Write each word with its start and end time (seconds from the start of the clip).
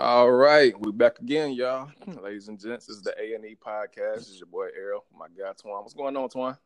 All 0.00 0.30
right, 0.30 0.78
we 0.78 0.92
back 0.92 1.18
again, 1.18 1.50
y'all. 1.50 1.90
Ladies 2.22 2.46
and 2.46 2.56
gents, 2.56 2.86
this 2.86 2.98
is 2.98 3.02
the 3.02 3.20
A 3.20 3.34
and 3.34 3.44
E 3.44 3.56
podcast. 3.60 4.18
This 4.18 4.28
is 4.28 4.38
your 4.38 4.46
boy 4.46 4.68
Errol, 4.78 5.04
my 5.18 5.26
guy 5.26 5.50
Twan. 5.60 5.82
What's 5.82 5.92
going 5.92 6.16
on, 6.16 6.28
Twan? 6.28 6.56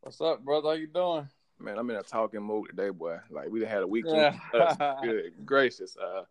What's 0.00 0.20
up, 0.20 0.44
brother? 0.44 0.70
How 0.70 0.74
you 0.74 0.88
doing? 0.88 1.28
Man, 1.60 1.78
I'm 1.78 1.88
in 1.90 1.96
a 1.96 2.02
talking 2.02 2.42
mood 2.42 2.70
today, 2.70 2.88
boy. 2.88 3.18
Like 3.30 3.50
we 3.50 3.64
had 3.64 3.84
a 3.84 3.86
weekend. 3.86 4.34
Good 5.04 5.34
gracious. 5.44 5.96
Uh, 5.96 6.24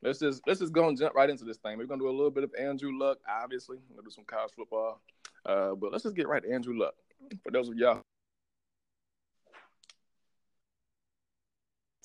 let's 0.00 0.20
just 0.20 0.40
let's 0.46 0.60
just 0.60 0.72
go 0.72 0.88
and 0.88 0.96
jump 0.96 1.14
right 1.14 1.28
into 1.28 1.44
this 1.44 1.58
thing. 1.58 1.76
We're 1.76 1.84
gonna 1.84 2.00
do 2.00 2.08
a 2.08 2.16
little 2.16 2.30
bit 2.30 2.44
of 2.44 2.54
Andrew 2.58 2.98
Luck, 2.98 3.18
obviously. 3.28 3.76
We're 3.90 3.96
gonna 3.96 4.08
do 4.08 4.10
some 4.10 4.24
college 4.24 4.52
football. 4.56 5.02
Uh, 5.44 5.74
but 5.74 5.92
let's 5.92 6.04
just 6.04 6.16
get 6.16 6.28
right 6.28 6.42
to 6.42 6.50
Andrew 6.50 6.78
Luck. 6.78 6.94
For 7.44 7.52
those 7.52 7.68
of 7.68 7.76
y'all 7.76 8.00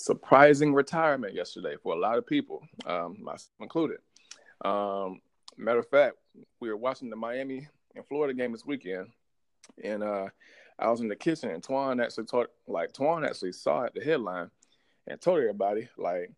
surprising 0.04 0.74
retirement 0.74 1.34
yesterday 1.34 1.78
for 1.82 1.94
a 1.94 1.98
lot 1.98 2.18
of 2.18 2.28
people, 2.28 2.62
um, 2.86 3.16
myself 3.22 3.48
included. 3.62 4.00
Um, 4.66 5.22
matter 5.56 5.80
of 5.80 5.88
fact, 5.88 6.18
we 6.60 6.68
were 6.68 6.76
watching 6.76 7.10
the 7.10 7.16
Miami 7.16 7.70
and 7.96 8.06
Florida 8.06 8.34
game 8.34 8.52
this 8.52 8.66
weekend, 8.66 9.08
and 9.82 10.04
uh, 10.04 10.28
I 10.78 10.90
was 10.90 11.00
in 11.00 11.08
the 11.08 11.16
kitchen, 11.16 11.52
and 11.52 11.64
Twan 11.64 12.04
actually 12.04 12.26
taught, 12.26 12.52
like 12.68 12.92
Twan 12.92 13.26
actually 13.26 13.54
saw 13.54 13.84
it, 13.84 13.94
the 13.96 14.04
headline, 14.04 14.52
and 15.08 15.22
told 15.22 15.40
everybody, 15.40 15.88
like, 15.98 16.32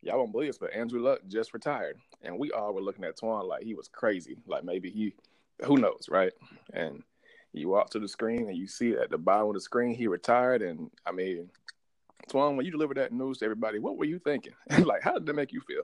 y'all 0.00 0.16
won't 0.16 0.32
believe 0.32 0.48
this, 0.48 0.58
but 0.58 0.72
Andrew 0.72 1.02
Luck 1.02 1.20
just 1.28 1.52
retired, 1.52 1.98
and 2.22 2.38
we 2.38 2.50
all 2.50 2.72
were 2.72 2.80
looking 2.80 3.04
at 3.04 3.18
Twan 3.18 3.46
like 3.46 3.62
he 3.62 3.74
was 3.74 3.88
crazy, 3.88 4.38
like 4.46 4.64
maybe 4.64 4.88
he, 4.88 5.14
who 5.66 5.76
knows, 5.76 6.06
right? 6.08 6.32
And 6.72 7.02
you 7.52 7.68
walk 7.68 7.90
to 7.90 7.98
the 7.98 8.08
screen 8.08 8.48
and 8.48 8.56
you 8.56 8.66
see 8.66 8.92
at 8.92 9.10
the 9.10 9.18
bottom 9.18 9.48
of 9.48 9.54
the 9.54 9.60
screen 9.60 9.94
he 9.94 10.06
retired, 10.06 10.62
and 10.62 10.90
I 11.04 11.12
mean 11.12 11.50
Twan, 12.28 12.56
when 12.56 12.64
you 12.64 12.72
delivered 12.72 12.96
that 12.96 13.12
news 13.12 13.38
to 13.38 13.44
everybody, 13.44 13.78
what 13.78 13.96
were 13.96 14.04
you 14.04 14.18
thinking? 14.18 14.54
like, 14.78 15.02
how 15.02 15.12
did 15.12 15.26
that 15.26 15.34
make 15.34 15.52
you 15.52 15.60
feel? 15.60 15.82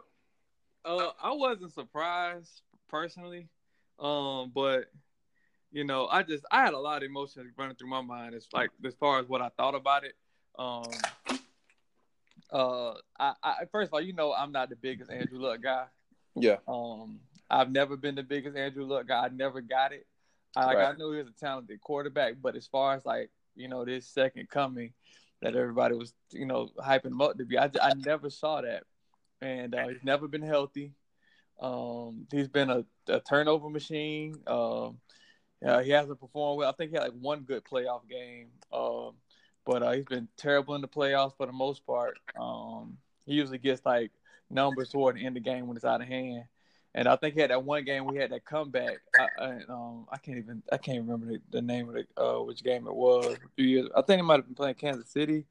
Uh, 0.85 1.11
I 1.23 1.33
wasn't 1.33 1.73
surprised 1.75 2.63
personally, 2.89 3.49
um, 3.99 4.53
but 4.55 4.87
you 5.71 5.85
know, 5.85 6.07
I 6.07 6.23
just 6.23 6.45
I 6.51 6.65
had 6.65 6.75
a 6.75 6.79
lot 6.79 7.03
of 7.03 7.09
emotions 7.09 7.53
running 7.57 7.77
through 7.77 7.91
my 7.91 8.01
mind. 8.01 8.35
As 8.35 8.47
like 8.53 8.71
as 8.85 8.95
far 8.95 9.21
as 9.21 9.29
what 9.29 9.43
I 9.43 9.51
thought 9.57 9.75
about 9.75 10.05
it. 10.05 10.15
Um, 10.59 10.85
uh, 12.51 12.95
I, 13.19 13.35
I 13.43 13.55
first 13.71 13.89
of 13.89 13.95
all, 13.95 14.01
you 14.01 14.13
know, 14.13 14.33
I'm 14.33 14.53
not 14.53 14.71
the 14.71 14.77
biggest 14.77 15.11
Andrew 15.11 15.39
Luck 15.39 15.63
guy. 15.63 15.85
Yeah. 16.35 16.57
Um, 16.67 17.21
I've 17.51 17.71
never 17.71 17.97
been 17.97 18.15
the 18.15 18.23
biggest 18.23 18.57
Andrew 18.57 18.85
Luck 18.85 19.09
guy. 19.09 19.25
I 19.25 19.29
never 19.29 19.61
got 19.61 19.93
it. 19.93 20.07
I, 20.57 20.65
like, 20.65 20.77
right. 20.79 20.95
I 20.95 20.97
knew 20.97 21.13
he 21.13 21.19
was 21.19 21.29
a 21.29 21.33
talented 21.33 21.81
quarterback, 21.81 22.35
but 22.41 22.57
as 22.57 22.67
far 22.67 22.95
as 22.95 23.05
like 23.05 23.31
you 23.55 23.69
know 23.69 23.85
this 23.85 24.07
second 24.07 24.49
coming, 24.49 24.93
that 25.43 25.55
everybody 25.55 25.95
was, 25.95 26.13
you 26.33 26.47
know, 26.47 26.71
hyping 26.79 27.07
him 27.07 27.21
up 27.21 27.39
to 27.39 27.45
be. 27.45 27.59
I, 27.59 27.71
I 27.81 27.95
never 27.95 28.31
saw 28.31 28.61
that, 28.61 28.85
and 29.41 29.75
uh, 29.75 29.89
he's 29.89 30.03
never 30.03 30.29
been 30.29 30.43
healthy. 30.43 30.93
Um, 31.61 32.27
he's 32.31 32.49
been 32.49 32.71
a, 32.71 32.85
a 33.09 33.21
turnover 33.21 33.69
machine. 33.69 34.37
Um, 34.47 34.99
yeah, 35.63 35.83
he 35.83 35.91
hasn't 35.91 36.21
performed 36.21 36.59
well. 36.59 36.69
I 36.69 36.73
think 36.73 36.91
he 36.91 36.97
had 36.97 37.05
like 37.05 37.21
one 37.21 37.41
good 37.41 37.65
playoff 37.65 38.09
game, 38.09 38.49
um, 38.73 39.15
but 39.67 39.83
uh, 39.83 39.93
he's 39.93 40.05
been 40.05 40.29
terrible 40.37 40.75
in 40.75 40.81
the 40.81 40.89
playoffs 40.89 41.37
for 41.37 41.47
the 41.47 41.53
most 41.53 41.85
part. 41.85 42.17
Um, 42.39 42.99
he 43.27 43.35
usually 43.35 43.59
gets 43.59 43.85
like 43.85 44.13
numbers 44.51 44.91
toward 44.91 45.17
the 45.17 45.21
end 45.21 45.37
of 45.37 45.43
the 45.43 45.51
game 45.51 45.67
when 45.67 45.77
it's 45.77 45.85
out 45.85 46.01
of 46.01 46.09
hand. 46.09 46.45
And 46.95 47.07
I 47.07 47.17
think 47.17 47.35
he 47.35 47.41
had 47.41 47.51
that 47.51 47.65
one 47.65 47.85
game 47.85 48.07
we 48.07 48.17
had 48.17 48.31
that 48.31 48.45
comeback. 48.45 48.99
I, 49.19 49.45
I, 49.45 49.49
um, 49.69 50.07
I 50.11 50.17
can't 50.17 50.39
even 50.39 50.63
I 50.73 50.79
can't 50.79 50.99
remember 50.99 51.27
the, 51.27 51.41
the 51.51 51.63
name 51.63 51.89
of 51.89 51.95
the 51.95 52.23
uh, 52.23 52.43
which 52.43 52.65
game 52.65 52.87
it 52.87 52.95
was. 52.95 53.27
A 53.27 53.39
few 53.57 53.67
years. 53.67 53.89
I 53.97 54.03
think 54.03 54.21
it 54.21 54.25
might 54.25 54.37
have 54.37 54.47
been 54.47 54.55
playing 54.55 54.75
Kansas 54.77 55.11
City 55.11 55.45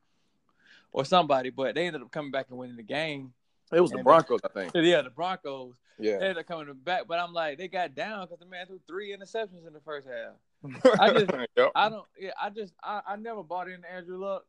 or 0.91 1.05
somebody, 1.05 1.49
but 1.49 1.75
they 1.75 1.85
ended 1.85 2.01
up 2.01 2.11
coming 2.11 2.31
back 2.31 2.47
and 2.49 2.57
winning 2.57 2.75
the 2.75 2.83
game. 2.83 3.33
It 3.71 3.81
was 3.81 3.91
the 3.91 3.99
Broncos, 3.99 4.39
I 4.43 4.47
think. 4.47 4.71
Yeah, 4.75 5.01
the 5.01 5.09
Broncos. 5.09 5.75
Yeah, 5.99 6.17
they 6.17 6.25
ended 6.25 6.37
up 6.37 6.47
coming 6.47 6.73
back, 6.83 7.03
but 7.07 7.19
I'm 7.19 7.33
like, 7.33 7.57
they 7.57 7.67
got 7.67 7.95
down 7.95 8.25
because 8.25 8.39
the 8.39 8.45
man 8.45 8.65
threw 8.67 8.79
three 8.87 9.15
interceptions 9.15 9.67
in 9.67 9.73
the 9.73 9.79
first 9.81 10.07
half. 10.07 10.95
I 10.99 11.11
just, 11.11 11.31
yep. 11.55 11.71
I 11.75 11.89
don't, 11.89 12.05
yeah, 12.19 12.31
I 12.41 12.49
just, 12.49 12.73
I, 12.83 13.01
I 13.07 13.15
never 13.15 13.43
bought 13.43 13.69
into 13.69 13.91
Andrew 13.91 14.17
Luck, 14.17 14.45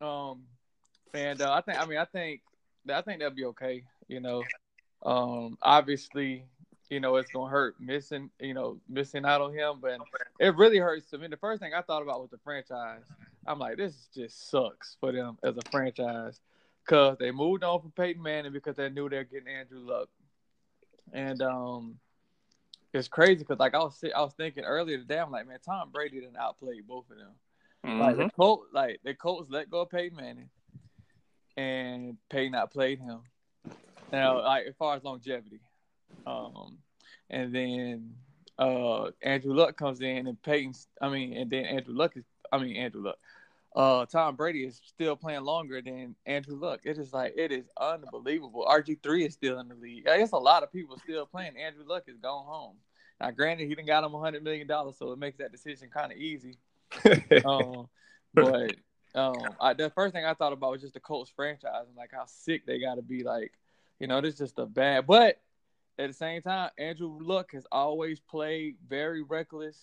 um, 0.00 0.42
and 1.12 1.40
uh, 1.42 1.52
I 1.52 1.60
think, 1.60 1.80
I 1.80 1.86
mean, 1.86 1.98
I 1.98 2.04
think, 2.04 2.42
I 2.88 3.02
think 3.02 3.20
that'll 3.20 3.34
be 3.34 3.44
okay. 3.46 3.84
You 4.08 4.20
know, 4.20 4.44
um, 5.04 5.58
obviously, 5.62 6.44
you 6.90 7.00
know, 7.00 7.16
it's 7.16 7.32
gonna 7.32 7.50
hurt 7.50 7.76
missing, 7.80 8.30
you 8.38 8.54
know, 8.54 8.78
missing 8.88 9.24
out 9.24 9.40
on 9.40 9.52
him, 9.52 9.78
but 9.80 9.98
it 10.38 10.54
really 10.56 10.78
hurts 10.78 11.10
to 11.10 11.18
me. 11.18 11.26
The 11.28 11.36
first 11.36 11.60
thing 11.60 11.72
I 11.74 11.82
thought 11.82 12.02
about 12.02 12.20
was 12.20 12.30
the 12.30 12.38
franchise. 12.38 13.02
I'm 13.46 13.58
like, 13.58 13.76
this 13.76 14.08
just 14.14 14.50
sucks 14.50 14.96
for 15.00 15.10
them 15.10 15.38
as 15.42 15.56
a 15.56 15.70
franchise 15.70 16.40
because 16.84 17.16
they 17.18 17.30
moved 17.30 17.64
on 17.64 17.80
from 17.80 17.92
Peyton 17.92 18.22
Manning 18.22 18.52
because 18.52 18.76
they 18.76 18.88
knew 18.88 19.08
they're 19.08 19.24
getting 19.24 19.48
Andrew 19.48 19.80
Luck, 19.80 20.08
and 21.12 21.40
um, 21.42 21.98
it's 22.92 23.08
crazy 23.08 23.36
because 23.36 23.58
like 23.58 23.74
I 23.74 23.78
was 23.78 24.04
I 24.14 24.20
was 24.20 24.34
thinking 24.34 24.64
earlier 24.64 24.98
today, 24.98 25.18
I'm 25.18 25.30
like, 25.30 25.48
man, 25.48 25.58
Tom 25.64 25.90
Brady 25.90 26.20
didn't 26.20 26.36
outplay 26.36 26.80
both 26.80 27.10
of 27.10 27.16
them. 27.16 27.32
Mm-hmm. 27.84 28.00
Like 28.00 28.16
the 28.16 28.30
Colts, 28.36 28.68
like 28.72 29.00
the 29.02 29.14
Colts 29.14 29.50
let 29.50 29.70
go 29.70 29.80
of 29.80 29.90
Peyton 29.90 30.16
Manning, 30.16 30.50
and 31.56 32.16
Peyton 32.28 32.54
outplayed 32.54 33.00
him. 33.00 33.20
Now, 34.12 34.42
like 34.42 34.66
as 34.66 34.74
far 34.76 34.94
as 34.94 35.02
longevity, 35.02 35.60
um, 36.26 36.78
and 37.30 37.54
then 37.54 38.14
uh, 38.58 39.10
Andrew 39.22 39.54
Luck 39.54 39.76
comes 39.76 40.00
in 40.00 40.26
and 40.26 40.40
Peyton's. 40.42 40.86
I 41.00 41.08
mean, 41.08 41.36
and 41.36 41.50
then 41.50 41.64
Andrew 41.64 41.94
Luck 41.94 42.16
is. 42.16 42.24
I 42.52 42.58
mean, 42.58 42.76
Andrew 42.76 43.02
Luck. 43.02 43.16
Uh, 43.74 44.04
Tom 44.04 44.36
Brady 44.36 44.64
is 44.64 44.82
still 44.84 45.16
playing 45.16 45.44
longer 45.44 45.80
than 45.80 46.14
Andrew 46.26 46.56
Luck. 46.56 46.80
It 46.84 46.98
is 46.98 47.14
like 47.14 47.32
it 47.36 47.50
is 47.50 47.64
unbelievable. 47.80 48.66
RG 48.68 49.02
three 49.02 49.24
is 49.24 49.32
still 49.32 49.58
in 49.60 49.68
the 49.68 49.74
league. 49.74 50.06
I 50.06 50.18
guess 50.18 50.32
a 50.32 50.36
lot 50.36 50.62
of 50.62 50.70
people 50.70 50.98
still 50.98 51.24
playing. 51.24 51.56
Andrew 51.56 51.84
Luck 51.86 52.04
is 52.06 52.18
going 52.18 52.44
home. 52.44 52.76
Now, 53.18 53.30
granted, 53.30 53.68
he 53.68 53.74
didn't 53.74 53.86
got 53.86 54.04
him 54.04 54.14
a 54.14 54.20
hundred 54.20 54.44
million 54.44 54.66
dollars, 54.66 54.96
so 54.98 55.12
it 55.12 55.18
makes 55.18 55.38
that 55.38 55.52
decision 55.52 55.88
kind 55.88 56.12
of 56.12 56.18
easy. 56.18 56.58
um, 57.46 57.88
but 58.34 58.74
um, 59.14 59.36
I, 59.58 59.72
the 59.72 59.88
first 59.90 60.12
thing 60.12 60.26
I 60.26 60.34
thought 60.34 60.52
about 60.52 60.72
was 60.72 60.82
just 60.82 60.94
the 60.94 61.00
Colts 61.00 61.32
franchise 61.34 61.86
and 61.86 61.96
like 61.96 62.10
how 62.12 62.26
sick 62.26 62.66
they 62.66 62.78
got 62.78 62.96
to 62.96 63.02
be. 63.02 63.22
Like 63.22 63.52
you 64.02 64.08
know, 64.08 64.20
this 64.20 64.34
is 64.34 64.40
just 64.40 64.58
a 64.58 64.66
bad. 64.66 65.06
But 65.06 65.40
at 65.96 66.08
the 66.08 66.12
same 66.12 66.42
time, 66.42 66.70
Andrew 66.76 67.20
Luck 67.22 67.52
has 67.52 67.64
always 67.70 68.18
played 68.18 68.74
very 68.88 69.22
reckless, 69.22 69.78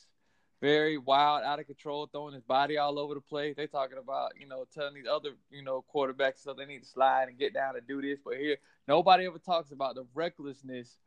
very 0.60 0.98
wild, 0.98 1.44
out 1.46 1.62
of 1.62 1.68
control, 1.68 2.06
throwing 2.06 2.34
his 2.34 2.44
body 2.44 2.78
all 2.78 3.00
over 3.00 3.14
the 3.14 3.22
place. 3.22 3.56
They 3.56 3.66
talking 3.66 3.98
about, 3.98 4.34
you 4.38 4.46
know, 4.46 4.66
telling 4.76 4.96
these 4.96 5.08
other, 5.10 5.30
you 5.50 5.64
know, 5.64 5.86
quarterbacks 5.96 6.44
so 6.44 6.54
they 6.54 6.66
need 6.66 6.84
to 6.84 6.90
slide 6.90 7.30
and 7.30 7.40
get 7.40 7.54
down 7.54 7.78
and 7.78 7.88
do 7.88 8.02
this. 8.02 8.20
But 8.24 8.36
here, 8.36 8.58
nobody 8.90 9.26
ever 9.26 9.40
talks 9.40 9.72
about 9.72 9.96
the 9.96 10.06
recklessness 10.14 10.98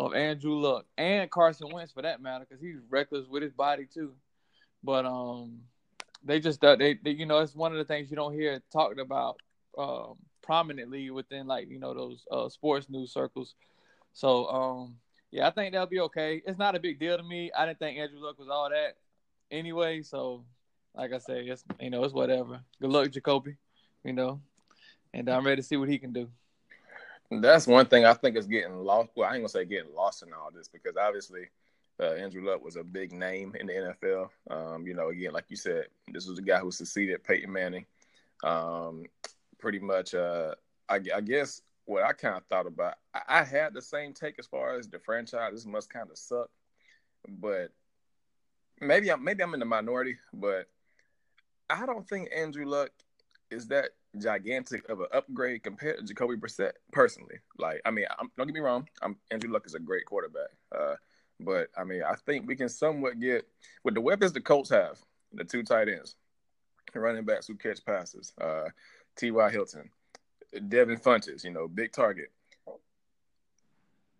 of 0.00 0.14
Andrew 0.14 0.54
Luck 0.54 0.86
and 0.96 1.30
Carson 1.30 1.70
Wentz 1.70 1.92
for 1.92 2.00
that 2.00 2.22
matter, 2.22 2.46
because 2.48 2.62
he's 2.62 2.80
reckless 2.88 3.26
with 3.28 3.42
his 3.42 3.52
body 3.52 3.84
too. 3.84 4.14
But 4.82 5.04
um, 5.04 5.60
they 6.24 6.40
just 6.40 6.64
uh, 6.64 6.76
they, 6.76 6.94
they, 6.94 7.10
you 7.10 7.26
know, 7.26 7.40
it's 7.40 7.54
one 7.54 7.72
of 7.72 7.78
the 7.78 7.84
things 7.84 8.08
you 8.08 8.16
don't 8.16 8.32
hear 8.32 8.62
talked 8.72 8.98
about 8.98 9.40
um 9.76 10.16
prominently 10.46 11.10
within 11.10 11.46
like 11.46 11.68
you 11.68 11.78
know 11.78 11.92
those 11.92 12.24
uh, 12.30 12.48
sports 12.48 12.88
news 12.88 13.12
circles. 13.12 13.54
So 14.12 14.46
um, 14.46 14.96
yeah, 15.30 15.48
I 15.48 15.50
think 15.50 15.72
that'll 15.72 15.88
be 15.88 16.00
okay. 16.00 16.40
It's 16.46 16.58
not 16.58 16.76
a 16.76 16.80
big 16.80 16.98
deal 16.98 17.16
to 17.16 17.22
me. 17.22 17.50
I 17.52 17.66
didn't 17.66 17.80
think 17.80 17.98
Andrew 17.98 18.20
Luck 18.20 18.38
was 18.38 18.48
all 18.48 18.70
that 18.70 18.96
anyway. 19.50 20.02
So 20.02 20.44
like 20.94 21.12
I 21.12 21.18
said, 21.18 21.46
it's 21.46 21.64
you 21.80 21.90
know 21.90 22.04
it's 22.04 22.14
whatever. 22.14 22.60
Good 22.80 22.90
luck, 22.90 23.10
Jacoby. 23.10 23.56
You 24.04 24.12
know, 24.12 24.40
and 25.12 25.28
I'm 25.28 25.44
ready 25.44 25.60
to 25.60 25.66
see 25.66 25.76
what 25.76 25.88
he 25.88 25.98
can 25.98 26.12
do. 26.12 26.28
That's 27.28 27.66
one 27.66 27.86
thing 27.86 28.04
I 28.04 28.14
think 28.14 28.36
is 28.36 28.46
getting 28.46 28.78
lost. 28.78 29.10
Well, 29.16 29.28
I 29.28 29.32
ain't 29.34 29.42
gonna 29.42 29.48
say 29.48 29.64
getting 29.64 29.92
lost 29.94 30.22
in 30.22 30.32
all 30.32 30.50
this 30.54 30.68
because 30.68 30.96
obviously 30.96 31.48
uh, 32.00 32.12
Andrew 32.12 32.46
Luck 32.46 32.64
was 32.64 32.76
a 32.76 32.84
big 32.84 33.12
name 33.12 33.54
in 33.58 33.66
the 33.66 33.72
NFL. 33.72 34.28
Um, 34.48 34.86
you 34.86 34.94
know, 34.94 35.08
again, 35.08 35.32
like 35.32 35.46
you 35.48 35.56
said, 35.56 35.86
this 36.12 36.28
was 36.28 36.38
a 36.38 36.42
guy 36.42 36.58
who 36.58 36.70
succeeded 36.70 37.24
Peyton 37.24 37.52
Manning. 37.52 37.84
Um, 38.44 39.06
pretty 39.66 39.80
much, 39.80 40.14
uh, 40.14 40.54
I, 40.88 41.00
I 41.12 41.20
guess 41.20 41.60
what 41.86 42.04
I 42.04 42.12
kind 42.12 42.36
of 42.36 42.44
thought 42.44 42.68
about, 42.68 42.94
I, 43.12 43.40
I, 43.40 43.42
had 43.42 43.74
the 43.74 43.82
same 43.82 44.12
take 44.12 44.38
as 44.38 44.46
far 44.46 44.78
as 44.78 44.86
the 44.86 45.00
franchise. 45.00 45.50
This 45.52 45.66
must 45.66 45.92
kind 45.92 46.08
of 46.08 46.16
suck, 46.16 46.50
but 47.26 47.72
maybe 48.80 49.10
I'm 49.10 49.24
maybe 49.24 49.42
I'm 49.42 49.54
in 49.54 49.58
the 49.58 49.66
minority, 49.66 50.18
but 50.32 50.68
I 51.68 51.84
don't 51.84 52.08
think 52.08 52.28
Andrew 52.32 52.64
Luck 52.64 52.90
is 53.50 53.66
that 53.66 53.88
gigantic 54.16 54.88
of 54.88 55.00
an 55.00 55.08
upgrade 55.12 55.64
compared 55.64 55.98
to 55.98 56.04
Jacoby 56.04 56.36
Brissett 56.36 56.74
personally. 56.92 57.40
Like, 57.58 57.80
I 57.84 57.90
mean, 57.90 58.04
I'm, 58.20 58.30
don't 58.38 58.46
get 58.46 58.54
me 58.54 58.60
wrong, 58.60 58.88
I'm, 59.02 59.16
Andrew 59.32 59.50
Luck 59.50 59.66
is 59.66 59.74
a 59.74 59.80
great 59.80 60.04
quarterback, 60.04 60.50
uh, 60.72 60.94
but 61.40 61.70
I 61.76 61.82
mean, 61.82 62.04
I 62.04 62.14
think 62.14 62.46
we 62.46 62.54
can 62.54 62.68
somewhat 62.68 63.18
get 63.18 63.48
with 63.82 63.94
the 63.94 64.00
weapons 64.00 64.32
the 64.32 64.40
Colts 64.40 64.70
have, 64.70 65.00
the 65.32 65.42
two 65.42 65.64
tight 65.64 65.88
ends, 65.88 66.14
running 66.94 67.24
backs 67.24 67.48
who 67.48 67.56
catch 67.56 67.84
passes. 67.84 68.32
Uh, 68.40 68.68
T.Y. 69.16 69.50
Hilton, 69.50 69.90
Devin 70.68 70.98
Funchess, 70.98 71.44
you 71.44 71.50
know, 71.50 71.68
big 71.68 71.92
target. 71.92 72.30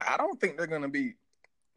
I 0.01 0.17
don't 0.17 0.41
think 0.41 0.57
they're 0.57 0.67
going 0.67 0.83
to 0.83 0.89
be 0.89 1.15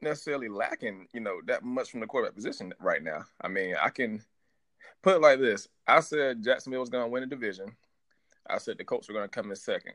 necessarily 0.01 0.49
lacking, 0.49 1.07
you 1.13 1.19
know, 1.19 1.39
that 1.47 1.63
much 1.63 1.91
from 1.91 1.99
the 1.99 2.07
quarterback 2.07 2.35
position 2.35 2.73
right 2.79 3.03
now. 3.03 3.25
I 3.41 3.47
mean, 3.47 3.75
I 3.81 3.89
can 3.89 4.21
put 5.01 5.15
it 5.15 5.21
like 5.21 5.39
this. 5.39 5.67
I 5.87 5.99
said 6.01 6.43
Jacksonville 6.43 6.81
was 6.81 6.89
going 6.89 7.03
to 7.03 7.09
win 7.09 7.21
the 7.21 7.27
division. 7.27 7.75
I 8.49 8.57
said 8.57 8.77
the 8.77 8.83
Colts 8.83 9.07
were 9.07 9.13
going 9.13 9.27
to 9.27 9.29
come 9.29 9.49
in 9.49 9.55
second. 9.55 9.93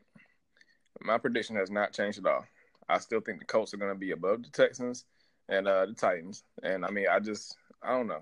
My 1.01 1.17
prediction 1.17 1.55
has 1.55 1.69
not 1.69 1.93
changed 1.93 2.19
at 2.19 2.25
all. 2.25 2.45
I 2.87 2.99
still 2.99 3.19
think 3.19 3.39
the 3.39 3.45
Colts 3.45 3.73
are 3.73 3.77
going 3.77 3.93
to 3.93 3.99
be 3.99 4.11
above 4.11 4.43
the 4.43 4.49
Texans 4.49 5.05
and 5.49 5.67
uh, 5.67 5.85
the 5.85 5.93
Titans. 5.93 6.43
And 6.63 6.85
I 6.85 6.89
mean, 6.89 7.07
I 7.09 7.19
just 7.19 7.57
I 7.81 7.89
don't 7.89 8.07
know, 8.07 8.21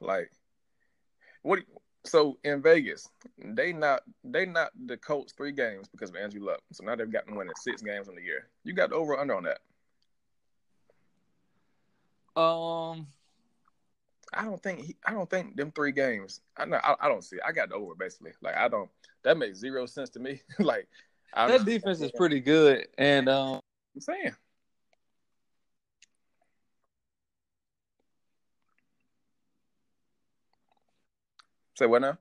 like 0.00 0.30
what. 1.42 1.60
So 2.04 2.38
in 2.44 2.62
Vegas, 2.62 3.08
they 3.38 3.72
not 3.72 4.02
they 4.24 4.46
not 4.46 4.70
the 4.86 4.96
Colts 4.96 5.34
three 5.34 5.52
games 5.52 5.88
because 5.88 6.10
of 6.10 6.16
Andrew 6.16 6.42
Luck. 6.42 6.60
So 6.72 6.84
now 6.84 6.96
they've 6.96 7.10
gotten 7.10 7.36
winning 7.36 7.52
six 7.60 7.82
games 7.82 8.08
in 8.08 8.14
the 8.14 8.22
year. 8.22 8.48
You 8.64 8.72
got 8.72 8.90
the 8.90 8.96
over 8.96 9.18
under 9.18 9.34
on 9.34 9.44
that. 9.44 9.60
Um, 12.40 13.06
I 14.32 14.44
don't 14.44 14.62
think 14.62 14.80
he, 14.80 14.96
I 15.04 15.12
don't 15.12 15.28
think 15.28 15.56
them 15.56 15.72
three 15.72 15.92
games. 15.92 16.40
I 16.56 16.64
know 16.64 16.80
I, 16.82 16.94
I, 17.00 17.08
don't 17.08 17.22
see. 17.22 17.36
It. 17.36 17.42
I 17.46 17.52
got 17.52 17.68
the 17.68 17.74
over 17.74 17.94
basically. 17.94 18.32
Like 18.40 18.56
I 18.56 18.68
don't. 18.68 18.90
That 19.22 19.36
makes 19.36 19.58
zero 19.58 19.84
sense 19.86 20.08
to 20.10 20.20
me. 20.20 20.40
like 20.58 20.88
I'm, 21.34 21.50
that 21.50 21.64
defense 21.64 22.00
is 22.00 22.12
pretty 22.12 22.40
good, 22.40 22.86
and 22.96 23.28
um, 23.28 23.60
I'm 23.94 24.00
saying. 24.00 24.34
Say 31.80 31.86
what 31.86 32.02
now? 32.02 32.18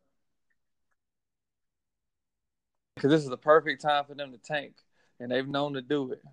Because 2.96 3.12
this 3.12 3.24
is 3.24 3.30
the 3.30 3.36
perfect 3.36 3.82
time 3.82 4.06
for 4.06 4.16
them 4.16 4.32
to 4.32 4.38
tank, 4.38 4.76
and 5.20 5.30
they've 5.30 5.46
known 5.46 5.74
to 5.74 5.82
do 5.82 6.14
it. 6.14 6.24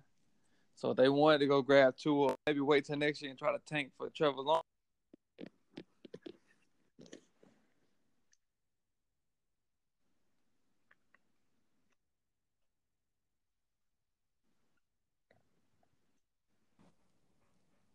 So 0.77 0.91
if 0.91 0.97
they 0.97 1.09
wanted 1.09 1.39
to 1.39 1.47
go 1.47 1.61
grab 1.61 1.97
two, 1.97 2.15
or 2.15 2.35
maybe 2.45 2.61
wait 2.61 2.85
till 2.85 2.95
next 2.95 3.21
year 3.21 3.29
and 3.29 3.37
try 3.37 3.51
to 3.51 3.59
tank 3.65 3.91
for 3.97 4.09
Trevor 4.11 4.39
Long. 4.39 4.61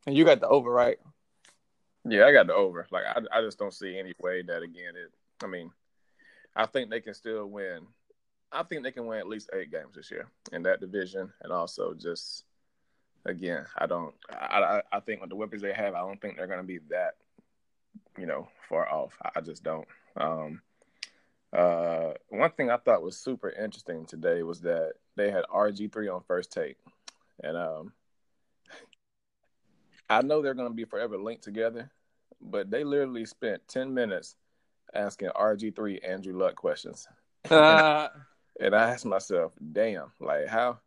And 0.07 0.15
you 0.15 0.27
got 0.27 0.41
the 0.41 0.49
over, 0.49 0.71
right? 0.71 0.99
Yeah, 2.05 2.27
I 2.27 2.35
got 2.35 2.49
the 2.49 2.55
over. 2.55 2.87
Like 2.91 3.05
I, 3.07 3.39
I 3.39 3.41
just 3.41 3.59
don't 3.59 3.73
see 3.73 3.99
any 3.99 4.13
way 4.21 4.43
that 4.43 4.63
again. 4.63 4.93
It. 4.95 5.22
I 5.43 5.47
mean, 5.47 5.71
I 6.55 6.67
think 6.67 6.91
they 6.91 7.01
can 7.01 7.15
still 7.15 7.47
win. 7.47 7.87
I 8.51 8.63
think 8.63 8.83
they 8.83 8.93
can 8.93 9.07
win 9.07 9.19
at 9.19 9.29
least 9.29 9.51
eight 9.55 9.71
games 9.71 9.95
this 9.95 10.11
year 10.11 10.29
in 10.53 10.63
that 10.65 10.81
division, 10.81 11.33
and 11.43 11.53
also 11.53 11.95
just 11.95 12.45
again, 13.25 13.67
I 13.77 13.87
don't. 13.87 14.15
I 14.31 14.83
I, 14.93 15.01
think 15.01 15.21
with 15.21 15.31
the 15.31 15.37
weapons 15.37 15.63
they 15.63 15.73
have, 15.73 15.95
I 15.95 16.01
don't 16.01 16.21
think 16.21 16.37
they're 16.37 16.47
going 16.47 16.61
to 16.61 16.67
be 16.67 16.81
that, 16.91 17.15
you 18.19 18.27
know, 18.27 18.49
far 18.69 18.89
off. 18.89 19.17
I, 19.23 19.31
I 19.37 19.41
just 19.41 19.63
don't. 19.63 19.89
Um, 20.17 20.63
uh, 21.53 22.13
one 22.29 22.51
thing 22.51 22.71
I 22.71 22.77
thought 22.77 23.03
was 23.03 23.17
super 23.17 23.51
interesting 23.51 24.07
today 24.07 24.43
was 24.43 24.61
that 24.63 24.93
they 25.17 25.31
had 25.31 25.45
RG 25.53 25.93
three 25.93 26.09
on 26.09 26.23
first 26.27 26.53
take, 26.53 26.77
and 27.43 27.57
um, 27.57 27.93
I 30.09 30.23
know 30.23 30.43
they're 30.43 30.55
going 30.55 30.69
to 30.69 30.75
be 30.75 30.85
forever 30.85 31.17
linked 31.17 31.43
together, 31.43 31.91
but 32.41 32.71
they 32.71 32.85
literally 32.85 33.25
spent 33.25 33.67
10 33.69 33.95
minutes 33.95 34.37
asking 34.95 35.31
RG3 35.31 36.09
Andrew 36.09 36.37
Luck 36.37 36.57
questions. 36.57 37.07
Uh, 37.51 38.09
and 38.61 38.73
I 38.73 38.91
asked 38.91 39.05
myself, 39.05 39.53
damn, 39.73 40.13
like 40.21 40.47
how 40.47 40.79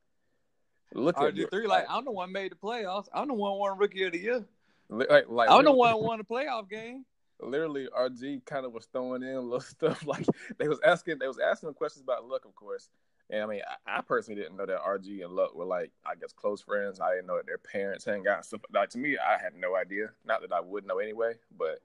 look 0.94 1.18
RG3, 1.18 1.44
at 1.44 1.52
RG3 1.52 1.68
like 1.68 1.86
I'm 1.90 2.06
the 2.06 2.12
one 2.12 2.32
made 2.32 2.54
the 2.54 2.56
playoffs. 2.56 3.08
I'm 3.14 3.28
the 3.28 3.34
one 3.34 3.60
won 3.60 3.78
rookie 3.78 4.04
of 4.04 4.14
the 4.14 4.20
year. 4.20 4.46
Like, 4.88 5.28
like 5.28 5.50
I'm 5.50 5.66
the 5.66 5.74
one 5.74 6.02
won 6.02 6.18
the 6.20 6.24
playoff 6.24 6.70
game. 6.70 7.04
Literally, 7.42 7.90
RG 7.98 8.46
kind 8.46 8.66
of 8.66 8.72
was 8.72 8.88
throwing 8.94 9.22
in 9.22 9.36
little 9.36 9.60
stuff 9.60 10.08
like 10.08 10.26
they 10.58 10.70
was 10.70 10.80
asking 10.86 11.20
they 11.20 11.28
was 11.28 11.40
asking 11.40 11.74
questions 11.74 12.04
about 12.04 12.26
Luck, 12.26 12.46
of 12.46 12.56
course, 12.56 12.90
and 13.30 13.42
I 13.42 13.46
mean, 13.46 13.62
I, 13.88 13.98
I, 13.98 14.02
personally 14.02 14.42
didn't 14.42 14.58
know 14.58 14.66
that 14.66 14.84
RG 14.84 15.24
and 15.24 15.34
Luck 15.34 15.56
were 15.56 15.66
like, 15.66 15.92
I 16.06 16.16
guess, 16.16 16.32
close 16.32 16.62
friends. 16.62 17.00
I 17.00 17.16
didn't 17.16 17.28
know 17.28 17.38
that 17.38 17.48
their 17.48 17.58
parents 17.58 18.06
hang 18.06 18.28
out. 18.28 18.46
Stuff 18.46 18.62
like 18.74 18.90
to 18.92 18.98
me, 18.98 19.18
I 19.18 19.42
had 19.42 19.56
no 19.56 19.76
idea. 19.76 20.10
Not 20.26 20.42
that 20.42 20.54
I 20.54 20.60
would 20.60 20.86
know 20.86 21.00
anyway, 21.00 21.34
but 21.58 21.80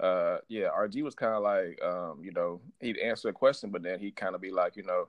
uh, 0.00 0.38
yeah, 0.48 0.68
RG 0.76 1.02
was 1.02 1.14
kind 1.14 1.34
of 1.34 1.42
like, 1.42 1.82
um, 1.82 2.20
you 2.22 2.32
know, 2.32 2.60
he'd 2.80 2.98
answer 2.98 3.28
a 3.28 3.32
question, 3.32 3.70
but 3.70 3.82
then 3.82 3.98
he'd 3.98 4.16
kind 4.16 4.34
of 4.34 4.40
be 4.40 4.50
like, 4.50 4.76
you 4.76 4.82
know, 4.82 5.08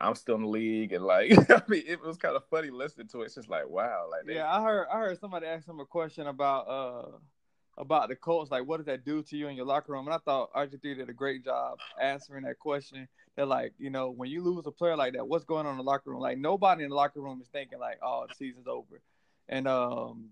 I'm 0.00 0.14
still 0.14 0.36
in 0.36 0.42
the 0.42 0.48
league, 0.48 0.92
and 0.92 1.04
like, 1.04 1.32
I 1.50 1.62
mean, 1.68 1.84
it 1.86 2.00
was 2.00 2.16
kind 2.16 2.36
of 2.36 2.44
funny 2.50 2.70
listening 2.70 3.08
to 3.08 3.22
it. 3.22 3.26
It's 3.26 3.34
just 3.36 3.48
like, 3.48 3.68
wow, 3.68 4.08
like, 4.10 4.26
they... 4.26 4.34
yeah, 4.34 4.52
I 4.52 4.62
heard, 4.62 4.86
I 4.92 4.98
heard 4.98 5.20
somebody 5.20 5.46
ask 5.46 5.68
him 5.68 5.80
a 5.80 5.86
question 5.86 6.26
about, 6.26 6.68
uh, 6.68 7.16
about 7.76 8.08
the 8.08 8.16
Colts, 8.16 8.50
like, 8.50 8.66
what 8.66 8.78
does 8.78 8.86
that 8.86 9.04
do 9.04 9.22
to 9.22 9.36
you 9.36 9.48
in 9.48 9.56
your 9.56 9.66
locker 9.66 9.92
room? 9.92 10.06
And 10.06 10.14
I 10.14 10.18
thought 10.18 10.52
RG3 10.54 10.96
did 10.96 11.08
a 11.08 11.12
great 11.12 11.44
job 11.44 11.78
answering 12.00 12.44
that 12.44 12.58
question 12.58 13.08
that 13.36 13.48
like 13.48 13.72
you 13.78 13.90
know 13.90 14.10
when 14.10 14.30
you 14.30 14.42
lose 14.42 14.64
a 14.66 14.70
player 14.70 14.96
like 14.96 15.14
that, 15.14 15.26
what's 15.26 15.44
going 15.44 15.66
on 15.66 15.72
in 15.72 15.78
the 15.78 15.84
locker 15.84 16.10
room? 16.10 16.20
Like 16.20 16.38
nobody 16.38 16.84
in 16.84 16.90
the 16.90 16.94
locker 16.94 17.20
room 17.20 17.40
is 17.40 17.48
thinking 17.48 17.78
like, 17.78 17.98
oh, 18.02 18.26
the 18.28 18.34
season's 18.34 18.66
over, 18.66 19.00
and 19.48 19.66
um. 19.68 20.30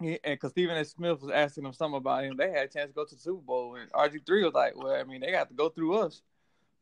And 0.00 0.18
because 0.24 0.52
Stephen 0.52 0.76
A. 0.76 0.84
Smith 0.84 1.20
was 1.20 1.30
asking 1.30 1.64
them 1.64 1.72
something 1.74 1.98
about 1.98 2.24
him, 2.24 2.36
they 2.36 2.50
had 2.50 2.64
a 2.64 2.68
chance 2.68 2.88
to 2.88 2.94
go 2.94 3.04
to 3.04 3.14
the 3.14 3.20
Super 3.20 3.42
Bowl, 3.42 3.76
and 3.76 3.92
RG 3.92 4.24
three 4.26 4.44
was 4.44 4.54
like, 4.54 4.74
"Well, 4.76 4.94
I 4.94 5.04
mean, 5.04 5.20
they 5.20 5.30
got 5.30 5.48
to 5.48 5.54
go 5.54 5.68
through 5.68 5.98
us 5.98 6.22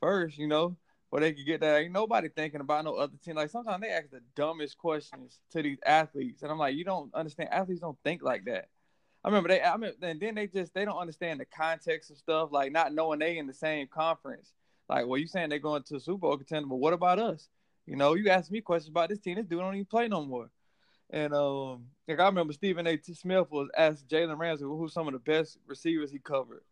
first, 0.01 0.39
you 0.39 0.47
know, 0.47 0.77
where 1.11 1.21
they 1.21 1.33
could 1.33 1.47
get 1.47 1.61
that." 1.61 1.81
Ain't 1.81 1.93
nobody 1.93 2.29
thinking 2.29 2.61
about 2.61 2.85
no 2.85 2.95
other 2.95 3.17
team. 3.17 3.35
Like 3.35 3.51
sometimes 3.51 3.83
they 3.83 3.91
ask 3.91 4.11
the 4.11 4.21
dumbest 4.37 4.79
questions 4.79 5.41
to 5.51 5.63
these 5.63 5.79
athletes, 5.85 6.43
and 6.43 6.53
I'm 6.53 6.59
like, 6.59 6.77
you 6.77 6.85
don't 6.85 7.13
understand. 7.15 7.51
Athletes 7.53 7.81
don't 7.81 7.99
think 8.05 8.23
like 8.23 8.45
that. 8.45 8.69
I 9.25 9.29
remember 9.29 9.49
they, 9.49 9.63
I 9.63 9.77
mean, 9.77 9.93
and 10.01 10.21
then 10.21 10.37
they 10.37 10.47
just 10.47 10.73
they 10.75 10.85
don't 10.85 10.99
understand 10.99 11.41
the 11.41 11.45
context 11.45 12.11
of 12.11 12.19
stuff, 12.19 12.51
like 12.53 12.71
not 12.71 12.95
knowing 12.95 13.19
they 13.19 13.39
in 13.39 13.49
the 13.49 13.55
same 13.55 13.89
conference. 13.89 14.53
Like, 14.89 15.07
well, 15.07 15.19
you 15.19 15.27
saying 15.27 15.51
they're 15.51 15.59
going 15.59 15.83
to 15.85 15.97
a 15.97 16.01
Super 16.01 16.19
Bowl 16.19 16.37
contender, 16.37 16.69
but 16.69 16.77
what 16.77 16.93
about 16.93 17.19
us? 17.19 17.49
You 17.85 17.97
know, 17.97 18.15
you 18.15 18.31
ask 18.31 18.51
me 18.51 18.61
questions 18.61 18.91
about 18.91 19.09
this 19.09 19.19
team. 19.19 19.37
This 19.37 19.47
dude 19.47 19.59
don't 19.59 19.75
even 19.75 19.87
play 19.87 20.09
no 20.09 20.25
more. 20.25 20.51
And 21.11 21.33
um, 21.33 21.87
like 22.07 22.21
I 22.21 22.27
remember 22.27 22.53
Stephen 22.53 22.87
A. 22.87 22.99
Smith 23.03 23.51
was 23.51 23.69
asked 23.77 24.09
Jalen 24.09 24.39
Ramsey 24.39 24.65
who's 24.65 24.93
some 24.93 25.07
of 25.07 25.15
the 25.15 25.19
best 25.19 25.59
receivers 25.67 26.11
he 26.11 26.19
covered, 26.19 26.63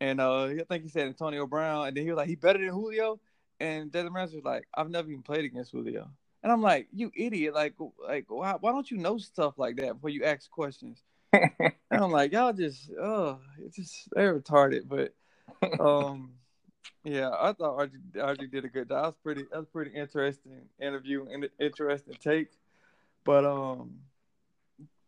and 0.00 0.20
uh, 0.20 0.44
I 0.44 0.64
think 0.68 0.84
he 0.84 0.88
said 0.88 1.06
Antonio 1.08 1.46
Brown, 1.46 1.88
and 1.88 1.96
then 1.96 2.04
he 2.04 2.10
was 2.10 2.16
like, 2.16 2.28
he 2.28 2.36
better 2.36 2.58
than 2.58 2.68
Julio, 2.68 3.20
and 3.60 3.92
Jalen 3.92 4.14
Ramsey 4.14 4.36
was 4.36 4.44
like, 4.44 4.66
I've 4.74 4.90
never 4.90 5.10
even 5.10 5.22
played 5.22 5.44
against 5.44 5.72
Julio, 5.72 6.08
and 6.42 6.50
I'm 6.50 6.62
like, 6.62 6.88
you 6.90 7.12
idiot, 7.14 7.54
like, 7.54 7.74
like 8.02 8.24
why, 8.28 8.54
why 8.58 8.72
don't 8.72 8.90
you 8.90 8.96
know 8.96 9.18
stuff 9.18 9.58
like 9.58 9.76
that 9.76 9.94
before 9.94 10.10
you 10.10 10.24
ask 10.24 10.50
questions? 10.50 11.02
and 11.32 11.72
I'm 11.90 12.12
like, 12.12 12.32
y'all 12.32 12.54
just, 12.54 12.90
oh, 12.98 13.40
it's 13.62 13.76
just 13.76 14.08
they're 14.12 14.40
retarded, 14.40 14.88
but 14.88 15.14
um. 15.80 16.32
Yeah, 17.04 17.30
I 17.30 17.52
thought 17.52 17.78
RG, 17.78 18.16
RG 18.16 18.50
did 18.50 18.64
a 18.64 18.68
good 18.68 18.88
job. 18.88 19.02
That 19.02 19.06
was 19.06 19.14
pretty. 19.22 19.44
That 19.52 19.58
was 19.60 19.68
pretty 19.68 19.92
interesting 19.92 20.62
interview 20.80 21.26
and 21.30 21.48
interesting 21.60 22.14
take. 22.20 22.48
But 23.26 23.44
um, 23.44 23.96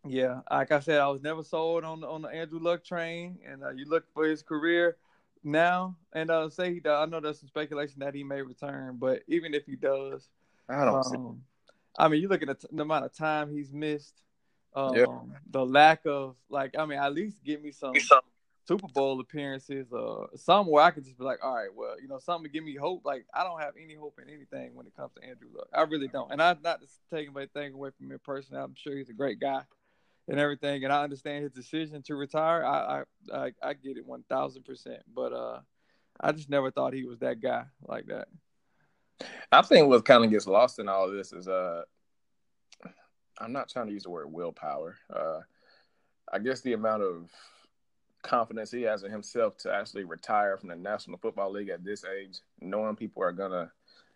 yeah, 0.05 0.41
like 0.51 0.73
I 0.73 0.81
said, 0.81 1.01
I 1.01 1.07
was 1.07 1.23
never 1.23 1.43
sold 1.45 1.85
on 1.85 2.01
the, 2.01 2.09
on 2.09 2.23
the 2.23 2.29
Andrew 2.29 2.59
Luck 2.59 2.85
train, 2.85 3.39
and 3.47 3.63
uh, 3.63 3.71
you 3.71 3.87
look 3.87 4.05
for 4.13 4.27
his 4.27 4.43
career 4.43 4.97
now, 5.45 5.97
and 6.13 6.31
uh, 6.31 6.51
say 6.51 6.75
he 6.75 6.81
does. 6.81 7.07
I 7.07 7.09
know 7.09 7.21
there's 7.21 7.39
some 7.39 7.49
speculation 7.49 8.01
that 8.01 8.15
he 8.15 8.25
may 8.25 8.43
return, 8.43 8.97
but 8.99 9.23
even 9.29 9.55
if 9.55 9.65
he 9.65 9.77
does, 9.77 10.29
I 10.69 10.85
don't. 10.85 11.07
Um, 11.07 11.43
I 11.97 12.09
mean, 12.09 12.21
you 12.21 12.29
look 12.29 12.43
at 12.43 12.49
the, 12.49 12.69
the, 12.73 12.83
amount 12.83 13.05
of 13.05 13.15
time 13.15 13.51
he's 13.51 13.73
missed, 13.73 14.21
um, 14.75 14.95
yep. 14.97 15.09
the 15.51 15.65
lack 15.65 16.05
of 16.05 16.35
like. 16.51 16.77
I 16.77 16.87
mean, 16.87 16.99
at 16.99 17.15
least 17.15 17.45
give 17.45 17.63
me 17.63 17.71
some 17.71 17.95
Super 18.69 18.87
Bowl 18.89 19.19
appearances 19.19 19.87
or 19.93 20.29
something 20.37 20.71
where 20.71 20.85
I 20.85 20.91
could 20.91 21.05
just 21.05 21.17
be 21.17 21.25
like, 21.25 21.43
all 21.43 21.55
right, 21.55 21.75
well, 21.75 21.99
you 21.99 22.07
know, 22.07 22.19
something 22.19 22.45
to 22.45 22.51
give 22.51 22.63
me 22.63 22.77
hope. 22.77 23.01
Like 23.03 23.25
I 23.33 23.43
don't 23.43 23.61
have 23.63 23.73
any 23.83 23.95
hope 23.95 24.21
in 24.23 24.29
anything 24.29 24.75
when 24.75 24.87
it 24.87 24.95
comes 24.95 25.15
to 25.15 25.27
Andrew 25.27 25.49
Luck. 25.55 25.69
I 25.73 25.83
really 25.83 26.07
don't. 26.07 26.31
And 26.31 26.43
I'm 26.43 26.59
not 26.63 26.83
taking 27.11 27.35
anything 27.35 27.73
away 27.73 27.91
from 27.97 28.13
him 28.13 28.21
personally. 28.23 28.63
I'm 28.63 28.75
sure 28.77 28.95
he's 28.95 29.09
a 29.09 29.15
great 29.15 29.41
guy 29.41 29.63
and 30.29 30.39
everything, 30.39 30.85
and 30.85 30.93
I 30.93 31.03
understand 31.03 31.45
his 31.45 31.53
decision 31.53 32.03
to 32.03 32.15
retire. 32.15 32.63
I 32.63 33.05
I 33.33 33.47
I, 33.47 33.53
I 33.63 33.73
get 33.73 33.97
it 33.97 34.07
one 34.07 34.23
thousand 34.29 34.67
percent. 34.67 35.01
But 35.15 35.33
uh, 35.33 35.61
I 36.21 36.33
just 36.33 36.51
never 36.51 36.71
thought 36.71 36.93
he 36.93 37.05
was 37.05 37.21
that 37.21 37.41
guy 37.41 37.65
like 37.87 38.07
that. 38.09 38.29
I 39.51 39.63
think 39.63 39.89
what 39.89 40.05
kind 40.05 40.27
of 40.27 40.31
gets 40.31 40.47
lost 40.47 40.79
in 40.79 40.91
all 40.91 41.11
this 41.11 41.33
is 41.33 41.49
uh, 41.49 41.85
I'm 43.39 43.53
not 43.53 43.71
trying 43.71 43.87
to 43.87 43.95
use 43.95 44.03
the 44.03 44.11
word 44.11 44.31
willpower. 44.31 44.99
Uh, 45.11 45.41
I 46.31 46.39
guess 46.39 46.61
the 46.61 46.75
amount 46.75 47.03
of 47.03 47.31
confidence 48.23 48.71
he 48.71 48.83
has 48.83 49.03
in 49.03 49.11
himself 49.11 49.57
to 49.59 49.73
actually 49.73 50.05
retire 50.05 50.57
from 50.57 50.69
the 50.69 50.77
National 50.77 51.19
Football 51.19 51.53
League 51.53 51.69
at 51.69 51.85
this 51.85 52.05
age, 52.05 52.41
knowing 52.61 52.97
people 52.97 53.23
are 53.23 53.33
gonna, 53.33 53.71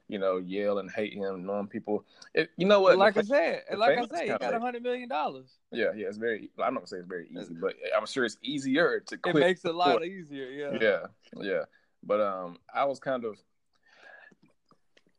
you 0.09 0.19
know, 0.19 0.39
yell 0.39 0.79
and 0.79 0.91
hate 0.91 1.15
him, 1.15 1.47
knowing 1.47 1.67
people. 1.67 2.05
It, 2.35 2.51
you 2.57 2.67
know 2.67 2.81
what? 2.81 2.99
Like 2.99 3.17
I 3.17 3.23
said, 3.23 3.63
like 3.77 3.99
I 3.99 4.07
said, 4.07 4.23
he 4.23 4.29
got 4.29 4.55
a 4.55 4.61
hundred 4.61 4.83
million 4.83 5.09
dollars. 5.09 5.59
Yeah, 5.71 5.93
yeah, 5.95 6.09
it's 6.09 6.19
very. 6.19 6.51
I'm 6.59 6.75
not 6.75 6.81
gonna 6.81 6.87
say 6.87 6.99
it's 6.99 7.09
very 7.09 7.29
easy, 7.29 7.55
but 7.55 7.75
I'm 7.97 8.07
sure 8.07 8.25
it's 8.25 8.39
easier 8.43 9.01
to. 9.07 9.17
Quit 9.17 9.37
it 9.37 9.41
makes 9.41 9.65
it 9.65 9.75
a 9.75 9.77
lot 9.77 10.05
easier. 10.05 10.47
Yeah. 10.47 10.79
Yeah, 10.81 11.07
yeah, 11.37 11.65
but 12.03 12.21
um, 12.21 12.59
I 12.73 12.85
was 12.85 12.99
kind 12.99 13.25
of. 13.25 13.39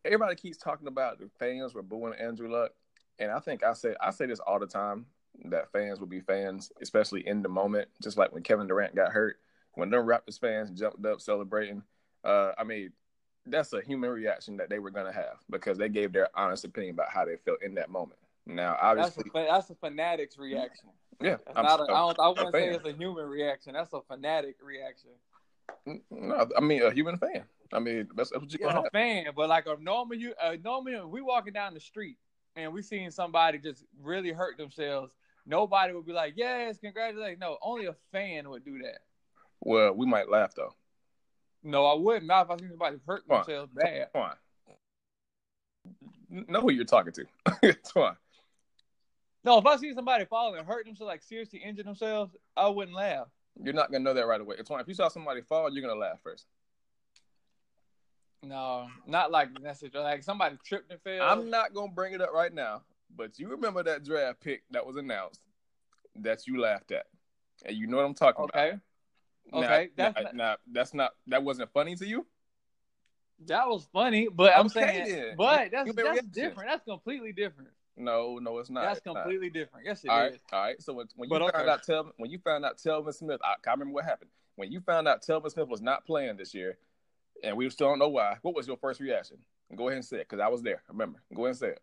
Everybody 0.06 0.36
keeps 0.36 0.58
talking 0.58 0.88
about 0.88 1.20
the 1.20 1.30
fans 1.40 1.74
were 1.74 1.82
booing 1.82 2.13
Andrew 2.20 2.52
Luck, 2.52 2.72
and 3.20 3.32
I 3.32 3.40
think 3.40 3.63
I 3.63 3.72
say 3.72 3.96
I 4.02 4.12
say 4.12 4.25
this 4.25 4.40
all 4.40 4.60
the 4.60 4.68
time 4.68 5.06
that 5.46 5.72
fans 5.72 6.00
will 6.00 6.08
be 6.08 6.22
fans, 6.22 6.72
especially 6.82 7.28
in 7.28 7.42
the 7.42 7.50
moment. 7.50 7.90
Just 8.02 8.18
like 8.18 8.34
when 8.34 8.44
Kevin 8.44 8.68
Durant 8.68 8.96
got 8.96 9.12
hurt, 9.12 9.38
when 9.74 9.90
the 9.90 9.98
Raptors 9.98 10.40
fans 10.40 10.70
jumped 10.72 11.06
up 11.06 11.22
celebrating. 11.22 11.84
Uh, 12.24 12.52
I 12.58 12.63
mean, 12.63 12.92
that's 13.46 13.74
a 13.74 13.82
human 13.82 14.10
reaction 14.10 14.58
that 14.58 14.70
they 14.70 14.80
were 14.80 14.92
going 14.92 15.06
to 15.06 15.12
have 15.12 15.38
because 15.50 15.78
they 15.78 15.90
gave 15.90 16.13
their 16.13 16.30
honest 16.36 16.63
opinion 16.63 16.96
about 16.96 17.10
how 17.10 17.25
they 17.25 17.36
felt 17.44 17.62
in 17.62 17.75
that 17.75 17.90
moment. 17.90 18.20
Now, 18.46 18.78
obviously, 18.82 19.24
that's 19.34 19.46
a, 19.46 19.52
that's 19.52 19.70
a 19.70 19.75
fanatic's 19.75 20.38
reaction. 20.38 20.90
Yeah, 21.22 21.38
that's 21.46 21.56
not 21.56 21.80
a, 21.80 21.84
I, 21.84 21.88
don't, 21.88 22.20
I 22.20 22.28
wouldn't 22.28 22.52
say 22.54 22.70
it's 22.70 22.86
a 22.86 22.94
human 22.94 23.25
reaction. 23.25 23.74
That's 23.74 23.94
a 23.94 24.02
fanatic 24.02 24.58
reaction. 24.62 25.12
No, 26.12 26.48
I 26.58 26.60
mean 26.62 26.82
a 26.82 26.92
human 26.92 27.18
fan. 27.18 27.44
I 27.72 27.80
mean 27.80 28.10
that's, 28.16 28.32
that's 28.32 28.42
what 28.42 28.52
you 28.52 28.60
yeah, 28.62 28.82
a 28.86 28.90
fan. 28.90 29.28
But 29.36 29.50
like 29.50 29.66
a 29.66 29.78
normal, 29.82 30.18
you 30.18 30.34
uh, 30.42 30.58
normally 30.62 31.00
we 31.06 31.22
walking 31.22 31.54
down 31.54 31.74
the 31.74 31.80
street 31.80 32.18
and 32.56 32.74
we 32.74 32.82
seeing 32.82 33.12
somebody 33.12 33.58
just 33.60 33.86
really 34.02 34.32
hurt 34.32 34.58
themselves. 34.58 35.12
Nobody 35.46 35.94
would 35.94 36.06
be 36.06 36.14
like, 36.14 36.34
"Yes, 36.38 36.78
congratulations." 36.78 37.40
No, 37.40 37.58
only 37.62 37.86
a 37.86 37.96
fan 38.12 38.50
would 38.50 38.64
do 38.64 38.80
that. 38.84 39.00
Well, 39.60 39.94
we 39.94 40.06
might 40.06 40.30
laugh 40.30 40.54
though. 40.56 40.74
No, 41.64 41.86
I 41.86 41.96
wouldn't. 41.96 42.26
Not 42.26 42.46
if 42.46 42.52
I 42.52 42.58
see 42.58 42.70
somebody 42.70 42.98
hurt 43.08 43.28
Come 43.28 43.38
themselves 43.38 43.72
on. 43.78 43.84
bad. 43.84 44.08
Come 44.14 44.22
on. 44.22 44.36
Know 46.48 46.62
who 46.62 46.72
you're 46.72 46.86
talking 46.86 47.14
to. 47.14 47.26
Come 47.94 48.04
on. 48.04 48.18
No, 49.46 49.58
if 49.58 49.66
I 49.66 49.76
see 49.76 49.94
somebody 49.94 50.26
fall 50.26 50.56
and 50.56 50.66
hurt 50.66 50.86
themselves, 50.86 51.08
like 51.10 51.22
seriously 51.22 51.60
injure 51.60 51.84
themselves, 51.84 52.36
I 52.56 52.68
wouldn't 52.70 52.96
laugh. 52.96 53.28
You're 53.62 53.74
not 53.74 53.92
gonna 53.92 54.04
know 54.04 54.14
that 54.14 54.26
right 54.26 54.42
away. 54.42 54.56
It's 54.58 54.70
why 54.70 54.80
if 54.80 54.88
you 54.88 54.94
saw 54.94 55.10
somebody 55.10 55.42
fall, 55.42 55.72
you're 55.72 55.86
gonna 55.86 56.00
laugh 56.00 56.20
first. 56.24 56.46
No, 58.42 58.88
not 59.06 59.32
like 59.32 59.50
necessarily. 59.62 60.10
Like 60.10 60.24
somebody 60.24 60.58
tripped 60.66 60.92
and 60.92 61.02
fell. 61.02 61.22
I'm 61.22 61.50
not 61.50 61.74
gonna 61.74 61.92
bring 61.92 62.14
it 62.14 62.22
up 62.22 62.34
right 62.34 62.54
now, 62.54 62.82
but 63.15 63.39
you 63.39 63.50
remember 63.50 63.84
that 63.84 64.03
draft 64.03 64.41
pick 64.41 64.63
that 64.72 64.86
was 64.86 64.96
announced 64.96 65.41
that 66.17 66.48
you 66.48 66.60
laughed 66.60 66.91
at, 66.91 67.05
and 67.65 67.75
you 67.75 67.88
know 67.88 67.98
what 67.98 68.05
I'm 68.05 68.13
talking 68.13 68.46
okay. 68.46 68.70
about. 68.70 68.79
Okay. 69.53 69.65
Okay. 69.65 69.89
That's 69.96 70.15
now, 70.15 70.22
not, 70.24 70.36
now, 70.36 70.55
that's 70.72 70.93
not 70.93 71.12
that 71.27 71.43
wasn't 71.43 71.72
funny 71.74 71.96
to 71.96 72.08
you. 72.08 72.25
That 73.48 73.67
was 73.67 73.88
funny, 73.91 74.29
but 74.34 74.55
I'm 74.55 74.70
saying, 74.70 75.10
then. 75.10 75.36
but 75.38 75.72
that's 75.72 75.93
that's 75.93 76.27
different. 76.27 76.70
That's 76.70 76.84
completely 76.86 77.34
different. 77.34 77.70
No, 77.96 78.39
no, 78.41 78.58
it's 78.60 78.70
not. 78.70 78.84
That's 78.84 78.98
it's 79.00 79.03
completely 79.03 79.48
not. 79.48 79.53
different. 79.53 79.86
Yes, 79.86 80.03
it 80.03 80.10
all 80.10 80.25
is. 80.25 80.32
right, 80.32 80.41
All 80.51 80.62
right. 80.62 80.82
So 80.82 80.93
when, 80.93 81.08
when 81.15 81.29
you 81.29 81.39
but 81.39 81.53
found 81.53 81.70
okay. 81.70 81.72
out 81.72 81.86
Telvin, 81.86 82.12
when 82.17 82.32
you 82.32 82.39
found 82.39 82.65
out 82.65 82.77
Telvin 82.77 83.13
Smith, 83.13 83.39
I 83.43 83.53
can't 83.63 83.77
remember 83.77 83.96
what 83.96 84.05
happened. 84.05 84.32
When 84.55 84.72
you 84.72 84.79
found 84.82 85.08
out 85.08 85.24
Telvin 85.24 85.51
Smith 85.51 85.67
was 85.67 85.82
not 85.82 86.05
playing 86.05 86.38
this 86.38 86.53
year, 86.53 86.77
and 87.43 87.55
we 87.58 87.70
still 87.70 87.89
don't 87.89 88.00
know 88.00 88.10
why. 88.10 88.38
What 88.41 88.55
was 88.55 88.67
your 88.67 88.77
first 88.77 89.00
reaction? 89.00 89.38
Go 89.75 89.88
ahead 89.88 89.98
and 89.98 90.05
say 90.05 90.17
it, 90.17 90.29
because 90.29 90.41
I 90.41 90.48
was 90.48 90.62
there. 90.62 90.82
Remember, 90.89 91.22
go 91.34 91.43
ahead 91.43 91.50
and 91.50 91.58
say 91.58 91.67
it. 91.70 91.82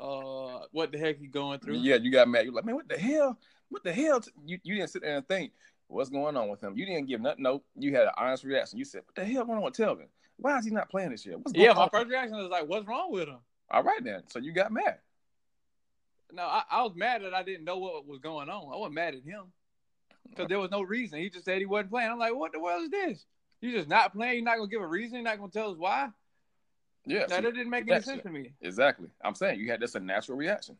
Uh, 0.00 0.60
what 0.72 0.92
the 0.92 0.98
heck 0.98 1.20
you 1.20 1.28
going 1.28 1.60
through? 1.60 1.76
Yeah, 1.76 1.96
you 1.96 2.10
got 2.10 2.28
mad. 2.28 2.44
You're 2.44 2.54
like, 2.54 2.64
man, 2.64 2.74
what 2.74 2.88
the 2.88 2.98
hell? 2.98 3.38
What 3.68 3.84
the 3.84 3.92
hell? 3.92 4.22
You 4.44 4.58
you 4.62 4.74
didn't 4.76 4.90
sit 4.90 5.02
there 5.02 5.16
and 5.16 5.26
think 5.26 5.52
what's 5.88 6.10
going 6.10 6.36
on 6.36 6.48
with 6.48 6.62
him. 6.62 6.76
You 6.76 6.86
didn't 6.86 7.06
give 7.06 7.20
nothing. 7.20 7.42
Nope. 7.42 7.64
you 7.76 7.94
had 7.94 8.04
an 8.04 8.12
honest 8.16 8.44
reaction. 8.44 8.78
You 8.78 8.84
said, 8.84 9.02
what 9.04 9.14
the 9.14 9.24
hell 9.24 9.44
going 9.44 9.58
on 9.58 9.64
with 9.64 9.74
Telvin? 9.74 10.08
Why 10.36 10.58
is 10.58 10.64
he 10.64 10.70
not 10.70 10.90
playing 10.90 11.10
this 11.10 11.24
year? 11.24 11.36
What's 11.38 11.56
yeah, 11.56 11.70
on? 11.70 11.76
my 11.76 11.88
first 11.88 12.08
reaction 12.08 12.36
was 12.36 12.48
like, 12.48 12.68
what's 12.68 12.86
wrong 12.86 13.12
with 13.12 13.28
him? 13.28 13.38
All 13.70 13.82
right 13.82 14.02
then. 14.02 14.22
So 14.28 14.38
you 14.38 14.52
got 14.52 14.72
mad. 14.72 14.98
No, 16.32 16.42
I, 16.42 16.62
I, 16.70 16.82
was 16.82 16.92
mad 16.96 17.22
that 17.22 17.32
I 17.32 17.44
didn't 17.44 17.64
know 17.64 17.78
what 17.78 18.06
was 18.06 18.18
going 18.18 18.48
on. 18.48 18.72
I 18.72 18.76
wasn't 18.76 18.94
mad 18.94 19.14
at 19.14 19.22
him 19.22 19.44
because 20.28 20.48
there 20.48 20.58
was 20.58 20.70
no 20.70 20.82
reason. 20.82 21.20
He 21.20 21.30
just 21.30 21.44
said 21.44 21.58
he 21.58 21.66
wasn't 21.66 21.90
playing. 21.90 22.10
I'm 22.10 22.18
like, 22.18 22.34
what 22.34 22.52
the 22.52 22.58
world 22.58 22.82
is 22.82 22.90
this? 22.90 23.24
You 23.60 23.72
just 23.72 23.88
not 23.88 24.12
playing. 24.12 24.36
You're 24.36 24.44
not 24.44 24.56
gonna 24.56 24.68
give 24.68 24.82
a 24.82 24.86
reason. 24.86 25.16
You're 25.16 25.24
not 25.24 25.38
gonna 25.38 25.52
tell 25.52 25.70
us 25.70 25.78
why. 25.78 26.08
Yeah, 27.06 27.26
that 27.26 27.42
didn't 27.42 27.70
make 27.70 27.90
any 27.90 28.00
sense 28.00 28.22
to 28.22 28.30
me. 28.30 28.52
Exactly. 28.60 29.08
I'm 29.22 29.34
saying 29.34 29.60
you 29.60 29.70
had 29.70 29.80
this 29.80 29.94
a 29.94 30.00
natural 30.00 30.38
reaction, 30.38 30.76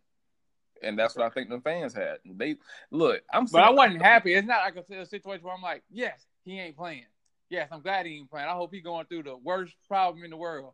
and 0.83 0.99
that's 0.99 1.14
what 1.16 1.26
I 1.26 1.31
think 1.31 1.50
the 1.50 1.61
fans 1.61 1.93
had. 1.95 2.19
They 2.25 2.57
look. 2.90 3.23
I'm. 3.33 3.47
But 3.47 3.64
I 3.64 3.71
wasn't 3.71 4.02
happy. 4.02 4.35
It's 4.35 4.47
not 4.47 4.62
like 4.62 4.76
a, 4.76 5.07
situation 5.07 5.45
where 5.45 5.54
I'm 5.54 5.62
like, 5.62 5.83
yes, 5.90 6.26
he 6.45 6.59
ain't 6.59 6.76
playing. 6.76 7.07
Yes, 7.50 7.69
I'm 7.71 7.83
glad 7.83 8.07
he 8.07 8.16
ain't 8.16 8.31
playing. 8.31 8.49
I 8.49 8.52
hope 8.52 8.73
he's 8.73 8.83
going 8.83 9.07
through 9.07 9.25
the 9.25 9.37
worst 9.37 9.75
problem 9.87 10.25
in 10.25 10.31
the 10.31 10.37
world. 10.37 10.73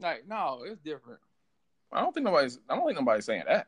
Like, 0.00 0.28
no, 0.28 0.62
it's 0.64 0.80
different. 0.80 1.20
I 1.92 2.00
don't 2.00 2.12
think 2.12 2.24
nobody's. 2.24 2.58
I 2.68 2.76
don't 2.76 2.86
think 2.86 2.98
nobody's 2.98 3.24
saying 3.24 3.44
that. 3.48 3.66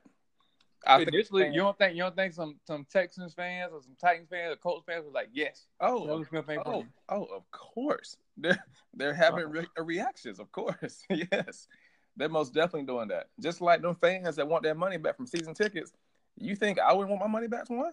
I 0.87 1.03
Initially, 1.03 1.43
think, 1.43 1.55
you 1.55 1.61
don't 1.61 1.77
think 1.77 1.95
you 1.95 2.03
don't 2.03 2.17
think 2.17 2.33
some 2.33 2.57
some 2.67 2.87
Texans 2.91 3.35
fans 3.35 3.73
or 3.73 3.83
some 3.83 3.97
Titans 4.01 4.29
fans 4.31 4.55
or 4.55 4.57
Colts 4.57 4.85
fans 4.87 5.05
were 5.05 5.13
like, 5.13 5.29
yes, 5.33 5.67
oh, 5.81 6.07
of, 6.09 6.27
oh, 6.67 6.85
oh, 7.11 7.25
of 7.25 7.51
course, 7.51 8.17
they're 8.37 8.65
they're 8.95 9.15
having 9.15 9.51
re- 9.51 9.67
reactions, 9.79 10.41
of 10.41 10.51
course, 10.53 11.03
yes, 11.11 11.69
they're 12.17 12.29
most 12.29 12.55
definitely 12.55 12.87
doing 12.87 13.09
that. 13.09 13.29
Just 13.41 13.61
like 13.61 13.83
them 13.83 13.95
fans 13.95 14.37
that 14.37 14.49
want 14.49 14.63
their 14.63 14.75
money 14.75 14.97
back 14.97 15.17
from 15.17 15.27
season 15.27 15.55
tickets. 15.55 15.93
You 16.39 16.57
think 16.57 16.79
I 16.79 16.93
wouldn't 16.93 17.11
want 17.11 17.21
my 17.21 17.29
money 17.29 17.49
back 17.49 17.67
from 17.67 17.79
one? 17.79 17.93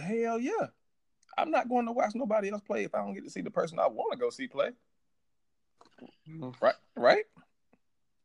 Hell 0.00 0.38
yeah, 0.38 0.68
I'm 1.36 1.50
not 1.50 1.68
going 1.68 1.86
to 1.86 1.92
watch 1.92 2.12
nobody 2.14 2.50
else 2.50 2.62
play 2.62 2.84
if 2.84 2.94
I 2.94 2.98
don't 2.98 3.14
get 3.14 3.24
to 3.24 3.30
see 3.30 3.40
the 3.40 3.50
person 3.50 3.78
I 3.78 3.88
want 3.88 4.12
to 4.12 4.18
go 4.18 4.30
see 4.30 4.46
play. 4.46 4.70
Mm-hmm. 6.28 6.50
Right, 6.60 6.74
right. 6.96 7.24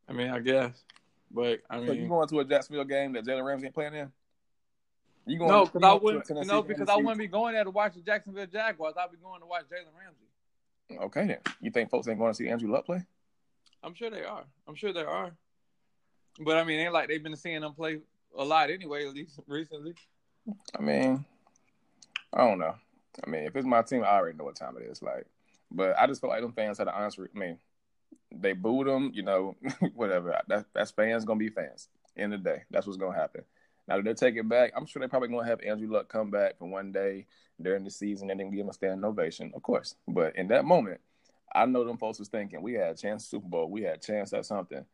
I 0.07 0.13
mean, 0.13 0.29
I 0.29 0.39
guess. 0.39 0.83
But 1.33 1.61
I 1.69 1.77
mean, 1.77 1.87
so 1.87 1.93
you 1.93 2.07
going 2.07 2.27
to 2.27 2.39
a 2.39 2.45
Jacksonville 2.45 2.83
game 2.83 3.13
that 3.13 3.25
Jalen 3.25 3.45
Ramsey 3.45 3.65
ain't 3.65 3.73
playing 3.73 3.95
in? 3.95 4.11
You 5.25 5.39
going? 5.39 5.51
No, 5.51 5.65
because 5.65 5.81
I 5.83 5.93
wouldn't. 5.93 6.47
No, 6.47 6.61
because 6.61 6.89
I 6.89 6.95
wouldn't 6.97 7.17
be 7.17 7.27
going 7.27 7.53
there 7.53 7.63
to 7.63 7.71
watch 7.71 7.95
the 7.95 8.01
Jacksonville 8.01 8.45
Jaguars. 8.45 8.95
I'd 8.97 9.11
be 9.11 9.17
going 9.17 9.39
to 9.39 9.47
watch 9.47 9.63
Jalen 9.63 9.97
Ramsey. 9.97 11.05
Okay, 11.05 11.27
then. 11.27 11.37
You 11.61 11.71
think 11.71 11.89
folks 11.89 12.07
ain't 12.07 12.19
going 12.19 12.31
to 12.31 12.35
see 12.35 12.49
Andrew 12.49 12.71
Luck 12.71 12.85
play? 12.85 13.03
I'm 13.81 13.95
sure 13.95 14.09
they 14.09 14.23
are. 14.23 14.43
I'm 14.67 14.75
sure 14.75 14.93
they 14.93 15.03
are. 15.03 15.31
But 16.39 16.57
I 16.57 16.63
mean, 16.63 16.79
ain't 16.79 16.93
like 16.93 17.07
they've 17.07 17.23
been 17.23 17.35
seeing 17.35 17.61
them 17.61 17.73
play 17.73 17.99
a 18.37 18.43
lot 18.43 18.69
anyway, 18.69 19.07
at 19.07 19.13
least 19.13 19.39
recently. 19.47 19.93
I 20.77 20.81
mean, 20.81 21.25
I 22.31 22.45
don't 22.45 22.59
know. 22.59 22.75
I 23.25 23.29
mean, 23.29 23.43
if 23.43 23.55
it's 23.55 23.65
my 23.65 23.81
team, 23.81 24.03
I 24.03 24.15
already 24.15 24.37
know 24.37 24.43
what 24.43 24.55
time 24.55 24.75
it 24.77 24.83
is. 24.83 25.01
Like, 25.01 25.25
but 25.71 25.97
I 25.97 26.07
just 26.07 26.21
feel 26.21 26.29
like 26.29 26.41
them 26.41 26.51
fans 26.51 26.79
had 26.79 26.87
an 26.87 26.93
honest. 26.95 27.19
I 27.19 27.37
mean, 27.37 27.57
they 28.33 28.53
booed 28.53 28.87
them, 28.87 29.11
you 29.13 29.23
know, 29.23 29.55
whatever. 29.95 30.39
That, 30.47 30.65
that's 30.73 30.91
fans 30.91 31.25
gonna 31.25 31.39
be 31.39 31.49
fans. 31.49 31.89
End 32.17 32.33
of 32.33 32.43
the 32.43 32.49
day, 32.49 32.63
that's 32.69 32.85
what's 32.85 32.97
gonna 32.97 33.17
happen. 33.17 33.43
Now 33.87 33.97
that 33.97 34.05
they 34.05 34.13
take 34.13 34.35
it 34.35 34.47
back, 34.47 34.71
I'm 34.75 34.85
sure 34.85 34.99
they're 34.99 35.09
probably 35.09 35.29
gonna 35.29 35.47
have 35.47 35.61
Andrew 35.61 35.91
Luck 35.91 36.09
come 36.09 36.31
back 36.31 36.57
for 36.57 36.69
one 36.69 36.91
day 36.91 37.25
during 37.61 37.83
the 37.83 37.91
season 37.91 38.29
and 38.29 38.39
then 38.39 38.49
give 38.49 38.61
him 38.61 38.69
a 38.69 38.73
standing 38.73 39.03
ovation, 39.03 39.51
of 39.55 39.63
course. 39.63 39.95
But 40.07 40.35
in 40.35 40.47
that 40.49 40.65
moment, 40.65 41.01
I 41.53 41.65
know 41.65 41.83
them 41.83 41.97
folks 41.97 42.19
was 42.19 42.29
thinking 42.29 42.61
we 42.61 42.73
had 42.73 42.91
a 42.91 42.95
chance 42.95 43.25
Super 43.25 43.47
Bowl, 43.47 43.69
we 43.69 43.83
had 43.83 43.95
a 43.95 43.99
chance 43.99 44.33
at 44.33 44.45
something. 44.45 44.85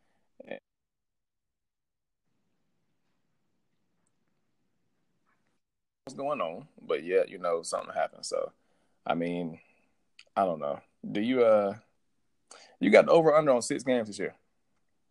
What's 6.06 6.18
going 6.18 6.42
on? 6.42 6.68
But 6.82 7.04
yet, 7.04 7.30
you 7.30 7.38
know, 7.38 7.62
something 7.62 7.94
happened. 7.94 8.26
So, 8.26 8.52
I 9.06 9.14
mean, 9.14 9.60
I 10.36 10.44
don't 10.44 10.60
know. 10.60 10.80
Do 11.12 11.22
you 11.22 11.44
uh 11.44 11.76
you 12.80 12.90
got 12.90 13.06
the 13.06 13.12
over 13.12 13.34
under 13.36 13.52
on 13.52 13.62
six 13.62 13.84
games 13.84 14.08
this 14.08 14.20
year. 14.20 14.36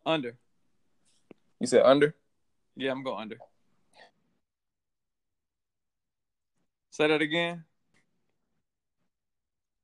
Under. 0.07 0.37
You 1.61 1.67
said 1.67 1.83
under? 1.83 2.15
Yeah, 2.77 2.93
I'm 2.93 3.03
going 3.03 3.23
under. 3.23 3.39
Say 6.91 7.09
that 7.09 7.21
again. 7.21 7.65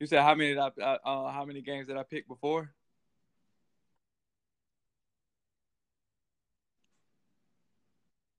You 0.00 0.06
said 0.06 0.22
how 0.22 0.34
many 0.34 0.54
did 0.54 0.58
I 0.58 0.68
uh, 1.04 1.30
how 1.30 1.44
many 1.44 1.62
games 1.62 1.86
did 1.86 1.96
I 1.96 2.02
pick 2.02 2.26
before? 2.28 2.72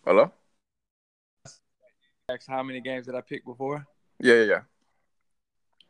Hello. 0.06 0.32
How 2.48 2.64
many 2.64 2.82
games 2.82 3.06
did 3.06 3.16
I 3.16 3.22
pick 3.22 3.46
before? 3.46 3.86
Yeah, 4.20 4.36
yeah, 4.36 4.44
yeah. 4.44 4.62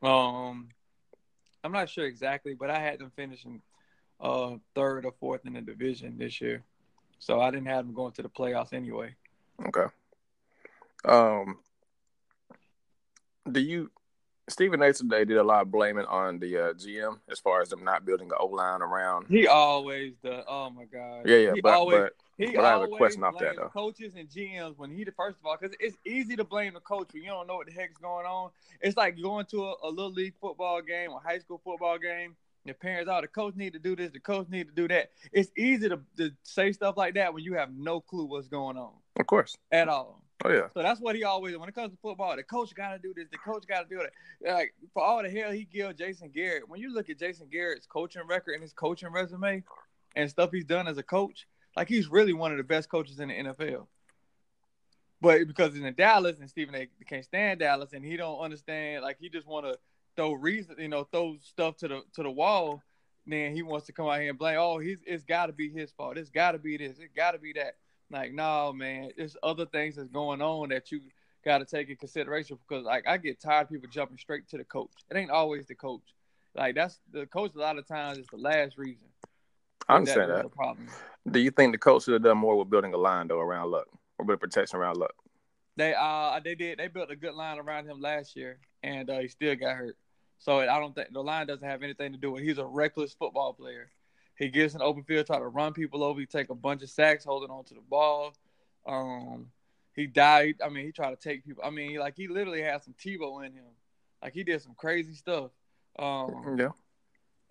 Um, 0.02 0.70
I'm 1.66 1.72
not 1.72 1.90
sure 1.90 2.06
exactly, 2.06 2.54
but 2.54 2.70
I 2.70 2.80
had 2.80 3.00
them 3.00 3.12
finishing 3.16 3.60
uh, 4.22 4.58
third 4.76 5.04
or 5.04 5.14
fourth 5.20 5.46
in 5.46 5.54
the 5.54 5.62
division 5.62 6.16
this 6.16 6.40
year, 6.40 6.64
so 7.18 7.42
I 7.42 7.50
didn't 7.50 7.66
have 7.66 7.86
them 7.86 7.96
going 7.96 8.12
to 8.14 8.22
the 8.22 8.30
playoffs 8.30 8.72
anyway. 8.72 9.16
Okay. 9.68 9.88
Um, 11.04 11.58
do 13.52 13.60
you? 13.60 13.90
Stephen 14.48 14.84
A. 14.84 14.94
today 14.94 15.26
did 15.26 15.38
a 15.38 15.44
lot 15.44 15.64
of 15.64 15.72
blaming 15.72 16.06
on 16.06 16.38
the 16.38 16.58
uh, 16.58 16.74
GM 16.74 17.18
as 17.32 17.40
far 17.40 17.64
as 17.64 17.70
them 17.70 17.84
not 17.84 18.06
building 18.06 18.28
the 18.28 18.38
O 18.38 18.46
line 18.46 18.84
around. 18.84 19.26
He 19.28 19.48
always 19.48 20.14
does. 20.24 20.44
Oh 20.48 20.70
my 20.70 20.86
god. 20.86 21.24
Yeah, 21.26 21.38
yeah, 21.38 21.54
he 21.56 21.62
but, 21.62 21.74
always, 21.74 22.00
but 22.00 22.14
he 22.38 22.48
but 22.48 22.66
I 22.66 22.72
have 22.72 22.82
a 22.82 22.88
question 22.88 23.24
off 23.24 23.40
that 23.40 23.56
though. 23.56 23.70
Coaches 23.70 24.14
and 24.18 24.30
GMs 24.30 24.78
when 24.78 24.92
he 24.92 25.04
the 25.04 25.12
first 25.12 25.38
of 25.40 25.46
all, 25.46 25.58
because 25.60 25.76
it's 25.80 25.98
easy 26.06 26.36
to 26.36 26.44
blame 26.44 26.74
the 26.74 26.82
coach 26.82 27.10
when 27.14 27.24
you 27.24 27.30
don't 27.30 27.48
know 27.48 27.56
what 27.56 27.68
the 27.68 27.74
heck's 27.74 27.98
going 27.98 28.26
on. 28.26 28.52
It's 28.82 28.98
like 28.98 29.22
going 29.22 29.46
to 29.48 29.66
a, 29.66 29.76
a 29.84 29.90
little 29.90 30.12
league 30.12 30.34
football 30.42 30.82
game 30.82 31.12
or 31.12 31.22
high 31.22 31.40
school 31.40 31.62
football 31.64 31.98
game. 31.98 32.36
Your 32.66 32.74
parents, 32.74 33.10
oh, 33.14 33.22
the 33.22 33.28
coach 33.28 33.56
need 33.56 33.74
to 33.74 33.80
do 33.80 33.96
this, 33.96 34.12
the 34.12 34.20
coach 34.20 34.48
need 34.50 34.68
to 34.68 34.74
do 34.74 34.88
that. 34.88 35.12
It's 35.32 35.52
easy 35.56 35.88
to, 35.88 36.00
to 36.18 36.32
say 36.42 36.72
stuff 36.72 36.98
like 36.98 37.14
that 37.14 37.32
when 37.32 37.44
you 37.44 37.54
have 37.54 37.72
no 37.72 38.02
clue 38.02 38.26
what's 38.26 38.48
going 38.48 38.76
on. 38.76 38.92
Of 39.20 39.28
course. 39.28 39.56
At 39.72 39.88
all. 39.88 40.24
Oh 40.44 40.50
yeah. 40.50 40.68
So 40.74 40.82
that's 40.82 41.00
what 41.00 41.16
he 41.16 41.24
always 41.24 41.56
when 41.58 41.70
it 41.70 41.76
comes 41.76 41.92
to 41.92 41.98
football, 42.02 42.36
the 42.36 42.44
coach 42.44 42.74
gotta 42.76 43.00
do 43.00 43.14
this, 43.16 43.28
the 43.32 43.38
coach 43.38 43.64
gotta 43.68 43.88
do 43.88 44.00
that. 44.00 44.54
Like 44.54 44.74
for 44.94 45.04
all 45.04 45.24
the 45.24 45.30
hell 45.30 45.52
he 45.52 45.64
give 45.64 45.96
Jason 45.96 46.30
Garrett, 46.30 46.68
when 46.68 46.82
you 46.82 46.94
look 46.94 47.10
at 47.10 47.18
Jason 47.18 47.48
Garrett's 47.52 47.86
coaching 47.86 48.24
record 48.28 48.54
and 48.54 48.62
his 48.62 48.74
coaching 48.74 49.12
resume 49.12 49.64
and 50.16 50.30
stuff 50.30 50.52
he's 50.52 50.66
done 50.66 50.88
as 50.88 50.98
a 50.98 51.04
coach, 51.04 51.48
like 51.76 51.88
he's 51.88 52.08
really 52.08 52.34
one 52.34 52.52
of 52.52 52.58
the 52.58 52.64
best 52.64 52.90
coaches 52.90 53.20
in 53.20 53.30
the 53.30 53.34
NFL. 53.36 53.88
But 55.22 55.48
because 55.48 55.74
he's 55.74 55.84
in 55.84 55.94
Dallas 55.96 56.38
and 56.40 56.50
Stephen 56.50 56.76
A. 56.76 56.88
can't 57.06 57.26
stand 57.26 57.60
Dallas 57.60 57.94
and 57.94 58.04
he 58.04 58.18
don't 58.18 58.40
understand, 58.40 59.02
like 59.02 59.18
he 59.20 59.30
just 59.30 59.48
want 59.48 59.66
to 59.66 59.78
throw 60.16 60.34
reason, 60.34 60.76
you 60.78 60.88
know, 60.88 61.04
throw 61.06 61.38
stuff 61.42 61.78
to 61.78 61.88
the 61.88 62.02
to 62.14 62.24
the 62.24 62.32
wall. 62.32 62.82
Then 63.28 63.56
he 63.56 63.64
wants 63.64 63.88
to 63.88 63.92
come 63.92 64.08
out 64.08 64.20
here 64.20 64.30
and 64.30 64.38
blame. 64.38 64.58
Oh, 64.60 64.78
he's 64.78 65.00
it's 65.06 65.24
got 65.24 65.48
to 65.48 65.54
be 65.54 65.70
his 65.70 65.92
fault. 65.92 66.18
It's 66.18 66.30
got 66.30 66.52
to 66.52 66.60
be 66.60 66.78
this. 66.78 67.00
It 67.00 67.16
got 67.16 67.32
to 67.32 67.40
be 67.40 67.54
that. 67.54 67.76
Like, 68.12 68.34
no, 68.34 68.72
man, 68.72 69.10
there's 69.18 69.36
other 69.42 69.66
things 69.66 69.96
that's 69.96 70.10
going 70.10 70.42
on 70.42 70.70
that 70.70 70.92
you 70.92 71.02
got 71.44 71.60
to 71.60 71.66
take 71.66 71.90
in 71.90 71.96
consideration 71.96 72.60
because, 72.68 72.86
like, 72.86 73.08
I 73.08 73.18
get 73.18 73.42
tired 73.42 73.64
of 73.64 73.70
people 73.72 73.90
jumping 73.90 74.18
straight 74.18 74.48
to 74.50 74.58
the 74.58 74.64
coach. 74.64 74.92
It 75.10 75.18
ain't 75.18 75.32
always 75.32 75.66
the 75.66 75.76
coach. 75.76 76.04
Like, 76.56 76.76
that's 76.76 77.00
the 77.12 77.26
coach. 77.26 77.56
A 77.56 77.60
lot 77.60 77.78
of 77.78 77.88
times 77.88 78.20
is 78.20 78.28
the 78.28 78.38
last 78.38 78.78
reason. 78.78 79.08
I 79.88 79.96
understand 79.96 80.32
that. 80.32 80.44
that. 80.44 80.52
Problem. 80.52 80.88
Do 81.30 81.40
you 81.40 81.52
think 81.52 81.74
the 81.74 81.78
coach 81.78 82.04
should 82.04 82.14
have 82.14 82.24
done 82.24 82.38
more 82.38 82.58
with 82.58 82.70
building 82.70 82.94
a 82.94 82.98
line 82.98 83.28
though 83.28 83.40
around 83.40 83.72
Luck 83.72 83.88
or 84.18 84.26
with 84.26 84.40
protection 84.40 84.80
around 84.80 84.98
Luck? 84.98 85.14
They 85.78 85.94
uh 85.94 86.40
they 86.44 86.56
did 86.56 86.80
they 86.80 86.88
built 86.88 87.12
a 87.12 87.16
good 87.16 87.34
line 87.34 87.60
around 87.60 87.86
him 87.88 88.00
last 88.00 88.36
year 88.36 88.60
and 88.84 89.10
uh, 89.10 89.20
he 89.20 89.28
still 89.28 89.56
got 89.56 89.76
hurt. 89.76 89.98
So 90.38 90.60
I 90.60 90.80
don't 90.80 90.94
think 90.94 91.12
the 91.12 91.24
line 91.24 91.48
doesn't 91.48 91.68
have 91.68 91.82
anything 91.82 92.12
to 92.12 92.18
do 92.18 92.32
with. 92.32 92.44
It. 92.44 92.46
He's 92.46 92.58
a 92.58 92.66
reckless 92.66 93.14
football 93.14 93.54
player. 93.54 93.90
He 94.38 94.50
gets 94.50 94.76
an 94.76 94.82
open 94.82 95.04
field, 95.04 95.26
try 95.26 95.40
to 95.40 95.48
run 95.48 95.74
people 95.74 96.04
over. 96.04 96.20
He 96.20 96.26
take 96.26 96.50
a 96.50 96.56
bunch 96.56 96.84
of 96.84 96.90
sacks, 96.90 97.24
holding 97.24 97.50
on 97.50 97.64
to 97.66 97.74
the 97.74 97.82
ball. 97.82 98.34
Um, 98.86 99.48
he 99.96 100.08
died. 100.08 100.56
I 100.64 100.70
mean, 100.70 100.86
he 100.86 100.92
tried 100.92 101.12
to 101.12 101.16
take 101.16 101.46
people. 101.46 101.64
I 101.66 101.70
mean, 101.70 101.98
like 101.98 102.16
he 102.16 102.28
literally 102.28 102.62
had 102.62 102.84
some 102.84 102.94
Tebow 102.94 103.46
in 103.46 103.54
him. 103.54 103.64
Like 104.22 104.34
he 104.34 104.44
did 104.44 104.62
some 104.62 104.74
crazy 104.76 105.14
stuff. 105.14 105.52
Um, 105.98 106.58
yeah. 106.60 106.70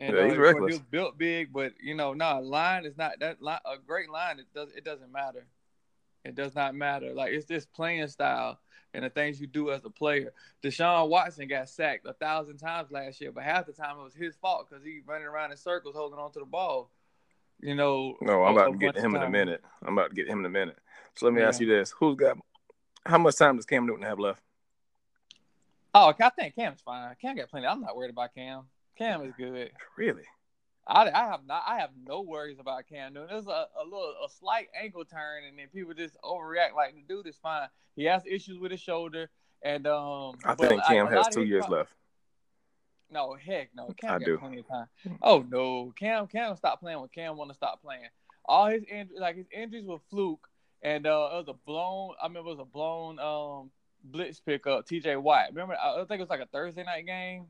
And 0.00 0.16
yeah, 0.16 0.24
he's 0.24 0.34
uh, 0.34 0.40
reckless. 0.40 0.74
He 0.74 0.78
was 0.78 0.86
built 0.90 1.18
big, 1.18 1.52
but 1.52 1.72
you 1.80 1.94
know, 1.94 2.12
no 2.14 2.34
nah, 2.34 2.38
line 2.38 2.84
is 2.84 2.96
not 2.96 3.20
that 3.20 3.40
line, 3.40 3.60
a 3.64 3.76
great 3.78 4.10
line. 4.10 4.38
It 4.38 4.46
does 4.54 4.70
it 4.76 4.84
doesn't 4.84 5.12
matter. 5.12 5.46
It 6.24 6.34
does 6.34 6.54
not 6.54 6.74
matter. 6.74 7.12
Like 7.14 7.32
it's 7.32 7.46
this 7.46 7.66
playing 7.66 8.08
style 8.08 8.58
and 8.92 9.04
the 9.04 9.10
things 9.10 9.40
you 9.40 9.46
do 9.46 9.70
as 9.70 9.84
a 9.84 9.90
player. 9.90 10.32
Deshaun 10.62 11.08
Watson 11.08 11.48
got 11.48 11.68
sacked 11.68 12.06
a 12.06 12.12
thousand 12.14 12.58
times 12.58 12.90
last 12.90 13.20
year, 13.20 13.32
but 13.32 13.44
half 13.44 13.66
the 13.66 13.72
time 13.72 13.98
it 13.98 14.04
was 14.04 14.14
his 14.14 14.36
fault 14.36 14.68
because 14.68 14.84
he 14.84 15.00
running 15.06 15.26
around 15.26 15.50
in 15.50 15.56
circles 15.56 15.94
holding 15.94 16.18
on 16.18 16.32
to 16.32 16.38
the 16.38 16.44
ball. 16.44 16.90
You 17.60 17.74
know. 17.74 18.16
No, 18.20 18.44
I'm 18.44 18.56
about 18.56 18.72
to 18.72 18.78
get 18.78 18.96
him 18.96 19.14
in 19.14 19.22
a 19.22 19.30
minute. 19.30 19.62
I'm 19.84 19.96
about 19.96 20.10
to 20.10 20.16
get 20.16 20.28
him 20.28 20.40
in 20.40 20.46
a 20.46 20.50
minute. 20.50 20.78
So 21.14 21.26
let 21.26 21.34
me 21.34 21.40
yeah. 21.40 21.48
ask 21.48 21.60
you 21.60 21.66
this: 21.66 21.94
Who's 21.98 22.16
got? 22.16 22.36
How 23.06 23.18
much 23.18 23.36
time 23.36 23.56
does 23.56 23.66
Cam 23.66 23.86
Newton 23.86 24.04
have 24.04 24.18
left? 24.18 24.42
Oh, 25.94 26.12
I 26.18 26.30
think 26.30 26.56
Cam's 26.56 26.80
fine. 26.80 27.14
Cam 27.20 27.36
got 27.36 27.48
plenty. 27.48 27.66
I'm 27.66 27.80
not 27.80 27.94
worried 27.96 28.10
about 28.10 28.34
Cam. 28.34 28.64
Cam 28.96 29.22
is 29.24 29.32
good. 29.36 29.70
Really? 29.96 30.22
I, 30.86 31.10
I 31.10 31.26
have 31.30 31.46
not 31.46 31.62
I 31.66 31.78
have 31.78 31.90
no 32.06 32.20
worries 32.20 32.58
about 32.58 32.86
Cam 32.86 33.14
Newton. 33.14 33.28
There's 33.30 33.46
a, 33.46 33.66
a 33.80 33.84
little 33.84 34.14
a 34.24 34.28
slight 34.28 34.68
ankle 34.80 35.04
turn 35.04 35.44
and 35.48 35.58
then 35.58 35.68
people 35.72 35.94
just 35.94 36.16
overreact 36.22 36.74
like 36.76 36.94
the 36.94 37.02
dude 37.02 37.26
is 37.26 37.36
fine. 37.36 37.68
He 37.96 38.04
has 38.04 38.22
issues 38.26 38.58
with 38.58 38.70
his 38.70 38.80
shoulder 38.80 39.30
and 39.62 39.86
um 39.86 40.34
I 40.44 40.54
think 40.54 40.84
Cam 40.84 41.06
has 41.06 41.28
two 41.28 41.44
years 41.44 41.64
left. 41.68 41.92
No, 43.10 43.34
heck 43.34 43.70
no. 43.74 43.94
Cam 43.96 44.10
I 44.10 44.18
got 44.18 44.24
do. 44.26 44.38
plenty 44.38 44.58
of 44.58 44.68
time. 44.68 44.86
Oh 45.22 45.44
no. 45.48 45.92
Cam 45.96 46.26
Cam 46.26 46.54
stop 46.56 46.80
playing 46.80 47.00
when 47.00 47.08
Cam 47.08 47.36
wanna 47.36 47.54
stop 47.54 47.80
playing. 47.80 48.08
All 48.44 48.66
his 48.66 48.84
injuries 48.84 49.20
like 49.20 49.36
his 49.36 49.46
injuries 49.50 49.86
were 49.86 50.00
fluke 50.10 50.48
and 50.82 51.06
uh 51.06 51.30
it 51.32 51.36
was 51.36 51.48
a 51.48 51.54
blown 51.66 52.14
I 52.22 52.26
remember 52.26 52.50
it 52.50 52.58
was 52.58 52.60
a 52.60 52.64
blown 52.66 53.18
um 53.18 53.70
blitz 54.04 54.38
pickup, 54.38 54.86
TJ 54.86 55.20
White. 55.22 55.48
Remember 55.48 55.76
I 55.82 55.96
think 56.04 56.18
it 56.18 56.20
was 56.20 56.28
like 56.28 56.40
a 56.40 56.46
Thursday 56.46 56.84
night 56.84 57.06
game. 57.06 57.46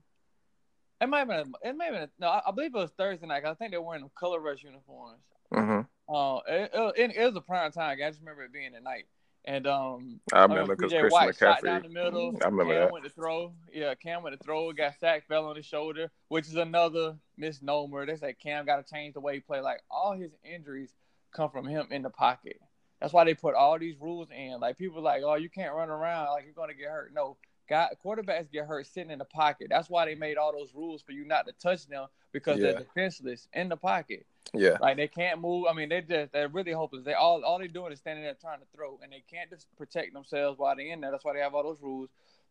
It 1.00 1.08
might 1.08 1.18
have 1.20 1.28
been. 1.28 1.52
It 1.62 1.76
may 1.76 1.86
have 1.86 1.94
been. 1.94 2.08
No, 2.18 2.28
I, 2.28 2.50
believe 2.50 2.74
it 2.74 2.78
was 2.78 2.90
Thursday 2.96 3.26
night. 3.26 3.44
I 3.44 3.54
think 3.54 3.73
they 3.73 3.78
were 3.78 3.84
wearing 3.84 4.10
color 4.19 4.40
rush 4.40 4.62
uniforms. 4.62 5.21
Mm-hmm. 5.52 6.14
Uh, 6.14 6.36
it, 6.49 6.71
it, 6.97 7.16
it, 7.16 7.26
was 7.26 7.36
a 7.36 7.40
prime 7.40 7.73
time. 7.73 7.99
I 8.02 8.08
just 8.08 8.21
remember 8.21 8.42
it 8.42 8.52
being 8.52 8.75
at 8.75 8.82
night. 8.82 9.06
And 9.47 9.66
um, 9.66 10.21
I 10.32 10.42
remember 10.42 10.75
because 10.75 10.90
Christian 10.90 11.10
White 11.10 11.34
McCaffrey. 11.34 11.64
down 11.64 11.82
the 11.82 11.88
middle. 11.90 12.34
I 12.42 12.47
remember 12.47 12.73
Cam 12.73 12.82
that. 12.82 12.92
went 12.92 13.04
to 13.04 13.10
throw. 13.10 13.52
Yeah, 13.73 13.95
Cam 13.95 14.23
went 14.23 14.38
to 14.38 14.42
throw. 14.42 14.73
Got 14.73 14.95
sacked, 14.99 15.28
fell 15.28 15.47
on 15.47 15.56
his 15.56 15.66
shoulder, 15.66 16.10
which 16.28 16.47
is 16.47 16.54
another 16.54 17.16
misnomer. 17.36 18.06
They 18.06 18.16
say 18.16 18.32
Cam 18.32 18.64
got 18.64 18.84
to 18.84 18.90
change 18.90 19.14
the 19.14 19.21
way 19.21 19.34
he 19.34 19.40
play. 19.40 19.60
Like 19.60 19.82
all 19.90 20.16
his 20.16 20.30
injuries 20.45 20.95
come 21.34 21.50
from 21.50 21.66
him 21.66 21.88
in 21.90 22.00
the 22.00 22.10
pocket. 22.10 22.58
That's 23.00 23.12
why 23.12 23.25
they 23.25 23.34
put 23.34 23.54
all 23.54 23.78
these 23.78 23.97
rules 24.00 24.28
in. 24.34 24.60
Like 24.60 24.78
people 24.78 25.02
like, 25.02 25.23
oh, 25.23 25.34
you 25.34 25.50
can't 25.50 25.75
run 25.75 25.90
around. 25.90 26.30
Like 26.30 26.45
you're 26.45 26.54
gonna 26.54 26.73
get 26.73 26.88
hurt. 26.88 27.12
No, 27.12 27.36
Got 27.66 27.92
quarterbacks 28.04 28.50
get 28.52 28.66
hurt 28.66 28.86
sitting 28.86 29.10
in 29.10 29.18
the 29.18 29.24
pocket. 29.24 29.68
That's 29.70 29.88
why 29.88 30.04
they 30.04 30.14
made 30.14 30.36
all 30.36 30.52
those 30.52 30.74
rules 30.74 31.00
for 31.00 31.12
you 31.12 31.24
not 31.24 31.46
to 31.46 31.52
touch 31.52 31.86
them 31.86 32.08
because 32.30 32.58
yeah. 32.58 32.72
they're 32.72 32.80
defenseless 32.80 33.48
in 33.54 33.70
the 33.70 33.76
pocket. 33.76 34.26
Yeah, 34.52 34.76
like 34.80 34.98
they 34.98 35.08
can't 35.08 35.40
move. 35.40 35.66
I 35.68 35.72
mean, 35.72 35.88
they 35.88 36.02
just 36.02 36.32
they're 36.32 36.48
really 36.48 36.72
hopeless. 36.72 37.04
They 37.04 37.14
all 37.14 37.42
all 37.42 37.58
they're 37.58 37.68
doing 37.68 37.92
is 37.92 38.00
standing 38.00 38.22
there 38.22 38.36
trying 38.38 38.60
to 38.60 38.66
throw, 38.76 39.00
and 39.02 39.10
they 39.10 39.24
can't 39.30 39.48
just 39.48 39.66
protect 39.78 40.12
themselves 40.12 40.58
while 40.58 40.76
they're 40.76 40.92
in 40.92 41.00
there. 41.00 41.10
That's 41.10 41.24
why 41.24 41.32
they 41.32 41.40
have 41.40 41.54
all 41.54 41.62
those 41.62 41.80
rules, 41.80 42.10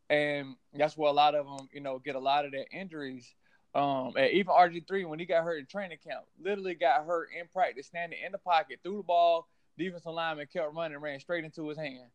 and 0.09 0.55
that's 0.73 0.97
where 0.97 1.09
a 1.11 1.13
lot 1.13 1.35
of 1.35 1.45
them, 1.45 1.69
you 1.71 1.79
know, 1.79 1.99
get 1.99 2.15
a 2.15 2.19
lot 2.19 2.45
of 2.45 2.51
their 2.51 2.65
injuries. 2.71 3.35
Um, 3.75 4.13
and 4.17 4.31
even 4.31 4.51
RG 4.51 4.87
three 4.87 5.05
when 5.05 5.19
he 5.19 5.25
got 5.25 5.43
hurt 5.43 5.59
in 5.59 5.67
training 5.67 5.99
camp, 6.03 6.25
literally 6.41 6.73
got 6.73 7.05
hurt 7.05 7.29
in 7.39 7.47
practice, 7.53 7.85
standing 7.85 8.17
in 8.25 8.31
the 8.31 8.39
pocket, 8.39 8.79
threw 8.83 8.97
the 8.97 9.03
ball. 9.03 9.47
Defensive 9.77 10.11
lineman 10.11 10.47
kept 10.51 10.73
running, 10.73 10.97
ran 10.97 11.19
straight 11.19 11.43
into 11.43 11.67
his 11.67 11.77
hand 11.77 12.09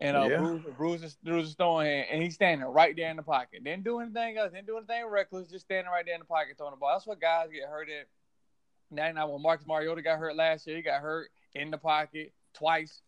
and 0.00 0.16
uh, 0.16 0.26
yeah. 0.30 0.38
Bruce, 0.38 0.62
Bruce, 0.76 1.02
is, 1.02 1.16
Bruce 1.22 1.48
is 1.48 1.54
throwing 1.54 1.86
him, 1.86 2.04
and 2.10 2.22
he's 2.22 2.34
standing 2.34 2.66
right 2.66 2.94
there 2.94 3.10
in 3.10 3.16
the 3.16 3.22
pocket. 3.22 3.64
Didn't 3.64 3.84
do 3.84 4.00
anything 4.00 4.38
else. 4.38 4.52
Didn't 4.52 4.66
do 4.66 4.76
anything 4.76 5.06
reckless. 5.06 5.48
Just 5.48 5.64
standing 5.66 5.90
right 5.90 6.04
there 6.04 6.14
in 6.14 6.20
the 6.20 6.26
pocket 6.26 6.56
throwing 6.56 6.72
the 6.72 6.76
ball. 6.76 6.90
That's 6.92 7.06
what 7.06 7.20
guys 7.20 7.48
get 7.52 7.68
hurt 7.68 7.88
at. 7.88 8.06
Now, 8.90 9.28
when 9.28 9.42
Marcus 9.42 9.66
Mariota 9.66 10.00
got 10.00 10.18
hurt 10.18 10.36
last 10.36 10.66
year, 10.66 10.76
he 10.76 10.82
got 10.82 11.00
hurt 11.00 11.30
in 11.54 11.70
the 11.70 11.78
pocket 11.78 12.32
twice. 12.54 13.02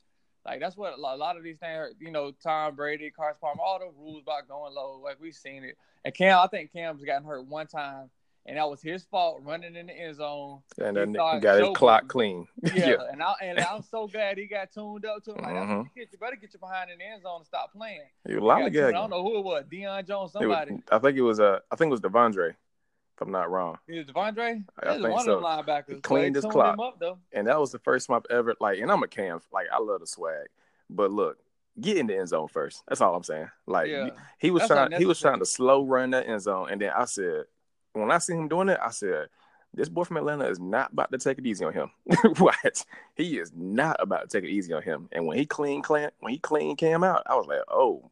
Like 0.44 0.60
that's 0.60 0.76
what 0.76 0.98
a 0.98 1.00
lot 1.00 1.36
of 1.36 1.42
these 1.42 1.58
things. 1.58 1.94
You 1.98 2.10
know, 2.10 2.32
Tom 2.42 2.74
Brady, 2.74 3.10
Carson 3.10 3.38
Palmer, 3.40 3.60
all 3.62 3.78
the 3.78 3.90
rules 3.98 4.22
about 4.22 4.48
going 4.48 4.74
low. 4.74 5.00
Like 5.02 5.20
we've 5.20 5.34
seen 5.34 5.64
it. 5.64 5.76
And 6.04 6.14
Cam, 6.14 6.38
I 6.38 6.46
think 6.46 6.72
Cam's 6.72 7.04
gotten 7.04 7.26
hurt 7.26 7.46
one 7.46 7.66
time 7.66 8.10
and 8.46 8.56
that 8.56 8.68
was 8.68 8.80
his 8.82 9.04
fault 9.04 9.40
running 9.44 9.76
in 9.76 9.86
the 9.86 9.92
end 9.92 10.16
zone. 10.16 10.60
And 10.78 10.96
then 10.96 11.08
he 11.08 11.40
got 11.40 11.60
his 11.60 11.76
clock 11.76 12.08
clean. 12.08 12.46
Yeah, 12.74 12.90
yeah. 12.90 12.96
and 13.12 13.22
I 13.22 13.34
and 13.42 13.60
I'm 13.60 13.82
so 13.82 14.06
glad 14.06 14.38
he 14.38 14.46
got 14.46 14.72
tuned 14.72 15.04
up 15.04 15.24
to 15.24 15.32
him. 15.32 15.42
Like, 15.42 15.54
mm-hmm. 15.54 15.82
you 15.94 16.06
better 16.20 16.36
get 16.36 16.52
you 16.52 16.60
behind 16.60 16.90
in 16.90 16.98
the 16.98 17.04
end 17.04 17.22
zone 17.22 17.38
and 17.38 17.46
stop 17.46 17.72
playing. 17.72 18.02
Was 18.24 18.36
lollygagging. 18.36 18.88
I 18.88 18.92
don't 18.92 19.10
know 19.10 19.22
who 19.22 19.38
it 19.38 19.44
was, 19.44 19.64
Deion 19.70 20.06
Jones, 20.06 20.32
somebody. 20.32 20.72
Was, 20.72 20.82
I 20.90 20.98
think 20.98 21.16
it 21.16 21.22
was 21.22 21.40
uh, 21.40 21.58
I 21.70 21.76
think 21.76 21.88
it 21.88 21.92
was 21.92 22.00
De'Vondre, 22.00 22.50
if 22.50 23.20
I'm 23.20 23.30
not 23.30 23.50
wrong. 23.50 23.78
It 23.88 23.98
was 23.98 24.06
De'Vondre. 24.06 24.64
I 24.78 24.92
think 24.94 25.08
one 25.08 25.24
so. 25.24 25.38
of 25.38 25.42
the 25.42 25.72
linebackers. 25.72 25.94
He 25.96 26.00
cleaned 26.00 26.36
his 26.36 26.44
clock, 26.44 26.78
up, 26.78 27.18
and 27.32 27.46
that 27.46 27.58
was 27.58 27.72
the 27.72 27.78
first 27.78 28.08
time 28.08 28.16
I've 28.16 28.36
ever 28.36 28.54
like. 28.60 28.78
And 28.78 28.90
I'm 28.90 29.02
a 29.02 29.08
Cam, 29.08 29.40
like 29.52 29.66
I 29.72 29.80
love 29.80 30.00
the 30.00 30.06
swag, 30.06 30.48
but 30.88 31.10
look, 31.10 31.38
get 31.80 31.96
in 31.96 32.06
the 32.06 32.18
end 32.18 32.28
zone 32.28 32.48
first. 32.48 32.82
That's 32.88 33.00
all 33.00 33.14
I'm 33.14 33.24
saying. 33.24 33.50
Like 33.66 33.88
yeah. 33.88 34.06
he, 34.38 34.46
he 34.46 34.50
was 34.50 34.62
That's 34.62 34.72
trying, 34.72 34.92
he 34.92 35.06
was 35.06 35.20
trying 35.20 35.38
to 35.40 35.46
slow 35.46 35.84
run 35.84 36.10
that 36.10 36.28
end 36.28 36.42
zone, 36.42 36.68
and 36.70 36.80
then 36.80 36.92
I 36.94 37.04
said, 37.04 37.44
when 37.92 38.10
I 38.10 38.18
see 38.18 38.34
him 38.34 38.48
doing 38.48 38.68
it, 38.68 38.78
I 38.82 38.90
said, 38.90 39.28
this 39.72 39.88
boy 39.88 40.04
from 40.04 40.16
Atlanta 40.16 40.46
is 40.46 40.58
not 40.58 40.92
about 40.92 41.12
to 41.12 41.18
take 41.18 41.38
it 41.38 41.46
easy 41.46 41.64
on 41.64 41.72
him. 41.72 41.90
what? 42.38 42.84
He 43.14 43.38
is 43.38 43.52
not 43.54 43.96
about 44.00 44.28
to 44.28 44.38
take 44.38 44.48
it 44.48 44.52
easy 44.52 44.72
on 44.72 44.82
him. 44.82 45.08
And 45.12 45.26
when 45.26 45.38
he 45.38 45.46
clean 45.46 45.82
Cam, 45.82 46.10
when 46.18 46.32
he 46.32 46.38
clean 46.38 46.76
Cam 46.76 47.04
out, 47.04 47.22
I 47.26 47.36
was 47.36 47.46
like, 47.46 47.60
oh, 47.68 48.10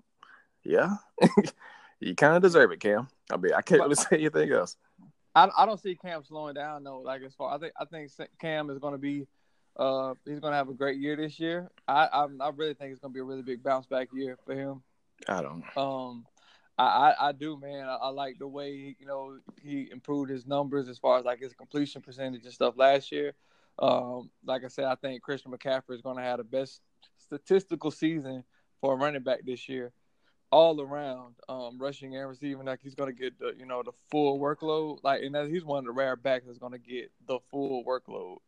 yeah, 0.62 0.96
you 2.00 2.14
kind 2.14 2.36
of 2.36 2.42
deserve 2.42 2.70
it, 2.72 2.80
Cam. 2.80 3.08
I 3.30 3.36
mean, 3.36 3.54
I 3.54 3.62
can't 3.62 3.82
really 3.82 3.94
say 3.96 4.16
anything 4.18 4.52
else. 4.52 4.76
I, 5.34 5.48
I 5.56 5.66
don't 5.66 5.80
see 5.80 5.94
Cam 5.94 6.22
slowing 6.24 6.54
down 6.54 6.84
though. 6.84 7.00
Like 7.00 7.22
as 7.22 7.34
far 7.34 7.54
I 7.54 7.58
think 7.58 7.72
I 7.78 7.84
think 7.84 8.10
Cam 8.40 8.70
is 8.70 8.78
going 8.78 8.94
to 8.94 8.98
be, 8.98 9.26
uh, 9.76 10.14
he's 10.24 10.40
going 10.40 10.52
to 10.52 10.56
have 10.56 10.68
a 10.68 10.74
great 10.74 10.98
year 10.98 11.16
this 11.16 11.38
year. 11.38 11.70
I 11.86 12.06
I, 12.06 12.26
I 12.40 12.50
really 12.54 12.74
think 12.74 12.92
it's 12.92 13.00
going 13.00 13.12
to 13.12 13.14
be 13.14 13.20
a 13.20 13.24
really 13.24 13.42
big 13.42 13.62
bounce 13.62 13.86
back 13.86 14.08
year 14.12 14.38
for 14.44 14.54
him. 14.54 14.82
I 15.28 15.42
don't. 15.42 15.64
Um, 15.76 16.26
I, 16.78 17.14
I, 17.28 17.32
do, 17.32 17.58
man. 17.58 17.86
I, 17.88 17.96
I, 17.96 18.08
like 18.10 18.38
the 18.38 18.46
way 18.46 18.94
you 18.98 19.06
know 19.06 19.38
he 19.60 19.88
improved 19.90 20.30
his 20.30 20.46
numbers 20.46 20.88
as 20.88 20.98
far 20.98 21.18
as 21.18 21.24
like 21.24 21.40
his 21.40 21.52
completion 21.52 22.02
percentage 22.02 22.44
and 22.44 22.52
stuff 22.52 22.74
last 22.76 23.10
year. 23.10 23.34
Um, 23.80 24.30
like 24.44 24.64
I 24.64 24.68
said, 24.68 24.84
I 24.84 24.94
think 24.94 25.22
Christian 25.22 25.52
McCaffrey 25.52 25.94
is 25.94 26.02
going 26.02 26.16
to 26.16 26.22
have 26.22 26.38
the 26.38 26.44
best 26.44 26.80
statistical 27.16 27.90
season 27.90 28.44
for 28.80 28.94
a 28.94 28.96
running 28.96 29.22
back 29.22 29.40
this 29.44 29.68
year, 29.68 29.92
all 30.50 30.80
around, 30.80 31.34
um, 31.48 31.78
rushing 31.78 32.16
and 32.16 32.28
receiving. 32.28 32.66
Like 32.66 32.80
he's 32.82 32.94
going 32.94 33.14
to 33.14 33.20
get 33.20 33.38
the 33.38 33.54
you 33.58 33.66
know 33.66 33.82
the 33.82 33.92
full 34.10 34.38
workload. 34.38 34.98
Like 35.02 35.22
and 35.22 35.34
that, 35.34 35.48
he's 35.48 35.64
one 35.64 35.80
of 35.80 35.84
the 35.84 35.92
rare 35.92 36.16
backs 36.16 36.46
that's 36.46 36.58
going 36.58 36.72
to 36.72 36.78
get 36.78 37.10
the 37.26 37.38
full 37.50 37.84
workload. 37.84 38.38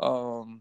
Um, 0.00 0.60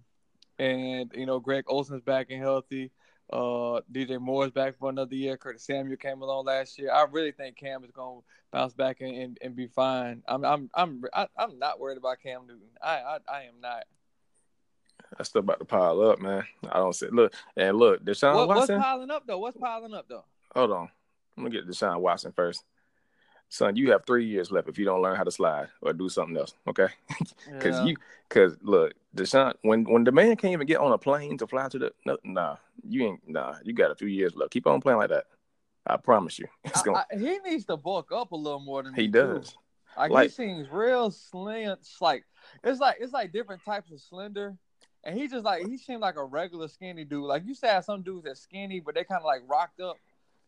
and 0.59 1.11
you 1.15 1.25
know 1.25 1.39
Greg 1.39 1.65
Olsen's 1.67 2.01
back 2.01 2.27
and 2.29 2.41
healthy. 2.41 2.91
Uh, 3.33 3.81
DJ 3.91 4.21
Moore's 4.21 4.51
back 4.51 4.77
for 4.77 4.91
another 4.91 5.15
year. 5.15 5.37
Curtis 5.37 5.63
Samuel 5.63 5.97
came 5.97 6.21
along 6.21 6.45
last 6.45 6.77
year. 6.77 6.91
I 6.91 7.03
really 7.09 7.31
think 7.31 7.57
Cam 7.57 7.83
is 7.83 7.89
going 7.89 8.19
to 8.19 8.25
bounce 8.51 8.73
back 8.73 9.01
and, 9.01 9.15
and, 9.15 9.37
and, 9.41 9.55
be 9.55 9.65
fine. 9.65 10.21
I'm 10.27 10.45
I'm 10.45 10.69
I'm 10.75 11.03
I, 11.11 11.23
am 11.23 11.27
i 11.35 11.43
am 11.45 11.57
not 11.57 11.79
worried 11.79 11.97
about 11.97 12.19
Cam 12.21 12.45
Newton. 12.45 12.69
I 12.79 12.91
I, 12.97 13.17
I 13.27 13.41
am 13.45 13.59
not. 13.59 13.85
That's 15.17 15.29
still 15.29 15.39
about 15.39 15.57
to 15.57 15.65
pile 15.65 15.99
up, 16.01 16.19
man. 16.19 16.43
I 16.69 16.77
don't 16.77 16.93
see. 16.93 17.07
Look 17.07 17.33
and 17.57 17.75
look, 17.75 18.05
Deshaun 18.05 18.35
what, 18.35 18.49
Watson. 18.49 18.75
What's 18.75 18.85
piling 18.85 19.09
up 19.09 19.25
though? 19.25 19.39
What's 19.39 19.57
piling 19.57 19.95
up 19.95 20.05
though? 20.07 20.25
Hold 20.53 20.71
on, 20.71 20.89
I'm 21.35 21.43
gonna 21.43 21.55
get 21.55 21.67
Deshaun 21.67 22.01
Watson 22.01 22.33
first 22.35 22.63
son, 23.49 23.75
you 23.75 23.91
have 23.91 24.05
three 24.05 24.25
years 24.25 24.51
left 24.51 24.67
if 24.67 24.77
you 24.77 24.85
don't 24.85 25.01
learn 25.01 25.15
how 25.15 25.23
to 25.23 25.31
slide 25.31 25.67
or 25.81 25.93
do 25.93 26.09
something 26.09 26.37
else. 26.37 26.53
Okay, 26.67 26.87
because 27.51 27.77
yeah. 27.77 27.85
you, 27.85 27.95
because 28.27 28.57
look, 28.61 28.93
Deshaun, 29.15 29.53
when 29.61 29.83
when 29.85 30.03
the 30.03 30.11
man 30.11 30.35
can't 30.35 30.53
even 30.53 30.67
get 30.67 30.79
on 30.79 30.91
a 30.91 30.97
plane 30.97 31.37
to 31.37 31.47
fly 31.47 31.67
to 31.69 31.79
the, 31.79 31.93
no, 32.05 32.17
nah, 32.23 32.57
you 32.87 33.05
ain't, 33.05 33.27
nah, 33.27 33.55
you 33.63 33.73
got 33.73 33.91
a 33.91 33.95
few 33.95 34.07
years 34.07 34.35
left. 34.35 34.51
Keep 34.51 34.67
on 34.67 34.81
playing 34.81 34.99
like 34.99 35.09
that. 35.09 35.25
I 35.85 35.97
promise 35.97 36.39
you. 36.39 36.47
Gonna, 36.83 37.05
I, 37.11 37.17
he 37.17 37.39
needs 37.39 37.65
to 37.65 37.77
bulk 37.77 38.11
up 38.11 38.31
a 38.31 38.35
little 38.35 38.59
more 38.59 38.83
than 38.83 38.93
he 38.93 39.07
does. 39.07 39.55
Like, 39.97 40.11
like, 40.11 40.29
he 40.29 40.29
seems 40.29 40.67
real 40.71 41.11
slim. 41.11 41.71
It's 41.71 42.01
like 42.01 42.25
it's 42.63 42.79
like 42.79 42.97
it's 42.99 43.13
like 43.13 43.31
different 43.31 43.63
types 43.63 43.91
of 43.91 43.99
slender. 43.99 44.55
and 45.03 45.17
he 45.17 45.27
just 45.27 45.45
like 45.45 45.67
he 45.67 45.77
seemed 45.77 46.01
like 46.01 46.15
a 46.15 46.23
regular 46.23 46.67
skinny 46.67 47.03
dude. 47.03 47.23
Like 47.23 47.45
you 47.45 47.53
said, 47.53 47.81
some 47.81 48.01
dudes 48.01 48.23
that 48.25 48.37
skinny, 48.37 48.79
but 48.79 48.95
they 48.95 49.03
kind 49.03 49.19
of 49.19 49.25
like 49.25 49.41
rocked 49.47 49.81
up 49.81 49.97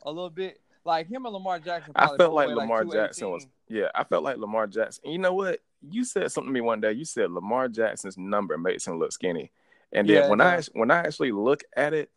a 0.04 0.10
little 0.12 0.30
bit. 0.30 0.60
Like 0.86 1.08
him 1.08 1.26
and 1.26 1.34
Lamar 1.34 1.60
Jackson. 1.60 1.94
I 1.96 2.16
felt 2.16 2.34
like 2.34 2.50
Lamar 2.50 2.86
like 2.86 2.94
Jackson 2.94 3.32
was. 3.32 3.48
Yeah, 3.68 3.88
I 3.96 4.04
felt 4.04 4.24
like 4.24 4.38
Lamar 4.38 4.68
Jackson. 4.68 5.10
You 5.10 5.18
know 5.18 5.34
what? 5.34 5.60
You 5.82 6.04
said 6.06 6.32
something 6.32 6.50
to 6.50 6.54
me 6.54 6.62
one 6.62 6.80
day. 6.80 6.92
You 6.92 7.06
said 7.06 7.32
Lamar 7.32 7.68
Jackson's 7.68 8.18
number 8.18 8.58
makes 8.58 8.88
him 8.88 9.00
look 9.00 9.12
skinny, 9.12 9.52
and 9.92 10.08
then 10.08 10.24
yeah, 10.24 10.30
when 10.30 10.42
I 10.42 10.62
when 10.74 10.92
I 10.92 11.00
actually 11.00 11.32
look 11.32 11.64
at 11.76 11.94
it, 11.94 12.12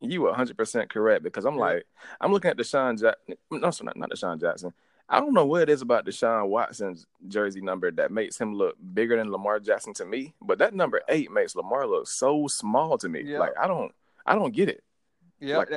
you 0.00 0.22
were 0.22 0.28
100 0.28 0.56
percent 0.56 0.90
correct 0.90 1.22
because 1.22 1.44
I'm 1.44 1.56
yeah. 1.56 1.60
like 1.60 1.86
I'm 2.18 2.32
looking 2.32 2.50
at 2.50 2.56
Deshaun 2.56 2.98
Jackson. 2.98 3.36
No, 3.50 3.70
sorry, 3.70 3.86
not, 3.86 3.96
not 3.98 4.10
Deshaun 4.10 4.40
Jackson. 4.40 4.72
I 5.06 5.20
don't 5.20 5.34
know 5.34 5.44
what 5.44 5.62
it 5.62 5.68
is 5.68 5.82
about 5.82 6.06
Deshaun 6.06 6.48
Watson's 6.48 7.06
jersey 7.28 7.60
number 7.60 7.90
that 7.90 8.10
makes 8.10 8.40
him 8.40 8.54
look 8.54 8.76
bigger 8.94 9.18
than 9.18 9.30
Lamar 9.30 9.60
Jackson 9.60 9.92
to 9.94 10.06
me, 10.06 10.34
but 10.40 10.58
that 10.58 10.74
number 10.74 11.02
eight 11.10 11.30
makes 11.30 11.54
Lamar 11.54 11.86
look 11.86 12.08
so 12.08 12.46
small 12.48 12.96
to 12.98 13.08
me. 13.08 13.22
Yeah. 13.22 13.38
Like 13.38 13.52
I 13.60 13.66
don't, 13.66 13.92
I 14.24 14.34
don't 14.34 14.54
get 14.54 14.70
it. 14.70 14.82
Yeah, 15.44 15.58
like, 15.58 15.68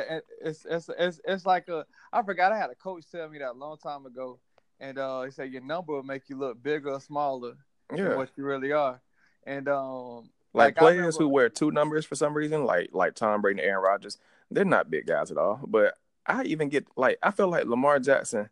it's, 0.41 0.65
it's 0.65 0.89
it's 0.97 1.21
it's 1.25 1.45
like 1.45 1.67
a. 1.67 1.85
I 2.11 2.23
forgot 2.23 2.51
I 2.51 2.57
had 2.57 2.69
a 2.69 2.75
coach 2.75 3.03
tell 3.11 3.29
me 3.29 3.39
that 3.39 3.51
a 3.51 3.53
long 3.53 3.77
time 3.77 4.05
ago, 4.05 4.39
and 4.79 4.97
uh, 4.97 5.23
he 5.23 5.31
said 5.31 5.51
your 5.51 5.61
number 5.61 5.93
will 5.93 6.03
make 6.03 6.29
you 6.29 6.37
look 6.37 6.61
bigger 6.61 6.91
or 6.91 7.01
smaller 7.01 7.57
yeah. 7.95 8.09
than 8.09 8.17
what 8.17 8.29
you 8.35 8.43
really 8.43 8.71
are, 8.71 9.01
and 9.45 9.67
um. 9.67 10.29
Like, 10.53 10.69
like 10.69 10.77
players 10.77 10.97
remember, 10.97 11.17
who 11.19 11.27
wear 11.29 11.49
two 11.49 11.69
numbers 11.69 12.05
for 12.05 12.15
some 12.15 12.33
reason, 12.33 12.63
like 12.63 12.89
like 12.91 13.13
Tom 13.13 13.41
Brady 13.41 13.59
and 13.59 13.69
Aaron 13.69 13.83
Rodgers, 13.83 14.17
they're 14.49 14.65
not 14.65 14.89
big 14.89 15.05
guys 15.05 15.29
at 15.29 15.37
all. 15.37 15.59
But 15.67 15.95
I 16.25 16.43
even 16.43 16.69
get 16.69 16.87
like 16.95 17.19
I 17.21 17.29
feel 17.29 17.49
like 17.49 17.65
Lamar 17.65 17.99
Jackson 17.99 18.49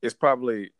is 0.00 0.14
probably 0.14 0.70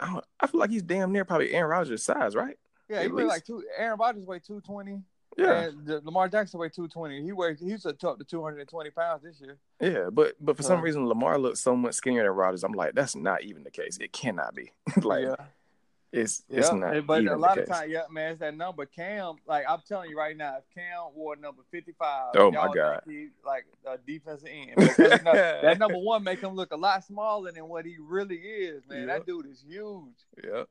I, 0.00 0.20
I 0.40 0.46
feel 0.46 0.60
like 0.60 0.70
he's 0.70 0.82
damn 0.82 1.12
near 1.12 1.24
probably 1.24 1.52
Aaron 1.52 1.70
Rodgers' 1.70 2.02
size, 2.02 2.34
right? 2.34 2.58
Yeah, 2.88 3.02
he 3.02 3.08
like 3.08 3.44
two. 3.44 3.64
Aaron 3.76 3.98
Rodgers 3.98 4.24
weigh 4.24 4.38
two 4.38 4.60
twenty. 4.60 5.02
Yeah, 5.36 5.68
and 5.68 6.04
Lamar 6.04 6.28
Jackson 6.28 6.58
weigh 6.58 6.70
two 6.70 6.88
twenty. 6.88 7.22
He 7.22 7.32
weighs 7.32 7.60
he's 7.60 7.84
up 7.84 7.98
to 7.98 8.24
two 8.24 8.42
hundred 8.42 8.60
and 8.60 8.68
twenty 8.68 8.90
pounds 8.90 9.22
this 9.22 9.40
year. 9.40 9.58
Yeah, 9.80 10.08
but 10.10 10.34
but 10.40 10.56
for 10.56 10.62
some 10.62 10.78
uh, 10.78 10.82
reason 10.82 11.06
Lamar 11.06 11.38
looks 11.38 11.60
so 11.60 11.76
much 11.76 11.94
skinnier 11.94 12.22
than 12.22 12.32
Rodgers. 12.32 12.64
I'm 12.64 12.72
like, 12.72 12.94
that's 12.94 13.14
not 13.14 13.44
even 13.44 13.62
the 13.62 13.70
case. 13.70 13.98
It 14.00 14.12
cannot 14.12 14.54
be. 14.54 14.72
like, 15.02 15.24
yeah. 15.24 15.36
It's 16.12 16.42
it's 16.48 16.70
yeah, 16.70 16.76
not. 16.76 17.06
But 17.06 17.26
a 17.26 17.36
lot 17.36 17.58
of 17.58 17.68
times, 17.68 17.90
yeah, 17.90 18.02
man, 18.10 18.32
it's 18.32 18.40
that 18.40 18.56
number. 18.56 18.86
Cam, 18.86 19.36
like 19.46 19.66
I'm 19.68 19.80
telling 19.86 20.08
you 20.08 20.16
right 20.16 20.36
now, 20.36 20.56
if 20.56 20.64
Cam 20.74 21.12
wore 21.14 21.36
number 21.36 21.62
55, 21.70 22.28
oh 22.36 22.50
my 22.50 22.68
god, 22.72 23.02
he, 23.06 23.28
like 23.44 23.66
a 23.86 23.98
defensive 23.98 24.48
end. 24.50 24.76
that 24.96 25.76
number 25.78 25.98
one 25.98 26.24
make 26.24 26.40
him 26.40 26.54
look 26.54 26.72
a 26.72 26.76
lot 26.76 27.04
smaller 27.04 27.52
than 27.52 27.68
what 27.68 27.84
he 27.84 27.96
really 28.00 28.36
is, 28.36 28.82
man. 28.88 29.08
That 29.08 29.26
dude 29.26 29.46
is 29.46 29.62
huge. 29.66 30.14
Yeah, 30.42 30.62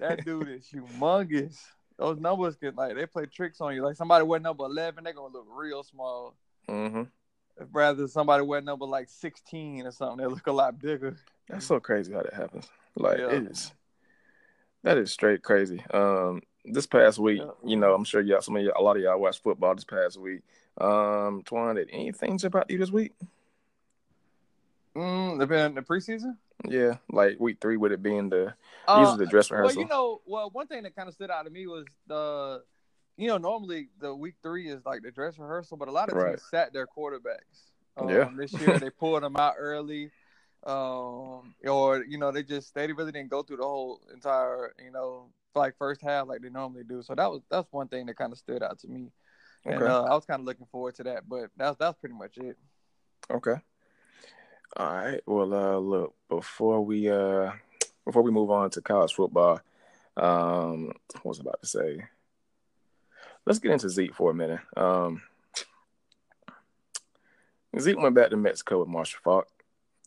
that 0.00 0.24
dude 0.24 0.48
is 0.48 0.66
humongous. 0.74 1.58
Those 1.98 2.18
numbers 2.18 2.56
can 2.56 2.74
like 2.76 2.94
they 2.94 3.06
play 3.06 3.26
tricks 3.26 3.60
on 3.60 3.74
you. 3.74 3.82
Like 3.82 3.96
somebody 3.96 4.24
wear 4.24 4.38
number 4.38 4.64
11, 4.64 5.04
they're 5.04 5.12
gonna 5.12 5.32
look 5.32 5.46
real 5.50 5.82
small. 5.82 6.34
Mm-hmm. 6.68 7.02
If 7.60 7.68
rather 7.72 8.06
somebody 8.06 8.44
wear 8.44 8.60
number 8.60 8.86
like 8.86 9.08
16 9.08 9.86
or 9.86 9.90
something, 9.90 10.18
they 10.18 10.32
look 10.32 10.46
a 10.46 10.52
lot 10.52 10.78
bigger. 10.78 11.16
That's 11.48 11.66
so 11.66 11.80
crazy 11.80 12.12
how 12.12 12.22
that 12.22 12.34
happens. 12.34 12.68
Like 12.94 13.18
yeah. 13.18 13.30
it 13.30 13.48
is. 13.50 13.72
That 14.84 14.96
is 14.96 15.10
straight 15.10 15.42
crazy. 15.42 15.82
Um, 15.92 16.42
this 16.64 16.86
past 16.86 17.18
week, 17.18 17.42
you 17.64 17.76
know, 17.76 17.94
I'm 17.94 18.04
sure 18.04 18.20
y'all, 18.20 18.40
some 18.40 18.56
of 18.56 18.62
y'all, 18.62 18.74
a 18.76 18.82
lot 18.82 18.96
of 18.96 19.02
y'all 19.02 19.18
watched 19.18 19.42
football 19.42 19.74
this 19.74 19.84
past 19.84 20.18
week. 20.18 20.42
Um, 20.80 21.42
Twan, 21.42 21.74
did 21.74 21.88
anything 21.92 22.38
jump 22.38 22.54
out 22.54 22.68
to 22.68 22.74
you 22.74 22.78
this 22.78 22.92
week? 22.92 23.12
Mm, 24.98 25.48
been 25.48 25.74
the 25.74 25.82
preseason. 25.82 26.36
Yeah, 26.66 26.96
like 27.10 27.38
week 27.38 27.58
three, 27.60 27.76
with 27.76 27.92
it 27.92 28.02
being 28.02 28.30
the 28.30 28.54
uh, 28.88 28.98
these 28.98 29.14
are 29.14 29.16
the 29.16 29.26
dress 29.26 29.50
rehearsal. 29.50 29.76
Well, 29.76 29.84
you 29.84 29.88
know, 29.88 30.20
well, 30.26 30.50
one 30.50 30.66
thing 30.66 30.82
that 30.82 30.96
kind 30.96 31.08
of 31.08 31.14
stood 31.14 31.30
out 31.30 31.44
to 31.44 31.50
me 31.50 31.66
was 31.66 31.86
the, 32.08 32.62
you 33.16 33.28
know, 33.28 33.38
normally 33.38 33.88
the 34.00 34.14
week 34.14 34.34
three 34.42 34.68
is 34.68 34.84
like 34.84 35.02
the 35.02 35.12
dress 35.12 35.38
rehearsal, 35.38 35.76
but 35.76 35.88
a 35.88 35.92
lot 35.92 36.10
of 36.10 36.16
right. 36.16 36.30
teams 36.30 36.42
sat 36.50 36.72
their 36.72 36.86
quarterbacks. 36.86 37.70
Um, 37.96 38.08
yeah, 38.08 38.28
this 38.36 38.52
year 38.54 38.78
they 38.78 38.90
pulled 38.98 39.22
them 39.22 39.36
out 39.36 39.54
early 39.58 40.10
um, 40.66 41.54
or 41.66 42.04
you 42.06 42.18
know 42.18 42.32
they 42.32 42.42
just 42.42 42.74
they 42.74 42.92
really 42.92 43.12
didn't 43.12 43.30
go 43.30 43.42
through 43.42 43.58
the 43.58 43.62
whole 43.62 44.00
entire 44.12 44.74
you 44.84 44.90
know 44.90 45.28
like 45.54 45.76
first 45.78 46.02
half 46.02 46.26
like 46.26 46.40
they 46.40 46.50
normally 46.50 46.84
do. 46.84 47.02
So 47.02 47.14
that 47.14 47.30
was 47.30 47.42
that's 47.50 47.68
one 47.70 47.88
thing 47.88 48.06
that 48.06 48.16
kind 48.16 48.32
of 48.32 48.38
stood 48.38 48.62
out 48.62 48.78
to 48.80 48.88
me, 48.88 49.10
okay. 49.66 49.76
and 49.76 49.84
uh, 49.84 50.04
I 50.04 50.14
was 50.14 50.24
kind 50.24 50.40
of 50.40 50.46
looking 50.46 50.66
forward 50.70 50.96
to 50.96 51.04
that. 51.04 51.28
But 51.28 51.50
that's 51.56 51.76
that's 51.78 51.98
pretty 51.98 52.14
much 52.14 52.38
it. 52.38 52.56
Okay. 53.30 53.54
All 54.76 54.92
right. 54.92 55.20
Well, 55.26 55.54
uh, 55.54 55.78
look 55.78 56.14
before 56.28 56.84
we 56.84 57.10
uh 57.10 57.52
before 58.04 58.22
we 58.22 58.30
move 58.30 58.50
on 58.50 58.70
to 58.70 58.80
college 58.80 59.12
football, 59.12 59.60
um, 60.16 60.92
what 61.22 61.24
was 61.24 61.40
I 61.40 61.42
about 61.42 61.60
to 61.60 61.66
say? 61.68 62.04
Let's 63.46 63.58
get 63.58 63.72
into 63.72 63.88
Zeke 63.88 64.14
for 64.14 64.30
a 64.30 64.34
minute. 64.34 64.60
Um, 64.76 65.22
Zeke 67.78 67.98
went 67.98 68.14
back 68.14 68.30
to 68.30 68.36
Mexico 68.36 68.80
with 68.80 68.88
Marshall 68.88 69.20
Faulk. 69.22 69.48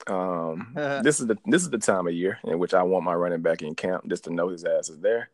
Um, 0.08 0.72
this 1.04 1.20
is 1.20 1.28
the 1.28 1.38
this 1.46 1.64
is 1.64 1.70
the 1.70 1.78
time 1.78 2.08
of 2.08 2.14
year 2.14 2.40
in 2.44 2.60
which 2.60 2.74
I 2.74 2.84
want 2.84 3.06
my 3.06 3.14
running 3.14 3.42
back 3.42 3.62
in 3.62 3.76
camp 3.76 4.08
just 4.08 4.26
to 4.26 4.34
know 4.34 4.50
his 4.50 4.64
ass 4.64 4.90
is 4.90 5.00
there. 5.00 5.30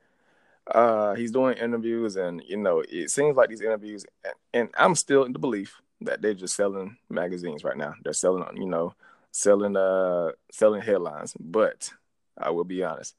Uh, 0.70 1.16
he's 1.16 1.32
doing 1.32 1.58
interviews, 1.58 2.18
and 2.18 2.42
you 2.46 2.58
know, 2.58 2.84
it 2.88 3.10
seems 3.10 3.38
like 3.38 3.50
these 3.50 3.62
interviews, 3.62 4.06
and, 4.24 4.34
and 4.54 4.70
I'm 4.78 4.96
still 4.96 5.24
in 5.24 5.32
the 5.32 5.40
belief 5.40 5.82
that 6.02 6.22
they're 6.22 6.34
just 6.34 6.56
selling 6.56 6.98
magazines 7.10 7.64
right 7.64 7.78
now. 7.78 7.96
They're 8.04 8.14
selling, 8.14 8.46
you 8.58 8.68
know, 8.68 8.94
selling 9.38 9.78
uh 9.78 10.32
selling 10.52 10.82
headlines. 10.82 11.36
But 11.40 11.92
I 12.38 12.50
will 12.50 12.64
be 12.64 12.84
honest, 12.84 13.16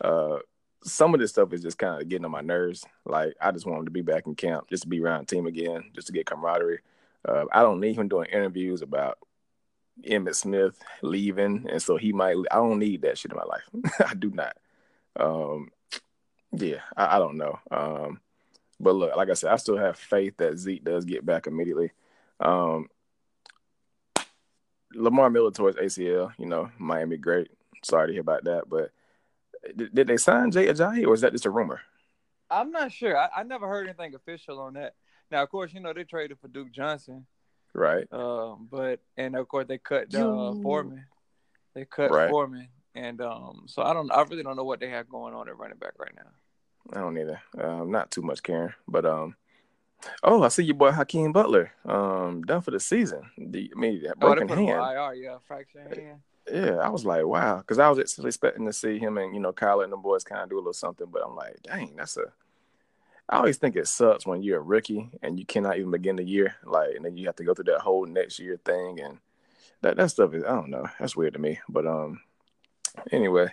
uh, 0.00 0.38
some 0.82 1.12
of 1.12 1.20
this 1.20 1.30
stuff 1.30 1.52
is 1.52 1.62
just 1.62 1.78
kind 1.78 2.00
of 2.00 2.08
getting 2.08 2.24
on 2.24 2.30
my 2.30 2.40
nerves. 2.40 2.84
Like 3.04 3.34
I 3.40 3.50
just 3.50 3.66
want 3.66 3.80
him 3.80 3.84
to 3.84 3.90
be 3.90 4.00
back 4.00 4.26
in 4.26 4.34
camp, 4.34 4.70
just 4.70 4.84
to 4.84 4.88
be 4.88 5.00
around 5.00 5.26
team 5.26 5.46
again, 5.46 5.90
just 5.94 6.06
to 6.06 6.12
get 6.12 6.26
camaraderie. 6.26 6.80
Uh, 7.28 7.44
I 7.52 7.60
don't 7.62 7.80
need 7.80 7.96
him 7.96 8.08
doing 8.08 8.30
interviews 8.32 8.80
about 8.80 9.18
Emmitt 10.02 10.36
Smith 10.36 10.82
leaving, 11.02 11.66
and 11.70 11.82
so 11.82 11.98
he 11.98 12.12
might. 12.12 12.36
I 12.50 12.56
don't 12.56 12.78
need 12.78 13.02
that 13.02 13.18
shit 13.18 13.32
in 13.32 13.36
my 13.36 13.44
life. 13.44 14.00
I 14.10 14.14
do 14.14 14.30
not. 14.30 14.56
Um, 15.16 15.70
yeah, 16.52 16.80
I, 16.96 17.16
I 17.16 17.18
don't 17.18 17.36
know. 17.36 17.58
Um, 17.70 18.20
but 18.78 18.94
look, 18.94 19.14
like 19.14 19.28
I 19.28 19.34
said, 19.34 19.52
I 19.52 19.56
still 19.56 19.76
have 19.76 19.98
faith 19.98 20.38
that 20.38 20.56
Zeke 20.56 20.84
does 20.84 21.04
get 21.04 21.26
back 21.26 21.46
immediately. 21.46 21.90
Um, 22.40 22.88
Lamar 24.94 25.30
Miller 25.30 25.50
towards 25.50 25.76
ACL, 25.76 26.32
you 26.38 26.46
know, 26.46 26.70
Miami 26.78 27.16
great. 27.16 27.50
Sorry 27.82 28.08
to 28.08 28.12
hear 28.12 28.20
about 28.20 28.44
that, 28.44 28.68
but 28.68 28.90
did, 29.76 29.94
did 29.94 30.08
they 30.08 30.16
sign 30.16 30.50
Jay 30.50 30.66
Ajayi 30.66 31.06
or 31.06 31.14
is 31.14 31.20
that 31.20 31.32
just 31.32 31.46
a 31.46 31.50
rumor? 31.50 31.80
I'm 32.50 32.70
not 32.70 32.92
sure. 32.92 33.16
I, 33.16 33.28
I 33.36 33.42
never 33.44 33.68
heard 33.68 33.86
anything 33.86 34.14
official 34.14 34.58
on 34.60 34.74
that. 34.74 34.94
Now, 35.30 35.42
of 35.42 35.50
course, 35.50 35.72
you 35.72 35.80
know 35.80 35.92
they 35.92 36.04
traded 36.04 36.38
for 36.40 36.48
Duke 36.48 36.72
Johnson. 36.72 37.26
Right. 37.72 38.06
Um, 38.12 38.68
but 38.70 39.00
and 39.16 39.36
of 39.36 39.46
course 39.46 39.66
they 39.68 39.78
cut 39.78 40.12
uh, 40.14 40.54
Foreman. 40.62 41.04
They 41.74 41.84
cut 41.84 42.10
right. 42.10 42.28
Foreman, 42.28 42.68
and 42.96 43.20
um, 43.20 43.64
so 43.66 43.82
I 43.82 43.92
don't. 43.92 44.10
I 44.10 44.22
really 44.22 44.42
don't 44.42 44.56
know 44.56 44.64
what 44.64 44.80
they 44.80 44.88
have 44.88 45.08
going 45.08 45.34
on 45.34 45.48
at 45.48 45.56
running 45.56 45.78
back 45.78 45.92
right 45.98 46.12
now. 46.16 46.98
I 46.98 47.00
don't 47.00 47.16
either. 47.16 47.40
Um, 47.60 47.92
not 47.92 48.10
too 48.10 48.22
much 48.22 48.42
caring, 48.42 48.74
but 48.88 49.06
um. 49.06 49.36
Oh, 50.22 50.42
I 50.42 50.48
see 50.48 50.64
your 50.64 50.74
boy 50.74 50.92
Hakeem 50.92 51.32
Butler. 51.32 51.72
Um, 51.84 52.42
done 52.42 52.62
for 52.62 52.70
the 52.70 52.80
season. 52.80 53.30
The, 53.36 53.70
I 53.74 53.78
mean, 53.78 54.02
that 54.04 54.18
broken 54.18 54.50
oh, 54.50 54.54
hand. 54.54 54.68
IR, 54.68 55.14
yeah, 55.14 55.36
fractured 55.46 55.96
hand. 55.96 56.20
Yeah, 56.50 56.76
I 56.76 56.88
was 56.88 57.04
like, 57.04 57.24
wow, 57.24 57.58
because 57.58 57.78
I 57.78 57.88
was 57.88 57.98
actually 57.98 58.28
expecting 58.28 58.66
to 58.66 58.72
see 58.72 58.98
him 58.98 59.18
and 59.18 59.34
you 59.34 59.40
know 59.40 59.52
Kyle 59.52 59.82
and 59.82 59.92
the 59.92 59.96
boys 59.96 60.24
kind 60.24 60.42
of 60.42 60.48
do 60.48 60.56
a 60.56 60.58
little 60.58 60.72
something, 60.72 61.06
but 61.10 61.22
I'm 61.24 61.36
like, 61.36 61.62
dang, 61.62 61.94
that's 61.96 62.16
a 62.16 62.32
I 63.30 63.36
always 63.36 63.58
think 63.58 63.76
it 63.76 63.86
sucks 63.86 64.26
when 64.26 64.42
you're 64.42 64.58
a 64.58 64.62
rookie 64.62 65.08
and 65.22 65.38
you 65.38 65.46
cannot 65.46 65.78
even 65.78 65.92
begin 65.92 66.16
the 66.16 66.24
year, 66.24 66.56
like, 66.64 66.96
and 66.96 67.04
then 67.04 67.16
you 67.16 67.26
have 67.26 67.36
to 67.36 67.44
go 67.44 67.54
through 67.54 67.66
that 67.66 67.80
whole 67.80 68.04
next 68.04 68.40
year 68.40 68.58
thing, 68.64 68.98
and 69.00 69.18
that 69.82 69.96
that 69.96 70.10
stuff 70.10 70.34
is 70.34 70.42
I 70.42 70.48
don't 70.48 70.70
know, 70.70 70.86
that's 70.98 71.14
weird 71.14 71.34
to 71.34 71.38
me. 71.38 71.60
But 71.68 71.86
um, 71.86 72.20
anyway, 73.12 73.52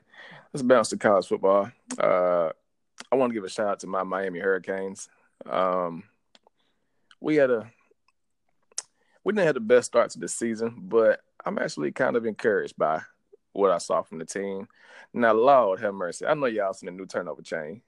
let's 0.51 0.63
bounce 0.63 0.89
to 0.89 0.97
college 0.97 1.27
football. 1.27 1.71
Uh, 1.99 2.49
I 3.11 3.15
want 3.15 3.29
to 3.29 3.33
give 3.35 3.43
a 3.43 3.49
shout 3.49 3.67
out 3.67 3.79
to 3.81 3.87
my 3.87 4.01
Miami 4.01 4.39
Hurricanes. 4.39 5.09
Um, 5.45 6.03
we 7.19 7.35
had 7.35 7.51
a 7.51 7.69
we 9.23 9.33
didn't 9.33 9.45
have 9.45 9.55
the 9.55 9.59
best 9.59 9.87
start 9.87 10.11
to 10.11 10.19
the 10.19 10.27
season, 10.27 10.75
but 10.83 11.21
I'm 11.45 11.57
actually 11.57 11.91
kind 11.91 12.15
of 12.15 12.25
encouraged 12.25 12.77
by 12.77 13.01
what 13.53 13.71
I 13.71 13.77
saw 13.77 14.01
from 14.01 14.19
the 14.19 14.25
team. 14.25 14.67
Now, 15.13 15.33
Lord 15.33 15.81
have 15.81 15.93
mercy. 15.93 16.25
I 16.25 16.33
know 16.33 16.45
y'all 16.45 16.73
seen 16.73 16.87
the 16.87 16.91
new 16.91 17.05
turnover 17.05 17.41
chain 17.41 17.81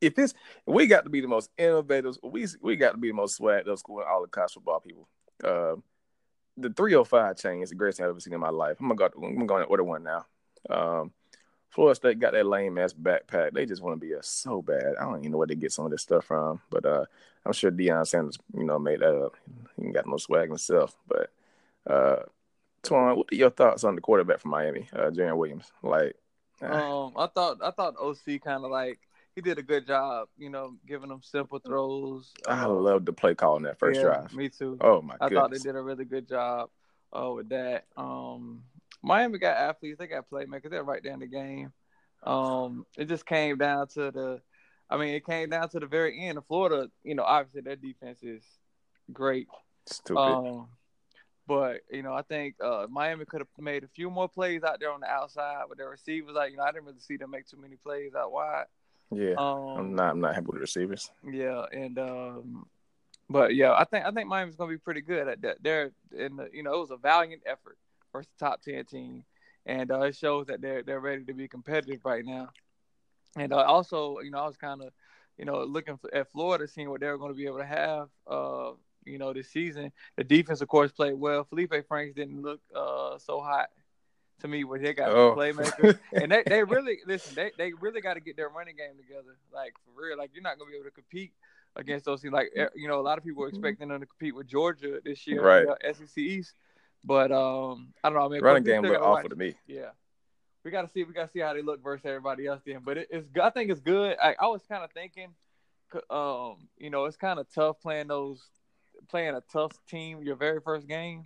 if 0.00 0.18
it's 0.18 0.34
we 0.66 0.86
got 0.86 1.04
to 1.04 1.10
be 1.10 1.20
the 1.20 1.28
most 1.28 1.50
innovative, 1.58 2.16
we 2.22 2.46
we 2.60 2.76
got 2.76 2.92
to 2.92 2.98
be 2.98 3.08
the 3.08 3.14
most 3.14 3.36
swag 3.36 3.68
up 3.68 3.78
school 3.78 4.00
in 4.00 4.06
all 4.08 4.22
the 4.22 4.28
college 4.28 4.52
football 4.52 4.80
people. 4.80 5.08
Uh, 5.42 5.76
the 6.56 6.70
305 6.70 7.36
chain 7.36 7.62
is 7.62 7.70
the 7.70 7.74
greatest 7.74 7.98
thing 7.98 8.04
I've 8.04 8.10
ever 8.10 8.20
seen 8.20 8.34
in 8.34 8.40
my 8.40 8.50
life. 8.50 8.76
I'm 8.80 8.88
gonna 8.88 9.10
go. 9.10 9.26
I'm 9.26 9.46
to 9.46 9.64
order 9.64 9.84
one 9.84 10.04
now. 10.04 10.26
Um, 10.70 11.12
Florida 11.70 11.96
State 11.96 12.20
got 12.20 12.32
that 12.32 12.46
lame 12.46 12.78
ass 12.78 12.92
backpack. 12.92 13.52
They 13.52 13.66
just 13.66 13.82
want 13.82 14.00
to 14.00 14.06
be 14.06 14.14
us 14.14 14.28
so 14.28 14.62
bad. 14.62 14.94
I 14.98 15.04
don't 15.04 15.18
even 15.18 15.32
know 15.32 15.38
where 15.38 15.46
they 15.46 15.56
get 15.56 15.72
some 15.72 15.84
of 15.84 15.90
this 15.90 16.02
stuff 16.02 16.24
from, 16.24 16.60
but 16.70 16.86
uh, 16.86 17.04
I'm 17.46 17.52
sure 17.52 17.70
Deion 17.70 18.06
Sanders, 18.06 18.38
you 18.56 18.64
know, 18.64 18.78
made 18.78 19.00
that 19.00 19.14
up. 19.14 19.34
He 19.80 19.90
got 19.90 20.06
no 20.06 20.16
swag 20.16 20.48
himself. 20.48 20.96
But 21.06 21.30
uh, 21.86 22.22
Twan, 22.82 23.16
what 23.16 23.32
are 23.32 23.36
your 23.36 23.50
thoughts 23.50 23.84
on 23.84 23.94
the 23.94 24.00
quarterback 24.00 24.40
from 24.40 24.52
Miami, 24.52 24.88
uh, 24.92 25.10
Jarren 25.10 25.36
Williams? 25.36 25.70
Like, 25.82 26.16
um, 26.62 27.12
I 27.16 27.26
thought 27.26 27.58
I 27.62 27.70
thought 27.70 27.96
OC 28.00 28.40
kind 28.42 28.64
of 28.64 28.70
like 28.70 29.00
he 29.34 29.40
did 29.40 29.58
a 29.58 29.62
good 29.62 29.86
job. 29.86 30.28
You 30.38 30.50
know, 30.50 30.76
giving 30.86 31.08
them 31.08 31.20
simple 31.22 31.58
throws. 31.58 32.32
I 32.48 32.64
uh, 32.64 32.68
love 32.68 33.04
the 33.04 33.12
play 33.12 33.34
call 33.34 33.56
in 33.56 33.64
that 33.64 33.78
first 33.78 33.98
yeah, 33.98 34.06
drive. 34.06 34.34
Me 34.34 34.48
too. 34.48 34.78
Oh 34.80 35.02
my! 35.02 35.16
God. 35.16 35.18
I 35.20 35.28
goodness. 35.28 35.42
thought 35.42 35.50
they 35.50 35.58
did 35.58 35.76
a 35.76 35.82
really 35.82 36.04
good 36.04 36.28
job 36.28 36.70
uh, 37.12 37.30
with 37.32 37.48
that. 37.50 37.84
Um, 37.96 38.62
Miami 39.02 39.38
got 39.38 39.56
athletes. 39.56 39.98
They 39.98 40.06
got 40.06 40.30
playmakers. 40.30 40.70
They're 40.70 40.82
right 40.82 41.02
there 41.02 41.12
in 41.12 41.20
the 41.20 41.26
game. 41.26 41.72
Um, 42.22 42.86
it 42.96 43.06
just 43.06 43.26
came 43.26 43.58
down 43.58 43.88
to 43.88 44.10
the. 44.10 44.40
I 44.90 44.96
mean, 44.96 45.14
it 45.14 45.24
came 45.24 45.50
down 45.50 45.68
to 45.70 45.80
the 45.80 45.86
very 45.86 46.20
end. 46.26 46.38
Of 46.38 46.46
Florida, 46.46 46.90
you 47.02 47.14
know, 47.14 47.22
obviously 47.22 47.62
their 47.62 47.76
defense 47.76 48.22
is 48.22 48.42
great. 49.12 49.48
Stupid. 49.86 50.20
Um, 50.20 50.68
but 51.46 51.80
you 51.90 52.02
know, 52.02 52.14
I 52.14 52.22
think 52.22 52.56
uh, 52.62 52.86
Miami 52.88 53.24
could 53.24 53.40
have 53.40 53.48
made 53.58 53.84
a 53.84 53.88
few 53.88 54.10
more 54.10 54.28
plays 54.28 54.62
out 54.62 54.80
there 54.80 54.92
on 54.92 55.00
the 55.00 55.06
outside 55.06 55.64
with 55.68 55.78
their 55.78 55.90
receivers. 55.90 56.34
Like 56.34 56.52
you 56.52 56.56
know, 56.56 56.62
I 56.62 56.72
didn't 56.72 56.86
really 56.86 57.00
see 57.00 57.16
them 57.16 57.30
make 57.30 57.46
too 57.46 57.58
many 57.58 57.76
plays 57.76 58.14
out 58.14 58.32
wide. 58.32 58.64
Yeah, 59.10 59.34
Um, 59.36 59.78
I'm 59.78 59.94
not. 59.94 60.10
I'm 60.12 60.20
not 60.20 60.34
happy 60.34 60.46
with 60.46 60.56
the 60.56 60.60
receivers. 60.60 61.10
Yeah, 61.30 61.66
and 61.72 61.98
um, 61.98 62.66
but 63.28 63.54
yeah, 63.54 63.72
I 63.72 63.84
think 63.84 64.06
I 64.06 64.10
think 64.10 64.28
Miami's 64.28 64.56
gonna 64.56 64.70
be 64.72 64.78
pretty 64.78 65.02
good 65.02 65.28
at 65.28 65.42
that. 65.42 65.62
They're 65.62 65.90
in 66.16 66.36
the, 66.36 66.48
you 66.52 66.62
know 66.62 66.74
it 66.74 66.80
was 66.80 66.90
a 66.90 66.96
valiant 66.96 67.42
effort 67.46 67.76
versus 68.12 68.30
the 68.38 68.44
top 68.44 68.62
ten 68.62 68.84
team, 68.86 69.24
and 69.66 69.90
uh, 69.90 70.00
it 70.00 70.16
shows 70.16 70.46
that 70.46 70.60
they're 70.62 70.82
they're 70.82 71.00
ready 71.00 71.24
to 71.24 71.34
be 71.34 71.46
competitive 71.46 72.00
right 72.04 72.24
now. 72.24 72.48
And 73.36 73.52
uh, 73.52 73.58
also, 73.62 74.20
you 74.20 74.30
know, 74.30 74.38
I 74.38 74.46
was 74.46 74.56
kind 74.56 74.82
of, 74.82 74.90
you 75.38 75.44
know, 75.44 75.62
looking 75.64 75.96
for, 75.96 76.14
at 76.14 76.30
Florida, 76.32 76.68
seeing 76.68 76.88
what 76.90 77.00
they 77.00 77.06
were 77.08 77.18
going 77.18 77.32
to 77.32 77.36
be 77.36 77.46
able 77.46 77.58
to 77.58 77.66
have, 77.66 78.08
uh, 78.26 78.70
you 79.04 79.18
know, 79.18 79.32
this 79.32 79.48
season. 79.50 79.90
The 80.16 80.24
defense, 80.24 80.60
of 80.60 80.68
course, 80.68 80.92
played 80.92 81.14
well. 81.14 81.44
Felipe 81.44 81.72
Franks 81.88 82.14
didn't 82.14 82.42
look 82.42 82.60
uh, 82.74 83.18
so 83.18 83.40
hot 83.40 83.70
to 84.40 84.48
me 84.48 84.64
where 84.64 84.78
they 84.78 84.92
got 84.94 85.10
Oh. 85.10 85.34
playmakers, 85.36 85.98
and 86.12 86.30
they, 86.30 86.42
they 86.46 86.64
really 86.64 86.98
listen. 87.06 87.34
They 87.34 87.50
they 87.56 87.72
really 87.72 88.00
got 88.00 88.14
to 88.14 88.20
get 88.20 88.36
their 88.36 88.48
running 88.48 88.76
game 88.76 88.96
together, 88.96 89.36
like 89.52 89.74
for 89.84 90.00
real. 90.02 90.18
Like 90.18 90.30
you're 90.34 90.42
not 90.42 90.58
gonna 90.58 90.70
be 90.70 90.76
able 90.76 90.86
to 90.86 90.90
compete 90.90 91.32
against 91.76 92.04
those 92.04 92.20
teams. 92.20 92.32
Like 92.34 92.50
eh, 92.56 92.66
you 92.74 92.88
know, 92.88 92.98
a 93.00 93.02
lot 93.02 93.16
of 93.18 93.24
people 93.24 93.42
were 93.42 93.48
expecting 93.48 93.88
them 93.88 94.00
to 94.00 94.06
compete 94.06 94.34
with 94.34 94.46
Georgia 94.48 95.00
this 95.04 95.26
year, 95.26 95.40
Right. 95.42 95.62
in 95.62 95.66
the 95.66 95.94
SEC 96.06 96.18
East. 96.18 96.52
But 97.04 97.30
um, 97.32 97.92
I 98.02 98.08
don't 98.10 98.18
know. 98.18 98.24
I 98.26 98.28
mean, 98.28 98.42
Running 98.42 98.64
game 98.64 98.80
still 98.80 98.92
looked 98.92 99.02
awful 99.04 99.12
watch- 99.22 99.28
to 99.30 99.36
me. 99.36 99.54
Yeah, 99.66 99.90
we 100.64 100.70
got 100.70 100.82
to 100.82 100.88
see. 100.88 101.04
We 101.04 101.12
got 101.12 101.26
to 101.26 101.32
see 101.32 101.40
how 101.40 101.52
they 101.52 101.62
look 101.62 101.82
versus 101.82 102.06
everybody 102.06 102.46
else. 102.46 102.62
Then, 102.66 102.80
but 102.84 102.98
it, 102.98 103.08
it's. 103.10 103.28
I 103.40 103.50
think 103.50 103.70
it's 103.70 103.80
good. 103.80 104.16
I, 104.22 104.34
I 104.40 104.46
was 104.46 104.62
kind 104.68 104.82
of 104.82 104.90
thinking, 104.92 105.28
um, 106.10 106.68
you 106.78 106.90
know, 106.90 107.04
it's 107.04 107.16
kind 107.16 107.38
of 107.38 107.46
tough 107.54 107.80
playing 107.80 108.08
those, 108.08 108.42
playing 109.08 109.34
a 109.34 109.42
tough 109.52 109.72
team 109.86 110.22
your 110.22 110.36
very 110.36 110.60
first 110.60 110.88
game. 110.88 111.24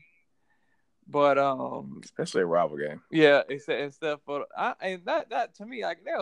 But 1.11 1.39
um, 1.39 2.01
Especially 2.05 2.43
a 2.43 2.47
rival 2.47 2.77
game. 2.77 3.01
yeah, 3.11 3.41
except 3.49 3.81
instead 3.81 4.19
for 4.27 4.45
I 4.57 4.75
and 4.83 5.03
that 5.07 5.31
that 5.31 5.55
to 5.57 5.65
me 5.67 5.83
like 5.83 6.05
they're 6.05 6.19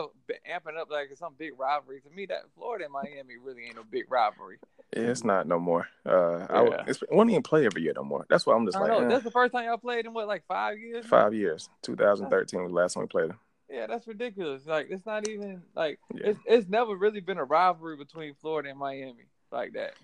amping 0.48 0.78
up 0.80 0.88
like 0.90 1.08
some 1.16 1.34
big 1.36 1.52
rivalry. 1.58 2.00
To 2.02 2.10
me, 2.10 2.26
that 2.26 2.42
Florida 2.54 2.84
and 2.84 2.92
Miami 2.92 3.36
really 3.42 3.64
ain't 3.66 3.74
no 3.76 3.82
big 3.90 4.04
rivalry. 4.08 4.58
Yeah, 4.96 5.02
it's 5.02 5.24
not 5.24 5.48
no 5.48 5.58
more. 5.58 5.88
Uh, 6.06 6.46
I 6.48 6.62
would, 6.62 6.80
it's, 6.86 7.02
won't 7.10 7.28
even 7.30 7.42
play 7.42 7.66
every 7.66 7.82
year 7.82 7.94
no 7.96 8.04
more. 8.04 8.24
That's 8.30 8.46
why 8.46 8.54
I'm 8.54 8.64
just 8.64 8.76
I 8.76 8.82
like 8.82 8.90
know. 8.90 9.00
eh, 9.00 9.08
That's 9.08 9.24
the 9.24 9.32
first 9.32 9.52
time 9.52 9.64
y'all 9.64 9.76
played 9.76 10.06
in 10.06 10.12
what 10.14 10.28
like 10.28 10.44
five 10.46 10.78
years. 10.78 11.04
five 11.04 11.34
years. 11.34 11.68
2013 11.82 12.62
was 12.62 12.70
the 12.70 12.74
last 12.76 12.94
time 12.94 13.02
we 13.02 13.08
played 13.08 13.30
them. 13.30 13.40
Yeah, 13.68 13.88
that's 13.88 14.06
ridiculous. 14.06 14.64
Like 14.66 14.86
it's 14.90 15.04
not 15.04 15.28
even 15.28 15.62
like 15.74 15.98
Yeah. 16.14 16.28
it's 16.28 16.38
it's 16.46 16.68
never 16.68 16.94
really 16.94 17.18
been 17.20 17.38
a 17.38 17.44
rivalry 17.44 17.96
between 17.96 18.34
Florida 18.34 18.70
and 18.70 18.78
Miami 18.78 19.24
like 19.50 19.72
that. 19.72 19.94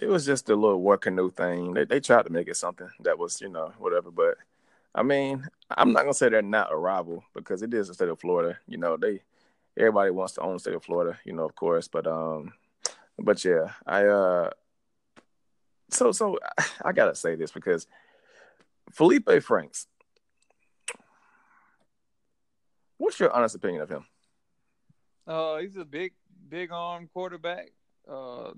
It 0.00 0.08
was 0.08 0.26
just 0.26 0.48
a 0.50 0.56
little 0.56 0.80
war 0.80 0.98
canoe 0.98 1.30
thing. 1.30 1.74
They 1.74 1.84
they 1.84 2.00
tried 2.00 2.26
to 2.26 2.32
make 2.32 2.48
it 2.48 2.56
something 2.56 2.88
that 3.00 3.18
was 3.18 3.40
you 3.40 3.48
know 3.48 3.72
whatever. 3.78 4.10
But 4.10 4.36
I 4.94 5.02
mean, 5.02 5.46
I'm 5.70 5.92
not 5.92 6.02
gonna 6.02 6.14
say 6.14 6.28
they're 6.28 6.42
not 6.42 6.72
a 6.72 6.76
rival 6.76 7.24
because 7.34 7.62
it 7.62 7.72
is 7.72 7.88
the 7.88 7.94
state 7.94 8.08
of 8.08 8.20
Florida. 8.20 8.58
You 8.66 8.78
know, 8.78 8.96
they 8.96 9.22
everybody 9.76 10.10
wants 10.10 10.34
to 10.34 10.40
own 10.40 10.54
the 10.54 10.58
state 10.60 10.74
of 10.74 10.84
Florida. 10.84 11.18
You 11.24 11.32
know, 11.32 11.44
of 11.44 11.54
course. 11.54 11.88
But 11.88 12.06
um, 12.06 12.52
but 13.18 13.44
yeah, 13.44 13.70
I 13.86 14.06
uh, 14.06 14.50
so 15.90 16.12
so 16.12 16.38
I 16.84 16.92
gotta 16.92 17.14
say 17.14 17.36
this 17.36 17.52
because 17.52 17.86
Felipe 18.90 19.30
Franks. 19.42 19.86
What's 22.98 23.18
your 23.20 23.32
honest 23.32 23.54
opinion 23.54 23.82
of 23.82 23.90
him? 23.90 24.06
Uh, 25.26 25.58
he's 25.58 25.76
a 25.76 25.84
big 25.84 26.12
big 26.48 26.70
arm 26.72 27.08
quarterback. 27.12 27.70
Uh, 28.08 28.52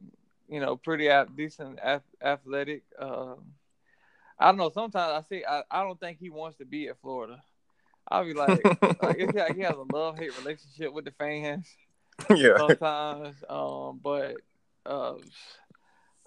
you 0.49 0.61
know, 0.61 0.77
pretty 0.77 1.09
a- 1.09 1.27
decent 1.27 1.79
ath- 1.83 2.03
athletic. 2.23 2.83
Um, 2.99 3.55
I 4.39 4.47
don't 4.47 4.59
know. 4.59 4.71
Sometimes 4.71 5.25
I 5.25 5.29
see. 5.29 5.45
I, 5.45 5.63
I 5.71 5.83
don't 5.83 5.99
think 5.99 6.19
he 6.19 6.31
wants 6.31 6.59
to 6.59 6.65
be 6.65 6.89
at 6.89 7.01
Florida. 7.01 7.43
I'll 8.09 8.25
be 8.25 8.35
like, 8.35 8.65
like 9.03 9.17
it's 9.19 9.35
like 9.35 9.57
he 9.57 9.63
has 9.63 9.75
a 9.75 9.83
love 9.97 10.19
hate 10.19 10.37
relationship 10.39 10.93
with 10.93 11.07
the 11.07 11.11
fans. 11.13 11.67
yeah, 12.35 12.57
sometimes. 12.57 13.37
Um, 13.49 14.01
but 14.03 14.37
uh, 14.85 15.15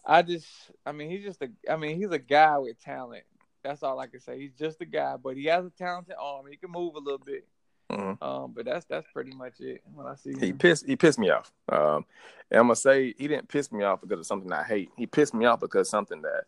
I 0.06 0.22
just, 0.22 0.48
I 0.86 0.92
mean, 0.92 1.10
he's 1.10 1.24
just 1.24 1.42
a, 1.42 1.50
I 1.70 1.78
mean, 1.78 1.98
he's 1.98 2.12
a 2.12 2.20
guy 2.20 2.58
with 2.58 2.80
talent. 2.82 3.24
That's 3.64 3.84
all 3.84 4.00
I 4.00 4.08
can 4.08 4.20
say. 4.20 4.40
He's 4.40 4.54
just 4.58 4.82
a 4.82 4.86
guy, 4.86 5.16
but 5.18 5.36
he 5.36 5.46
has 5.46 5.66
a 5.66 5.70
talented 5.70 6.16
arm. 6.20 6.46
He 6.50 6.58
can 6.58 6.72
move 6.72 6.96
a 6.96 7.00
little 7.00 7.20
bit. 7.20 7.46
Mhm. 7.92 8.22
Um, 8.22 8.52
but 8.56 8.66
that's 8.66 8.86
that's 8.86 9.08
pretty 9.12 9.32
much 9.32 9.60
it 9.60 9.82
when 9.94 10.06
I 10.06 10.16
see 10.16 10.34
he 10.38 10.50
him. 10.50 10.58
pissed 10.58 10.86
he 10.86 10.96
pissed 10.96 11.18
me 11.20 11.30
off. 11.30 11.52
Um, 11.70 12.06
and 12.52 12.60
I'm 12.60 12.66
gonna 12.68 12.76
say 12.76 13.14
he 13.18 13.28
didn't 13.28 13.48
piss 13.48 13.72
me 13.72 13.84
off 13.84 14.02
because 14.02 14.20
of 14.20 14.26
something 14.26 14.52
I 14.52 14.64
hate. 14.64 14.90
He 14.96 15.08
pissed 15.08 15.34
me 15.34 15.46
off 15.46 15.60
because 15.60 15.90
something 15.90 16.22
that 16.22 16.44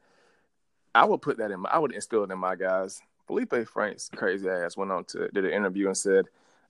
I 0.93 1.05
would 1.05 1.21
put 1.21 1.37
that 1.37 1.51
in. 1.51 1.61
My, 1.61 1.69
I 1.69 1.79
would 1.79 1.93
instill 1.93 2.23
it 2.23 2.31
in 2.31 2.37
my 2.37 2.55
guys. 2.55 3.01
Felipe 3.27 3.53
Frank's 3.67 4.09
crazy 4.15 4.49
ass 4.49 4.75
went 4.77 4.91
on 4.91 5.05
to 5.05 5.29
did 5.29 5.45
an 5.45 5.51
interview 5.51 5.87
and 5.87 5.97
said, 5.97 6.25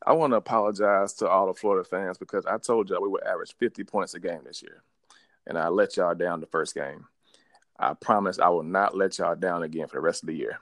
"I 0.05 0.13
want 0.13 0.31
to 0.31 0.37
apologize 0.37 1.13
to 1.15 1.27
all 1.27 1.47
the 1.47 1.53
Florida 1.53 1.83
fans 1.83 2.17
because 2.17 2.45
I 2.45 2.57
told 2.57 2.89
y'all 2.89 3.01
we 3.01 3.09
would 3.09 3.23
average 3.23 3.55
50 3.57 3.83
points 3.83 4.13
a 4.13 4.19
game 4.19 4.41
this 4.45 4.61
year, 4.61 4.83
and 5.47 5.57
I 5.57 5.67
let 5.69 5.97
y'all 5.97 6.15
down 6.15 6.39
the 6.39 6.45
first 6.45 6.75
game. 6.75 7.07
I 7.79 7.93
promise 7.95 8.37
I 8.39 8.49
will 8.49 8.63
not 8.63 8.95
let 8.95 9.17
y'all 9.17 9.35
down 9.35 9.63
again 9.63 9.87
for 9.87 9.95
the 9.97 10.01
rest 10.01 10.23
of 10.23 10.27
the 10.27 10.35
year." 10.35 10.59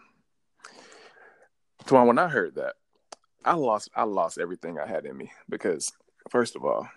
So 1.88 2.04
when 2.04 2.18
I 2.20 2.28
heard 2.28 2.56
that, 2.56 2.76
I 3.46 3.54
lost 3.54 3.90
I 3.96 4.04
lost 4.04 4.38
everything 4.38 4.80
I 4.80 4.88
had 4.88 5.06
in 5.06 5.18
me 5.18 5.32
because 5.48 5.94
first 6.30 6.56
of 6.56 6.66
all, 6.66 6.88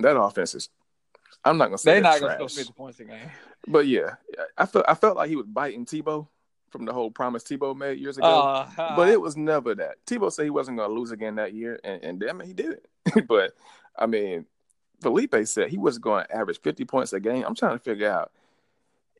that 0.00 0.18
offense 0.18 0.54
is 0.54 0.68
I'm 1.44 1.58
not 1.58 1.66
gonna 1.66 1.78
say 1.78 1.94
They're 1.94 2.02
not 2.02 2.20
gonna 2.20 2.34
score 2.34 2.48
fifty 2.48 2.72
points 2.72 3.00
a 3.00 3.04
game. 3.04 3.30
but 3.66 3.86
yeah, 3.86 4.14
I 4.56 4.66
felt 4.66 4.84
I 4.88 4.94
felt 4.94 5.16
like 5.16 5.28
he 5.28 5.36
was 5.36 5.46
biting 5.46 5.86
Tebow 5.86 6.28
from 6.70 6.84
the 6.84 6.92
whole 6.92 7.10
promise 7.10 7.44
Tebow 7.44 7.76
made 7.76 7.98
years 7.98 8.18
ago. 8.18 8.26
Uh, 8.26 8.96
but 8.96 9.08
it 9.08 9.20
was 9.20 9.36
never 9.36 9.74
that. 9.76 10.04
Tebow 10.06 10.32
said 10.32 10.44
he 10.44 10.50
wasn't 10.50 10.78
gonna 10.78 10.92
lose 10.92 11.10
again 11.10 11.36
that 11.36 11.54
year, 11.54 11.78
and, 11.84 12.02
and 12.02 12.20
damn 12.20 12.40
it, 12.40 12.46
he 12.46 12.52
did 12.52 12.72
it. 12.72 13.26
but 13.28 13.52
I 13.96 14.06
mean, 14.06 14.46
Felipe 15.00 15.34
said 15.44 15.70
he 15.70 15.78
was 15.78 15.98
going 15.98 16.24
to 16.24 16.36
average 16.36 16.60
50 16.60 16.84
points 16.84 17.12
a 17.12 17.20
game. 17.20 17.44
I'm 17.46 17.54
trying 17.54 17.76
to 17.76 17.82
figure 17.82 18.10
out 18.10 18.32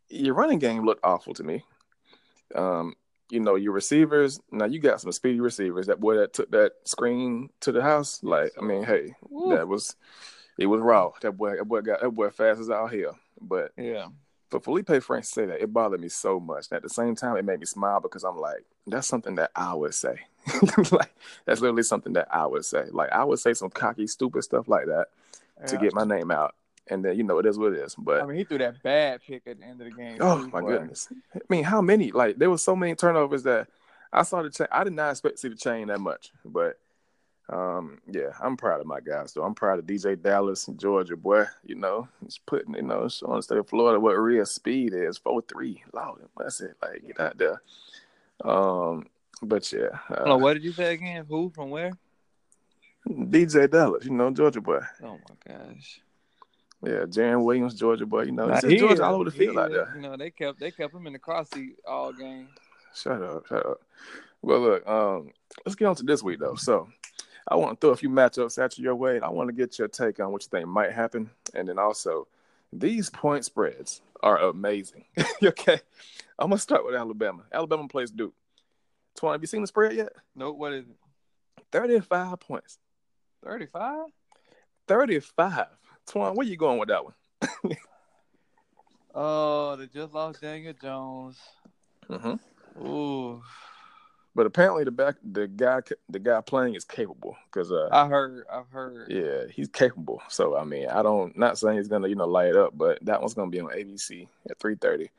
your 0.09 0.35
running 0.35 0.59
game 0.59 0.85
looked 0.85 1.05
awful 1.05 1.35
to 1.35 1.45
me. 1.45 1.65
Um, 2.55 2.95
you 3.31 3.41
know, 3.41 3.55
your 3.55 3.73
receivers. 3.73 4.41
Now 4.51 4.67
you 4.67 4.79
got 4.79 5.01
some 5.01 5.13
speedy 5.13 5.41
receivers. 5.41 5.87
That 5.87 6.01
boy 6.01 6.17
that 6.17 6.33
took 6.33 6.51
that 6.51 6.73
screen 6.85 7.51
to 7.61 7.73
the 7.73 7.83
house. 7.83 8.23
Like, 8.23 8.53
I 8.61 8.65
mean, 8.65 8.85
hey, 8.85 9.15
Woo. 9.29 9.57
that 9.57 9.67
was 9.69 9.97
it 10.59 10.67
was 10.67 10.81
raw. 10.81 11.13
That 11.23 11.33
boy, 11.33 11.57
that 11.57 11.65
boy 11.65 11.81
got 11.81 12.01
that 12.01 12.11
boy 12.11 12.31
fast 12.31 12.61
as 12.61 12.71
all 12.71 12.87
hell. 12.87 13.19
But 13.41 13.73
yeah. 13.77 14.07
for 14.51 14.61
Felipe 14.61 15.03
Franks 15.03 15.29
to 15.29 15.35
say 15.35 15.47
that, 15.47 15.61
it 15.61 15.73
bothered 15.73 16.01
me 16.01 16.09
so 16.09 16.39
much. 16.39 16.69
And 16.71 16.77
at 16.77 16.83
the 16.83 16.89
same 16.89 17.17
time, 17.17 17.37
it 17.37 17.45
made 17.45 17.61
me 17.61 17.67
smile 17.67 18.01
because 18.01 18.25
I'm 18.25 18.39
like, 18.39 18.65
that's 18.87 19.07
something 19.07 19.35
that 19.37 19.51
I 19.57 19.75
would 19.75 19.95
say. 19.95 20.21
like, 20.93 21.15
that's 21.45 21.61
literally 21.61 21.83
something 21.83 22.13
that 22.13 22.29
I 22.31 22.47
would 22.47 22.65
say. 22.65 22.85
Like, 22.91 23.11
I 23.13 23.25
would 23.25 23.39
say 23.39 23.55
some 23.55 23.71
cocky, 23.71 24.07
stupid 24.07 24.45
stuff 24.45 24.69
like 24.69 24.87
that 24.87 25.07
to 25.69 25.77
get 25.79 25.95
my 25.95 26.05
name 26.05 26.31
out. 26.31 26.55
And 26.89 27.05
then, 27.05 27.17
you 27.17 27.23
know, 27.25 27.39
it 27.39 27.47
is 27.47 27.59
what 27.59 27.73
it 27.73 27.79
is. 27.79 27.95
But 27.95 28.23
I 28.23 28.27
mean, 28.27 28.37
he 28.37 28.45
threw 28.45 28.59
that 28.59 28.83
bad 28.83 29.21
pick 29.27 29.47
at 29.47 29.59
the 29.59 29.65
end 29.65 29.81
of 29.81 29.87
the 29.87 29.97
game. 29.97 30.19
Oh 30.21 30.47
my 30.53 30.61
boy. 30.61 30.73
goodness! 30.73 31.09
I 31.35 31.41
mean, 31.49 31.65
how 31.65 31.81
many? 31.81 32.13
Like 32.13 32.37
there 32.37 32.51
was 32.51 32.63
so 32.63 32.77
many 32.77 32.95
turnovers 32.95 33.43
that 33.45 33.69
I 34.13 34.23
saw 34.23 34.43
the 34.43 34.51
chain. 34.51 34.67
I 34.71 34.85
did 34.85 34.93
not 34.93 35.11
expect 35.11 35.37
to 35.37 35.41
see 35.41 35.49
the 35.49 35.57
chain 35.57 35.89
that 35.89 36.01
much, 36.01 36.31
but 36.45 36.79
um, 37.49 37.99
yeah, 38.11 38.31
I'm 38.41 38.57
proud 38.57 38.81
of 38.81 38.87
my 38.87 39.01
guys. 39.01 39.33
though. 39.33 39.45
I'm 39.45 39.55
proud 39.55 39.79
of 39.79 39.87
DJ 39.87 40.21
Dallas 40.21 40.69
and 40.69 40.79
Georgia, 40.79 41.17
boy. 41.17 41.45
You 41.65 41.75
know, 41.75 42.09
he's 42.23 42.39
putting 42.39 42.75
you 42.75 42.83
know 42.83 43.09
showing 43.09 43.37
the 43.37 43.43
state 43.43 43.59
of 43.59 43.69
Florida 43.69 44.01
what 44.01 44.13
real 44.13 44.47
speed 44.47 44.93
is. 44.95 45.19
Four 45.19 45.43
three, 45.43 45.83
Lord, 45.93 46.23
that's 46.37 46.61
it. 46.61 46.77
Like 46.83 47.07
get 47.07 47.21
out 47.21 47.39
there. 47.39 47.63
Um, 48.45 49.07
but 49.43 49.71
yeah, 49.73 49.89
Hold 50.09 50.21
on, 50.21 50.31
uh, 50.31 50.37
what 50.39 50.55
did 50.55 50.65
you 50.65 50.73
say 50.73 50.95
again? 50.95 51.27
Who 51.29 51.51
from 51.55 51.71
where? 51.71 51.93
DJ 53.09 53.71
Dallas, 53.71 54.05
you 54.05 54.13
know, 54.13 54.31
Georgia 54.31 54.61
boy. 54.61 54.81
Oh 55.03 55.19
my 55.29 55.55
gosh. 55.55 56.01
Yeah, 56.87 57.05
Jarren 57.07 57.45
Williams, 57.45 57.75
Georgia 57.75 58.07
boy. 58.07 58.23
You 58.23 58.33
know, 58.33 58.47
Nah, 58.47 58.61
he 58.61 58.77
Georgia 58.77 59.05
all 59.05 59.15
over 59.17 59.25
the 59.25 59.31
he 59.31 59.39
field 59.39 59.59
out 59.59 59.71
there. 59.71 59.93
You 59.95 60.03
know, 60.03 60.17
they 60.17 60.31
kept 60.31 60.61
they 60.61 60.71
kept 60.71 60.95
him 60.95 61.07
in 61.07 61.13
the 61.13 61.19
cross 61.19 61.49
seat 61.51 61.77
all 61.87 62.13
game. 62.13 62.49
Shut 62.95 63.23
up, 63.23 63.47
shut 63.47 63.67
up. 63.67 63.81
Well, 64.43 64.61
look, 64.61 64.87
um, 64.89 65.31
let's 65.65 65.75
get 65.75 65.87
on 65.87 65.97
to 65.97 66.03
this 66.03 66.23
week 66.23 66.39
though. 66.41 66.55
So, 66.55 66.89
I 67.49 67.57
want 67.57 67.81
to 67.81 67.85
throw 67.85 67.91
a 67.91 67.97
few 67.97 68.11
matchups 68.11 68.63
at 68.63 68.79
you 68.79 68.85
your 68.85 68.95
way. 68.95 69.17
and 69.17 69.25
I 69.25 69.31
want 69.31 69.49
to 69.49 69.55
get 69.55 69.79
your 69.79 69.89
take 69.89 70.21
on 70.21 70.33
what 70.33 70.43
you 70.43 70.49
think 70.51 70.69
might 70.69 70.93
happen, 70.93 71.31
and 71.55 71.69
then 71.69 71.79
also 71.79 72.27
these 72.73 73.11
point 73.11 73.45
spreads 73.45 74.03
are 74.23 74.39
amazing. 74.39 75.05
okay, 75.43 75.81
I'm 76.39 76.51
gonna 76.51 76.59
start 76.59 76.85
with 76.85 76.95
Alabama. 76.95 77.43
Alabama 77.53 77.89
plays 77.89 78.11
Duke. 78.11 78.35
Twan, 79.19 79.33
have 79.33 79.41
you 79.41 79.47
seen 79.47 79.61
the 79.61 79.67
spread 79.67 79.95
yet? 79.95 80.13
Nope, 80.35 80.57
what 80.57 80.73
is 80.73 80.87
it? 80.87 80.97
35 81.73 82.41
points. 82.41 82.79
Thirty 84.87 85.21
five? 85.21 85.67
35. 86.07 86.33
Twan, 86.33 86.37
where 86.37 86.47
you 86.47 86.57
going 86.57 86.79
with 86.79 86.89
that 86.89 87.05
one? 87.05 87.15
oh, 89.15 89.77
they 89.77 89.87
just 89.87 90.15
lost 90.15 90.41
Daniel 90.41 90.75
Jones. 90.81 91.39
Mm-hmm. 92.09 92.87
Ooh. 92.87 93.43
But 94.37 94.47
apparently 94.47 94.83
the 94.83 94.91
back 94.91 95.15
the 95.23 95.47
guy 95.47 95.81
the 96.09 96.19
guy 96.19 96.41
playing 96.41 96.75
is 96.75 96.85
capable 96.85 97.37
because 97.47 97.71
uh, 97.71 97.89
I 97.93 98.09
heard 98.09 98.45
I've 98.53 98.69
heard 98.69 99.13
yeah 99.13 99.45
he's 99.49 99.69
capable 99.69 100.21
so 100.29 100.57
I 100.57 100.65
mean 100.65 100.89
I 100.89 101.03
don't 101.05 101.39
not 101.39 101.57
saying 101.57 101.77
he's 101.77 101.87
gonna 101.87 102.09
you 102.09 102.17
know 102.17 102.27
light 102.27 102.57
up 102.57 102.77
but 102.77 102.99
that 103.05 103.21
one's 103.21 103.35
gonna 103.35 103.51
be 103.51 103.61
on 103.61 103.69
ABC 103.69 104.27
at 104.51 104.59
three 104.59 104.75
thirty 104.75 105.11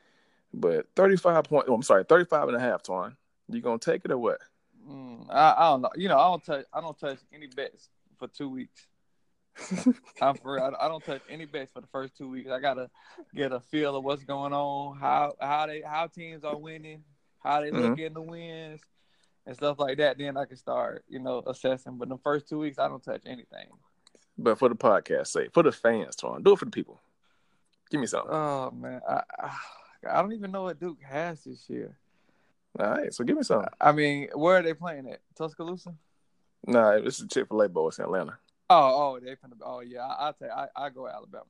but 0.54 0.86
35 0.98 1.46
point 1.46 1.66
oh, 1.70 1.74
I'm 1.74 1.82
sorry 1.82 2.04
35 2.04 2.50
and 2.50 2.58
a 2.58 2.60
half 2.60 2.84
Twan 2.84 3.16
you 3.50 3.62
gonna 3.62 3.80
take 3.80 4.04
it 4.04 4.12
or 4.12 4.18
what 4.18 4.40
mm, 4.86 5.26
I, 5.30 5.56
I 5.58 5.70
don't 5.70 5.82
know 5.84 5.92
you 5.96 6.10
know 6.10 6.18
I 6.18 6.28
don't 6.28 6.44
touch 6.44 6.66
I 6.74 6.82
don't 6.82 7.00
touch 7.00 7.20
any 7.34 7.48
bets 7.48 7.88
for 8.20 8.28
two 8.28 8.50
weeks 8.50 8.86
I'm 10.22 10.36
for 10.36 10.60
I, 10.62 10.86
I 10.86 10.88
don't 10.88 11.04
touch 11.04 11.22
any 11.30 11.46
bets 11.46 11.72
for 11.74 11.82
the 11.82 11.88
first 11.88 12.18
two 12.18 12.30
weeks 12.30 12.50
I 12.52 12.60
gotta 12.60 12.90
get 13.34 13.54
a 13.54 13.60
feel 13.60 13.96
of 13.96 14.04
what's 14.04 14.24
going 14.24 14.54
on 14.54 14.98
how 14.98 15.34
how 15.40 15.66
they 15.68 15.82
how 15.82 16.08
teams 16.08 16.44
are 16.44 16.58
winning 16.58 17.04
how 17.40 17.62
they 17.62 17.72
look 17.72 17.92
mm-hmm. 17.92 18.00
in 18.00 18.14
the 18.14 18.22
wins 18.22 18.82
and 19.46 19.56
stuff 19.56 19.80
like 19.80 19.98
that, 19.98 20.18
then 20.18 20.38
I 20.38 20.46
can 20.46 20.58
start, 20.58 21.06
you 21.08 21.20
know, 21.20 21.44
assessing. 21.46 21.98
But 21.98 22.10
the 22.10 22.18
first 22.18 22.50
two 22.50 22.60
weeks, 22.60 22.80
I 22.80 22.88
don't 22.88 23.04
touch 23.04 23.22
anything. 23.26 23.68
But 24.38 24.58
for 24.58 24.70
the 24.70 24.76
podcast 24.76 25.28
sake, 25.28 25.54
for 25.54 25.64
the 25.64 25.72
fans, 25.72 26.16
Twan, 26.16 26.44
do 26.44 26.54
it 26.54 26.60
for 26.60 26.66
the 26.66 26.72
people. 26.72 27.00
Give 27.90 28.02
me 28.02 28.08
something. 28.08 28.32
Oh 28.34 28.72
man, 28.72 29.00
I 29.08 29.22
I 30.10 30.22
don't 30.22 30.34
even 30.34 30.52
know 30.52 30.64
what 30.64 30.80
Duke 30.80 31.02
has 31.04 31.44
this 31.44 31.70
year. 31.70 31.98
All 32.78 32.90
right, 32.90 33.14
so 33.14 33.24
give 33.24 33.38
me 33.38 33.44
something. 33.44 33.70
I 33.80 33.92
mean, 33.92 34.28
where 34.34 34.58
are 34.58 34.64
they 34.64 34.74
playing 34.74 35.08
at? 35.08 35.20
Tuscaloosa? 35.38 35.94
Nah, 36.68 37.00
this 37.00 37.20
is 37.20 37.28
Chick 37.32 37.48
Fil 37.48 37.62
A 37.62 37.70
Bowl. 37.70 37.88
It's 37.88 38.00
in 38.00 38.06
Atlanta. 38.06 38.38
Oh, 38.70 39.16
oh, 39.16 39.20
they 39.20 39.32
finna. 39.32 39.54
Oh 39.62 39.82
yeah, 39.82 40.06
I, 40.06 40.26
will 40.28 40.34
take. 40.34 40.52
I 40.52 40.68
I 40.76 40.90
go 40.90 41.08
Alabama 41.08 41.46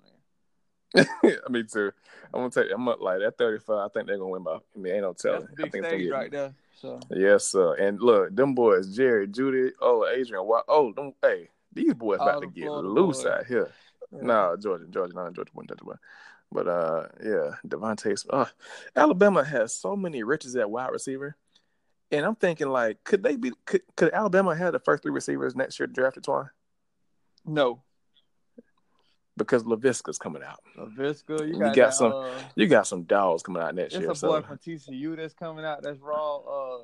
me 1.49 1.63
too. 1.63 1.91
I'm 2.33 2.41
gonna 2.41 2.49
take. 2.49 2.71
I'm 2.73 2.85
gonna, 2.85 3.01
like 3.01 3.21
at 3.21 3.37
35. 3.37 3.77
I 3.77 3.87
think 3.89 4.07
they're 4.07 4.17
gonna 4.17 4.29
win 4.29 4.43
by. 4.43 4.55
I 4.55 4.59
mean, 4.77 4.93
ain't 4.93 5.01
no 5.01 5.13
telling. 5.13 5.47
That's 5.57 5.69
big 5.69 5.85
stage 5.85 6.09
right 6.09 6.31
there. 6.31 6.53
So 6.75 6.99
yes, 7.09 7.47
sir. 7.47 7.75
And 7.75 7.99
look, 8.01 8.35
them 8.35 8.53
boys, 8.53 8.95
Jerry, 8.95 9.27
Jeudy, 9.27 9.71
oh 9.81 10.05
Adrian, 10.07 10.45
oh 10.67 10.93
them, 10.93 11.13
hey, 11.21 11.49
these 11.73 11.93
boys 11.93 12.19
about 12.21 12.41
to 12.41 12.47
get 12.47 12.69
loose 12.69 13.23
boys. 13.23 13.25
out 13.25 13.45
here. 13.45 13.71
Yeah. 14.11 14.19
Nah, 14.21 14.55
Georgia, 14.55 14.85
Georgia, 14.89 15.13
not 15.13 15.33
Georgia, 15.33 15.51
one 15.53 15.67
touch 15.67 15.79
But 16.51 16.67
uh, 16.67 17.07
yeah, 17.23 17.51
DeVonta. 17.67 18.25
Uh, 18.29 18.45
Alabama 18.95 19.43
has 19.43 19.73
so 19.73 19.95
many 19.95 20.23
riches 20.23 20.55
at 20.55 20.69
wide 20.69 20.91
receiver, 20.91 21.35
and 22.11 22.25
I'm 22.25 22.35
thinking 22.35 22.67
like, 22.67 23.03
could 23.03 23.23
they 23.23 23.35
be? 23.35 23.51
Could, 23.65 23.81
could 23.95 24.13
Alabama 24.13 24.55
have 24.55 24.73
the 24.73 24.79
first 24.79 25.03
three 25.03 25.11
receivers 25.11 25.55
next 25.55 25.79
year 25.79 25.87
drafted 25.87 26.23
twice? 26.23 26.47
No, 27.45 27.83
because 29.37 29.63
Laviska's 29.63 30.17
coming 30.17 30.43
out. 30.43 30.59
Laviska, 30.77 31.47
you 31.47 31.53
got, 31.53 31.53
you 31.53 31.59
got 31.59 31.75
that, 31.75 31.93
some, 31.93 32.11
uh, 32.13 32.29
you 32.55 32.67
got 32.67 32.87
some 32.87 33.03
dogs 33.03 33.43
coming 33.43 33.61
out 33.61 33.75
next 33.75 33.93
year. 33.93 34.03
There's 34.03 34.23
a 34.23 34.27
boy 34.27 34.41
so. 34.41 34.47
from 34.47 34.57
TCU 34.57 35.15
that's 35.17 35.33
coming 35.33 35.65
out. 35.65 35.83
That's 35.83 35.99
raw. 35.99 36.37
Uh, 36.37 36.77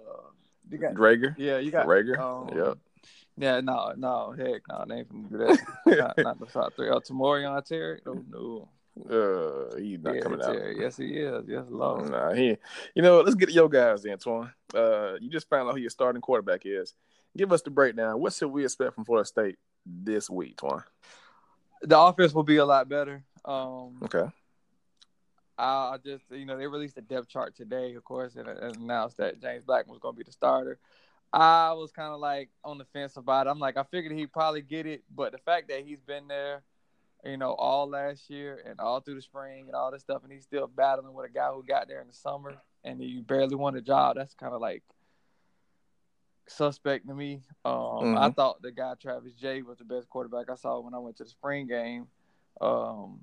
you 0.69 0.77
got 0.77 0.93
Drager. 0.93 1.35
Yeah, 1.37 1.59
you 1.59 1.71
got 1.71 1.85
Drager. 1.85 2.17
Um, 2.19 2.57
yep. 2.57 2.77
Yeah, 3.37 3.61
no, 3.61 3.93
no, 3.97 4.35
heck, 4.37 4.61
no, 4.69 4.85
they 4.87 4.95
ain't 4.95 5.09
gonna 5.09 5.29
do 5.29 5.37
that. 5.37 5.59
not, 5.97 6.17
not, 6.17 6.39
the 6.39 6.45
top 6.45 6.73
three. 6.75 6.89
Oh, 6.89 6.99
Tamorrion 6.99 7.63
Terry? 7.65 8.01
Oh 8.05 8.21
no. 8.29 8.69
Uh, 9.09 9.77
he's 9.77 9.99
not 9.99 10.15
yeah, 10.15 10.21
coming 10.21 10.41
out. 10.41 10.55
Yes, 10.77 10.97
he 10.97 11.05
is. 11.05 11.45
Yes, 11.47 11.63
Lord. 11.69 12.11
Nah, 12.11 12.33
he. 12.33 12.57
You 12.93 13.01
know, 13.01 13.21
let's 13.21 13.35
get 13.35 13.49
your 13.49 13.69
guys, 13.69 14.05
Antoine. 14.05 14.51
Uh, 14.75 15.13
you 15.21 15.29
just 15.29 15.49
found 15.49 15.69
out 15.69 15.75
who 15.75 15.79
your 15.79 15.89
starting 15.89 16.21
quarterback 16.21 16.63
is. 16.65 16.93
Give 17.35 17.53
us 17.53 17.61
the 17.61 17.71
breakdown. 17.71 18.19
What 18.19 18.33
should 18.33 18.49
we 18.49 18.65
expect 18.65 18.93
from 18.93 19.05
Florida 19.05 19.25
State 19.25 19.57
this 19.85 20.29
week, 20.29 20.57
Twan? 20.57 20.83
the 21.81 21.99
offense 21.99 22.33
will 22.33 22.43
be 22.43 22.57
a 22.57 22.65
lot 22.65 22.87
better. 22.87 23.23
Um, 23.43 23.99
okay. 24.03 24.27
I 25.57 25.97
just, 26.03 26.23
you 26.31 26.45
know, 26.45 26.57
they 26.57 26.65
released 26.65 26.95
the 26.95 27.01
depth 27.01 27.27
chart 27.27 27.55
today, 27.55 27.93
of 27.93 28.03
course, 28.03 28.35
and, 28.35 28.47
and 28.47 28.77
announced 28.77 29.17
that 29.17 29.41
James 29.41 29.63
Blackman 29.63 29.91
was 29.91 29.99
going 29.99 30.15
to 30.15 30.17
be 30.17 30.23
the 30.23 30.31
starter. 30.31 30.79
I 31.31 31.73
was 31.73 31.91
kind 31.91 32.13
of 32.13 32.19
like 32.19 32.49
on 32.63 32.77
the 32.77 32.85
fence 32.85 33.15
about 33.15 33.45
it. 33.45 33.51
I'm 33.51 33.59
like, 33.59 33.77
I 33.77 33.83
figured 33.83 34.13
he'd 34.13 34.33
probably 34.33 34.61
get 34.61 34.85
it, 34.85 35.03
but 35.15 35.31
the 35.31 35.37
fact 35.37 35.69
that 35.69 35.85
he's 35.85 36.01
been 36.01 36.27
there, 36.27 36.63
you 37.23 37.37
know, 37.37 37.53
all 37.53 37.87
last 37.87 38.29
year 38.29 38.63
and 38.65 38.79
all 38.79 39.01
through 39.01 39.15
the 39.15 39.21
spring 39.21 39.65
and 39.67 39.75
all 39.75 39.91
this 39.91 40.01
stuff, 40.01 40.23
and 40.23 40.31
he's 40.31 40.43
still 40.43 40.67
battling 40.67 41.13
with 41.13 41.29
a 41.29 41.33
guy 41.33 41.49
who 41.49 41.63
got 41.63 41.87
there 41.87 42.01
in 42.01 42.07
the 42.07 42.13
summer 42.13 42.55
and 42.83 42.99
he 42.99 43.21
barely 43.21 43.55
won 43.55 43.75
a 43.75 43.81
job. 43.81 44.15
That's 44.15 44.33
kind 44.33 44.53
of 44.53 44.61
like 44.61 44.83
suspect 46.51 47.07
to 47.07 47.13
me. 47.13 47.41
Um, 47.65 47.73
mm-hmm. 47.73 48.17
I 48.17 48.29
thought 48.31 48.61
the 48.61 48.71
guy 48.71 48.93
Travis 49.01 49.33
J 49.33 49.61
was 49.61 49.77
the 49.77 49.85
best 49.85 50.09
quarterback 50.09 50.49
I 50.49 50.55
saw 50.55 50.79
when 50.79 50.93
I 50.93 50.99
went 50.99 51.17
to 51.17 51.23
the 51.23 51.29
spring 51.29 51.67
game. 51.67 52.07
Um, 52.59 53.21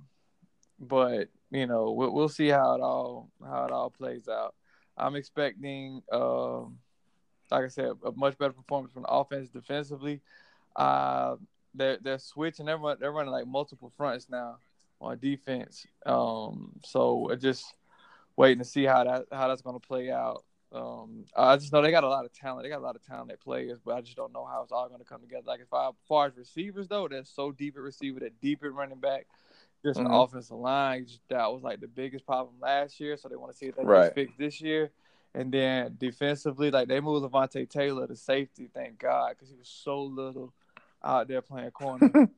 but 0.81 1.29
you 1.51 1.67
know, 1.67 1.93
we'll, 1.93 2.13
we'll, 2.13 2.29
see 2.29 2.49
how 2.49 2.75
it 2.75 2.81
all 2.81 3.31
how 3.45 3.65
it 3.65 3.73
all 3.73 3.91
plays 3.91 4.29
out. 4.29 4.55
I'm 4.97 5.17
expecting, 5.17 6.03
um, 6.13 6.79
like 7.51 7.65
I 7.65 7.69
said, 7.69 7.93
a 8.05 8.13
much 8.13 8.37
better 8.39 8.53
performance 8.53 8.93
from 8.93 9.03
the 9.03 9.09
offense 9.09 9.49
defensively. 9.49 10.21
Uh, 10.77 11.37
they're 11.75 11.99
they're 12.03 12.19
switching. 12.19 12.67
They're 12.67 12.79
run, 12.79 12.99
they're 13.01 13.13
running 13.13 13.33
like 13.33 13.47
multiple 13.47 13.93
fronts 13.97 14.29
now 14.29 14.59
on 15.01 15.19
defense. 15.19 15.87
Um, 16.05 16.73
so 16.85 17.31
just 17.41 17.75
waiting 18.37 18.59
to 18.59 18.65
see 18.65 18.85
how 18.85 19.05
that 19.05 19.27
how 19.33 19.49
that's 19.49 19.63
going 19.63 19.79
to 19.79 19.87
play 19.87 20.11
out. 20.11 20.45
Um, 20.71 21.25
I 21.35 21.57
just 21.57 21.73
know 21.73 21.81
they 21.81 21.91
got 21.91 22.05
a 22.05 22.09
lot 22.09 22.25
of 22.25 22.33
talent. 22.33 22.65
They 22.65 22.69
got 22.69 22.81
a 22.81 22.85
lot 22.85 22.97
of 22.97 23.05
talented 23.05 23.41
players, 23.41 23.81
but 23.85 23.95
I 23.95 24.01
just 24.03 24.17
don't 24.17 24.33
know 24.33 24.45
how 24.45 24.63
it's 24.63 24.73
all 24.73 24.89
going 24.89 25.01
to 25.01 25.07
come 25.07 25.23
together. 25.23 25.45
Like 25.47 25.61
as 25.61 25.69
far, 25.69 25.89
as 25.89 25.95
far 26.07 26.27
as 26.27 26.37
receivers 26.37 26.89
though, 26.89 27.09
they're 27.09 27.25
so 27.25 27.53
deep 27.53 27.77
at 27.77 27.83
receiver, 27.83 28.21
they're 28.21 28.31
deep 28.43 28.63
at 28.63 28.73
running 28.73 29.01
back. 29.01 29.27
Just 29.85 29.99
mm-hmm. 29.99 30.09
the 30.09 30.15
offensive 30.15 30.57
line 30.57 31.07
that 31.29 31.53
was 31.53 31.63
like 31.63 31.81
the 31.81 31.87
biggest 31.87 32.27
problem 32.27 32.57
last 32.61 32.99
year, 32.99 33.17
so 33.17 33.29
they 33.29 33.37
want 33.37 33.53
to 33.53 33.57
see 33.57 33.67
if 33.67 33.77
they 33.77 33.85
right. 33.85 34.13
can 34.13 34.27
fix 34.27 34.33
this 34.37 34.61
year. 34.61 34.91
And 35.35 35.53
then 35.53 35.97
defensively, 35.99 36.71
like 36.71 36.89
they 36.89 37.01
moved 37.01 37.25
Levonta 37.25 37.69
Taylor 37.69 38.07
to 38.07 38.17
safety, 38.17 38.69
thank 38.75 38.99
God, 38.99 39.31
because 39.31 39.49
he 39.49 39.57
was 39.57 39.69
so 39.69 40.03
little 40.03 40.53
out 41.03 41.29
there 41.29 41.43
playing 41.43 41.71
corner. 41.71 42.29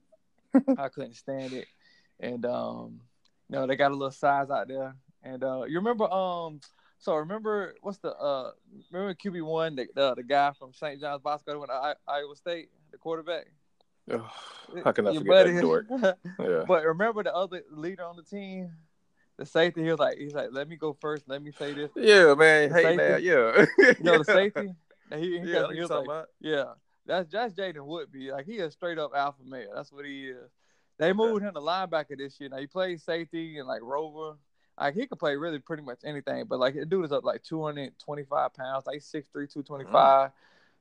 I 0.79 0.89
couldn't 0.89 1.15
stand 1.15 1.53
it. 1.53 1.67
And 2.19 2.45
um, 2.45 3.01
you 3.49 3.57
know, 3.57 3.67
they 3.67 3.77
got 3.77 3.91
a 3.91 3.95
little 3.95 4.11
size 4.11 4.51
out 4.51 4.69
there. 4.69 4.95
And 5.23 5.43
uh, 5.43 5.63
you 5.67 5.77
remember 5.77 6.13
um 6.13 6.61
so 7.01 7.17
remember 7.17 7.75
what's 7.81 7.99
the 7.99 8.15
uh 8.15 8.53
remember 8.93 9.15
QB 9.15 9.43
one 9.43 9.75
the, 9.75 9.89
the, 9.95 10.15
the 10.15 10.23
guy 10.23 10.53
from 10.53 10.73
St. 10.73 11.01
John's 11.01 11.23
Bosco 11.23 11.59
went 11.59 11.71
to 11.71 11.97
Iowa 12.07 12.37
State 12.37 12.69
the 12.93 12.99
quarterback. 12.99 13.47
Oh, 14.11 14.31
how 14.85 14.93
can 14.93 15.07
I 15.07 15.13
Your 15.13 15.21
forget 15.21 15.35
buddy, 15.35 15.53
that 15.53 15.61
dork? 15.61 15.87
yeah. 16.41 16.65
But 16.67 16.85
remember 16.85 17.23
the 17.23 17.35
other 17.35 17.63
leader 17.71 18.05
on 18.05 18.17
the 18.17 18.23
team, 18.23 18.73
the 19.37 19.47
safety. 19.47 19.83
He 19.83 19.91
was 19.91 19.99
like, 19.99 20.19
he's 20.19 20.35
like, 20.35 20.49
let 20.53 20.69
me 20.69 20.77
go 20.77 20.97
first. 21.01 21.25
Let 21.29 21.43
me 21.43 21.53
say 21.53 21.73
this. 21.73 21.91
Yeah, 21.95 22.35
man. 22.35 22.71
The 22.71 22.75
hey, 22.75 22.83
safety, 22.83 22.97
man. 22.97 23.23
Yeah. 23.23 23.67
you 23.79 23.95
know 24.03 24.19
the 24.19 24.25
safety. 24.25 24.75
He, 25.15 25.41
he, 25.41 25.53
yeah, 25.53 25.67
he 25.73 25.81
was 25.81 25.91
like, 25.91 26.05
about. 26.05 26.27
yeah. 26.41 26.65
That's 27.07 27.29
that's 27.31 27.55
Jaden 27.55 27.77
Woodbey. 27.77 28.33
Like 28.33 28.47
he 28.47 28.55
is 28.55 28.73
straight 28.73 28.99
up 28.99 29.13
alpha 29.15 29.43
male. 29.45 29.71
That's 29.75 29.93
what 29.93 30.05
he 30.05 30.29
is. 30.29 30.51
They 30.99 31.13
moved 31.13 31.43
him 31.43 31.55
to 31.55 31.61
linebacker 31.61 32.19
this 32.19 32.39
year. 32.39 32.51
Now 32.51 32.59
he 32.59 32.67
plays 32.67 33.03
safety 33.03 33.59
and 33.59 33.67
like 33.67 33.81
rover 33.83 34.37
like 34.81 34.95
he 34.95 35.07
could 35.07 35.19
play 35.19 35.37
really 35.37 35.59
pretty 35.59 35.83
much 35.83 36.01
anything, 36.05 36.47
but 36.49 36.59
like 36.59 36.75
the 36.75 36.87
dude 36.87 37.05
is 37.05 37.13
up 37.13 37.25
like 37.25 37.43
225 37.43 38.55
pounds, 38.55 38.87
like 38.87 39.01
6'3", 39.01 39.27
225. 39.33 39.93
Mm. 39.93 40.33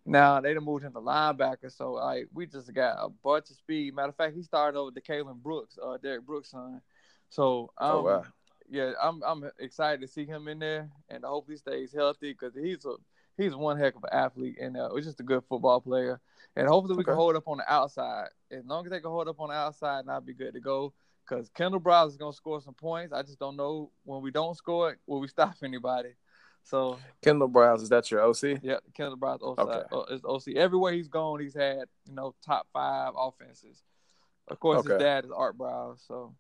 Now 0.06 0.40
they 0.40 0.54
done 0.54 0.64
moved 0.64 0.86
him 0.86 0.94
to 0.94 1.00
linebacker, 1.00 1.76
so 1.76 1.94
like 1.94 2.28
we 2.34 2.46
just 2.46 2.74
got 2.74 2.98
a 2.98 3.10
bunch 3.10 3.50
of 3.50 3.58
speed. 3.58 3.94
Matter 3.94 4.10
of 4.10 4.16
fact, 4.16 4.36
he 4.36 4.42
started 4.42 4.78
over 4.78 4.92
the 4.92 5.02
Kalen 5.02 5.36
Brooks, 5.36 5.78
uh, 5.84 5.98
Derrick 5.98 6.26
Brooks' 6.26 6.52
son. 6.52 6.82
So 7.30 7.72
um, 7.78 7.92
oh 7.92 8.02
wow, 8.04 8.24
yeah, 8.70 8.94
I'm 9.02 9.22
I'm 9.24 9.52
excited 9.60 10.02
to 10.02 10.08
see 10.08 10.26
him 10.26 10.48
in 10.48 10.60
there, 10.60 10.90
and 11.10 11.26
hopefully 11.26 11.58
stays 11.58 11.94
healthy 11.94 12.32
because 12.32 12.56
he's 12.56 12.86
a 12.86 12.96
he's 13.40 13.56
one 13.56 13.78
heck 13.78 13.96
of 13.96 14.04
an 14.04 14.10
athlete 14.12 14.58
and 14.60 14.76
uh, 14.78 14.94
he's 14.96 15.06
just 15.06 15.20
a 15.20 15.24
good 15.24 15.44
football 15.48 15.82
player. 15.82 16.20
And 16.56 16.68
hopefully 16.68 16.96
we 16.96 17.02
okay. 17.02 17.12
can 17.12 17.16
hold 17.16 17.36
up 17.36 17.48
on 17.48 17.58
the 17.58 17.72
outside. 17.72 18.28
As 18.52 18.66
long 18.66 18.86
as 18.86 18.92
they 18.92 19.00
can 19.00 19.12
hold 19.12 19.28
up 19.28 19.40
on 19.40 19.50
the 19.50 19.56
outside, 19.56 20.02
and 20.02 20.12
I'll 20.12 20.20
be 20.20 20.34
good 20.34 20.54
to 20.54 20.60
go 20.60 20.94
because 21.30 21.50
Kendall 21.50 21.80
Briles 21.80 22.10
is 22.10 22.18
gonna 22.18 22.34
score 22.34 22.62
some 22.62 22.74
points. 22.74 23.14
I 23.14 23.22
just 23.22 23.40
don't 23.40 23.56
know 23.56 23.92
when 24.04 24.22
we 24.22 24.32
don't 24.32 24.56
score 24.56 24.92
it, 24.92 25.00
will 25.06 25.20
we 25.20 25.28
stop 25.28 25.56
anybody? 25.64 26.10
So 26.64 27.00
Kendall 27.22 27.50
Briles, 27.50 27.82
is 27.82 27.90
that 27.90 28.10
your 28.12 28.22
OC? 28.22 28.60
Yeah, 28.62 28.78
Kendall 28.94 29.18
Briles 29.18 29.42
OC. 29.42 29.60
Okay. 29.60 29.82
Uh, 29.92 30.16
is 30.16 30.22
OC. 30.26 30.56
Everywhere 30.56 30.94
he's 30.94 31.08
gone, 31.08 31.40
he's 31.40 31.56
had 31.56 31.86
you 32.06 32.14
know 32.14 32.36
top 32.46 32.68
five 32.74 33.14
offenses. 33.18 33.84
Of 34.48 34.60
course, 34.60 34.80
okay. 34.80 34.94
his 34.94 35.00
dad 35.00 35.26
is 35.26 35.32
Art 35.32 35.58
Briles, 35.58 36.06
so 36.08 36.36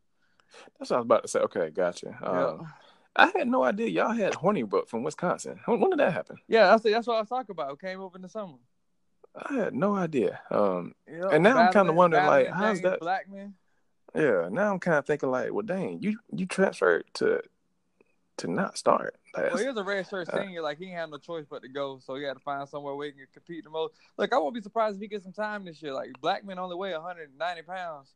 that's 0.77 0.89
what 0.89 0.97
I 0.97 0.99
was 0.99 1.05
about 1.05 1.21
to 1.23 1.27
say. 1.27 1.39
Okay, 1.39 1.69
gotcha. 1.69 2.17
Um, 2.21 2.67
I 3.15 3.31
had 3.35 3.47
no 3.47 3.63
idea 3.63 3.87
y'all 3.87 4.11
had 4.11 4.33
Hornibrook 4.33 4.87
from 4.87 5.03
Wisconsin. 5.03 5.59
When, 5.65 5.89
did 5.89 5.99
that 5.99 6.13
happen? 6.13 6.37
Yeah, 6.47 6.67
that's 6.67 6.83
that's 6.83 7.07
what 7.07 7.17
I 7.17 7.19
was 7.19 7.29
talking 7.29 7.51
about. 7.51 7.73
It 7.73 7.79
came 7.79 8.01
over 8.01 8.15
in 8.17 8.21
the 8.21 8.29
summer. 8.29 8.57
I 9.35 9.53
had 9.53 9.75
no 9.75 9.95
idea. 9.95 10.39
Um, 10.49 10.95
yep, 11.07 11.33
and 11.33 11.43
now 11.43 11.57
I'm 11.57 11.71
kind 11.71 11.87
of 11.87 11.95
wondering, 11.95 12.25
like, 12.25 12.47
how's 12.47 12.81
that? 12.81 12.99
Blackman. 12.99 13.53
Yeah, 14.15 14.49
now 14.51 14.73
I'm 14.73 14.79
kind 14.79 14.97
of 14.97 15.05
thinking 15.05 15.29
like, 15.29 15.53
well, 15.53 15.65
dang, 15.65 15.99
you 16.01 16.19
you 16.35 16.45
transferred 16.45 17.05
to 17.15 17.41
to 18.39 18.47
not 18.47 18.77
start. 18.77 19.15
Well, 19.35 19.57
he 19.57 19.67
was 19.67 19.77
a 19.77 19.83
red 19.83 20.07
shirt 20.09 20.29
uh, 20.29 20.41
senior, 20.41 20.61
like 20.61 20.79
he 20.79 20.89
had 20.89 21.09
no 21.09 21.17
choice 21.17 21.45
but 21.49 21.61
to 21.61 21.69
go, 21.69 21.99
so 22.03 22.15
he 22.15 22.23
had 22.23 22.33
to 22.33 22.39
find 22.39 22.67
somewhere 22.67 22.95
where 22.95 23.07
he 23.07 23.11
can 23.11 23.27
compete 23.33 23.63
the 23.63 23.69
most. 23.69 23.93
Like 24.17 24.33
I 24.33 24.37
won't 24.37 24.55
be 24.55 24.61
surprised 24.61 24.95
if 24.95 25.01
he 25.01 25.07
gets 25.07 25.23
some 25.23 25.33
time 25.33 25.65
this 25.65 25.81
year. 25.81 25.93
Like 25.93 26.09
Blackman 26.19 26.57
only 26.57 26.75
weigh 26.75 26.93
190 26.93 27.61
pounds, 27.63 28.13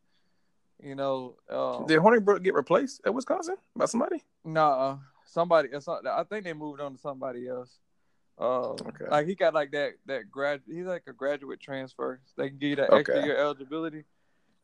You 0.82 0.96
know, 0.96 1.36
um, 1.50 1.86
did 1.86 2.00
Hornibrook 2.00 2.44
get 2.44 2.56
replaced 2.56 3.02
at 3.06 3.14
Wisconsin 3.14 3.58
by 3.76 3.86
somebody? 3.86 4.24
No, 4.44 4.52
nah, 4.52 4.98
somebody. 5.26 5.70
I 5.76 6.24
think 6.24 6.46
they 6.46 6.54
moved 6.54 6.82
on 6.82 6.94
to 6.94 7.00
somebody 7.00 7.48
else. 7.48 7.78
Um, 8.40 8.76
okay. 8.88 9.06
Like 9.10 9.28
he 9.28 9.36
got 9.36 9.54
like 9.54 9.72
that 9.72 9.94
that 10.08 10.32
grad. 10.32 10.62
He's 10.68 10.86
like 10.86 11.04
a 11.08 11.14
graduate 11.14 11.60
transfer. 11.60 12.20
So 12.26 12.42
they 12.42 12.50
can 12.50 12.58
give 12.58 12.70
you 12.72 12.76
that 12.78 12.90
okay. 12.90 13.00
extra 13.00 13.24
year 13.24 13.38
eligibility. 13.38 14.06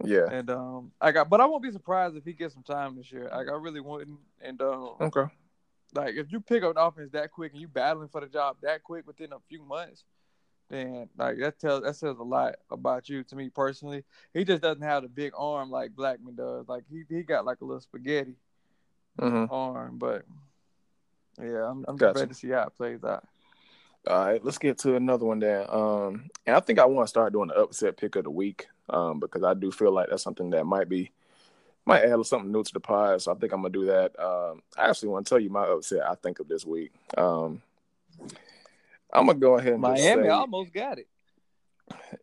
Yeah. 0.04 0.30
And 0.32 0.50
um, 0.50 0.91
I 1.02 1.12
got, 1.12 1.30
but 1.30 1.41
I 1.41 1.45
won't 1.45 1.64
be 1.64 1.72
surprised 1.72 2.16
if 2.16 2.24
he 2.24 2.34
gets 2.34 2.54
some 2.54 2.64
time 2.64 2.95
this 2.95 3.12
year. 3.12 3.30
Like 3.32 3.47
I 3.50 3.56
really 3.56 3.82
wouldn't. 3.82 4.20
And 4.41 4.62
um, 4.62 4.95
okay. 5.02 5.26
Like 5.93 6.16
if 6.16 6.32
you 6.32 6.39
pick 6.39 6.64
up 6.64 6.72
an 6.72 6.78
offense 6.78 7.12
that 7.12 7.32
quick 7.32 7.52
and 7.54 7.62
you 7.62 7.68
battling 7.68 8.10
for 8.10 8.22
the 8.22 8.28
job 8.28 8.58
that 8.62 8.84
quick 8.84 9.08
within 9.08 9.34
a 9.34 9.39
few 9.50 9.64
months, 9.64 10.04
then 10.70 11.10
like 11.18 11.38
that 11.39 11.60
tells 11.60 11.84
that 11.84 11.95
says 11.95 12.18
a 12.20 12.24
lot 12.24 12.56
about 12.70 13.10
you 13.10 13.24
to 13.24 13.36
me 13.36 13.50
personally. 13.50 14.04
He 14.34 14.45
just 14.45 14.62
doesn't 14.62 14.84
have 14.84 15.04
the 15.04 15.10
big 15.10 15.34
arm 15.36 15.72
like 15.72 15.95
Blackman 15.95 16.36
does. 16.36 16.68
Like 16.68 16.84
he 16.89 17.04
he 17.10 17.24
got 17.24 17.45
like 17.45 17.62
a 17.62 17.66
little 17.66 17.82
spaghetti 17.82 18.36
mm-hmm. 19.20 19.52
arm, 19.52 19.97
but 19.97 20.26
yeah, 21.41 21.70
I'm, 21.70 21.86
I'm 21.88 21.97
gotcha. 21.97 22.14
just 22.14 22.20
ready 22.20 22.34
to 22.34 22.36
see 22.36 22.50
how 22.50 22.68
it 22.68 22.76
plays 22.78 23.04
out. 23.04 23.28
All 24.08 24.26
right, 24.26 24.43
let's 24.43 24.60
get 24.60 24.78
to 24.80 24.95
another 24.95 25.26
one 25.26 25.39
then. 25.39 25.66
Um, 25.68 26.30
and 26.45 26.56
I 26.56 26.60
think 26.60 26.80
I 26.80 26.86
want 26.86 27.08
to 27.08 27.10
start 27.10 27.34
doing 27.34 27.50
the 27.50 27.56
upset 27.56 27.97
pick 27.97 28.16
of 28.16 28.24
the 28.24 28.30
week 28.30 28.68
um, 28.90 29.20
because 29.20 29.44
I 29.44 29.54
do 29.54 29.72
feel 29.72 29.92
like 29.92 30.10
that's 30.10 30.24
something 30.24 30.50
that 30.52 30.66
might 30.66 30.90
be 30.90 31.12
might 31.86 32.04
add 32.04 32.24
something 32.26 32.52
new 32.52 32.64
to 32.64 32.74
the 32.74 32.80
pod. 32.80 33.22
So 33.22 33.32
I 33.32 33.36
think 33.36 33.52
I'm 33.54 33.62
gonna 33.62 33.74
do 33.74 33.86
that. 33.86 34.20
Um, 34.20 34.62
I 34.78 34.90
actually 34.90 35.10
want 35.10 35.26
to 35.26 35.30
tell 35.30 35.40
you 35.40 35.50
my 35.50 35.66
upset 35.66 36.08
I 36.08 36.16
think 36.16 36.40
of 36.40 36.48
this 36.48 36.66
week. 36.66 36.92
Um, 37.18 37.62
I'm 39.12 39.26
gonna 39.26 39.40
go 39.40 39.58
ahead 39.58 39.74
and 39.74 39.82
Miami 39.82 40.24
say, 40.24 40.30
almost 40.30 40.74
got 40.74 41.00
it. 41.00 41.08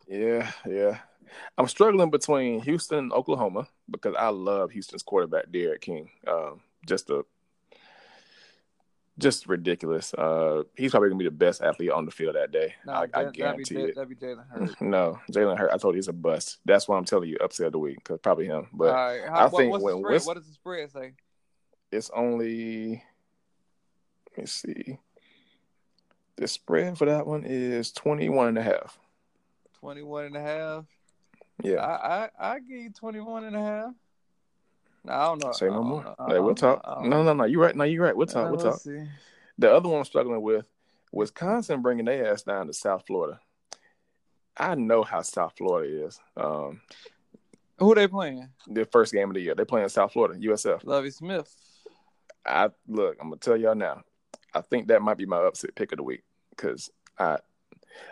Yeah, 0.07 0.49
yeah. 0.65 0.99
I'm 1.57 1.67
struggling 1.67 2.09
between 2.09 2.61
Houston 2.61 2.99
and 2.99 3.13
Oklahoma 3.13 3.67
because 3.89 4.15
I 4.17 4.29
love 4.29 4.71
Houston's 4.71 5.03
quarterback 5.03 5.51
D'Eriq 5.51 5.81
King. 5.81 6.09
Um, 6.25 6.61
just 6.85 7.09
a 7.09 7.25
just 9.19 9.47
ridiculous. 9.47 10.13
Uh, 10.13 10.63
he's 10.75 10.91
probably 10.91 11.09
gonna 11.09 11.19
be 11.19 11.25
the 11.25 11.31
best 11.31 11.61
athlete 11.61 11.91
on 11.91 12.05
the 12.05 12.11
field 12.11 12.35
that 12.35 12.51
day. 12.51 12.75
No, 12.85 12.93
I, 12.93 13.07
I 13.13 13.23
guarantee 13.31 13.41
that'd 13.41 13.67
be, 13.67 13.81
it. 13.81 13.95
That'd 13.95 14.09
be 14.09 14.15
Jalen 14.15 14.47
Hurts. 14.51 14.75
no, 14.81 15.19
Jalen 15.31 15.57
Hurts. 15.57 15.73
I 15.73 15.77
told 15.77 15.95
you 15.95 15.99
he's 15.99 16.07
a 16.07 16.13
bust. 16.13 16.59
That's 16.65 16.87
why 16.87 16.97
I'm 16.97 17.05
telling 17.05 17.29
you 17.29 17.37
upset 17.41 17.67
of 17.67 17.71
the 17.73 17.79
week 17.79 17.97
because 17.97 18.19
probably 18.19 18.45
him. 18.45 18.67
But 18.73 18.93
right. 18.93 19.21
How, 19.27 19.47
I 19.47 19.49
think 19.49 19.71
what's 19.71 19.83
when 19.83 20.01
what 20.01 20.35
does 20.35 20.47
the 20.47 20.53
spread 20.53 20.91
say? 20.91 21.13
It's 21.91 22.09
only. 22.11 23.03
Let 24.35 24.37
me 24.37 24.45
see. 24.45 24.99
The 26.35 26.47
spread 26.47 26.97
for 26.97 27.05
that 27.05 27.25
one 27.25 27.43
is 27.43 27.91
21 27.93 28.49
and 28.49 28.57
a 28.59 28.61
half. 28.61 28.99
21 29.79 30.25
and 30.25 30.37
a 30.37 30.41
half. 30.41 30.85
Yeah. 31.63 31.77
I 31.77 32.29
I, 32.39 32.53
I 32.53 32.59
give 32.59 32.77
you 32.77 32.91
21 32.91 33.45
and 33.45 33.55
a 33.55 33.59
half. 33.59 33.93
I 35.09 35.25
don't 35.25 35.43
know. 35.43 35.51
Say 35.51 35.67
no 35.67 35.83
more. 35.83 36.15
Hey, 36.27 36.39
we'll 36.39 36.55
talk. 36.55 36.83
No, 37.03 37.23
no, 37.23 37.33
no. 37.33 37.45
You're 37.45 37.61
right. 37.61 37.75
No, 37.75 37.83
you're 37.83 38.03
right. 38.03 38.15
We'll 38.15 38.27
talk. 38.27 38.51
We'll 38.51 38.59
talk. 38.59 38.79
See. 38.79 39.03
The 39.57 39.73
other 39.73 39.89
one 39.89 39.99
I'm 39.99 40.05
struggling 40.05 40.41
with, 40.41 40.67
Wisconsin 41.11 41.81
bringing 41.81 42.05
their 42.05 42.31
ass 42.31 42.43
down 42.43 42.67
to 42.67 42.73
South 42.73 43.03
Florida. 43.07 43.39
I 44.55 44.75
know 44.75 45.03
how 45.03 45.21
South 45.21 45.53
Florida 45.57 46.05
is. 46.07 46.19
Um, 46.35 46.81
Who 47.79 47.93
they 47.95 48.07
playing? 48.07 48.49
The 48.67 48.85
first 48.85 49.13
game 49.13 49.29
of 49.29 49.35
the 49.35 49.41
year. 49.41 49.55
They're 49.55 49.65
playing 49.65 49.89
South 49.89 50.13
Florida, 50.13 50.39
USF. 50.39 50.83
Lovie 50.83 51.11
Smith. 51.11 51.53
I 52.45 52.69
look. 52.87 53.17
I'm 53.19 53.29
gonna 53.29 53.37
tell 53.37 53.57
y'all 53.57 53.75
now. 53.75 54.03
I 54.53 54.61
think 54.61 54.87
that 54.87 55.01
might 55.01 55.17
be 55.17 55.25
my 55.25 55.37
upset 55.37 55.75
pick 55.75 55.91
of 55.91 55.97
the 55.97 56.03
week 56.03 56.23
because 56.51 56.89
I 57.19 57.37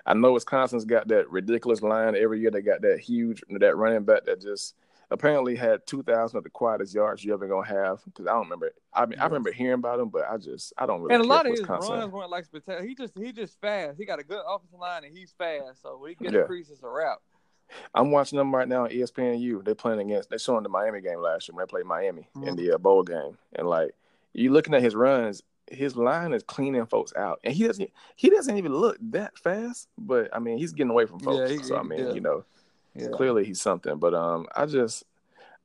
I 0.05 0.13
know 0.13 0.33
Wisconsin's 0.33 0.85
got 0.85 1.07
that 1.07 1.29
ridiculous 1.29 1.81
line 1.81 2.15
every 2.15 2.41
year. 2.41 2.51
They 2.51 2.61
got 2.61 2.81
that 2.81 2.99
huge 2.99 3.41
that 3.49 3.77
running 3.77 4.03
back 4.03 4.25
that 4.25 4.41
just 4.41 4.75
apparently 5.15 5.55
had 5.55 5.87
2,000 5.87 6.37
of 6.37 6.43
the 6.43 6.49
quietest 6.49 6.93
yards 6.93 7.23
you 7.23 7.33
ever 7.33 7.47
gonna 7.47 7.67
have. 7.67 8.03
Because 8.05 8.27
I 8.27 8.33
don't 8.33 8.43
remember. 8.43 8.71
I 8.93 9.05
mean, 9.05 9.13
yes. 9.13 9.21
I 9.21 9.25
remember 9.25 9.51
hearing 9.51 9.79
about 9.79 9.99
him, 9.99 10.09
but 10.09 10.25
I 10.29 10.37
just 10.37 10.73
I 10.77 10.85
don't 10.85 11.01
really. 11.01 11.15
And 11.15 11.23
a 11.23 11.27
lot 11.27 11.45
of 11.45 11.51
his 11.51 11.61
Wisconsin. 11.61 11.95
runs 11.95 12.11
weren't 12.11 12.29
like 12.29 12.45
spectacular. 12.45 12.87
He 12.87 12.95
just 12.95 13.17
he 13.17 13.31
just 13.31 13.59
fast. 13.59 13.97
He 13.97 14.05
got 14.05 14.19
a 14.19 14.23
good 14.23 14.41
offensive 14.47 14.79
line 14.79 15.03
and 15.03 15.17
he's 15.17 15.33
fast. 15.37 15.81
So 15.81 15.97
when 15.97 16.09
he 16.11 16.15
gets 16.15 16.33
yeah. 16.33 16.41
a 16.41 16.45
crease, 16.45 16.69
it's 16.69 16.83
a 16.83 16.89
wrap. 16.89 17.19
I'm 17.95 18.11
watching 18.11 18.37
them 18.37 18.53
right 18.53 18.67
now 18.67 18.83
on 18.83 18.91
ESPNU. 18.91 19.65
They're 19.65 19.73
playing 19.73 19.99
against. 19.99 20.29
They're 20.29 20.37
showing 20.37 20.61
the 20.61 20.69
Miami 20.69 21.01
game 21.01 21.19
last 21.19 21.47
year 21.47 21.55
when 21.55 21.63
they 21.65 21.69
played 21.69 21.85
Miami 21.85 22.27
mm-hmm. 22.35 22.47
in 22.47 22.55
the 22.55 22.73
uh, 22.73 22.77
bowl 22.77 23.01
game, 23.03 23.37
and 23.53 23.67
like 23.67 23.91
you 24.33 24.51
looking 24.51 24.73
at 24.73 24.83
his 24.83 24.95
runs. 24.95 25.41
His 25.71 25.95
line 25.95 26.31
is 26.31 26.43
cleaning 26.43 26.85
folks 26.85 27.11
out, 27.15 27.39
and 27.43 27.51
he 27.51 27.65
doesn't. 27.65 27.89
He 28.15 28.29
doesn't 28.29 28.55
even 28.55 28.71
look 28.71 28.97
that 29.09 29.35
fast, 29.39 29.87
but 29.97 30.29
I 30.31 30.37
mean, 30.37 30.59
he's 30.59 30.73
getting 30.73 30.91
away 30.91 31.07
from 31.07 31.19
folks. 31.19 31.49
Yeah, 31.49 31.57
he, 31.57 31.63
so 31.63 31.75
I 31.75 31.81
mean, 31.81 31.99
yeah. 32.01 32.13
you 32.13 32.21
know, 32.21 32.45
yeah. 32.95 33.07
clearly 33.09 33.45
he's 33.45 33.61
something. 33.61 33.97
But 33.97 34.13
um, 34.13 34.47
I 34.55 34.65
just 34.65 35.03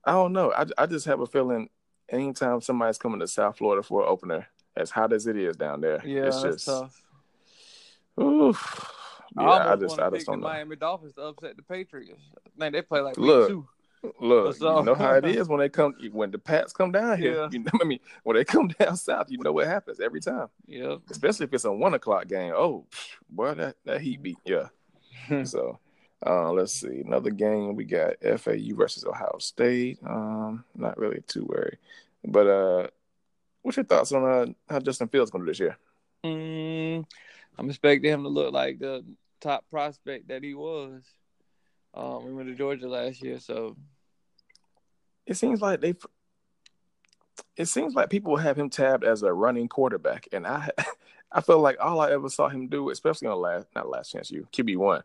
I 0.05 0.13
don't 0.13 0.33
know. 0.33 0.53
I, 0.53 0.67
I 0.79 0.87
just 0.87 1.07
have 1.07 1.21
a 1.21 1.27
feeling 1.27 1.69
anytime 2.09 2.61
somebody's 2.61 2.99
coming 2.99 3.21
to 3.21 3.29
South 3.29 3.59
Florida 3.59 3.83
for 3.83 4.03
an 4.03 4.09
opener, 4.09 4.47
as 4.77 4.91
hot 4.91 5.13
as 5.13 5.27
it 5.27 5.37
is 5.37 5.57
down 5.57 5.81
there, 5.81 6.03
yeah, 6.05 6.27
it's 6.27 6.43
just 6.43 6.67
tough. 6.67 7.03
Oof. 8.21 8.93
Yeah, 9.39 9.43
I, 9.43 9.73
I 9.73 9.77
just 9.77 9.99
I 9.99 10.11
just 10.11 10.27
don't 10.27 10.41
know. 10.41 10.49
Miami 10.49 10.77
Dolphins 10.77 11.15
to 11.15 11.23
upset 11.23 11.57
the 11.57 11.63
Patriots. 11.63 12.21
Man, 12.57 12.73
they 12.73 12.83
play 12.83 13.01
like 13.01 13.17
look, 13.17 13.49
two. 13.49 13.69
Look, 14.19 14.57
so, 14.57 14.79
you 14.79 14.85
know 14.85 14.95
how 14.95 15.15
it 15.15 15.27
is 15.27 15.49
when 15.49 15.61
they 15.61 15.69
come 15.69 15.95
when 16.13 16.31
the 16.31 16.39
Pats 16.39 16.73
come 16.73 16.91
down 16.91 17.19
here. 17.19 17.35
Yeah. 17.35 17.49
You 17.53 17.59
know, 17.61 17.71
I 17.81 17.85
mean, 17.85 18.01
when 18.23 18.37
they 18.37 18.45
come 18.45 18.69
down 18.79 18.97
south, 18.97 19.31
you 19.31 19.39
know 19.39 19.53
what 19.53 19.67
happens 19.67 20.01
every 20.01 20.21
time. 20.21 20.49
Yeah. 20.67 20.97
Especially 21.11 21.45
if 21.45 21.53
it's 21.53 21.65
a 21.65 21.73
one 21.73 21.95
o'clock 21.95 22.27
game. 22.27 22.53
Oh, 22.57 22.87
boy, 23.29 23.55
that 23.55 23.77
that 23.85 24.01
heat 24.01 24.23
beat. 24.23 24.39
Yeah. 24.45 24.69
so 25.45 25.79
uh, 26.27 26.53
let's 26.53 26.73
see. 26.75 27.01
Another 27.01 27.31
game 27.31 27.77
we 27.77 27.85
got 27.85 28.21
FAU 28.23 28.75
versus 28.75 29.05
Ohio 29.05 29.37
State. 29.39 29.99
Um, 30.07 30.65
not 30.75 30.99
really 30.99 31.23
too 31.27 31.45
worried. 31.45 31.79
But 32.25 32.47
uh, 32.47 32.89
what's 33.63 33.77
your 33.77 33.85
thoughts 33.85 34.13
on 34.13 34.25
uh, 34.25 34.47
how 34.69 34.81
Justin 34.81 35.09
Fields 35.09 35.31
going 35.31 35.45
to 35.45 35.47
do 35.47 35.51
this 35.51 35.61
year? 35.61 35.77
Mm, 36.25 37.07
I'm 37.59 37.69
expecting 37.71 38.11
him 38.11 38.23
to 38.25 38.29
look 38.29 38.53
like 38.53 38.79
the 38.79 39.05
top 39.41 39.65
prospect 39.71 40.29
that 40.29 40.43
he 40.43 40.55
was. 40.55 41.03
Um, 41.95 42.27
we 42.27 42.33
went 42.35 42.49
to 42.49 42.55
Georgia 42.55 42.89
last 42.89 43.23
year, 43.23 43.41
so 43.41 43.77
it 45.27 45.35
seems 45.35 45.61
like 45.61 45.81
they. 45.81 45.95
It 47.57 47.67
seems 47.67 47.95
like 47.95 48.11
people 48.11 48.37
have 48.37 48.59
him 48.59 48.71
tabbed 48.71 49.03
as 49.03 49.23
a 49.23 49.33
running 49.33 49.69
quarterback, 49.69 50.29
and 50.33 50.47
I, 50.47 50.69
I 51.33 51.41
feel 51.41 51.61
like 51.61 51.79
all 51.81 52.01
I 52.01 52.11
ever 52.13 52.29
saw 52.29 52.49
him 52.49 52.69
do, 52.69 52.91
especially 52.91 53.29
on 53.29 53.41
last 53.41 53.67
not 53.75 53.89
last 53.89 54.13
chance 54.13 54.31
you 54.31 54.47
QB 54.53 54.77
one, 54.77 55.03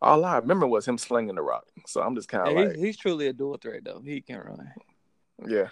all 0.00 0.24
I 0.24 0.36
remember 0.38 0.66
was 0.66 0.86
him 0.86 0.98
slinging 0.98 1.34
the 1.34 1.42
rock. 1.42 1.66
So 1.86 2.02
I'm 2.02 2.14
just 2.14 2.28
kind 2.28 2.48
of 2.48 2.54
yeah, 2.54 2.60
like, 2.60 2.76
he's, 2.76 2.84
he's, 2.84 2.96
truly 2.96 3.26
a 3.26 3.32
dual 3.32 3.58
threat 3.58 3.84
though. 3.84 4.00
He 4.04 4.20
can 4.20 4.38
run. 4.38 4.72
Yeah, 5.46 5.68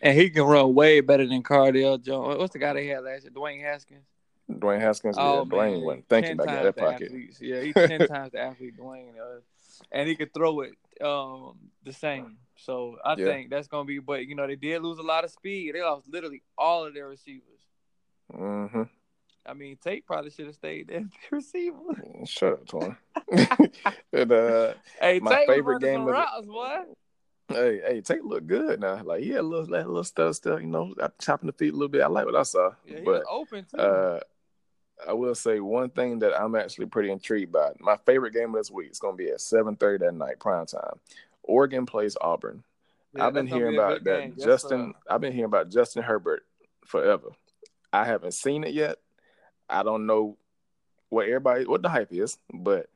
and 0.00 0.18
he 0.18 0.30
can 0.30 0.44
run 0.44 0.74
way 0.74 1.00
better 1.00 1.26
than 1.26 1.42
Cardale 1.42 2.02
Jones. 2.02 2.38
What's 2.38 2.52
the 2.52 2.58
guy 2.58 2.72
they 2.72 2.86
had 2.86 3.04
last 3.04 3.24
year? 3.24 3.32
Dwayne 3.32 3.62
Haskins. 3.62 4.04
Dwayne 4.50 4.80
Haskins. 4.80 5.16
Oh, 5.18 5.38
yeah, 5.38 5.50
Dwayne 5.50 5.84
went 5.84 6.08
thinking 6.08 6.36
back 6.36 6.48
in 6.48 6.64
that 6.64 6.76
pocket. 6.76 7.08
Athletes. 7.08 7.38
Yeah, 7.40 7.60
he's 7.60 7.74
ten 7.74 8.06
times 8.08 8.32
the 8.32 8.40
athlete 8.40 8.78
Dwayne, 8.78 9.14
uh, 9.18 9.40
and 9.92 10.08
he 10.08 10.16
could 10.16 10.32
throw 10.32 10.60
it 10.60 10.74
um, 11.04 11.58
the 11.84 11.92
same. 11.92 12.38
So 12.56 12.96
I 13.04 13.14
yeah. 13.16 13.26
think 13.26 13.50
that's 13.50 13.68
gonna 13.68 13.84
be. 13.84 13.98
But 13.98 14.26
you 14.26 14.34
know, 14.34 14.46
they 14.46 14.56
did 14.56 14.82
lose 14.82 14.98
a 14.98 15.02
lot 15.02 15.24
of 15.24 15.30
speed. 15.30 15.74
They 15.74 15.82
lost 15.82 16.08
literally 16.08 16.42
all 16.56 16.86
of 16.86 16.94
their 16.94 17.08
receivers. 17.08 17.42
Mm-hmm. 18.32 18.82
I 19.48 19.54
mean, 19.54 19.78
Tate 19.82 20.06
probably 20.06 20.30
should 20.30 20.46
have 20.46 20.54
stayed 20.54 20.88
there 20.88 21.04
receiver. 21.30 21.76
Shut 22.26 22.52
up, 22.52 22.66
Twan. 22.66 22.96
and, 24.12 24.32
uh, 24.32 24.74
hey, 25.00 25.20
my 25.20 25.36
Tate 25.36 25.48
favorite 25.48 25.80
game 25.80 26.02
of 26.02 26.08
routes, 26.08 26.46
boy. 26.46 26.80
Hey, 27.48 27.80
hey, 27.86 28.00
Tate 28.02 28.24
look 28.24 28.46
good 28.46 28.80
now. 28.80 29.02
Like 29.02 29.22
he 29.22 29.30
had 29.30 29.40
a 29.40 29.42
little, 29.42 29.66
that 29.68 29.86
little 29.86 30.04
stuff 30.04 30.34
still, 30.34 30.60
you 30.60 30.66
know, 30.66 30.94
chopping 31.18 31.46
the 31.46 31.54
feet 31.54 31.72
a 31.72 31.76
little 31.76 31.88
bit. 31.88 32.02
I 32.02 32.08
like 32.08 32.26
what 32.26 32.36
I 32.36 32.42
saw. 32.42 32.72
Yeah, 32.86 33.00
but 33.04 33.24
open 33.28 33.64
too. 33.64 33.80
Uh, 33.80 34.20
I 35.06 35.12
will 35.14 35.34
say 35.34 35.60
one 35.60 35.90
thing 35.90 36.18
that 36.18 36.38
I'm 36.38 36.54
actually 36.54 36.86
pretty 36.86 37.10
intrigued 37.10 37.52
by. 37.52 37.70
My 37.78 37.96
favorite 38.04 38.34
game 38.34 38.50
of 38.50 38.60
this 38.60 38.70
week 38.70 38.90
is 38.90 38.98
going 38.98 39.16
to 39.16 39.24
be 39.24 39.30
at 39.30 39.38
7:30 39.38 40.00
that 40.00 40.14
night, 40.14 40.40
prime 40.40 40.66
time. 40.66 41.00
Oregon 41.42 41.86
plays 41.86 42.16
Auburn. 42.20 42.64
Yeah, 43.14 43.26
I've 43.26 43.32
been 43.32 43.46
hearing 43.46 43.76
about 43.76 44.04
that 44.04 44.36
Justin. 44.36 44.88
Yes, 44.88 45.02
I've 45.08 45.20
been 45.22 45.32
hearing 45.32 45.46
about 45.46 45.70
Justin 45.70 46.02
Herbert 46.02 46.44
forever. 46.84 47.28
I 47.92 48.04
haven't 48.04 48.34
seen 48.34 48.64
it 48.64 48.74
yet. 48.74 48.98
I 49.68 49.82
don't 49.82 50.06
know 50.06 50.36
what 51.08 51.26
everybody 51.26 51.64
what 51.64 51.82
the 51.82 51.88
hype 51.88 52.12
is, 52.12 52.38
but 52.52 52.88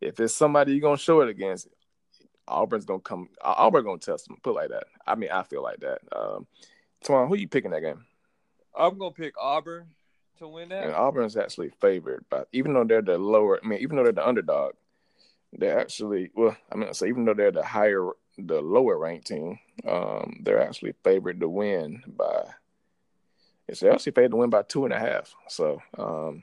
if 0.00 0.18
it's 0.20 0.34
somebody 0.34 0.72
you're 0.72 0.80
gonna 0.80 0.96
show 0.96 1.20
it 1.20 1.28
against, 1.28 1.68
Auburn's 2.48 2.84
gonna 2.84 3.00
come. 3.00 3.28
Auburn 3.42 3.84
gonna 3.84 3.98
test 3.98 4.26
them. 4.26 4.38
Put 4.42 4.54
like 4.54 4.70
that. 4.70 4.84
I 5.06 5.14
mean, 5.14 5.30
I 5.30 5.42
feel 5.42 5.62
like 5.62 5.80
that. 5.80 6.00
Um, 6.14 6.46
Twan, 7.04 7.28
who 7.28 7.36
you 7.36 7.48
picking 7.48 7.70
that 7.70 7.82
game? 7.82 8.04
I'm 8.76 8.98
gonna 8.98 9.12
pick 9.12 9.34
Auburn 9.38 9.88
to 10.38 10.48
win 10.48 10.70
that. 10.70 10.84
And 10.84 10.94
Auburn's 10.94 11.36
actually 11.36 11.70
favored, 11.80 12.24
but 12.30 12.48
even 12.52 12.74
though 12.74 12.84
they're 12.84 13.02
the 13.02 13.18
lower, 13.18 13.60
I 13.62 13.66
mean, 13.66 13.80
even 13.80 13.96
though 13.96 14.04
they're 14.04 14.12
the 14.12 14.26
underdog, 14.26 14.72
they're 15.52 15.78
actually 15.78 16.30
well. 16.34 16.56
I 16.72 16.76
mean, 16.76 16.92
so 16.94 17.06
even 17.06 17.24
though 17.24 17.34
they're 17.34 17.52
the 17.52 17.64
higher, 17.64 18.08
the 18.38 18.60
lower 18.60 18.98
ranked 18.98 19.26
team, 19.26 19.58
um, 19.86 20.40
they're 20.42 20.62
actually 20.62 20.94
favored 21.04 21.40
to 21.40 21.48
win 21.48 22.02
by 22.06 22.44
it's 23.70 23.82
actually 23.82 24.12
paid 24.12 24.30
to 24.30 24.36
win 24.36 24.50
by 24.50 24.62
two 24.62 24.84
and 24.84 24.92
a 24.92 24.98
half. 24.98 25.34
So, 25.48 25.80
um, 25.96 26.42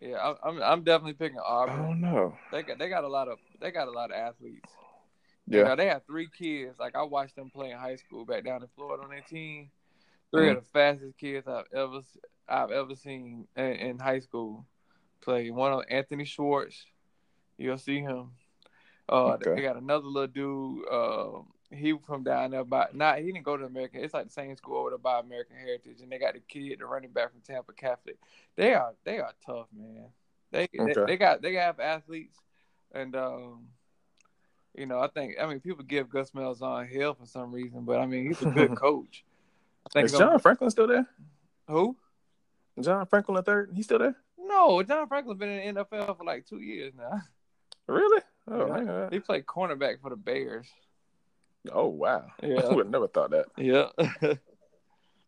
yeah, 0.00 0.34
I'm 0.42 0.62
I'm 0.62 0.82
definitely 0.82 1.14
picking 1.14 1.38
Auburn. 1.38 1.74
I 1.74 1.82
don't 1.86 2.00
know. 2.00 2.36
They 2.52 2.62
got 2.62 2.78
they 2.78 2.88
got 2.88 3.04
a 3.04 3.08
lot 3.08 3.28
of 3.28 3.38
they 3.60 3.70
got 3.70 3.88
a 3.88 3.92
lot 3.92 4.10
of 4.10 4.16
athletes. 4.16 4.70
Yeah, 5.46 5.58
you 5.58 5.64
know, 5.64 5.76
they 5.76 5.86
have 5.86 6.04
three 6.06 6.28
kids. 6.28 6.78
Like 6.78 6.96
I 6.96 7.02
watched 7.02 7.36
them 7.36 7.50
play 7.50 7.70
in 7.70 7.78
high 7.78 7.96
school 7.96 8.24
back 8.24 8.44
down 8.44 8.62
in 8.62 8.68
Florida 8.74 9.04
on 9.04 9.10
their 9.10 9.20
team. 9.20 9.70
3 10.32 10.40
mm-hmm. 10.40 10.56
of 10.56 10.64
the 10.64 10.70
fastest 10.70 11.16
kids 11.18 11.46
I've 11.46 11.66
ever 11.72 12.00
I've 12.48 12.72
ever 12.72 12.96
seen 12.96 13.46
in, 13.56 13.64
in 13.64 13.98
high 13.98 14.18
school 14.18 14.66
play. 15.20 15.50
One 15.50 15.72
of 15.72 15.84
Anthony 15.88 16.24
Schwartz, 16.24 16.84
you'll 17.58 17.78
see 17.78 18.00
him. 18.00 18.32
Uh, 19.08 19.34
okay. 19.34 19.54
They 19.54 19.62
got 19.62 19.76
another 19.76 20.06
little 20.06 20.26
dude. 20.26 20.88
Uh, 20.90 21.42
he 21.70 21.94
from 22.06 22.22
down 22.22 22.50
there, 22.52 22.64
but 22.64 22.94
not 22.94 23.18
he 23.18 23.26
didn't 23.26 23.44
go 23.44 23.56
to 23.56 23.64
American. 23.64 24.02
It's 24.02 24.14
like 24.14 24.26
the 24.26 24.32
same 24.32 24.56
school 24.56 24.78
over 24.78 24.90
there 24.90 24.98
by 24.98 25.20
American 25.20 25.56
Heritage, 25.56 26.00
and 26.00 26.10
they 26.10 26.18
got 26.18 26.34
the 26.34 26.40
kid, 26.40 26.78
the 26.78 26.86
running 26.86 27.10
back 27.10 27.32
from 27.32 27.40
Tampa 27.40 27.72
Catholic. 27.72 28.16
They 28.56 28.74
are 28.74 28.94
they 29.04 29.18
are 29.18 29.32
tough, 29.44 29.66
man. 29.76 30.06
They 30.52 30.64
okay. 30.64 30.92
they, 30.94 31.04
they, 31.06 31.16
got 31.16 31.42
they 31.42 31.54
have 31.54 31.80
athletes, 31.80 32.38
and 32.92 33.16
um, 33.16 33.66
you 34.76 34.86
know 34.86 35.00
I 35.00 35.08
think 35.08 35.36
I 35.40 35.46
mean 35.46 35.60
people 35.60 35.84
give 35.84 36.08
Gus 36.08 36.30
Malzahn 36.30 36.90
hell 36.92 37.14
for 37.14 37.26
some 37.26 37.52
reason, 37.52 37.84
but 37.84 38.00
I 38.00 38.06
mean 38.06 38.26
he's 38.26 38.42
a 38.42 38.50
good 38.50 38.76
coach. 38.76 39.24
I 39.86 39.88
think 39.92 40.06
Is 40.06 40.12
John 40.12 40.38
Franklin 40.38 40.70
still 40.70 40.86
there? 40.86 41.06
Who? 41.68 41.96
John 42.80 43.06
Franklin 43.06 43.36
the 43.36 43.42
third. 43.42 43.70
He's 43.74 43.86
still 43.86 43.98
there? 43.98 44.16
No, 44.38 44.82
John 44.82 45.08
Franklin's 45.08 45.38
been 45.38 45.48
in 45.48 45.74
the 45.74 45.84
NFL 45.84 46.16
for 46.16 46.24
like 46.24 46.46
two 46.46 46.60
years 46.60 46.92
now. 46.96 47.22
Really? 47.88 48.22
Oh, 48.48 48.66
yeah. 48.66 49.08
He 49.10 49.20
played 49.20 49.46
cornerback 49.46 50.00
for 50.00 50.10
the 50.10 50.16
Bears. 50.16 50.66
Oh 51.72 51.86
wow! 51.86 52.26
Yeah, 52.42 52.62
I 52.62 52.74
would 52.74 52.86
have 52.86 52.92
never 52.92 53.08
thought 53.08 53.30
that. 53.30 53.46
Yeah, 53.56 53.88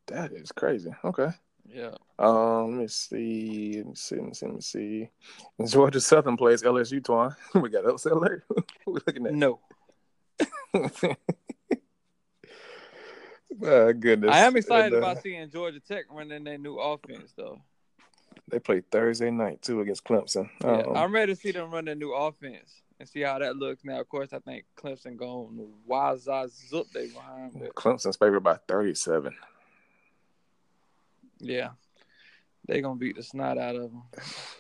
that 0.07 0.33
is 0.33 0.53
crazy. 0.53 0.91
Okay. 1.05 1.31
Yeah. 1.71 1.95
Um, 2.19 2.73
let 2.73 2.81
me 2.81 2.89
see. 2.89 3.75
Let 3.77 3.87
me 3.87 3.95
see. 3.95 4.17
Let 4.17 4.25
me 4.25 4.33
see. 4.35 4.47
Let 4.47 4.55
me 4.55 4.61
see. 4.61 5.11
Georgia 5.67 6.01
Southern 6.01 6.37
plays 6.37 6.63
LSU. 6.63 7.01
Twan. 7.03 7.37
we 7.61 7.69
got 7.69 7.87
upset 7.87 8.13
alert. 8.13 8.45
we 8.87 9.01
looking 9.07 9.27
at 9.27 9.35
no. 9.35 9.61
My 13.61 13.93
goodness. 13.93 14.35
I 14.35 14.41
am 14.41 14.57
excited 14.57 14.95
and, 14.95 14.95
uh, 14.95 14.99
about 14.99 15.23
seeing 15.23 15.51
Georgia 15.51 15.81
Tech 15.81 16.05
running 16.11 16.45
their 16.45 16.59
new 16.59 16.79
offense, 16.79 17.33
though. 17.37 17.61
They 18.51 18.61
play 18.61 18.83
Thursday 18.91 19.31
night 19.31 19.63
too 19.63 19.81
against 19.81 20.05
Clemson. 20.05 20.49
Yeah, 20.63 20.83
um, 20.83 20.97
I'm 20.97 21.13
ready 21.13 21.35
to 21.35 21.41
see 21.41 21.51
them 21.51 21.71
run 21.71 21.87
their 21.87 21.95
new 21.95 22.15
offense 22.15 22.83
and 22.99 23.09
see 23.09 23.21
how 23.21 23.39
that 23.39 23.57
looks. 23.57 23.85
Now, 23.85 24.01
of 24.01 24.09
course, 24.09 24.33
I 24.33 24.39
think 24.41 24.65
Clemson 24.77 25.17
going 25.17 25.69
Waza 25.89 26.51
zup 26.73 26.91
they 26.93 27.09
behind. 27.09 27.53
But... 27.55 27.75
Clemson's 27.75 28.17
favored 28.17 28.41
by 28.41 28.59
37. 28.69 29.35
Yeah, 31.41 31.71
they 32.67 32.81
gonna 32.81 32.99
beat 32.99 33.17
the 33.17 33.23
snot 33.23 33.59
out 33.59 33.77
of 33.77 33.83
them. 33.83 34.03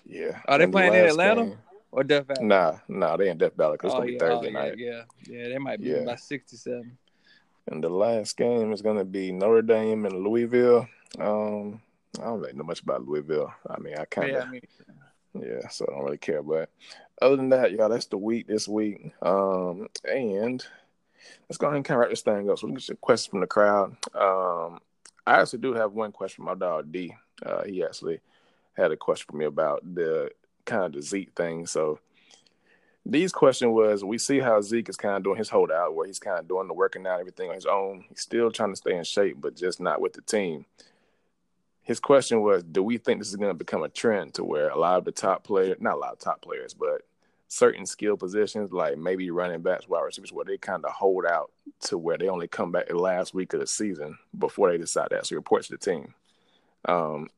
Yeah. 0.04 0.40
Are 0.46 0.58
they 0.58 0.66
playing 0.66 0.92
the 0.92 1.00
in 1.00 1.06
Atlanta 1.06 1.44
game, 1.44 1.58
or 1.90 2.04
Death 2.04 2.26
Valley? 2.28 2.46
Nah, 2.46 2.78
nah, 2.86 3.16
they 3.16 3.30
in 3.30 3.38
Death 3.38 3.56
Valley 3.56 3.76
because 3.80 3.94
oh, 3.94 4.02
it's 4.02 4.04
gonna 4.04 4.12
yeah, 4.12 4.18
be 4.18 4.18
Thursday 4.18 4.48
oh, 4.48 4.62
night. 4.62 4.78
Yeah, 4.78 5.02
yeah, 5.26 5.48
they 5.48 5.58
might 5.58 5.80
be 5.80 5.88
yeah. 5.88 6.04
by 6.04 6.14
67. 6.14 6.96
And 7.70 7.84
the 7.84 7.88
last 7.88 8.36
game 8.36 8.72
is 8.72 8.80
gonna 8.80 9.04
be 9.04 9.32
Notre 9.32 9.62
Dame 9.62 10.06
and 10.06 10.22
Louisville. 10.22 10.88
Um, 11.18 11.82
I 12.20 12.24
don't 12.24 12.40
really 12.40 12.52
know 12.54 12.64
much 12.64 12.80
about 12.80 13.06
Louisville. 13.06 13.52
I 13.68 13.78
mean, 13.80 13.94
I 13.98 14.04
kind 14.04 14.30
of. 14.30 14.36
Yeah, 14.36 14.42
I 14.44 14.50
mean, 14.50 14.62
yeah, 15.34 15.68
so 15.68 15.86
I 15.88 15.94
don't 15.94 16.04
really 16.04 16.18
care. 16.18 16.42
But 16.42 16.70
other 17.20 17.36
than 17.36 17.50
that, 17.50 17.72
y'all, 17.72 17.88
that's 17.88 18.06
the 18.06 18.18
week 18.18 18.46
this 18.46 18.68
week. 18.68 19.12
Um, 19.22 19.88
and 20.04 20.64
let's 21.48 21.58
go 21.58 21.66
ahead 21.66 21.76
and 21.76 21.84
kind 21.84 21.96
of 21.96 22.00
wrap 22.00 22.10
this 22.10 22.22
thing 22.22 22.50
up. 22.50 22.58
So 22.58 22.66
we 22.66 22.74
get 22.74 22.82
some 22.82 22.96
questions 23.00 23.30
from 23.30 23.40
the 23.40 23.46
crowd. 23.46 23.96
Um, 24.14 24.80
I 25.26 25.40
actually 25.40 25.60
do 25.60 25.74
have 25.74 25.92
one 25.92 26.12
question 26.12 26.44
from 26.44 26.58
my 26.58 26.66
dog 26.66 26.90
D. 26.90 27.14
Uh, 27.44 27.64
he 27.64 27.84
actually 27.84 28.20
had 28.76 28.92
a 28.92 28.96
question 28.96 29.26
for 29.30 29.36
me 29.36 29.44
about 29.44 29.82
the 29.94 30.30
kind 30.64 30.84
of 30.84 30.92
the 30.92 31.02
Zeke 31.02 31.34
thing. 31.34 31.66
So 31.66 31.98
D's 33.08 33.32
question 33.32 33.72
was, 33.72 34.04
we 34.04 34.18
see 34.18 34.38
how 34.38 34.60
Zeke 34.60 34.88
is 34.88 34.96
kind 34.96 35.16
of 35.16 35.24
doing 35.24 35.38
his 35.38 35.48
holdout, 35.48 35.94
where 35.94 36.06
he's 36.06 36.18
kind 36.18 36.38
of 36.38 36.48
doing 36.48 36.68
the 36.68 36.74
working 36.74 37.06
out, 37.06 37.20
everything 37.20 37.48
on 37.48 37.54
his 37.54 37.66
own. 37.66 38.04
He's 38.08 38.20
still 38.20 38.50
trying 38.50 38.70
to 38.70 38.76
stay 38.76 38.96
in 38.96 39.04
shape, 39.04 39.36
but 39.40 39.56
just 39.56 39.80
not 39.80 40.00
with 40.00 40.12
the 40.12 40.22
team 40.22 40.66
his 41.88 42.00
question 42.00 42.42
was, 42.42 42.62
do 42.62 42.82
we 42.82 42.98
think 42.98 43.18
this 43.18 43.30
is 43.30 43.36
going 43.36 43.48
to 43.48 43.54
become 43.54 43.82
a 43.82 43.88
trend 43.88 44.34
to 44.34 44.44
where 44.44 44.68
a 44.68 44.78
lot 44.78 44.98
of 44.98 45.06
the 45.06 45.10
top 45.10 45.42
players, 45.42 45.78
not 45.80 45.94
a 45.94 45.96
lot 45.96 46.12
of 46.12 46.18
top 46.18 46.42
players, 46.42 46.74
but 46.74 47.00
certain 47.48 47.86
skill 47.86 48.14
positions, 48.14 48.70
like 48.72 48.98
maybe 48.98 49.30
running 49.30 49.62
backs, 49.62 49.88
wide 49.88 50.02
receivers, 50.02 50.30
where 50.30 50.44
they 50.44 50.58
kind 50.58 50.84
of 50.84 50.92
hold 50.92 51.24
out 51.24 51.50
to 51.80 51.96
where 51.96 52.18
they 52.18 52.28
only 52.28 52.46
come 52.46 52.70
back 52.70 52.88
the 52.88 52.98
last 52.98 53.32
week 53.32 53.54
of 53.54 53.60
the 53.60 53.66
season 53.66 54.18
before 54.38 54.70
they 54.70 54.76
decide 54.76 55.08
to 55.08 55.16
actually 55.16 55.38
report 55.38 55.62
to 55.62 55.70
the 55.70 55.78
team. 55.78 56.12
Um, 56.84 57.30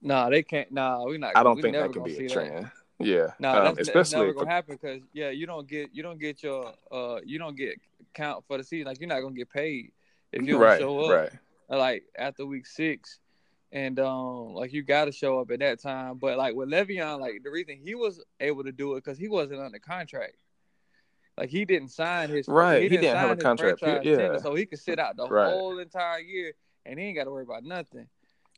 no, 0.00 0.14
nah, 0.14 0.30
they 0.30 0.44
can't. 0.44 0.70
No, 0.70 0.80
nah, 0.82 1.04
we're 1.04 1.18
not. 1.18 1.36
I 1.36 1.42
don't 1.42 1.60
think 1.60 1.74
that 1.74 1.92
could 1.92 2.04
be 2.04 2.24
a 2.24 2.28
trend. 2.28 2.66
That. 2.66 2.72
Yeah, 3.04 3.26
no, 3.40 3.52
nah, 3.52 3.58
um, 3.58 3.74
that's, 3.74 3.88
especially 3.88 4.20
never 4.20 4.32
gonna 4.32 4.46
for, 4.46 4.50
happen 4.52 4.78
because 4.80 5.02
yeah, 5.12 5.30
you 5.30 5.46
don't 5.46 5.66
get 5.66 5.90
you 5.92 6.04
don't 6.04 6.20
get 6.20 6.40
your 6.44 6.72
uh 6.92 7.18
you 7.24 7.40
don't 7.40 7.56
get 7.56 7.80
count 8.14 8.44
for 8.46 8.58
the 8.58 8.62
season. 8.62 8.86
Like 8.86 9.00
you're 9.00 9.08
not 9.08 9.22
gonna 9.22 9.34
get 9.34 9.50
paid 9.50 9.90
if 10.32 10.42
you 10.42 10.52
don't 10.52 10.62
right, 10.62 10.80
show 10.80 11.00
up. 11.00 11.10
Right. 11.10 11.30
Like 11.68 12.04
after 12.16 12.46
week 12.46 12.64
six, 12.64 13.18
and 13.72 13.98
um 13.98 14.54
like 14.54 14.72
you 14.72 14.82
got 14.82 15.06
to 15.06 15.12
show 15.12 15.40
up 15.40 15.50
at 15.50 15.60
that 15.60 15.80
time. 15.80 16.18
But 16.18 16.38
like 16.38 16.54
with 16.54 16.68
Le'Veon, 16.68 17.20
like 17.20 17.42
the 17.42 17.50
reason 17.50 17.76
he 17.82 17.94
was 17.94 18.22
able 18.40 18.64
to 18.64 18.72
do 18.72 18.94
it 18.94 19.04
because 19.04 19.18
he 19.18 19.28
wasn't 19.28 19.60
under 19.60 19.78
contract. 19.78 20.36
Like 21.36 21.50
he 21.50 21.64
didn't 21.64 21.90
sign 21.90 22.30
his 22.30 22.48
right. 22.48 22.82
He 22.82 22.88
didn't, 22.88 23.02
didn't 23.02 23.18
have 23.18 23.30
a 23.30 23.36
contract. 23.36 23.80
Yeah. 24.04 24.38
so 24.38 24.54
he 24.54 24.66
could 24.66 24.80
sit 24.80 24.98
out 24.98 25.16
the 25.16 25.26
right. 25.30 25.52
whole 25.52 25.78
entire 25.78 26.20
year 26.20 26.52
and 26.84 26.98
he 26.98 27.06
ain't 27.06 27.16
got 27.16 27.24
to 27.24 27.30
worry 27.30 27.44
about 27.44 27.64
nothing. 27.64 28.08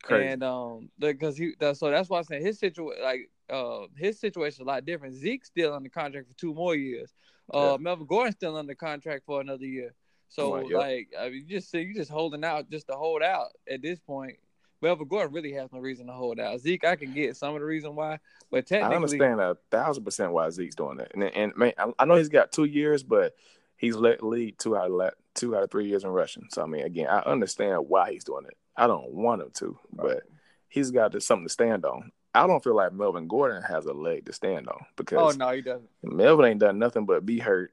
Crazy. 0.02 0.28
And 0.28 0.42
um, 0.42 0.88
because 0.98 1.36
he 1.36 1.52
so 1.74 1.90
that's 1.90 2.08
why 2.08 2.18
I'm 2.18 2.24
saying 2.24 2.44
his 2.44 2.58
situation 2.58 3.02
like 3.02 3.30
uh 3.50 3.80
his 3.96 4.18
situation 4.18 4.62
is 4.62 4.64
a 4.64 4.64
lot 4.64 4.86
different. 4.86 5.14
Zeke's 5.14 5.48
still 5.48 5.74
under 5.74 5.90
contract 5.90 6.28
for 6.28 6.34
two 6.34 6.54
more 6.54 6.74
years. 6.74 7.12
Uh, 7.52 7.72
yeah. 7.72 7.76
Melvin 7.78 8.06
Gordon's 8.06 8.36
still 8.36 8.56
under 8.56 8.74
contract 8.74 9.24
for 9.26 9.40
another 9.40 9.66
year. 9.66 9.92
So 10.28 10.54
right, 10.54 10.66
yep. 10.70 10.78
like 10.78 11.08
I 11.18 11.24
mean, 11.28 11.44
you 11.46 11.58
just 11.58 11.70
see 11.70 11.80
you 11.80 11.94
just 11.94 12.10
holding 12.10 12.44
out 12.44 12.70
just 12.70 12.86
to 12.86 12.94
hold 12.94 13.22
out 13.22 13.48
at 13.68 13.82
this 13.82 13.98
point. 13.98 14.36
Melvin 14.82 15.08
Gordon 15.08 15.32
really 15.32 15.52
has 15.52 15.72
no 15.72 15.78
reason 15.78 16.06
to 16.06 16.12
hold 16.12 16.40
out. 16.40 16.60
Zeke, 16.60 16.84
I 16.84 16.96
can 16.96 17.12
get 17.12 17.36
some 17.36 17.54
of 17.54 17.60
the 17.60 17.66
reason 17.66 17.94
why, 17.94 18.18
but 18.50 18.66
technically, 18.66 18.94
I 18.94 18.96
understand 18.96 19.40
a 19.40 19.56
thousand 19.70 20.04
percent 20.04 20.32
why 20.32 20.48
Zeke's 20.50 20.74
doing 20.74 20.96
that. 20.98 21.14
And 21.14 21.24
and 21.24 21.56
man, 21.56 21.72
I 21.98 22.04
know 22.04 22.16
he's 22.16 22.28
got 22.28 22.52
two 22.52 22.64
years, 22.64 23.02
but 23.02 23.34
he's 23.76 23.96
let 23.96 24.22
lead 24.22 24.58
two 24.58 24.76
out 24.76 24.90
of 24.90 25.10
two 25.34 25.56
out 25.56 25.62
of 25.62 25.70
three 25.70 25.88
years 25.88 26.04
in 26.04 26.10
rushing. 26.10 26.46
So 26.50 26.62
I 26.62 26.66
mean, 26.66 26.84
again, 26.84 27.08
I 27.08 27.20
understand 27.20 27.88
why 27.88 28.12
he's 28.12 28.24
doing 28.24 28.44
it. 28.46 28.56
I 28.76 28.86
don't 28.86 29.12
want 29.12 29.42
him 29.42 29.50
to, 29.54 29.78
but 29.92 30.22
he's 30.68 30.90
got 30.90 31.12
to, 31.12 31.20
something 31.20 31.46
to 31.46 31.52
stand 31.52 31.84
on. 31.84 32.12
I 32.34 32.46
don't 32.46 32.62
feel 32.62 32.76
like 32.76 32.92
Melvin 32.92 33.26
Gordon 33.26 33.62
has 33.62 33.86
a 33.86 33.92
leg 33.92 34.26
to 34.26 34.32
stand 34.32 34.68
on 34.68 34.84
because 34.96 35.34
oh 35.34 35.36
no, 35.36 35.50
he 35.50 35.62
doesn't. 35.62 35.88
Melvin 36.02 36.46
ain't 36.46 36.60
done 36.60 36.78
nothing 36.78 37.04
but 37.04 37.26
be 37.26 37.38
hurt. 37.38 37.72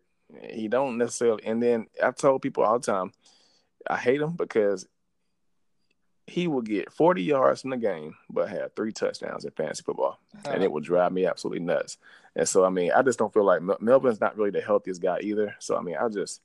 He 0.50 0.68
don't 0.68 0.98
necessarily. 0.98 1.46
And 1.46 1.62
then 1.64 1.88
I've 2.04 2.16
told 2.16 2.42
people 2.42 2.64
all 2.64 2.80
the 2.80 2.86
time, 2.86 3.14
I 3.90 3.98
hate 3.98 4.20
him 4.20 4.32
because 4.32 4.86
he 6.28 6.48
will 6.48 6.62
get 6.62 6.92
40 6.92 7.24
yards 7.24 7.64
in 7.64 7.70
the 7.70 7.78
game, 7.78 8.16
but 8.30 8.50
have 8.50 8.76
three 8.76 8.92
touchdowns 8.92 9.46
in 9.46 9.52
fantasy 9.52 9.82
football, 9.82 10.20
uh-huh. 10.36 10.52
and 10.54 10.64
it 10.64 10.72
will 10.72 10.82
drive 10.82 11.14
me 11.14 11.26
absolutely 11.26 11.64
nuts. 11.64 11.98
And 12.36 12.48
so, 12.48 12.66
I 12.66 12.70
mean, 12.70 12.92
I 12.92 13.02
just 13.02 13.18
don't 13.18 13.34
feel 13.34 13.46
like 13.46 13.62
Mel- 13.62 13.78
Melvin's 13.80 14.20
not 14.20 14.38
really 14.38 14.52
the 14.52 14.62
healthiest 14.62 15.02
guy 15.02 15.20
either. 15.22 15.56
So, 15.60 15.78
I 15.78 15.82
mean, 15.82 15.96
I 15.96 16.10
just, 16.10 16.42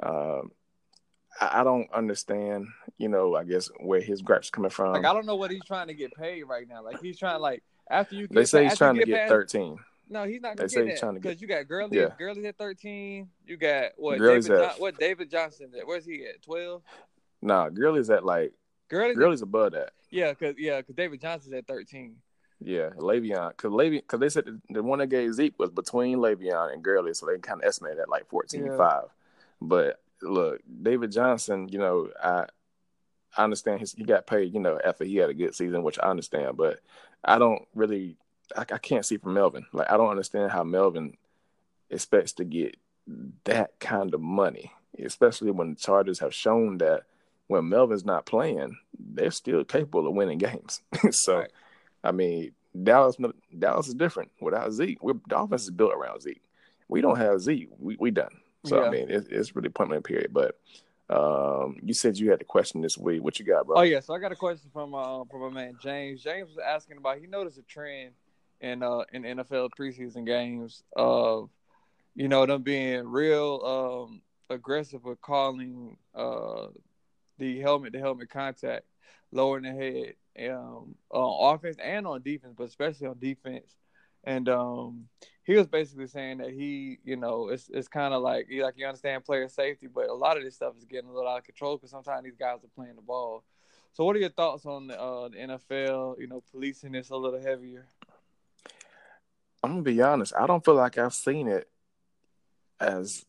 um, 0.00 0.52
I, 1.40 1.60
I 1.60 1.64
don't 1.64 1.92
understand, 1.92 2.68
you 2.96 3.08
know, 3.08 3.34
I 3.34 3.42
guess 3.42 3.68
where 3.80 4.00
his 4.00 4.22
gripes 4.22 4.50
coming 4.50 4.70
from. 4.70 4.92
Like, 4.92 5.04
I 5.04 5.12
don't 5.12 5.26
know 5.26 5.36
what 5.36 5.50
he's 5.50 5.64
trying 5.64 5.88
to 5.88 5.94
get 5.94 6.14
paid 6.14 6.44
right 6.44 6.68
now. 6.68 6.84
Like, 6.84 7.00
he's 7.02 7.18
trying 7.18 7.40
like 7.40 7.64
after 7.90 8.14
you. 8.14 8.28
Get, 8.28 8.34
they 8.34 8.44
say 8.44 8.64
he's 8.64 8.78
trying 8.78 8.94
to 8.94 9.04
get, 9.04 9.28
past, 9.28 9.30
13. 9.30 9.78
No, 10.10 10.24
he's 10.24 10.40
not 10.40 10.56
they 10.56 10.66
get 10.68 11.00
that 11.00 11.14
because 11.14 11.42
you 11.42 11.48
got 11.48 11.68
Gurley. 11.68 11.98
Yeah. 11.98 12.08
Gurley's 12.18 12.44
at 12.46 12.56
thirteen. 12.56 13.28
You 13.46 13.58
got 13.58 13.90
what? 13.98 14.18
David 14.18 14.46
John, 14.46 14.70
what 14.78 14.98
David 14.98 15.30
Johnson? 15.30 15.70
At? 15.78 15.86
Where's 15.86 16.06
he 16.06 16.24
at? 16.24 16.40
Twelve. 16.40 16.82
Nah, 17.42 17.68
Gurley's 17.68 18.08
at 18.08 18.24
like 18.24 18.54
Gurley, 18.88 19.14
Gurley's 19.14 19.42
above 19.42 19.72
that. 19.72 19.92
Yeah, 20.10 20.34
cause 20.34 20.54
yeah, 20.58 20.80
cause 20.82 20.94
David 20.94 21.20
Johnson's 21.20 21.54
at 21.54 21.66
thirteen. 21.66 22.16
Yeah, 22.60 22.90
Le'Veon, 22.96 23.56
cause 23.56 23.70
Le'Veon, 23.70 24.06
cause 24.06 24.18
they 24.18 24.28
said 24.28 24.46
the, 24.46 24.60
the 24.70 24.82
one 24.82 24.98
that 24.98 25.08
gave 25.08 25.32
Zeke 25.34 25.58
was 25.58 25.70
between 25.70 26.18
Le'Veon 26.18 26.72
and 26.72 26.82
Gurley, 26.82 27.14
so 27.14 27.26
they 27.26 27.38
kind 27.38 27.62
of 27.62 27.68
estimated 27.68 28.00
at 28.00 28.08
like 28.08 28.28
fourteen 28.28 28.66
yeah. 28.66 28.76
five. 28.76 29.04
But 29.60 30.00
look, 30.22 30.60
David 30.82 31.12
Johnson, 31.12 31.68
you 31.68 31.78
know, 31.78 32.10
I 32.22 32.46
I 33.36 33.44
understand 33.44 33.80
his, 33.80 33.92
he 33.92 34.04
got 34.04 34.26
paid, 34.26 34.52
you 34.54 34.60
know, 34.60 34.80
after 34.84 35.04
he 35.04 35.16
had 35.16 35.30
a 35.30 35.34
good 35.34 35.54
season, 35.54 35.82
which 35.82 35.98
I 36.02 36.08
understand, 36.08 36.56
but 36.56 36.80
I 37.22 37.38
don't 37.38 37.66
really, 37.74 38.16
I, 38.56 38.62
I 38.62 38.78
can't 38.78 39.04
see 39.04 39.18
from 39.18 39.34
Melvin. 39.34 39.66
Like, 39.72 39.90
I 39.90 39.96
don't 39.96 40.10
understand 40.10 40.50
how 40.50 40.64
Melvin 40.64 41.16
expects 41.90 42.32
to 42.34 42.44
get 42.44 42.76
that 43.44 43.78
kind 43.80 44.14
of 44.14 44.20
money, 44.20 44.72
especially 44.98 45.50
when 45.50 45.74
the 45.74 45.80
Chargers 45.80 46.18
have 46.20 46.34
shown 46.34 46.78
that 46.78 47.04
when 47.48 47.68
Melvin's 47.68 48.04
not 48.04 48.26
playing, 48.26 48.76
they're 48.98 49.30
still 49.30 49.64
capable 49.64 50.06
of 50.06 50.14
winning 50.14 50.38
games. 50.38 50.80
so, 51.10 51.38
right. 51.38 51.50
I 52.04 52.12
mean, 52.12 52.52
Dallas 52.82 53.16
Dallas 53.58 53.88
is 53.88 53.94
different 53.94 54.30
without 54.40 54.72
Zeke. 54.72 55.02
We're, 55.02 55.14
the 55.28 55.38
offense 55.38 55.64
is 55.64 55.70
built 55.70 55.92
around 55.92 56.22
Zeke. 56.22 56.42
We 56.88 57.00
don't 57.00 57.18
have 57.18 57.40
Zeke. 57.40 57.68
We 57.78 57.96
we 57.98 58.10
done. 58.10 58.36
So 58.66 58.80
yeah. 58.80 58.86
I 58.86 58.90
mean, 58.90 59.10
it, 59.10 59.26
it's 59.30 59.54
really 59.56 59.68
point 59.68 60.04
period. 60.04 60.32
But 60.32 60.58
um, 61.10 61.76
you 61.82 61.94
said 61.94 62.18
you 62.18 62.30
had 62.30 62.40
a 62.40 62.44
question 62.44 62.80
this 62.80 62.96
week. 62.96 63.22
What 63.22 63.38
you 63.38 63.44
got, 63.44 63.66
bro? 63.66 63.78
Oh 63.78 63.82
yeah, 63.82 64.00
so 64.00 64.14
I 64.14 64.18
got 64.18 64.32
a 64.32 64.36
question 64.36 64.70
from 64.72 64.94
uh, 64.94 65.24
from 65.24 65.40
my 65.40 65.48
man 65.50 65.78
James. 65.82 66.22
James 66.22 66.48
was 66.48 66.58
asking 66.58 66.98
about. 66.98 67.18
He 67.18 67.26
noticed 67.26 67.58
a 67.58 67.62
trend 67.62 68.12
in 68.60 68.82
uh 68.82 69.02
in 69.12 69.22
NFL 69.22 69.70
preseason 69.78 70.26
games 70.26 70.82
of 70.94 71.50
you 72.18 72.26
know, 72.26 72.44
them 72.44 72.62
being 72.62 73.06
real 73.06 73.62
um, 74.10 74.20
aggressive 74.50 75.04
with 75.04 75.20
calling 75.20 75.96
uh, 76.16 76.66
the 77.38 77.60
helmet 77.60 77.92
to 77.94 77.98
helmet 77.98 78.30
contact, 78.30 78.84
lowering 79.32 79.64
the 79.64 79.72
head 79.72 80.50
um, 80.50 80.94
on 81.10 81.54
offense 81.54 81.76
and 81.82 82.06
on 82.06 82.22
defense, 82.22 82.54
but 82.56 82.68
especially 82.68 83.06
on 83.06 83.18
defense. 83.18 83.76
And 84.24 84.48
um, 84.48 85.08
he 85.44 85.54
was 85.54 85.66
basically 85.66 86.08
saying 86.08 86.38
that 86.38 86.50
he, 86.50 86.98
you 87.04 87.16
know, 87.16 87.48
it's 87.48 87.70
it's 87.72 87.88
kind 87.88 88.12
of 88.12 88.22
like 88.22 88.48
like 88.60 88.74
you 88.76 88.86
understand 88.86 89.24
player 89.24 89.48
safety, 89.48 89.86
but 89.86 90.08
a 90.08 90.14
lot 90.14 90.36
of 90.36 90.42
this 90.42 90.56
stuff 90.56 90.74
is 90.76 90.84
getting 90.84 91.08
a 91.08 91.12
little 91.12 91.30
out 91.30 91.38
of 91.38 91.44
control 91.44 91.76
because 91.76 91.90
sometimes 91.90 92.24
these 92.24 92.36
guys 92.36 92.58
are 92.64 92.74
playing 92.74 92.96
the 92.96 93.02
ball. 93.02 93.44
So, 93.92 94.04
what 94.04 94.14
are 94.16 94.20
your 94.20 94.28
thoughts 94.28 94.66
on 94.66 94.88
the, 94.88 95.00
uh, 95.00 95.28
the 95.28 95.36
NFL? 95.36 96.18
You 96.18 96.26
know, 96.26 96.42
policing 96.50 96.92
this 96.92 97.10
a 97.10 97.16
little 97.16 97.40
heavier. 97.40 97.86
I'm 99.62 99.70
gonna 99.70 99.82
be 99.82 100.00
honest. 100.02 100.34
I 100.38 100.46
don't 100.46 100.64
feel 100.64 100.74
like 100.74 100.98
I've 100.98 101.14
seen 101.14 101.48
it 101.48 101.68
as 102.80 103.24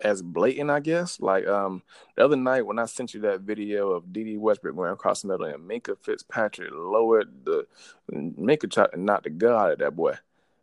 as 0.00 0.22
blatant, 0.22 0.70
I 0.70 0.80
guess. 0.80 1.20
Like 1.20 1.46
um 1.46 1.82
the 2.16 2.24
other 2.24 2.36
night 2.36 2.66
when 2.66 2.78
I 2.78 2.86
sent 2.86 3.14
you 3.14 3.20
that 3.22 3.40
video 3.40 3.90
of 3.90 4.12
Dede 4.12 4.38
Westbrook 4.38 4.76
going 4.76 4.92
across 4.92 5.22
the 5.22 5.28
middle 5.28 5.46
and 5.46 5.68
Minkah 5.68 5.98
Fitzpatrick 5.98 6.70
lowered 6.72 7.44
the 7.44 7.66
Minkah 8.12 8.70
tried 8.70 8.92
to 8.92 9.00
knock 9.00 9.24
the 9.24 9.30
god 9.30 9.66
out 9.66 9.72
of 9.72 9.78
that 9.78 9.96
boy. 9.96 10.14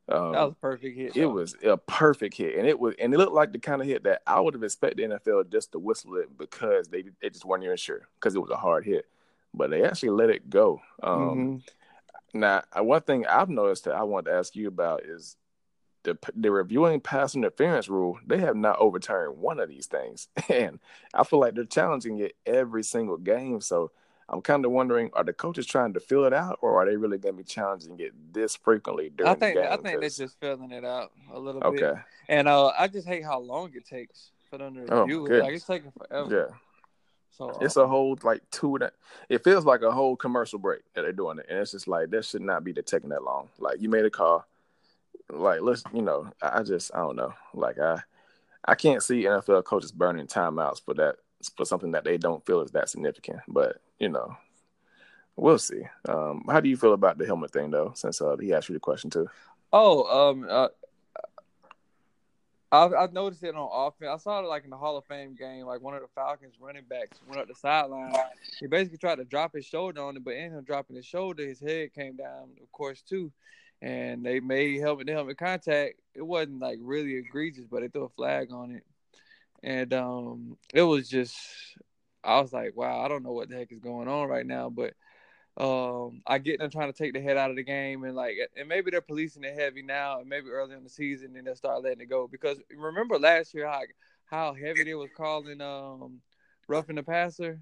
Um, 0.10 0.34
that 0.34 0.44
was 0.44 0.56
perfect 0.60 0.98
hit. 0.98 1.16
It 1.16 1.26
was 1.26 1.56
a 1.64 1.78
perfect 1.78 2.36
hit, 2.36 2.58
and 2.58 2.68
it 2.68 2.78
was, 2.78 2.94
and 3.00 3.14
it 3.14 3.18
looked 3.18 3.32
like 3.32 3.54
the 3.54 3.60
kind 3.60 3.82
of 3.82 3.88
hit 3.88 4.04
that 4.04 4.22
I 4.28 4.40
would 4.40 4.54
have 4.54 4.64
expected 4.64 5.10
NFL 5.10 5.50
just 5.50 5.72
to 5.72 5.80
whistle 5.80 6.18
it 6.18 6.38
because 6.38 6.90
they 6.90 7.06
they 7.22 7.30
just 7.30 7.46
weren't 7.46 7.64
even 7.64 7.78
sure 7.78 8.02
because 8.16 8.36
it 8.36 8.40
was 8.40 8.52
a 8.52 8.58
hard 8.58 8.84
hit, 8.84 9.06
but 9.54 9.70
they 9.70 9.84
actually 9.84 10.10
let 10.10 10.30
it 10.30 10.50
go. 10.50 10.82
Um, 11.02 11.20
mm-hmm. 11.20 11.58
Now, 12.40 12.64
one 12.76 13.02
thing 13.02 13.26
I've 13.28 13.50
noticed 13.50 13.86
that 13.86 13.96
I 13.96 14.04
want 14.04 14.26
to 14.26 14.34
ask 14.34 14.56
you 14.56 14.68
about 14.68 15.06
is 15.06 15.38
the 16.04 16.18
the 16.36 16.52
reviewing 16.52 17.00
pass 17.00 17.36
interference 17.36 17.90
rule, 17.90 18.20
they 18.26 18.38
have 18.40 18.56
not 18.56 18.80
overturned 18.80 19.38
one 19.38 19.60
of 19.60 19.70
these 19.70 19.88
things, 19.88 20.28
and 20.50 20.80
I 21.14 21.24
feel 21.24 21.40
like 21.40 21.56
they're 21.56 21.66
challenging 21.66 22.20
it 22.20 22.36
every 22.46 22.84
single 22.84 23.18
game. 23.18 23.62
So 23.62 23.92
I'm 24.30 24.42
kind 24.42 24.66
of 24.66 24.72
wondering, 24.72 25.12
are 25.14 25.24
the 25.24 25.34
coaches 25.34 25.66
trying 25.66 25.94
to 25.94 26.00
fill 26.00 26.26
it 26.26 26.34
out, 26.34 26.60
or 26.62 26.82
are 26.82 26.86
they 26.86 26.96
really 26.96 27.18
going 27.18 27.36
to 27.36 27.38
be 27.38 27.44
challenging 27.44 28.00
it 28.00 28.14
this 28.34 28.56
frequently 28.56 29.10
during 29.10 29.32
I 29.32 29.36
think, 29.36 29.56
the 29.56 29.62
game? 29.62 29.72
I 29.72 29.78
think 29.78 30.00
they're 30.00 30.10
just 30.10 30.40
filling 30.40 30.72
it 30.72 30.86
out 30.86 31.12
a 31.34 31.40
little 31.40 31.64
okay. 31.64 31.78
bit. 31.78 31.86
Okay. 31.86 32.02
And 32.30 32.48
uh, 32.48 32.72
I 32.78 32.88
just 32.88 33.08
hate 33.08 33.24
how 33.24 33.40
long 33.40 33.72
it 33.76 33.86
takes 33.86 34.32
for 34.50 34.58
them 34.58 34.76
to 34.76 34.94
oh, 34.94 35.02
review 35.02 35.28
oh, 35.30 35.34
it. 35.34 35.44
Like 35.44 35.54
it's 35.54 35.66
taking 35.66 35.92
forever. 35.92 36.48
Yeah. 36.50 36.56
So 37.32 37.58
it's 37.62 37.78
a 37.78 37.88
whole 37.88 38.18
like 38.24 38.42
two. 38.52 38.78
It 39.28 39.44
feels 39.44 39.66
like 39.66 39.82
a 39.82 39.92
whole 39.92 40.16
commercial 40.16 40.60
break 40.60 40.82
that 40.94 41.02
they're 41.02 41.12
doing 41.12 41.40
it, 41.40 41.48
and 41.50 41.60
it's 41.60 41.72
just 41.72 41.88
like 41.88 42.12
that 42.12 42.26
should 42.26 42.44
not 42.44 42.64
be 42.64 42.74
taking 42.74 43.10
that 43.10 43.24
long. 43.24 43.50
Like 43.58 43.82
you 43.82 43.90
made 43.90 44.06
a 44.06 44.12
call, 44.12 44.46
like 45.30 45.62
let's 45.62 45.84
you 45.94 46.02
know 46.02 46.30
I 46.42 46.64
just 46.64 46.92
I 46.94 47.00
don't 47.00 47.16
know 47.16 47.34
like 47.54 47.80
I 47.80 48.00
I 48.66 48.76
can't 48.76 49.04
see 49.04 49.24
NFL 49.24 49.66
coaches 49.66 49.92
burning 49.92 50.28
timeouts 50.28 50.84
for 50.84 50.94
that 50.96 51.16
for 51.58 51.66
something 51.66 51.92
that 51.92 52.04
they 52.04 52.18
don't 52.18 52.46
feel 52.46 52.62
is 52.62 52.72
that 52.72 52.90
significant. 52.90 53.40
But 53.48 53.78
you 54.00 54.10
know, 54.10 54.36
we'll 55.36 55.60
see. 55.60 55.84
Um, 56.08 56.44
how 56.50 56.60
do 56.60 56.70
you 56.70 56.78
feel 56.78 56.94
about 56.94 57.18
the 57.18 57.26
helmet 57.26 57.52
thing 57.52 57.72
though? 57.72 57.92
Since 57.96 58.22
uh, 58.22 58.38
he 58.38 58.54
asked 58.54 58.70
you 58.70 58.74
the 58.74 58.80
question 58.80 59.10
too. 59.10 59.28
Oh, 59.72 60.30
um, 60.30 60.48
uh, 60.50 60.68
I've, 62.72 62.94
I've 62.94 63.14
noticed 63.14 63.44
it 63.44 63.56
on 63.56 63.70
offense. 63.72 64.10
I 64.12 64.18
saw 64.18 64.40
it 64.40 64.48
like 64.48 64.64
in 64.64 64.70
the 64.70 64.78
Hall 64.78 64.98
of 64.98 65.06
Fame 65.06 65.36
game, 65.36 65.66
like 65.66 65.82
one 65.82 65.96
of 65.96 66.02
the 66.02 66.08
Falcons 66.16 66.56
running 66.60 66.84
backs 66.90 67.20
went 67.28 67.42
up 67.42 67.48
the 67.48 67.56
sideline. 67.56 68.14
He 68.60 68.68
basically 68.68 68.98
tried 68.98 69.16
to 69.16 69.26
drop 69.26 69.54
his 69.54 69.66
shoulder 69.66 70.02
on 70.02 70.16
it, 70.16 70.24
but 70.24 70.36
in 70.36 70.52
him 70.52 70.64
dropping 70.64 70.96
his 70.96 71.06
shoulder, 71.06 71.46
his 71.46 71.60
head 71.60 71.94
came 71.94 72.16
down, 72.16 72.50
of 72.62 72.72
course, 72.72 73.02
too 73.02 73.32
and 73.84 74.26
they 74.26 74.40
made 74.40 74.80
helmet 74.80 75.08
to 75.08 75.14
helmet 75.14 75.38
contact. 75.38 76.00
It 76.16 76.22
wasn't 76.22 76.62
like 76.62 76.80
really 76.82 77.18
egregious, 77.18 77.66
but 77.70 77.82
they 77.82 77.90
threw 77.90 78.06
a 78.06 78.10
flag 78.10 78.54
on 78.54 78.72
it, 78.72 78.84
and 79.62 79.94
um, 79.94 80.58
it 80.74 80.84
was 80.84 81.10
just. 81.10 81.38
I 82.24 82.40
was 82.40 82.54
like, 82.54 82.74
wow, 82.74 83.02
I 83.02 83.10
don't 83.10 83.24
know 83.24 83.34
what 83.34 83.50
the 83.50 83.58
heck 83.58 83.74
is 83.74 83.82
going 83.82 84.08
on 84.08 84.30
right 84.30 84.46
now, 84.46 84.70
but 84.70 84.94
um, 85.58 86.22
I 86.26 86.38
get 86.38 86.60
them 86.60 86.70
trying 86.70 86.90
to 86.90 86.98
take 86.98 87.12
the 87.12 87.20
head 87.20 87.36
out 87.36 87.50
of 87.50 87.58
the 87.58 87.64
game, 87.64 88.06
and 88.06 88.16
like, 88.16 88.36
and 88.56 88.70
maybe 88.70 88.92
they're 88.92 89.02
policing 89.02 89.44
it 89.44 89.60
heavy 89.60 89.82
now, 89.82 90.22
and 90.22 90.30
maybe 90.30 90.48
early 90.48 90.74
in 90.74 90.86
the 90.86 90.90
season, 90.90 91.36
and 91.36 91.46
they'll 91.46 91.58
start 91.58 91.84
letting 91.84 92.00
it 92.00 92.10
go. 92.10 92.30
Because 92.32 92.60
remember 92.74 93.20
last 93.20 93.54
year 93.54 93.68
how 93.68 93.82
how 94.26 94.54
heavy 94.54 94.86
they 94.86 94.94
was 94.94 95.10
calling 95.18 95.60
um 95.60 96.22
roughing 96.70 96.96
the 96.96 97.04
passer. 97.04 97.60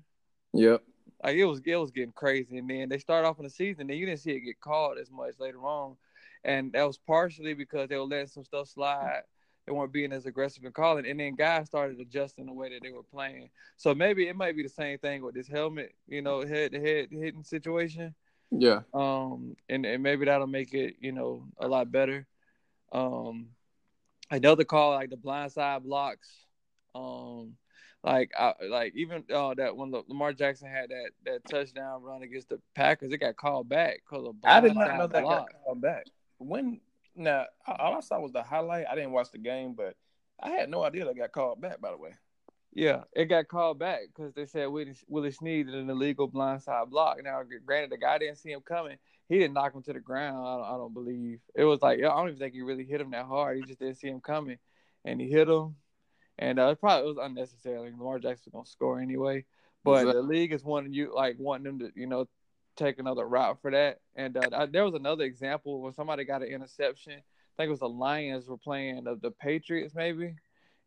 Yep. 0.53 0.83
Like 1.23 1.35
it 1.35 1.45
was 1.45 1.61
it 1.65 1.75
was 1.75 1.89
getting 1.89 2.11
crazy, 2.11 2.59
and 2.59 2.69
then 2.69 2.89
they 2.89 2.99
start 2.99 3.25
off 3.25 3.39
in 3.39 3.43
the 3.45 3.49
season, 3.49 3.89
and 3.89 3.99
you 3.99 4.05
didn't 4.05 4.19
see 4.19 4.33
it 4.33 4.41
get 4.41 4.61
called 4.61 4.99
as 4.99 5.09
much 5.09 5.33
later 5.39 5.65
on 5.65 5.95
and 6.43 6.71
that 6.73 6.87
was 6.87 6.97
partially 6.97 7.53
because 7.53 7.89
they 7.89 7.97
were 7.97 8.03
letting 8.03 8.27
some 8.27 8.43
stuff 8.43 8.69
slide. 8.69 9.21
They 9.65 9.73
weren't 9.73 9.93
being 9.93 10.11
as 10.11 10.25
aggressive 10.25 10.63
in 10.63 10.71
calling, 10.71 11.05
and 11.05 11.19
then 11.19 11.35
guys 11.35 11.67
started 11.67 11.99
adjusting 11.99 12.47
the 12.47 12.53
way 12.53 12.69
that 12.69 12.81
they 12.81 12.91
were 12.91 13.03
playing. 13.03 13.49
So 13.77 13.93
maybe 13.93 14.27
it 14.27 14.35
might 14.35 14.55
be 14.55 14.63
the 14.63 14.69
same 14.69 14.97
thing 14.97 15.23
with 15.23 15.35
this 15.35 15.47
helmet, 15.47 15.93
you 16.07 16.21
know, 16.21 16.45
head 16.45 16.71
to 16.71 16.79
head 16.79 17.09
hitting 17.11 17.43
situation. 17.43 18.15
Yeah. 18.49 18.81
Um, 18.93 19.55
and, 19.69 19.85
and 19.85 20.01
maybe 20.01 20.25
that'll 20.25 20.47
make 20.47 20.73
it, 20.73 20.95
you 20.99 21.11
know, 21.11 21.45
a 21.59 21.67
lot 21.67 21.91
better. 21.91 22.25
Um, 22.91 23.49
another 24.31 24.63
call 24.63 24.91
like 24.91 25.11
the 25.11 25.15
blindside 25.15 25.83
blocks. 25.83 26.29
Um, 26.95 27.53
like 28.03 28.31
I, 28.37 28.53
like 28.67 28.93
even 28.95 29.23
uh, 29.31 29.53
that 29.53 29.77
when 29.77 29.91
Lamar 29.91 30.33
Jackson 30.33 30.69
had 30.69 30.89
that 30.89 31.11
that 31.25 31.47
touchdown 31.47 32.01
run 32.01 32.23
against 32.23 32.49
the 32.49 32.59
Packers, 32.75 33.13
it 33.13 33.19
got 33.19 33.37
called 33.37 33.69
back 33.69 34.01
because 34.03 34.27
of 34.27 34.35
I 34.43 34.59
did 34.59 34.73
not 34.73 34.97
know 34.97 35.07
that 35.07 35.21
block. 35.21 35.51
got 35.51 35.63
called 35.63 35.81
back 35.81 36.05
when 36.41 36.81
now 37.15 37.45
all 37.67 37.95
I 37.95 37.99
saw 38.01 38.19
was 38.19 38.31
the 38.31 38.43
highlight. 38.43 38.85
I 38.89 38.95
didn't 38.95 39.11
watch 39.11 39.31
the 39.31 39.37
game, 39.37 39.73
but 39.73 39.95
I 40.41 40.51
had 40.51 40.69
no 40.69 40.83
idea 40.83 41.05
that 41.05 41.17
got 41.17 41.31
called 41.31 41.61
back. 41.61 41.81
By 41.81 41.91
the 41.91 41.97
way. 41.97 42.11
Yeah, 42.73 43.03
it 43.13 43.25
got 43.25 43.49
called 43.49 43.79
back 43.79 43.99
because 44.07 44.33
they 44.33 44.45
said 44.45 44.67
Willie, 44.67 44.95
Willie 45.09 45.31
Snead 45.31 45.65
did 45.65 45.75
an 45.75 45.89
illegal 45.89 46.29
blindside 46.29 46.89
block. 46.89 47.17
Now, 47.21 47.41
granted, 47.65 47.91
the 47.91 47.97
guy 47.97 48.17
didn't 48.17 48.37
see 48.37 48.51
him 48.51 48.61
coming. 48.61 48.97
He 49.27 49.39
didn't 49.39 49.55
knock 49.55 49.75
him 49.75 49.83
to 49.83 49.93
the 49.93 49.99
ground. 49.99 50.45
I 50.47 50.55
don't, 50.55 50.75
I 50.75 50.77
don't 50.77 50.93
believe 50.93 51.39
it 51.53 51.65
was 51.65 51.81
like 51.81 51.99
I 51.99 52.03
don't 52.03 52.29
even 52.29 52.39
think 52.39 52.53
he 52.53 52.61
really 52.61 52.85
hit 52.85 53.01
him 53.01 53.11
that 53.11 53.25
hard. 53.25 53.57
He 53.57 53.63
just 53.63 53.79
didn't 53.79 53.97
see 53.97 54.07
him 54.07 54.21
coming, 54.21 54.57
and 55.03 55.19
he 55.19 55.29
hit 55.29 55.49
him. 55.49 55.75
And 56.39 56.59
uh, 56.59 56.67
it 56.69 56.79
probably 56.79 57.07
was 57.07 57.17
unnecessary. 57.21 57.79
Like 57.79 57.91
Lamar 57.91 58.19
Jackson 58.19 58.51
gonna 58.53 58.65
score 58.65 58.99
anyway. 58.99 59.45
But 59.83 60.05
the 60.05 60.21
league 60.21 60.53
is 60.53 60.63
wanting 60.63 60.93
you 60.93 61.13
like 61.13 61.35
wanting 61.39 61.63
them 61.63 61.79
to 61.79 61.91
you 61.95 62.07
know 62.07 62.27
take 62.75 62.99
another 62.99 63.27
route 63.27 63.61
for 63.61 63.71
that. 63.71 63.99
And 64.15 64.37
uh, 64.37 64.49
I, 64.53 64.65
there 64.65 64.85
was 64.85 64.93
another 64.93 65.23
example 65.23 65.81
where 65.81 65.93
somebody 65.93 66.23
got 66.23 66.41
an 66.41 66.49
interception. 66.49 67.13
I 67.13 67.55
think 67.57 67.67
it 67.67 67.71
was 67.71 67.79
the 67.79 67.89
Lions 67.89 68.47
were 68.47 68.57
playing 68.57 69.03
the, 69.03 69.15
the 69.21 69.31
Patriots 69.31 69.93
maybe, 69.93 70.35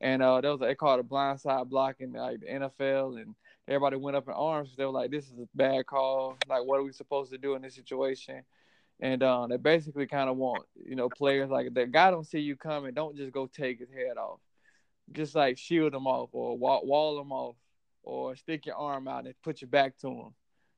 and 0.00 0.22
uh, 0.22 0.40
was 0.42 0.60
they 0.60 0.74
called 0.74 1.00
a 1.00 1.02
blindside 1.02 1.68
block 1.68 1.96
in 2.00 2.12
like 2.12 2.40
the 2.40 2.46
NFL, 2.46 3.20
and 3.20 3.34
everybody 3.68 3.96
went 3.96 4.16
up 4.16 4.28
in 4.28 4.34
arms. 4.34 4.74
They 4.76 4.84
were 4.84 4.90
like, 4.90 5.10
"This 5.10 5.26
is 5.26 5.38
a 5.38 5.48
bad 5.54 5.86
call. 5.86 6.36
Like, 6.48 6.64
what 6.64 6.80
are 6.80 6.82
we 6.82 6.92
supposed 6.92 7.32
to 7.32 7.38
do 7.38 7.54
in 7.54 7.62
this 7.62 7.74
situation?" 7.74 8.42
And 9.00 9.22
uh, 9.22 9.46
they 9.48 9.56
basically 9.56 10.06
kind 10.06 10.30
of 10.30 10.36
want 10.36 10.64
you 10.74 10.96
know 10.96 11.08
players 11.08 11.50
like 11.50 11.72
that 11.74 11.92
guy 11.92 12.10
don't 12.10 12.26
see 12.26 12.40
you 12.40 12.56
coming, 12.56 12.94
don't 12.94 13.16
just 13.16 13.32
go 13.32 13.46
take 13.46 13.78
his 13.78 13.90
head 13.90 14.16
off, 14.16 14.40
just 15.12 15.34
like 15.34 15.58
shield 15.58 15.94
him 15.94 16.06
off 16.06 16.30
or 16.32 16.56
wall, 16.56 16.84
wall 16.84 17.20
him 17.20 17.30
off 17.30 17.56
or 18.02 18.36
stick 18.36 18.66
your 18.66 18.76
arm 18.76 19.08
out 19.08 19.26
and 19.26 19.34
put 19.42 19.60
your 19.60 19.68
back 19.68 19.96
to 19.98 20.08
him. 20.08 20.34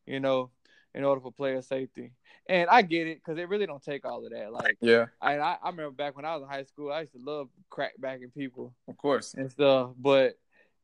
You 0.06 0.20
know, 0.20 0.50
in 0.96 1.04
order 1.04 1.20
for 1.20 1.30
player 1.30 1.60
safety. 1.62 2.10
And 2.48 2.68
I 2.70 2.82
get 2.82 3.06
it 3.06 3.18
because 3.18 3.38
it 3.38 3.48
really 3.48 3.66
don't 3.66 3.82
take 3.82 4.04
all 4.04 4.24
of 4.24 4.32
that. 4.32 4.52
Like, 4.52 4.78
yeah, 4.80 5.06
I, 5.20 5.38
I, 5.38 5.58
I 5.62 5.70
remember 5.70 5.90
back 5.90 6.16
when 6.16 6.24
I 6.24 6.34
was 6.34 6.42
in 6.42 6.48
high 6.48 6.62
school, 6.64 6.92
I 6.92 7.00
used 7.00 7.12
to 7.12 7.18
love 7.18 7.48
crackbacking 7.70 8.32
people, 8.34 8.72
of 8.88 8.96
course, 8.96 9.34
and 9.34 9.50
stuff. 9.50 9.90
But 9.98 10.38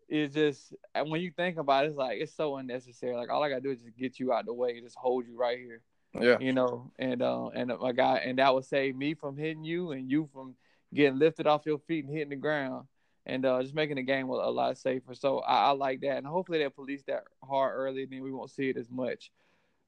it's 0.08 0.34
just 0.34 0.74
when 1.06 1.20
you 1.20 1.30
think 1.30 1.58
about 1.58 1.84
it, 1.84 1.88
it's 1.88 1.96
like 1.96 2.20
it's 2.20 2.34
so 2.34 2.56
unnecessary. 2.56 3.16
Like 3.16 3.30
all 3.30 3.42
I 3.42 3.48
gotta 3.48 3.60
do 3.60 3.70
is 3.70 3.80
just 3.80 3.96
get 3.96 4.20
you 4.20 4.32
out 4.32 4.44
the 4.44 4.52
way, 4.52 4.80
just 4.80 4.96
hold 4.96 5.26
you 5.26 5.36
right 5.36 5.58
here. 5.58 5.80
Yeah, 6.20 6.36
you 6.40 6.52
know, 6.52 6.90
and 6.98 7.22
uh, 7.22 7.48
and 7.48 7.72
my 7.80 7.92
guy, 7.92 8.18
and 8.18 8.38
that 8.38 8.52
would 8.52 8.64
save 8.64 8.96
me 8.96 9.14
from 9.14 9.36
hitting 9.36 9.64
you 9.64 9.92
and 9.92 10.10
you 10.10 10.28
from 10.32 10.54
getting 10.92 11.18
lifted 11.18 11.46
off 11.46 11.64
your 11.64 11.78
feet 11.78 12.04
and 12.04 12.12
hitting 12.12 12.30
the 12.30 12.36
ground 12.36 12.86
and 13.24 13.46
uh, 13.46 13.62
just 13.62 13.74
making 13.74 13.96
the 13.96 14.02
game 14.02 14.28
a, 14.28 14.32
lot 14.32 14.76
safer. 14.76 15.14
So 15.14 15.38
I, 15.38 15.66
I, 15.66 15.70
like 15.70 16.00
that, 16.00 16.18
and 16.18 16.26
hopefully 16.26 16.58
they 16.58 16.68
police 16.68 17.02
that 17.06 17.24
hard 17.42 17.74
early, 17.74 18.02
and 18.02 18.12
then 18.12 18.22
we 18.22 18.32
won't 18.32 18.50
see 18.50 18.68
it 18.68 18.76
as 18.76 18.90
much. 18.90 19.30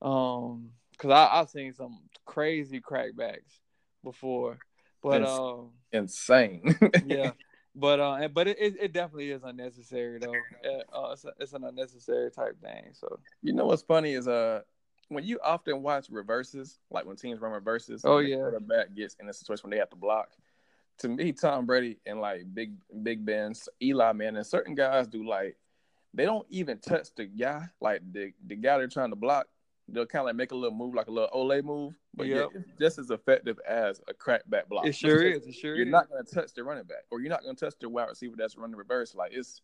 Um, 0.02 0.70
cause 0.98 1.10
I, 1.10 1.40
I've 1.40 1.48
seen 1.48 1.72
some 1.72 2.00
crazy 2.24 2.80
crackbacks 2.80 3.60
before, 4.02 4.58
but 5.02 5.22
it's 5.22 5.30
um, 5.30 5.70
insane. 5.92 6.76
yeah, 7.06 7.32
but 7.74 8.00
uh, 8.00 8.28
but 8.28 8.48
it, 8.48 8.58
it 8.58 8.92
definitely 8.92 9.30
is 9.30 9.42
unnecessary 9.42 10.18
though. 10.18 10.32
Uh, 10.32 11.12
it's, 11.12 11.24
a, 11.24 11.32
it's 11.40 11.52
an 11.52 11.64
unnecessary 11.64 12.30
type 12.30 12.60
thing. 12.60 12.90
So 12.92 13.18
you 13.42 13.52
know 13.52 13.66
what's 13.66 13.82
funny 13.82 14.12
is 14.12 14.28
uh 14.28 14.60
when 15.08 15.24
you 15.24 15.38
often 15.42 15.82
watch 15.82 16.06
reverses, 16.10 16.78
like 16.90 17.06
when 17.06 17.16
teams 17.16 17.40
run 17.40 17.52
reverses, 17.52 18.02
oh 18.04 18.18
yeah, 18.18 18.36
the 18.36 18.42
quarterback 18.42 18.94
gets 18.94 19.16
in 19.20 19.28
a 19.28 19.32
situation 19.32 19.68
where 19.68 19.76
they 19.76 19.80
have 19.80 19.90
to 19.90 19.96
block. 19.96 20.30
To 20.98 21.08
me, 21.08 21.32
Tom 21.32 21.66
Brady 21.66 21.98
and 22.06 22.20
like 22.20 22.42
Big 22.52 22.74
Big 23.02 23.24
Ben, 23.24 23.52
Eli 23.82 24.12
man, 24.12 24.36
and 24.36 24.46
certain 24.46 24.74
guys 24.74 25.06
do 25.08 25.26
like 25.26 25.56
they 26.12 26.24
don't 26.24 26.46
even 26.50 26.78
touch 26.78 27.08
the 27.16 27.26
guy, 27.26 27.66
like 27.80 28.00
the 28.12 28.32
the 28.46 28.56
guy 28.56 28.78
they're 28.78 28.86
trying 28.86 29.10
to 29.10 29.16
block 29.16 29.46
they'll 29.88 30.06
kind 30.06 30.20
of 30.20 30.26
like 30.26 30.36
make 30.36 30.52
a 30.52 30.54
little 30.54 30.76
move, 30.76 30.94
like 30.94 31.08
a 31.08 31.10
little 31.10 31.28
Ole 31.32 31.60
move, 31.62 31.94
but 32.14 32.26
yep. 32.26 32.50
yeah, 32.54 32.60
just 32.78 32.98
as 32.98 33.10
effective 33.10 33.58
as 33.68 34.00
a 34.08 34.14
crackback 34.14 34.68
block. 34.68 34.86
It 34.86 34.94
sure 34.94 35.22
is. 35.22 35.46
It 35.46 35.54
sure 35.54 35.74
you're 35.74 35.86
is. 35.86 35.92
not 35.92 36.08
going 36.08 36.24
to 36.24 36.34
touch 36.34 36.54
the 36.54 36.64
running 36.64 36.84
back, 36.84 37.04
or 37.10 37.20
you're 37.20 37.30
not 37.30 37.42
going 37.42 37.54
to 37.54 37.64
touch 37.64 37.74
the 37.80 37.88
wide 37.88 38.08
receiver 38.08 38.34
that's 38.36 38.56
running 38.56 38.76
reverse. 38.76 39.14
Like 39.14 39.32
it's, 39.34 39.60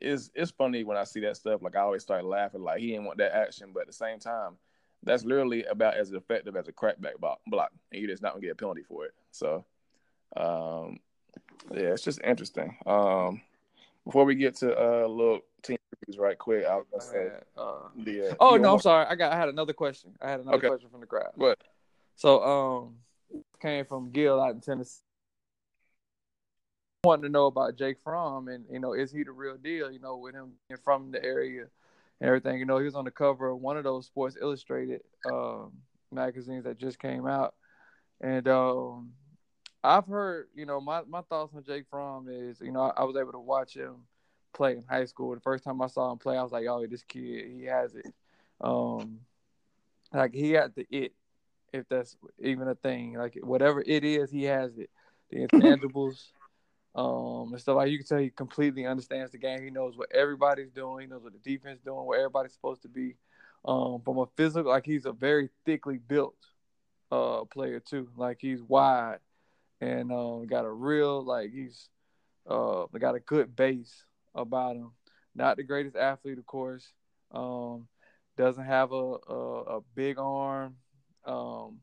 it's, 0.00 0.30
it's 0.34 0.50
funny 0.50 0.84
when 0.84 0.96
I 0.96 1.04
see 1.04 1.20
that 1.20 1.36
stuff. 1.36 1.62
Like 1.62 1.76
I 1.76 1.80
always 1.80 2.02
start 2.02 2.24
laughing. 2.24 2.62
Like 2.62 2.80
he 2.80 2.88
didn't 2.88 3.04
want 3.04 3.18
that 3.18 3.34
action, 3.34 3.70
but 3.74 3.80
at 3.80 3.86
the 3.88 3.92
same 3.92 4.18
time, 4.18 4.56
that's 5.02 5.24
literally 5.24 5.64
about 5.64 5.96
as 5.96 6.12
effective 6.12 6.56
as 6.56 6.68
a 6.68 6.72
crackback 6.72 7.18
block, 7.18 7.72
and 7.90 8.00
you're 8.00 8.10
just 8.10 8.22
not 8.22 8.32
going 8.32 8.42
to 8.42 8.46
get 8.46 8.52
a 8.52 8.56
penalty 8.56 8.82
for 8.82 9.04
it. 9.04 9.12
So, 9.32 9.64
um, 10.36 11.00
yeah, 11.72 11.88
it's 11.88 12.02
just 12.02 12.20
interesting. 12.22 12.76
Um, 12.86 13.42
before 14.04 14.24
we 14.24 14.34
get 14.34 14.56
to 14.56 14.72
uh, 14.76 15.06
little 15.06 15.40
team 15.62 15.76
reviews, 16.00 16.18
right 16.18 16.38
quick, 16.38 16.64
I 16.64 16.76
was 16.76 16.86
gonna 16.90 17.02
say, 17.02 17.28
uh, 17.56 17.88
the, 17.96 18.30
uh, 18.30 18.34
oh 18.40 18.56
no, 18.56 18.74
I'm 18.74 18.80
sorry, 18.80 19.06
I 19.06 19.14
got 19.14 19.32
I 19.32 19.36
had 19.36 19.48
another 19.48 19.72
question. 19.72 20.12
I 20.20 20.30
had 20.30 20.40
another 20.40 20.58
okay. 20.58 20.68
question 20.68 20.88
from 20.90 21.00
the 21.00 21.06
crowd. 21.06 21.30
What? 21.34 21.58
So, 22.16 22.42
um, 22.42 22.96
came 23.60 23.84
from 23.84 24.10
Gil 24.10 24.40
out 24.40 24.54
in 24.54 24.60
Tennessee. 24.60 25.02
Wanting 27.04 27.24
to 27.24 27.28
know 27.30 27.46
about 27.46 27.76
Jake 27.76 27.96
Fromm 28.04 28.46
and 28.48 28.64
you 28.70 28.78
know, 28.78 28.92
is 28.92 29.10
he 29.10 29.24
the 29.24 29.32
real 29.32 29.56
deal? 29.56 29.90
You 29.90 29.98
know, 29.98 30.16
with 30.18 30.34
him 30.34 30.52
from 30.84 31.10
the 31.10 31.22
area 31.24 31.66
and 32.20 32.28
everything. 32.28 32.58
You 32.58 32.64
know, 32.64 32.78
he 32.78 32.84
was 32.84 32.94
on 32.94 33.04
the 33.04 33.10
cover 33.10 33.48
of 33.48 33.60
one 33.60 33.76
of 33.76 33.84
those 33.84 34.06
Sports 34.06 34.36
Illustrated 34.40 35.00
um, 35.30 35.72
magazines 36.12 36.64
that 36.64 36.78
just 36.78 37.00
came 37.00 37.26
out, 37.26 37.54
and 38.20 38.46
um, 38.46 39.12
I've 39.84 40.06
heard, 40.06 40.48
you 40.54 40.64
know, 40.64 40.80
my, 40.80 41.02
my 41.08 41.22
thoughts 41.22 41.54
on 41.54 41.64
Jake 41.64 41.86
Fromm 41.90 42.28
is, 42.30 42.60
you 42.60 42.70
know, 42.70 42.82
I, 42.82 43.00
I, 43.00 43.04
was 43.04 43.16
able 43.16 43.32
to 43.32 43.40
watch 43.40 43.74
him 43.74 43.96
play 44.52 44.72
in 44.72 44.84
high 44.88 45.06
school. 45.06 45.34
The 45.34 45.40
first 45.40 45.64
time 45.64 45.82
I 45.82 45.88
saw 45.88 46.12
him 46.12 46.18
play, 46.18 46.36
I 46.36 46.42
was 46.42 46.52
like, 46.52 46.66
oh, 46.68 46.86
this 46.86 47.02
kid, 47.02 47.50
he 47.50 47.64
has 47.64 47.94
it. 47.94 48.06
Um, 48.60 49.20
like 50.12 50.34
he 50.34 50.52
had 50.52 50.74
the 50.76 50.86
it, 50.90 51.12
if 51.72 51.88
that's 51.88 52.16
even 52.38 52.68
a 52.68 52.74
thing. 52.74 53.14
Like 53.14 53.38
whatever 53.42 53.82
it 53.84 54.04
is, 54.04 54.30
he 54.30 54.44
has 54.44 54.76
it. 54.78 54.90
The 55.30 55.36
intangibles, 55.48 56.28
um, 56.94 57.52
and 57.52 57.60
stuff 57.60 57.76
like 57.76 57.90
you 57.90 57.98
can 57.98 58.06
tell 58.06 58.18
he 58.18 58.30
completely 58.30 58.86
understands 58.86 59.32
the 59.32 59.38
game. 59.38 59.62
He 59.62 59.70
knows 59.70 59.96
what 59.96 60.12
everybody's 60.12 60.70
doing. 60.70 61.00
He 61.00 61.06
knows 61.06 61.24
what 61.24 61.32
the 61.32 61.38
defense 61.38 61.80
doing, 61.84 62.04
where 62.04 62.20
everybody's 62.20 62.52
supposed 62.52 62.82
to 62.82 62.88
be. 62.88 63.16
Um, 63.64 64.00
from 64.04 64.18
a 64.18 64.26
physical, 64.36 64.70
like 64.70 64.84
he's 64.84 65.06
a 65.06 65.12
very 65.12 65.48
thickly 65.64 65.98
built 65.98 66.36
uh 67.10 67.44
player 67.44 67.80
too. 67.80 68.08
Like 68.16 68.38
he's 68.40 68.62
wide 68.62 69.18
and 69.82 70.12
um, 70.12 70.46
got 70.46 70.64
a 70.64 70.70
real 70.70 71.24
like 71.24 71.50
he's 71.50 71.88
uh 72.48 72.86
got 72.98 73.16
a 73.16 73.20
good 73.20 73.54
base 73.56 74.04
about 74.34 74.76
him. 74.76 74.92
Not 75.34 75.56
the 75.56 75.64
greatest 75.64 75.96
athlete, 75.96 76.38
of 76.38 76.46
course. 76.46 76.86
Um, 77.32 77.88
doesn't 78.36 78.64
have 78.64 78.92
a, 78.92 79.16
a, 79.28 79.78
a 79.78 79.80
big 79.94 80.18
arm. 80.18 80.76
Um, 81.24 81.78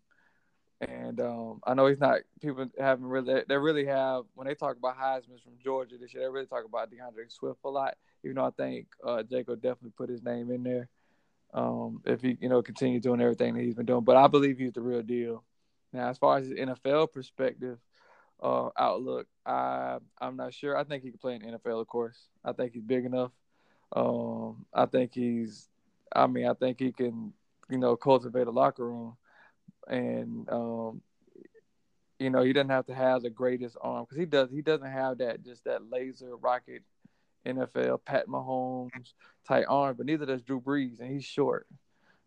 and 0.82 1.20
um, 1.20 1.60
I 1.66 1.74
know 1.74 1.88
he's 1.88 2.00
not. 2.00 2.20
People 2.42 2.68
haven't 2.80 3.06
really. 3.06 3.44
They 3.48 3.58
really 3.58 3.86
have 3.86 4.24
when 4.34 4.48
they 4.48 4.56
talk 4.56 4.78
about 4.78 4.98
Heisman's 4.98 5.42
from 5.44 5.58
Georgia 5.62 5.98
this 6.00 6.14
year. 6.14 6.24
They 6.24 6.30
really 6.30 6.46
talk 6.46 6.64
about 6.66 6.90
D'Andre 6.90 7.26
Swift 7.28 7.60
a 7.66 7.70
lot. 7.70 7.96
Even 8.24 8.36
though 8.36 8.46
I 8.46 8.52
think 8.52 8.88
uh, 9.06 9.24
Jacob 9.24 9.62
definitely 9.62 9.94
put 9.98 10.10
his 10.10 10.24
name 10.24 10.52
in 10.52 10.64
there 10.64 10.88
um, 11.54 12.02
if 12.06 12.22
he 12.22 12.38
you 12.40 12.48
know 12.48 12.62
continue 12.62 13.02
doing 13.02 13.20
everything 13.20 13.56
that 13.56 13.64
he's 13.64 13.76
been 13.76 13.86
doing. 13.86 14.06
But 14.06 14.16
I 14.16 14.28
believe 14.28 14.58
he's 14.58 14.74
the 14.74 14.82
real 14.82 15.02
deal. 15.02 15.44
Now, 15.92 16.10
as 16.10 16.18
far 16.18 16.38
as 16.38 16.48
his 16.48 16.58
NFL 16.58 17.12
perspective, 17.12 17.80
uh, 18.42 18.70
outlook. 18.78 19.28
I 19.46 19.98
I'm 20.20 20.36
not 20.36 20.54
sure. 20.54 20.78
I 20.78 20.84
think 20.84 21.04
he 21.04 21.10
can 21.10 21.20
play 21.20 21.36
in 21.36 21.42
NFL, 21.42 21.82
of 21.82 21.88
course. 21.88 22.28
I 22.44 22.54
think 22.54 22.74
he's 22.74 22.84
big 22.84 23.06
enough. 23.06 23.32
Um, 23.96 24.66
I 24.74 24.86
think 24.86 25.14
he's. 25.14 25.68
I 26.16 26.28
mean, 26.28 26.48
I 26.48 26.54
think 26.54 26.80
he 26.80 26.92
can, 26.92 27.34
you 27.70 27.78
know, 27.78 27.96
cultivate 27.96 28.48
a 28.48 28.52
locker 28.52 28.88
room, 28.88 29.16
and 29.88 30.50
um, 30.50 31.02
you 32.20 32.30
know, 32.30 32.44
he 32.44 32.54
doesn't 32.54 32.70
have 32.70 32.88
to 32.88 32.96
have 32.96 33.22
the 33.22 33.30
greatest 33.30 33.78
arm 33.82 34.06
because 34.06 34.18
he 34.18 34.26
does. 34.26 34.50
He 34.52 34.62
doesn't 34.62 34.92
have 34.92 35.20
that 35.20 35.44
just 35.44 35.66
that 35.66 35.90
laser 35.90 36.36
rocket 36.36 36.84
NFL 37.46 38.00
Pat 38.06 38.28
Mahomes 38.28 39.14
tight 39.48 39.66
arm, 39.68 39.96
but 39.98 40.06
neither 40.06 40.26
does 40.26 40.42
Drew 40.42 40.62
Brees, 40.62 41.00
and 41.00 41.12
he's 41.12 41.26
short. 41.26 41.68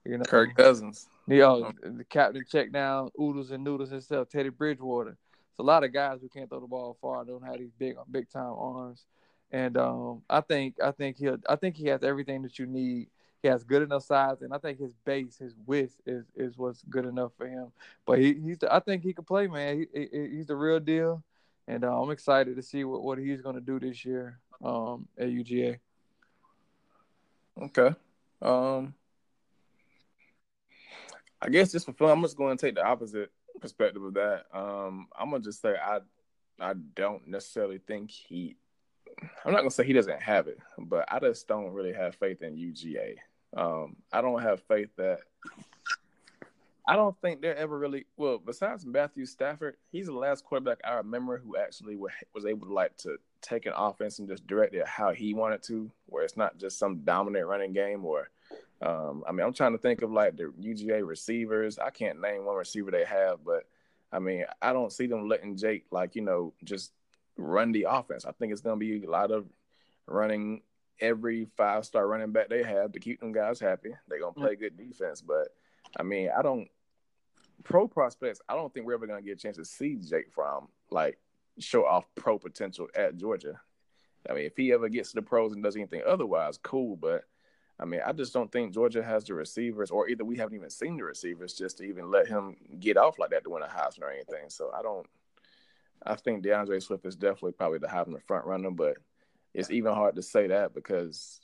You 0.04 0.18
know, 0.18 0.24
Kirk 0.24 0.56
Cousins. 0.56 1.08
You 1.28 1.38
know, 1.38 1.72
the 1.82 2.04
captain 2.04 2.44
check 2.50 2.72
down 2.72 3.10
oodles 3.20 3.52
and 3.52 3.62
noodles 3.62 3.90
himself, 3.90 4.28
Teddy 4.28 4.48
Bridgewater. 4.48 5.16
It's 5.53 5.59
a 5.59 5.62
lot 5.62 5.84
of 5.84 5.92
guys 5.92 6.22
who 6.22 6.30
can't 6.30 6.48
throw 6.48 6.61
the 6.61 6.66
ball 6.66 6.96
far, 7.03 7.26
don't 7.26 7.44
have 7.44 7.59
these 7.59 7.74
big 7.78 7.96
big 8.11 8.30
time 8.30 8.55
arms. 8.57 9.05
And 9.50 9.76
um, 9.76 10.22
I 10.30 10.40
think 10.40 10.76
I 10.82 10.92
think 10.92 11.18
he 11.18 11.28
I 11.46 11.57
think 11.57 11.76
he 11.76 11.88
has 11.88 12.03
everything 12.03 12.40
that 12.42 12.59
you 12.59 12.64
need. 12.64 13.09
He 13.42 13.48
has 13.48 13.62
good 13.62 13.82
enough 13.82 14.05
size, 14.05 14.40
and 14.40 14.55
I 14.55 14.59
think 14.59 14.78
his 14.78 14.94
base, 15.05 15.36
his 15.36 15.55
width, 15.66 15.94
is 16.07 16.24
is 16.34 16.57
what's 16.57 16.82
good 16.88 17.05
enough 17.05 17.32
for 17.36 17.46
him. 17.46 17.70
But 18.07 18.18
he, 18.18 18.32
he's 18.32 18.59
the, 18.59 18.74
I 18.74 18.80
think 18.80 19.03
he 19.03 19.12
can 19.12 19.24
play, 19.24 19.46
man. 19.46 19.86
He, 19.92 20.09
he, 20.11 20.36
he's 20.36 20.46
the 20.46 20.57
real 20.57 20.80
deal, 20.80 21.22
and 21.68 21.84
uh, 21.84 22.00
I'm 22.00 22.11
excited 22.11 22.57
to 22.57 22.62
see 22.62 22.84
what, 22.84 23.03
what 23.03 23.18
he's 23.18 23.42
going 23.42 23.57
to 23.57 23.61
do 23.61 23.78
this 23.78 24.07
year 24.07 24.38
um, 24.64 25.07
at 25.18 25.28
UGA. 25.28 25.80
Okay. 27.61 27.94
Um, 28.40 28.94
I 31.42 31.48
guess 31.50 31.72
just 31.72 31.84
for 31.84 31.92
fun, 31.92 32.11
I'm 32.11 32.22
just 32.22 32.38
going 32.38 32.57
to 32.57 32.66
take 32.66 32.76
the 32.76 32.86
opposite 32.86 33.30
perspective 33.61 34.03
of 34.03 34.14
that, 34.14 34.46
um, 34.53 35.09
I'm 35.18 35.30
gonna 35.30 35.42
just 35.42 35.61
say 35.61 35.74
I 35.74 36.00
I 36.61 36.74
don't 36.94 37.26
necessarily 37.28 37.78
think 37.78 38.11
he. 38.11 38.57
I'm 39.44 39.53
not 39.53 39.59
gonna 39.59 39.70
say 39.70 39.84
he 39.84 39.92
doesn't 39.92 40.22
have 40.22 40.48
it, 40.48 40.59
but 40.78 41.11
I 41.11 41.18
just 41.20 41.48
don't 41.48 41.72
really 41.72 41.92
have 41.92 42.14
faith 42.16 42.42
in 42.42 42.57
UGA. 42.57 43.16
Um, 43.57 43.96
I 44.12 44.20
don't 44.20 44.42
have 44.42 44.62
faith 44.62 44.88
that. 44.96 45.20
I 46.86 46.96
don't 46.96 47.16
think 47.20 47.40
they're 47.40 47.57
ever 47.57 47.78
really 47.78 48.07
well. 48.16 48.38
Besides 48.38 48.84
Matthew 48.84 49.24
Stafford, 49.24 49.76
he's 49.92 50.07
the 50.07 50.12
last 50.12 50.44
quarterback 50.44 50.80
I 50.84 50.94
remember 50.94 51.38
who 51.38 51.57
actually 51.57 51.96
was 51.96 52.44
able 52.44 52.66
to 52.66 52.72
like 52.72 52.96
to 52.98 53.18
take 53.40 53.66
an 53.66 53.72
offense 53.76 54.18
and 54.18 54.28
just 54.28 54.46
direct 54.48 54.74
it 54.74 54.86
how 54.86 55.12
he 55.12 55.32
wanted 55.32 55.62
to, 55.64 55.90
where 56.07 56.24
it's 56.24 56.36
not 56.36 56.59
just 56.59 56.78
some 56.78 57.05
dominant 57.05 57.46
running 57.46 57.72
game 57.72 58.05
or 58.05 58.30
um, 58.82 59.22
I 59.28 59.32
mean, 59.32 59.46
I'm 59.46 59.52
trying 59.52 59.72
to 59.72 59.78
think 59.78 60.02
of 60.02 60.10
like 60.10 60.36
the 60.36 60.52
UGA 60.60 61.06
receivers. 61.06 61.78
I 61.78 61.90
can't 61.90 62.20
name 62.20 62.44
one 62.44 62.56
receiver 62.56 62.90
they 62.90 63.04
have, 63.04 63.44
but 63.44 63.64
I 64.12 64.18
mean, 64.18 64.44
I 64.60 64.72
don't 64.72 64.92
see 64.92 65.06
them 65.06 65.28
letting 65.28 65.56
Jake 65.56 65.86
like 65.90 66.16
you 66.16 66.22
know 66.22 66.52
just 66.64 66.92
run 67.36 67.72
the 67.72 67.86
offense. 67.88 68.24
I 68.24 68.32
think 68.32 68.52
it's 68.52 68.60
going 68.60 68.78
to 68.78 68.84
be 68.84 69.04
a 69.04 69.10
lot 69.10 69.30
of 69.30 69.46
running 70.06 70.62
every 71.00 71.46
five 71.56 71.84
star 71.84 72.06
running 72.06 72.32
back 72.32 72.48
they 72.48 72.62
have 72.62 72.92
to 72.92 73.00
keep 73.00 73.20
them 73.20 73.32
guys 73.32 73.60
happy. 73.60 73.94
They're 74.08 74.20
going 74.20 74.34
to 74.34 74.40
play 74.40 74.56
good 74.56 74.76
defense, 74.76 75.20
but 75.20 75.48
I 75.96 76.02
mean, 76.02 76.30
I 76.36 76.42
don't 76.42 76.68
pro 77.64 77.86
prospects. 77.86 78.40
I 78.48 78.54
don't 78.54 78.72
think 78.74 78.86
we're 78.86 78.94
ever 78.94 79.06
going 79.06 79.22
to 79.22 79.26
get 79.26 79.38
a 79.38 79.40
chance 79.40 79.56
to 79.56 79.64
see 79.64 79.96
Jake 79.96 80.32
Fromm 80.32 80.68
like 80.90 81.18
show 81.58 81.84
off 81.84 82.06
pro 82.16 82.38
potential 82.38 82.88
at 82.96 83.16
Georgia. 83.16 83.60
I 84.28 84.34
mean, 84.34 84.44
if 84.44 84.56
he 84.56 84.72
ever 84.72 84.88
gets 84.88 85.10
to 85.10 85.16
the 85.16 85.22
pros 85.22 85.52
and 85.52 85.62
does 85.62 85.76
anything 85.76 86.02
otherwise, 86.06 86.58
cool. 86.62 86.96
But 86.96 87.24
I 87.80 87.84
mean, 87.84 88.00
I 88.04 88.12
just 88.12 88.32
don't 88.32 88.50
think 88.52 88.74
Georgia 88.74 89.02
has 89.02 89.24
the 89.24 89.34
receivers, 89.34 89.90
or 89.90 90.08
either 90.08 90.24
we 90.24 90.36
haven't 90.36 90.54
even 90.54 90.70
seen 90.70 90.96
the 90.96 91.04
receivers 91.04 91.54
just 91.54 91.78
to 91.78 91.84
even 91.84 92.10
let 92.10 92.28
him 92.28 92.56
get 92.78 92.96
off 92.96 93.18
like 93.18 93.30
that 93.30 93.44
to 93.44 93.50
win 93.50 93.62
a 93.62 93.66
Heisman 93.66 94.02
or 94.02 94.10
anything. 94.10 94.48
So 94.48 94.70
I 94.76 94.82
don't. 94.82 95.06
I 96.04 96.16
think 96.16 96.42
D'Andre 96.42 96.80
Swift 96.80 97.06
is 97.06 97.16
definitely 97.16 97.52
probably 97.52 97.78
the 97.78 97.86
Heisman 97.86 98.22
front 98.22 98.44
runner, 98.44 98.70
but 98.70 98.96
it's 99.54 99.70
even 99.70 99.94
hard 99.94 100.16
to 100.16 100.22
say 100.22 100.48
that 100.48 100.74
because 100.74 101.40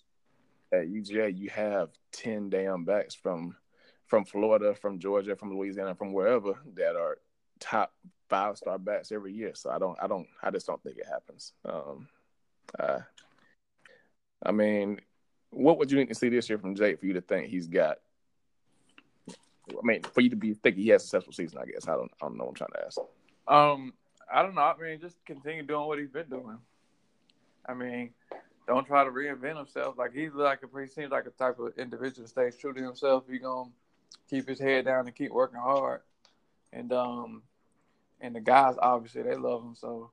at 0.73 0.89
UGA 0.89 1.37
you 1.37 1.49
have 1.51 1.91
ten 2.13 2.51
damn 2.51 2.85
backs 2.85 3.15
from 3.15 3.57
from 4.07 4.25
Florida, 4.25 4.75
from 4.75 4.99
Georgia, 4.99 5.37
from 5.37 5.55
Louisiana, 5.55 5.95
from 5.95 6.13
wherever 6.13 6.55
that 6.75 6.97
are 6.97 7.19
top 7.61 7.93
five 8.29 8.57
star 8.57 8.79
backs 8.79 9.13
every 9.13 9.33
year. 9.33 9.53
So 9.55 9.71
I 9.71 9.79
don't, 9.79 9.99
I 10.03 10.07
don't, 10.07 10.27
I 10.43 10.51
just 10.51 10.67
don't 10.67 10.83
think 10.83 10.99
it 10.99 11.07
happens. 11.07 11.53
Um, 11.65 12.09
uh, 12.79 13.01
I 14.43 14.53
mean, 14.53 15.01
what 15.51 15.79
would 15.79 15.91
you 15.91 15.99
need 15.99 16.09
to 16.09 16.15
see 16.15 16.29
this 16.29 16.49
year 16.49 16.59
from 16.59 16.75
Jake 16.75 17.01
for 17.01 17.07
you 17.07 17.15
to 17.15 17.21
think 17.21 17.49
he's 17.49 17.67
got? 17.67 17.99
I 19.29 19.81
mean, 19.83 20.03
for 20.03 20.21
you 20.21 20.31
to 20.31 20.37
be 20.37 20.55
think 20.55 20.77
he 20.77 20.89
has 20.89 21.03
a 21.03 21.07
successful 21.07 21.33
season, 21.33 21.59
I 21.59 21.67
guess. 21.67 21.87
I 21.89 21.93
don't, 21.93 22.11
I 22.21 22.27
don't 22.27 22.39
know. 22.39 22.45
what 22.45 22.51
I'm 22.51 22.55
trying 22.55 22.71
to 22.75 22.87
ask. 22.87 22.99
Um, 23.47 23.93
I 24.33 24.43
don't 24.43 24.55
know. 24.55 24.63
I 24.63 24.75
mean, 24.81 25.01
just 25.01 25.25
continue 25.25 25.63
doing 25.63 25.87
what 25.87 25.99
he's 25.99 26.09
been 26.09 26.29
doing. 26.29 26.59
I 27.67 27.75
mean, 27.75 28.11
don't 28.67 28.87
try 28.87 29.05
to 29.05 29.11
reinvent 29.11 29.57
himself. 29.57 29.97
Like 29.99 30.13
he's 30.13 30.33
like 30.33 30.61
a, 30.63 30.81
he 30.81 30.87
seems 30.87 31.11
like 31.11 31.27
a 31.27 31.31
type 31.31 31.59
of 31.59 31.79
individual 31.79 32.23
that 32.23 32.29
stays 32.29 32.57
true 32.57 32.73
to 32.73 32.83
himself. 32.83 33.25
He 33.29 33.39
gonna 33.39 33.71
keep 34.29 34.49
his 34.49 34.61
head 34.61 34.85
down 34.85 35.07
and 35.07 35.15
keep 35.15 35.33
working 35.33 35.59
hard. 35.59 36.01
And 36.73 36.93
um, 36.93 37.43
and 38.21 38.35
the 38.35 38.41
guys 38.41 38.77
obviously 38.79 39.23
they 39.23 39.37
love 39.37 39.63
him. 39.63 39.75
So 39.75 40.11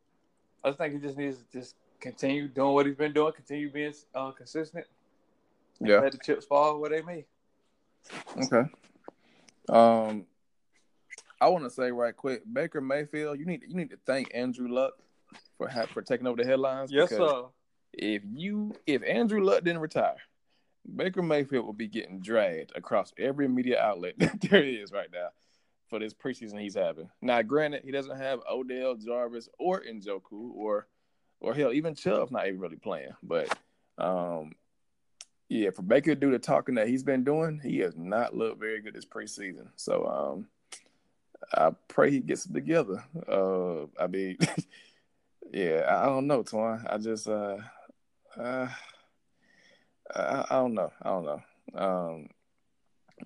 I 0.64 0.70
just 0.70 0.80
think 0.80 0.94
he 0.94 1.00
just 1.00 1.18
needs 1.18 1.38
to 1.38 1.44
just 1.52 1.76
continue 2.00 2.48
doing 2.48 2.74
what 2.74 2.86
he's 2.86 2.96
been 2.96 3.14
doing, 3.14 3.34
continue 3.34 3.70
being 3.70 3.94
uh, 4.14 4.32
consistent, 4.32 4.86
yeah. 5.80 6.00
Let 6.00 6.12
the 6.12 6.20
chips 6.24 6.46
fall 6.46 6.80
where 6.80 6.90
they 6.90 7.02
may. 7.02 7.26
Okay. 8.38 8.70
Um, 9.70 10.26
I 11.42 11.50
want 11.50 11.64
to 11.64 11.70
say 11.70 11.92
right 11.92 12.16
quick, 12.16 12.44
Baker 12.52 12.82
Mayfield, 12.82 13.40
you 13.40 13.46
need 13.46 13.64
you 13.68 13.76
need 13.76 13.90
to 13.90 13.98
thank 14.06 14.32
Andrew 14.34 14.68
Luck 14.68 14.94
for 15.58 15.68
ha- 15.68 15.88
for 15.88 16.02
taking 16.02 16.28
over 16.28 16.42
the 16.42 16.48
headlines. 16.48 16.92
Yes, 16.92 17.10
sir. 17.10 17.46
If 17.94 18.24
you 18.32 18.76
if 18.86 19.04
Andrew 19.04 19.44
Luck 19.44 19.64
didn't 19.64 19.82
retire, 19.82 20.18
Baker 20.96 21.22
Mayfield 21.22 21.66
will 21.66 21.74
be 21.74 21.88
getting 21.88 22.20
dragged 22.20 22.72
across 22.76 23.12
every 23.18 23.48
media 23.48 23.82
outlet 23.82 24.16
that 24.20 24.42
there 24.42 24.64
is 24.64 24.92
right 24.92 25.10
now. 25.12 25.30
for 25.90 26.00
this 26.00 26.14
preseason 26.14 26.60
he's 26.60 26.76
having. 26.76 27.10
Now, 27.22 27.42
granted, 27.42 27.84
he 27.84 27.92
doesn't 27.92 28.18
have 28.18 28.40
Odell, 28.50 28.96
Jarvis, 28.96 29.50
or 29.60 29.82
Njoku, 29.82 30.52
or 30.54 30.88
or 31.40 31.54
hell, 31.54 31.74
even 31.74 31.96
Chubb's 31.96 32.32
not 32.32 32.48
even 32.48 32.60
really 32.60 32.78
playing. 32.78 33.12
But 33.22 33.56
um, 33.98 34.54
yeah, 35.50 35.70
for 35.70 35.84
Baker 35.84 36.16
to 36.16 36.20
do 36.20 36.32
the 36.32 36.40
talking 36.40 36.76
that 36.76 36.88
he's 36.88 37.04
been 37.04 37.24
doing, 37.24 37.60
he 37.64 37.80
has 37.80 37.96
not 37.96 38.36
looked 38.36 38.60
very 38.60 38.82
good 38.82 38.94
this 38.94 39.06
preseason. 39.06 39.68
So 39.76 40.06
um, 40.06 40.48
I 41.54 41.72
pray 41.88 42.12
he 42.12 42.20
gets 42.20 42.46
it 42.46 42.54
together. 42.54 43.04
Uh, 43.28 43.84
I 44.02 44.08
mean, 44.08 44.38
yeah, 45.52 45.86
I 45.88 46.06
don't 46.06 46.28
know, 46.28 46.44
Twan. 46.44 46.86
I 46.92 46.98
just 46.98 47.28
uh, 47.28 47.58
uh, 48.38 48.68
I, 50.14 50.46
I 50.50 50.56
don't 50.56 50.74
know. 50.74 50.92
I 51.02 51.10
don't 51.10 51.26
know. 51.26 51.42
Um, 51.76 52.30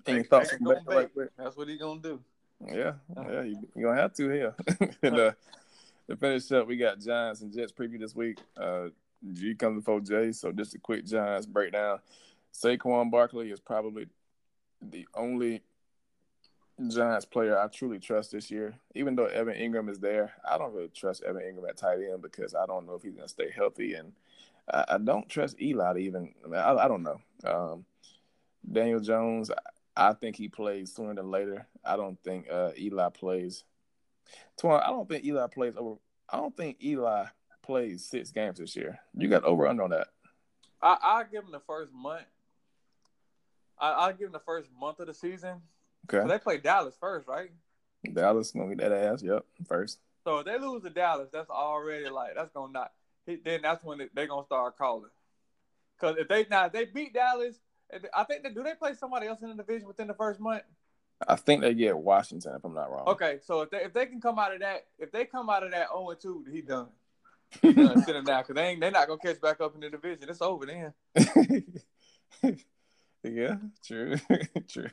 any 0.06 0.22
thoughts 0.22 0.54
right? 0.60 1.08
That's 1.36 1.56
what 1.56 1.68
he 1.68 1.78
gonna 1.78 2.00
do. 2.00 2.20
Yeah, 2.66 2.92
yeah, 3.16 3.42
you, 3.42 3.56
are 3.76 3.82
gonna 3.82 4.00
have 4.00 4.14
to 4.14 4.28
here. 4.28 4.54
and 5.02 5.18
uh, 5.18 5.32
to 6.08 6.16
finish 6.16 6.52
up, 6.52 6.66
we 6.66 6.76
got 6.76 7.00
Giants 7.00 7.40
and 7.40 7.52
Jets 7.52 7.72
preview 7.72 7.98
this 7.98 8.14
week. 8.14 8.38
Uh, 8.56 8.88
G 9.32 9.54
comes 9.54 9.82
before 9.82 10.00
J, 10.00 10.32
so 10.32 10.52
just 10.52 10.74
a 10.74 10.78
quick 10.78 11.04
Giants 11.04 11.46
breakdown. 11.46 11.98
Saquon 12.52 13.10
Barkley 13.10 13.50
is 13.50 13.60
probably 13.60 14.06
the 14.80 15.06
only 15.14 15.62
Giants 16.88 17.26
player 17.26 17.58
I 17.58 17.68
truly 17.68 17.98
trust 17.98 18.32
this 18.32 18.50
year. 18.50 18.74
Even 18.94 19.14
though 19.14 19.26
Evan 19.26 19.54
Engram 19.54 19.90
is 19.90 19.98
there, 19.98 20.32
I 20.48 20.56
don't 20.56 20.72
really 20.72 20.88
trust 20.88 21.22
Evan 21.22 21.42
Engram 21.42 21.68
at 21.68 21.76
tight 21.76 21.98
end 22.00 22.22
because 22.22 22.54
I 22.54 22.66
don't 22.66 22.86
know 22.86 22.94
if 22.94 23.02
he's 23.02 23.14
going 23.14 23.26
to 23.26 23.28
stay 23.28 23.50
healthy, 23.54 23.94
and 23.94 24.12
I, 24.72 24.84
I, 24.88 24.98
don't 24.98 25.28
trust 25.28 25.60
Eli 25.60 25.92
to 25.92 25.98
even. 25.98 26.34
I, 26.44 26.48
mean, 26.48 26.60
I, 26.60 26.84
I 26.84 26.88
don't 26.88 27.02
know. 27.02 27.20
Um, 27.44 27.84
Daniel 28.70 29.00
Jones, 29.00 29.50
I 29.96 30.12
think 30.14 30.36
he 30.36 30.48
plays 30.48 30.94
sooner 30.94 31.14
than 31.14 31.30
later. 31.30 31.66
I 31.84 31.96
don't 31.96 32.18
think 32.22 32.46
uh, 32.50 32.70
Eli 32.78 33.10
plays. 33.10 33.64
Twan, 34.60 34.82
I 34.82 34.88
don't 34.88 35.08
think 35.08 35.24
Eli 35.24 35.46
plays 35.48 35.74
over. 35.76 35.96
I 36.28 36.36
don't 36.36 36.56
think 36.56 36.82
Eli 36.82 37.26
plays 37.62 38.04
six 38.04 38.30
games 38.30 38.58
this 38.58 38.76
year. 38.76 39.00
You 39.16 39.28
got 39.28 39.44
over 39.44 39.66
under 39.66 39.82
on 39.82 39.90
that. 39.90 40.08
I 40.82 40.96
I 41.02 41.24
give 41.30 41.44
him 41.44 41.52
the 41.52 41.60
first 41.60 41.92
month. 41.92 42.26
I 43.78 43.92
I 43.92 44.12
give 44.12 44.26
him 44.26 44.32
the 44.32 44.40
first 44.40 44.68
month 44.78 45.00
of 45.00 45.06
the 45.06 45.14
season. 45.14 45.62
Okay. 46.12 46.26
they 46.26 46.38
play 46.38 46.58
Dallas 46.58 46.96
first, 46.98 47.28
right? 47.28 47.50
Dallas 48.12 48.50
gonna 48.50 48.74
get 48.74 48.88
that 48.88 48.92
ass. 48.92 49.22
Yep, 49.22 49.44
first. 49.66 49.98
So 50.24 50.38
if 50.38 50.46
they 50.46 50.58
lose 50.58 50.82
to 50.82 50.90
Dallas, 50.90 51.28
that's 51.32 51.50
already 51.50 52.08
like 52.08 52.34
that's 52.34 52.52
gonna 52.52 52.72
not. 52.72 52.92
Then 53.26 53.62
that's 53.62 53.84
when 53.84 53.98
they, 54.14 54.22
are 54.22 54.26
gonna 54.26 54.46
start 54.46 54.76
calling. 54.76 55.10
Because 55.98 56.16
if 56.18 56.28
they 56.28 56.46
now 56.50 56.66
if 56.66 56.72
they 56.72 56.86
beat 56.86 57.14
Dallas, 57.14 57.56
I 58.14 58.24
think 58.24 58.42
they 58.42 58.50
do 58.50 58.62
they 58.62 58.74
play 58.74 58.94
somebody 58.94 59.26
else 59.26 59.42
in 59.42 59.48
the 59.48 59.54
division 59.54 59.86
within 59.86 60.08
the 60.08 60.14
first 60.14 60.40
month. 60.40 60.62
I 61.28 61.36
think 61.36 61.60
they 61.60 61.74
get 61.74 61.96
Washington 61.96 62.54
if 62.54 62.64
I'm 62.64 62.74
not 62.74 62.90
wrong. 62.90 63.06
Okay, 63.08 63.38
so 63.44 63.60
if 63.60 63.70
they 63.70 63.78
if 63.78 63.92
they 63.92 64.06
can 64.06 64.20
come 64.20 64.38
out 64.38 64.54
of 64.54 64.60
that 64.60 64.86
if 64.98 65.12
they 65.12 65.24
come 65.26 65.50
out 65.50 65.62
of 65.62 65.70
that 65.72 65.88
0 65.88 66.14
2, 66.20 66.46
he 66.50 66.62
done. 66.62 66.88
Sit 67.62 67.76
him 67.76 68.24
down 68.24 68.42
because 68.42 68.54
they 68.54 68.66
ain't 68.68 68.80
they're 68.80 68.90
not 68.90 69.08
gonna 69.08 69.20
catch 69.20 69.40
back 69.40 69.60
up 69.60 69.74
in 69.74 69.80
the 69.80 69.90
division. 69.90 70.28
It's 70.28 70.40
over 70.40 70.66
then. 70.66 70.92
yeah, 73.24 73.56
true, 73.84 74.16
true. 74.68 74.90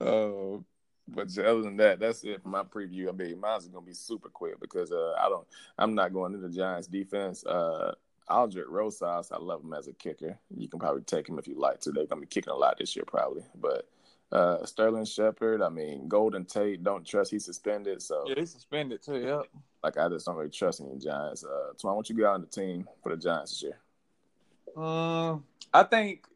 Oh, 0.00 0.64
but 1.06 1.36
other 1.38 1.62
than 1.62 1.76
that, 1.76 2.00
that's 2.00 2.24
it 2.24 2.42
for 2.42 2.48
my 2.48 2.62
preview. 2.62 3.08
I 3.08 3.12
mean, 3.12 3.40
mine's 3.40 3.68
gonna 3.68 3.86
be 3.86 3.94
super 3.94 4.28
quick 4.28 4.60
because 4.60 4.90
uh, 4.90 5.14
I 5.20 5.28
don't, 5.28 5.46
I'm 5.78 5.94
not 5.94 6.12
going 6.12 6.34
into 6.34 6.48
the 6.48 6.54
Giants 6.54 6.88
defense. 6.88 7.44
Uh, 7.44 7.94
Aldrick 8.28 8.68
Rosas, 8.68 9.32
I 9.32 9.38
love 9.38 9.62
him 9.62 9.72
as 9.72 9.88
a 9.88 9.92
kicker. 9.92 10.38
You 10.56 10.68
can 10.68 10.78
probably 10.78 11.02
take 11.02 11.28
him 11.28 11.38
if 11.38 11.48
you 11.48 11.58
like 11.58 11.80
to. 11.80 11.90
They're 11.90 12.06
gonna 12.06 12.22
be 12.22 12.26
kicking 12.26 12.52
a 12.52 12.56
lot 12.56 12.78
this 12.78 12.96
year, 12.96 13.04
probably. 13.06 13.44
But 13.60 13.88
uh, 14.32 14.64
Sterling 14.64 15.04
Shepard, 15.04 15.60
I 15.62 15.68
mean, 15.68 16.06
Golden 16.08 16.44
Tate, 16.44 16.84
don't 16.84 17.04
trust 17.04 17.30
he's 17.30 17.44
suspended. 17.44 18.00
So 18.00 18.24
yeah, 18.26 18.34
he's 18.38 18.52
suspended 18.52 19.02
too. 19.02 19.20
Yep. 19.20 19.42
Like 19.82 19.98
I 19.98 20.08
just 20.08 20.26
don't 20.26 20.36
really 20.36 20.50
trust 20.50 20.80
any 20.80 20.98
Giants. 20.98 21.44
Uh, 21.44 21.72
so 21.76 21.88
I 21.88 21.92
want 21.92 22.08
you 22.08 22.14
to 22.16 22.20
go 22.22 22.30
on 22.30 22.40
the 22.40 22.46
team 22.46 22.88
for 23.02 23.14
the 23.14 23.20
Giants 23.20 23.52
this 23.52 23.62
year. 23.62 24.82
Um, 24.82 25.44
I 25.74 25.82
think 25.82 26.26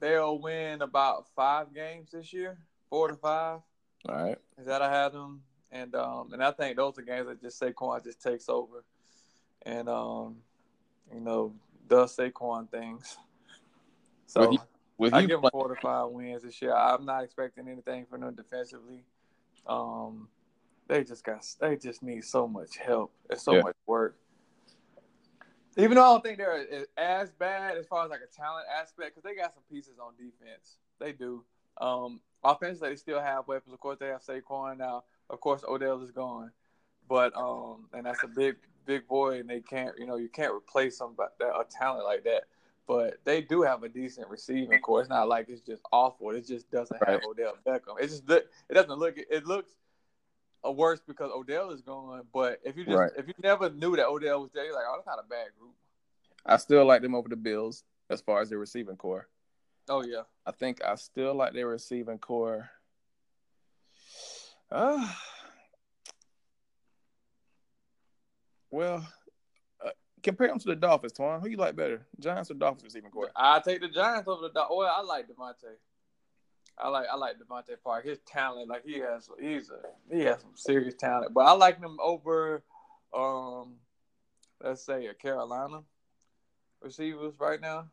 they'll 0.00 0.38
win 0.38 0.80
about 0.80 1.26
five 1.36 1.74
games 1.74 2.12
this 2.12 2.32
year, 2.32 2.56
four 2.88 3.08
to 3.08 3.14
five. 3.14 3.60
All 4.08 4.14
right. 4.14 4.38
Is 4.58 4.66
that 4.66 4.80
I 4.80 4.90
had 4.90 5.12
them, 5.12 5.42
and 5.70 5.94
um, 5.94 6.32
and 6.32 6.42
I 6.42 6.50
think 6.50 6.76
those 6.76 6.98
are 6.98 7.02
games 7.02 7.26
that 7.26 7.42
just 7.42 7.60
Saquon 7.60 8.02
just 8.04 8.22
takes 8.22 8.48
over, 8.48 8.84
and 9.62 9.88
um, 9.88 10.36
you 11.12 11.20
know, 11.20 11.52
does 11.88 12.16
Saquon 12.16 12.70
things. 12.70 13.18
So. 14.26 14.56
With 14.96 15.12
I 15.12 15.22
give 15.22 15.42
them 15.42 15.50
four 15.50 15.74
to 15.74 15.80
five 15.80 16.10
wins 16.10 16.42
this 16.42 16.60
year. 16.62 16.74
I'm 16.74 17.04
not 17.04 17.24
expecting 17.24 17.68
anything 17.68 18.06
from 18.06 18.20
them 18.20 18.34
defensively. 18.34 19.04
Um, 19.66 20.28
they 20.88 21.02
just 21.02 21.24
got 21.24 21.44
they 21.60 21.76
just 21.76 22.02
need 22.02 22.24
so 22.24 22.46
much 22.46 22.76
help. 22.76 23.12
It's 23.30 23.42
so 23.42 23.54
yeah. 23.54 23.62
much 23.62 23.76
work. 23.86 24.16
Even 25.76 25.96
though 25.96 26.04
I 26.04 26.12
don't 26.12 26.22
think 26.22 26.38
they're 26.38 26.86
as 26.96 27.32
bad 27.32 27.76
as 27.76 27.86
far 27.86 28.04
as 28.04 28.10
like 28.10 28.20
a 28.20 28.32
talent 28.36 28.66
aspect, 28.80 29.16
because 29.16 29.24
they 29.24 29.34
got 29.34 29.52
some 29.52 29.64
pieces 29.70 29.98
on 29.98 30.12
defense. 30.16 30.76
They 31.00 31.12
do. 31.12 31.44
Um, 31.80 32.20
offensively, 32.44 32.90
they 32.90 32.96
still 32.96 33.20
have 33.20 33.48
weapons. 33.48 33.74
Of 33.74 33.80
course, 33.80 33.98
they 33.98 34.06
have 34.06 34.22
Saquon 34.22 34.78
now. 34.78 35.02
Of 35.30 35.40
course, 35.40 35.64
Odell 35.66 36.00
is 36.02 36.12
gone, 36.12 36.52
but 37.08 37.34
um, 37.36 37.86
and 37.92 38.06
that's 38.06 38.22
a 38.22 38.28
big, 38.28 38.56
big 38.86 39.08
boy, 39.08 39.40
and 39.40 39.50
they 39.50 39.60
can't, 39.60 39.98
you 39.98 40.06
know, 40.06 40.16
you 40.16 40.28
can't 40.28 40.52
replace 40.52 40.98
somebody 40.98 41.32
that 41.40 41.48
a 41.48 41.64
talent 41.68 42.04
like 42.04 42.22
that 42.24 42.44
but 42.86 43.18
they 43.24 43.40
do 43.40 43.62
have 43.62 43.82
a 43.82 43.88
decent 43.88 44.28
receiving 44.28 44.78
core. 44.80 45.00
It's 45.00 45.08
not 45.08 45.28
like 45.28 45.48
it's 45.48 45.62
just 45.62 45.82
awful. 45.92 46.30
It 46.30 46.46
just 46.46 46.70
doesn't 46.70 47.00
right. 47.00 47.12
have 47.12 47.22
Odell 47.24 47.56
Beckham. 47.66 48.00
It 48.00 48.08
just 48.08 48.28
it 48.28 48.74
doesn't 48.74 48.98
look 48.98 49.14
it 49.16 49.46
looks 49.46 49.72
worse 50.62 51.00
because 51.06 51.30
Odell 51.34 51.70
is 51.70 51.82
gone. 51.82 52.22
But 52.32 52.60
if 52.64 52.76
you 52.76 52.84
just 52.84 52.96
right. 52.96 53.10
if 53.16 53.28
you 53.28 53.34
never 53.42 53.70
knew 53.70 53.96
that 53.96 54.06
Odell 54.06 54.42
was 54.42 54.50
there, 54.54 54.64
you're 54.64 54.74
like, 54.74 54.84
oh, 54.88 54.96
that's 54.96 55.06
not 55.06 55.24
a 55.24 55.28
bad 55.28 55.48
group. 55.58 55.74
I 56.46 56.56
still 56.58 56.84
like 56.84 57.02
them 57.02 57.14
over 57.14 57.28
the 57.28 57.36
Bills 57.36 57.84
as 58.10 58.20
far 58.20 58.40
as 58.40 58.50
their 58.50 58.58
receiving 58.58 58.96
core. 58.96 59.28
Oh 59.88 60.02
yeah, 60.02 60.22
I 60.46 60.52
think 60.52 60.82
I 60.84 60.94
still 60.96 61.34
like 61.34 61.52
their 61.52 61.68
receiving 61.68 62.18
core. 62.18 62.70
Uh, 64.70 65.06
well, 68.70 69.06
compare 70.24 70.48
them 70.48 70.58
to 70.58 70.66
the 70.66 70.74
Dolphins, 70.74 71.12
Twan. 71.12 71.40
Who 71.40 71.48
you 71.48 71.56
like 71.56 71.76
better, 71.76 72.04
Giants 72.18 72.50
or 72.50 72.54
Dolphins 72.54 72.82
receiving 72.82 73.10
core? 73.10 73.30
I 73.36 73.60
take 73.60 73.80
the 73.80 73.88
Giants 73.88 74.26
over 74.26 74.42
the 74.42 74.48
Dolphins. 74.48 74.78
Well, 74.78 74.94
I 74.96 75.02
like 75.02 75.28
DeVante. 75.28 75.76
I 76.76 76.88
like 76.88 77.06
I 77.12 77.14
like 77.14 77.36
DeVante 77.38 77.76
Park. 77.84 78.04
His 78.04 78.18
talent, 78.26 78.68
like 78.68 78.84
he 78.84 78.98
has, 78.98 79.28
he's 79.40 79.70
a 79.70 79.78
he 80.12 80.22
has 80.24 80.40
some 80.40 80.50
serious 80.56 80.94
talent. 80.94 81.32
But 81.32 81.42
I 81.42 81.52
like 81.52 81.80
them 81.80 81.98
over, 82.02 82.64
um, 83.16 83.74
let's 84.60 84.84
say 84.84 85.06
a 85.06 85.14
Carolina 85.14 85.82
receivers 86.80 87.34
right 87.38 87.60
now. 87.60 87.86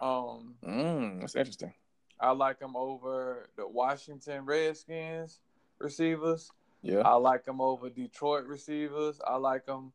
Um, 0.00 0.54
mm, 0.62 1.20
that's 1.20 1.36
interesting. 1.36 1.72
I 2.18 2.32
like 2.32 2.58
them 2.58 2.76
over 2.76 3.48
the 3.56 3.66
Washington 3.66 4.44
Redskins 4.44 5.40
receivers. 5.78 6.50
Yeah. 6.82 7.00
I 7.00 7.14
like 7.14 7.44
them 7.44 7.60
over 7.60 7.88
Detroit 7.88 8.44
receivers. 8.44 9.20
I 9.26 9.36
like 9.36 9.66
him 9.66 9.92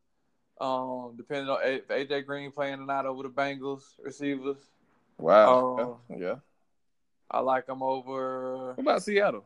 um, 0.60 1.14
depending 1.16 1.48
on 1.48 1.58
if 1.64 1.88
AJ 1.88 2.26
Green 2.26 2.50
playing 2.50 2.80
or 2.80 2.86
not 2.86 3.06
over 3.06 3.22
the 3.22 3.28
Bengals 3.28 3.82
receivers. 4.02 4.58
Wow. 5.18 5.98
Um, 6.10 6.18
yeah. 6.18 6.36
I 7.30 7.40
like 7.40 7.66
them 7.66 7.82
over. 7.82 8.74
What 8.74 8.82
about 8.82 9.02
Seattle? 9.02 9.44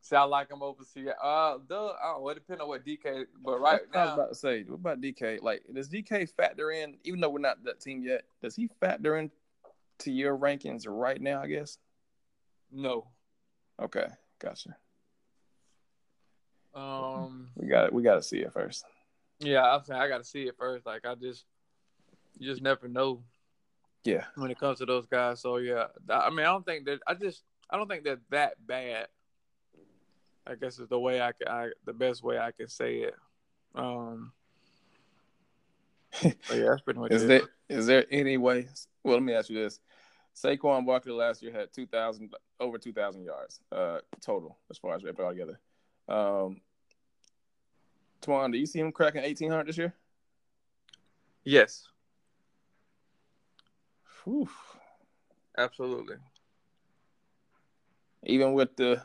See, 0.00 0.16
I 0.16 0.24
like 0.24 0.50
them 0.50 0.62
over 0.62 0.84
Seattle. 0.84 1.14
Uh, 1.22 1.58
the, 1.66 1.74
I 1.76 2.12
don't 2.12 2.22
know. 2.22 2.28
It 2.28 2.34
depends 2.34 2.60
on 2.60 2.68
what 2.68 2.84
DK. 2.84 3.24
But 3.42 3.60
right 3.60 3.80
now, 3.92 4.00
I 4.00 4.04
was 4.04 4.14
about 4.14 4.28
to 4.30 4.34
say, 4.34 4.62
what 4.64 4.74
about 4.74 5.00
DK? 5.00 5.40
Like, 5.40 5.62
does 5.72 5.88
DK 5.88 6.28
factor 6.36 6.70
in? 6.72 6.96
Even 7.04 7.20
though 7.20 7.30
we're 7.30 7.38
not 7.38 7.64
that 7.64 7.80
team 7.80 8.02
yet, 8.02 8.24
does 8.42 8.54
he 8.54 8.68
factor 8.80 9.16
in 9.16 9.30
to 10.00 10.12
your 10.12 10.36
rankings 10.36 10.84
right 10.86 11.20
now? 11.20 11.40
I 11.42 11.46
guess. 11.46 11.78
No. 12.70 13.06
Okay, 13.80 14.06
gotcha. 14.40 14.76
Um, 16.74 17.48
we 17.54 17.68
got 17.68 17.86
it. 17.86 17.92
we 17.92 18.02
got 18.02 18.16
to 18.16 18.22
see 18.22 18.38
it 18.38 18.52
first. 18.52 18.84
Yeah, 19.40 19.62
I'm 19.62 19.84
saying 19.84 20.00
I 20.00 20.08
got 20.08 20.18
to 20.18 20.24
see 20.24 20.44
it 20.44 20.56
first. 20.58 20.86
Like 20.86 21.06
I 21.06 21.14
just, 21.14 21.44
you 22.38 22.48
just 22.48 22.62
never 22.62 22.88
know. 22.88 23.22
Yeah. 24.04 24.24
When 24.36 24.50
it 24.50 24.58
comes 24.58 24.78
to 24.78 24.86
those 24.86 25.06
guys, 25.06 25.40
so 25.40 25.56
yeah, 25.56 25.86
I 26.10 26.28
mean, 26.30 26.40
I 26.40 26.50
don't 26.50 26.66
think 26.66 26.84
that 26.86 27.00
I 27.06 27.14
just 27.14 27.42
I 27.70 27.76
don't 27.76 27.88
think 27.88 28.04
they're 28.04 28.20
that 28.30 28.54
bad. 28.66 29.08
I 30.46 30.56
guess 30.56 30.78
is 30.78 30.88
the 30.88 31.00
way 31.00 31.22
I 31.22 31.32
can, 31.32 31.48
I, 31.48 31.68
the 31.86 31.94
best 31.94 32.22
way 32.22 32.38
I 32.38 32.52
can 32.52 32.68
say 32.68 32.96
it. 32.96 33.14
Um. 33.74 34.32
yeah, 36.22 36.32
that's 36.48 36.82
pretty 36.82 37.00
much 37.00 37.10
is 37.10 37.24
it. 37.24 37.26
there 37.26 37.42
is 37.68 37.86
there 37.86 38.04
any 38.10 38.36
way? 38.36 38.68
Well, 39.02 39.14
let 39.14 39.22
me 39.22 39.32
ask 39.32 39.48
you 39.48 39.56
this: 39.56 39.80
Saquon 40.36 40.86
Barkley 40.86 41.12
last 41.12 41.42
year 41.42 41.52
had 41.52 41.72
two 41.72 41.86
thousand 41.86 42.34
over 42.60 42.78
two 42.78 42.92
thousand 42.92 43.24
yards 43.24 43.60
uh, 43.72 43.98
total 44.20 44.58
as 44.70 44.78
far 44.78 44.94
as 44.94 45.02
we 45.02 45.10
put 45.12 45.24
all 45.24 45.32
together. 45.32 45.58
Um, 46.08 46.60
Twan, 48.24 48.52
do 48.52 48.58
you 48.58 48.66
see 48.66 48.78
him 48.80 48.92
cracking 48.92 49.22
eighteen 49.22 49.50
hundred 49.50 49.68
this 49.68 49.78
year? 49.78 49.94
Yes. 51.44 51.86
Whew. 54.24 54.48
Absolutely. 55.58 56.16
Even 58.24 58.54
with 58.54 58.74
the 58.76 59.02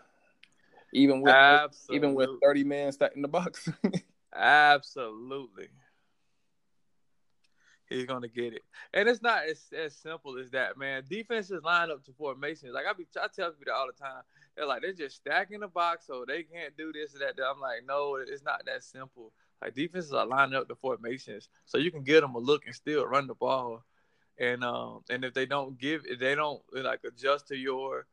Even 0.94 1.22
with 1.22 1.34
Absolutely. 1.34 1.98
even 1.98 2.16
with 2.16 2.30
thirty 2.42 2.64
men 2.64 2.92
stacked 2.92 3.16
in 3.16 3.22
the 3.22 3.28
box. 3.28 3.70
Absolutely. 4.34 5.68
He's 7.90 8.06
gonna 8.06 8.28
get 8.28 8.54
it, 8.54 8.62
and 8.94 9.10
it's 9.10 9.24
not 9.24 9.46
as, 9.46 9.64
as 9.76 9.96
simple 9.96 10.38
as 10.38 10.52
that, 10.52 10.78
man. 10.78 11.04
Defenses 11.10 11.64
line 11.64 11.90
up 11.90 12.04
to 12.06 12.14
formations. 12.14 12.72
Like 12.74 12.86
I 12.88 12.94
be, 12.94 13.08
I 13.20 13.28
tell 13.36 13.52
people 13.52 13.74
all 13.74 13.88
the 13.88 13.94
time. 13.94 14.22
They're 14.56 14.68
like 14.68 14.84
they're 14.84 14.94
just 14.94 15.16
stacking 15.16 15.62
the 15.62 15.68
box, 15.68 16.06
so 16.06 16.24
they 16.28 16.44
can't 16.44 16.78
do 16.78 16.94
this 16.94 17.16
or 17.16 17.20
that. 17.20 17.34
I'm 17.44 17.60
like, 17.60 17.86
no, 17.88 18.16
it's 18.16 18.44
not 18.44 18.64
that 18.68 18.84
simple. 18.84 19.32
Like 19.62 19.74
defenses 19.74 20.14
are 20.14 20.26
lining 20.26 20.56
up 20.56 20.68
the 20.68 20.76
formations, 20.76 21.50
so 21.66 21.80
you 21.80 21.90
can 21.90 22.04
get 22.04 22.22
them 22.22 22.36
a 22.36 22.40
look 22.40 22.68
and 22.68 22.76
still 22.76 23.08
run 23.08 23.26
the 23.26 23.34
ball. 23.34 23.84
And 24.38 24.64
um, 24.64 25.04
and 25.10 25.26
if 25.26 25.34
they 25.34 25.48
don't 25.48 25.78
give, 25.78 26.04
if 26.06 26.20
they 26.20 26.36
don't 26.36 26.62
like 26.72 27.00
adjust 27.04 27.48
to 27.48 27.58
your, 27.58 28.06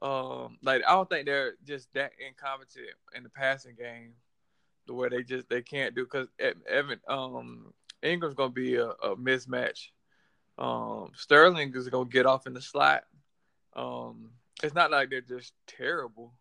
um, 0.00 0.56
like 0.62 0.82
I 0.88 0.92
don't 0.92 1.10
think 1.10 1.26
they're 1.26 1.56
just 1.66 1.92
that 1.92 2.12
incompetent 2.26 2.88
in 3.14 3.22
the 3.22 3.28
passing 3.28 3.76
game, 3.76 4.14
the 4.86 4.94
way 4.94 5.10
they 5.10 5.22
just 5.22 5.48
they 5.50 5.60
can't 5.60 5.94
do 5.94 6.04
because 6.04 6.28
Evan 6.66 7.00
um 7.06 7.74
Engram's 8.02 8.34
gonna 8.34 8.50
be 8.50 8.76
a, 8.76 8.88
a 8.88 9.16
mismatch. 9.16 9.88
Um, 10.58 11.12
Sterling 11.14 11.72
is 11.74 11.88
gonna 11.88 12.08
get 12.08 12.26
off 12.26 12.46
in 12.46 12.54
the 12.54 12.60
slot. 12.60 13.04
Um, 13.74 14.30
it's 14.62 14.74
not 14.74 14.90
like 14.90 15.10
they're 15.10 15.20
just 15.20 15.52
terrible. 15.66 16.32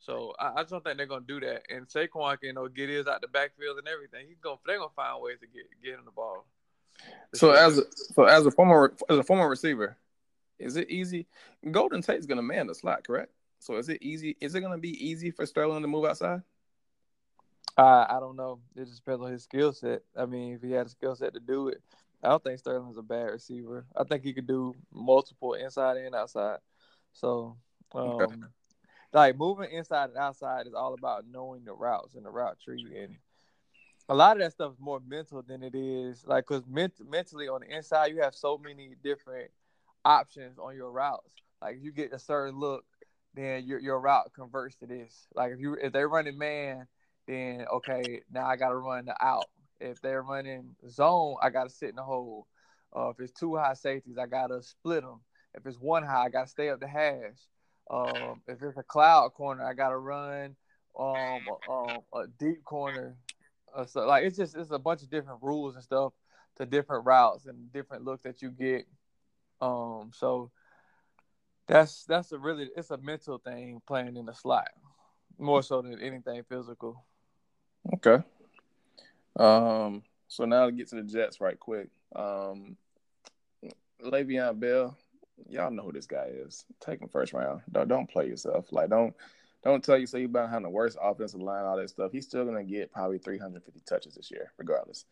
So 0.00 0.34
I, 0.38 0.52
I, 0.56 0.62
just 0.62 0.70
don't 0.70 0.82
think 0.82 0.96
they're 0.96 1.06
gonna 1.06 1.24
do 1.26 1.40
that. 1.40 1.62
And 1.70 1.86
Saquon 1.86 2.38
can 2.40 2.48
you 2.48 2.52
know 2.54 2.68
get 2.68 2.88
his 2.88 3.06
out 3.06 3.20
the 3.20 3.28
backfield 3.28 3.78
and 3.78 3.88
everything. 3.88 4.26
He's 4.28 4.40
gonna 4.40 4.58
they're 4.66 4.78
gonna 4.78 4.90
find 4.96 5.22
ways 5.22 5.38
to 5.40 5.46
get 5.46 5.64
get 5.82 5.94
him 5.94 6.04
the 6.04 6.10
ball. 6.10 6.46
So 7.34 7.52
as 7.52 7.78
a, 7.78 7.82
so 8.14 8.24
as 8.24 8.46
a 8.46 8.50
former 8.50 8.94
as 9.08 9.18
a 9.18 9.22
former 9.22 9.48
receiver, 9.48 9.96
is 10.58 10.76
it 10.76 10.90
easy? 10.90 11.26
Golden 11.70 12.02
Tate's 12.02 12.26
gonna 12.26 12.42
man 12.42 12.66
the 12.66 12.74
slot, 12.74 13.04
correct? 13.06 13.32
So 13.58 13.76
is 13.76 13.88
it 13.88 14.02
easy? 14.02 14.36
Is 14.40 14.54
it 14.54 14.60
gonna 14.60 14.78
be 14.78 15.06
easy 15.06 15.30
for 15.30 15.46
Sterling 15.46 15.82
to 15.82 15.88
move 15.88 16.04
outside? 16.04 16.42
Uh, 17.76 18.06
I 18.08 18.18
don't 18.20 18.36
know. 18.36 18.60
It 18.76 18.84
just 18.84 18.96
depends 19.04 19.22
on 19.22 19.32
his 19.32 19.44
skill 19.44 19.72
set. 19.72 20.02
I 20.16 20.26
mean, 20.26 20.54
if 20.54 20.62
he 20.62 20.72
had 20.72 20.86
a 20.86 20.90
skill 20.90 21.14
set 21.16 21.34
to 21.34 21.40
do 21.40 21.68
it, 21.68 21.82
I 22.22 22.28
don't 22.28 22.42
think 22.42 22.58
Sterling's 22.58 22.98
a 22.98 23.02
bad 23.02 23.30
receiver. 23.30 23.86
I 23.96 24.04
think 24.04 24.22
he 24.22 24.34
could 24.34 24.46
do 24.46 24.74
multiple 24.92 25.54
inside 25.54 25.96
and 25.96 26.14
outside. 26.14 26.58
So, 27.12 27.56
um, 27.94 28.04
okay 28.20 28.36
like 29.12 29.36
moving 29.36 29.70
inside 29.70 30.10
and 30.10 30.18
outside 30.18 30.66
is 30.66 30.74
all 30.74 30.94
about 30.94 31.24
knowing 31.30 31.64
the 31.64 31.72
routes 31.72 32.14
and 32.14 32.24
the 32.24 32.30
route 32.30 32.58
tree 32.62 32.98
and 33.02 33.16
a 34.08 34.14
lot 34.14 34.36
of 34.36 34.42
that 34.42 34.52
stuff 34.52 34.72
is 34.72 34.80
more 34.80 35.00
mental 35.06 35.42
than 35.42 35.62
it 35.62 35.74
is 35.74 36.24
like 36.26 36.46
because 36.46 36.64
ment- 36.68 37.08
mentally 37.08 37.48
on 37.48 37.60
the 37.60 37.76
inside 37.76 38.06
you 38.06 38.20
have 38.22 38.34
so 38.34 38.58
many 38.58 38.94
different 39.02 39.50
options 40.04 40.58
on 40.58 40.74
your 40.74 40.90
routes 40.90 41.34
like 41.60 41.76
if 41.76 41.82
you 41.82 41.92
get 41.92 42.12
a 42.12 42.18
certain 42.18 42.58
look 42.58 42.84
then 43.34 43.64
your, 43.64 43.78
your 43.78 44.00
route 44.00 44.32
converts 44.34 44.76
to 44.76 44.86
this 44.86 45.26
like 45.34 45.52
if 45.52 45.60
you 45.60 45.74
if 45.74 45.92
they're 45.92 46.08
running 46.08 46.38
man 46.38 46.86
then 47.30 47.66
okay 47.72 48.22
now 48.32 48.46
i 48.46 48.56
gotta 48.56 48.76
run 48.76 49.04
the 49.04 49.14
out 49.24 49.46
if 49.80 50.00
they're 50.00 50.22
running 50.22 50.74
zone 50.88 51.36
i 51.42 51.50
gotta 51.50 51.70
sit 51.70 51.90
in 51.90 51.96
the 51.96 52.02
hole 52.02 52.46
uh, 52.96 53.08
if 53.08 53.20
it's 53.20 53.32
two 53.32 53.56
high 53.56 53.74
safeties 53.74 54.18
i 54.18 54.26
gotta 54.26 54.62
split 54.62 55.02
them 55.02 55.20
if 55.54 55.64
it's 55.66 55.78
one 55.78 56.02
high 56.02 56.24
i 56.24 56.28
gotta 56.28 56.48
stay 56.48 56.68
up 56.68 56.80
the 56.80 56.88
hash 56.88 57.38
um, 57.90 58.40
if 58.46 58.62
it's 58.62 58.78
a 58.78 58.84
cloud 58.84 59.34
corner, 59.34 59.64
I 59.64 59.74
gotta 59.74 59.98
run 59.98 60.54
um, 60.98 61.40
um 61.68 61.98
a 62.14 62.26
deep 62.38 62.64
corner. 62.64 63.16
Uh, 63.74 63.84
so 63.84 64.06
like 64.06 64.24
it's 64.24 64.36
just 64.36 64.56
it's 64.56 64.70
a 64.70 64.78
bunch 64.78 65.02
of 65.02 65.10
different 65.10 65.42
rules 65.42 65.74
and 65.74 65.82
stuff 65.82 66.12
to 66.56 66.66
different 66.66 67.04
routes 67.04 67.46
and 67.46 67.72
different 67.72 68.04
looks 68.04 68.22
that 68.22 68.42
you 68.42 68.50
get. 68.50 68.86
Um, 69.60 70.12
so 70.14 70.52
that's 71.66 72.04
that's 72.04 72.30
a 72.30 72.38
really 72.38 72.70
it's 72.76 72.90
a 72.90 72.98
mental 72.98 73.38
thing 73.38 73.82
playing 73.86 74.16
in 74.16 74.26
the 74.26 74.34
slot 74.34 74.70
more 75.38 75.62
so 75.62 75.82
than 75.82 76.00
anything 76.00 76.42
physical. 76.48 77.04
Okay. 77.94 78.22
Um. 79.36 80.02
So 80.28 80.44
now 80.44 80.66
to 80.66 80.72
get 80.72 80.88
to 80.88 80.96
the 80.96 81.02
Jets 81.02 81.40
right 81.40 81.58
quick. 81.58 81.88
Um, 82.14 82.76
Le'Veon 84.04 84.58
Bell 84.58 84.96
y'all 85.48 85.70
know 85.70 85.82
who 85.82 85.92
this 85.92 86.06
guy 86.06 86.28
is. 86.32 86.64
Take 86.80 87.00
him 87.00 87.08
first 87.08 87.32
round. 87.32 87.62
Don't 87.70 87.88
don't 87.88 88.10
play 88.10 88.26
yourself. 88.26 88.66
Like 88.70 88.90
don't 88.90 89.14
don't 89.62 89.82
tell 89.82 89.96
yourself 89.96 90.00
you 90.00 90.06
say 90.06 90.20
you 90.20 90.26
about 90.26 90.50
having 90.50 90.64
the 90.64 90.70
worst 90.70 90.98
offensive 91.00 91.40
line, 91.40 91.64
all 91.64 91.76
that 91.76 91.90
stuff. 91.90 92.12
He's 92.12 92.26
still 92.26 92.44
gonna 92.44 92.64
get 92.64 92.92
probably 92.92 93.18
350 93.18 93.80
touches 93.86 94.14
this 94.14 94.30
year, 94.30 94.52
regardless. 94.58 95.04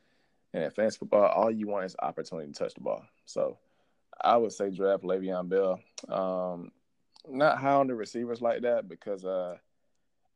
And 0.54 0.64
in 0.64 0.70
fantasy 0.70 0.98
football, 0.98 1.26
all 1.26 1.50
you 1.50 1.66
want 1.66 1.84
is 1.84 1.96
opportunity 2.00 2.52
to 2.52 2.58
touch 2.58 2.74
the 2.74 2.80
ball. 2.80 3.04
So 3.26 3.58
I 4.20 4.36
would 4.36 4.52
say 4.52 4.70
draft 4.70 5.02
Le'Veon 5.02 5.48
Bell. 5.48 5.80
Um, 6.08 6.72
not 7.28 7.58
high 7.58 7.74
on 7.74 7.86
the 7.86 7.94
receivers 7.94 8.40
like 8.40 8.62
that 8.62 8.88
because 8.88 9.24
uh, 9.24 9.56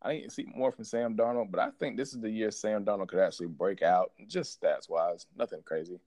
I 0.02 0.20
to 0.20 0.30
see 0.30 0.46
more 0.54 0.72
from 0.72 0.84
Sam 0.84 1.16
Darnold, 1.16 1.50
but 1.50 1.60
I 1.60 1.70
think 1.78 1.96
this 1.96 2.12
is 2.12 2.20
the 2.20 2.30
year 2.30 2.50
Sam 2.50 2.84
Darnold 2.84 3.08
could 3.08 3.20
actually 3.20 3.46
break 3.48 3.82
out, 3.82 4.12
just 4.26 4.60
stats 4.60 4.88
wise, 4.88 5.26
nothing 5.36 5.62
crazy. 5.64 6.00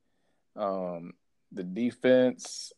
Um, 0.55 1.13
the 1.51 1.63
defense, 1.63 2.73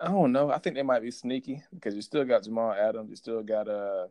I 0.00 0.08
don't 0.08 0.32
know. 0.32 0.50
I 0.50 0.58
think 0.58 0.76
they 0.76 0.82
might 0.82 1.02
be 1.02 1.10
sneaky 1.10 1.62
because 1.72 1.94
you 1.94 2.02
still 2.02 2.24
got 2.24 2.44
Jamal 2.44 2.72
Adams. 2.72 3.10
You 3.10 3.16
still 3.16 3.42
got 3.42 3.68
uh 3.68 4.06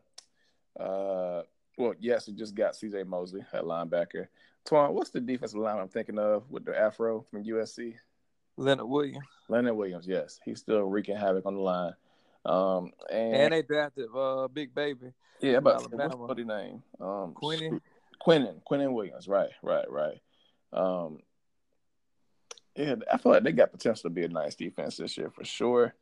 uh 0.79 1.43
well, 1.77 1.93
yes, 1.99 2.27
you 2.27 2.33
just 2.33 2.55
got 2.55 2.73
CJ 2.73 3.05
Mosley 3.05 3.45
at 3.53 3.63
linebacker. 3.63 4.27
Twan, 4.67 4.91
what's 4.93 5.11
the 5.11 5.21
defensive 5.21 5.59
line 5.59 5.77
I'm 5.77 5.87
thinking 5.87 6.17
of 6.17 6.49
with 6.49 6.65
the 6.65 6.77
Afro 6.77 7.25
from 7.29 7.43
USC? 7.43 7.93
Leonard 8.57 8.89
Williams. 8.89 9.25
Leonard 9.47 9.75
Williams, 9.75 10.07
yes. 10.07 10.39
He's 10.43 10.59
still 10.59 10.81
wreaking 10.81 11.15
havoc 11.15 11.45
on 11.45 11.53
the 11.53 11.61
line. 11.61 11.93
Um 12.47 12.91
and, 13.11 13.35
and 13.35 13.53
they 13.53 13.61
drafted 13.61 14.07
uh 14.15 14.47
Big 14.47 14.73
Baby. 14.73 15.11
Yeah, 15.41 15.59
but 15.59 15.75
Alabama. 15.75 16.15
what's 16.15 16.35
the 16.35 16.45
name? 16.45 16.83
Um 16.99 17.33
Quinnen. 17.33 17.81
Quinnen. 18.25 18.61
Quinnen 18.69 18.93
Williams, 18.93 19.27
right, 19.27 19.51
right, 19.61 19.89
right. 19.89 20.19
Um 20.73 21.19
yeah, 22.75 22.95
I 23.11 23.17
feel 23.17 23.31
like 23.31 23.43
they 23.43 23.51
got 23.51 23.71
potential 23.71 24.03
to 24.03 24.09
be 24.09 24.23
a 24.23 24.29
nice 24.29 24.55
defense 24.55 24.97
this 24.97 25.17
year 25.17 25.31
for 25.31 25.43
sure. 25.43 25.95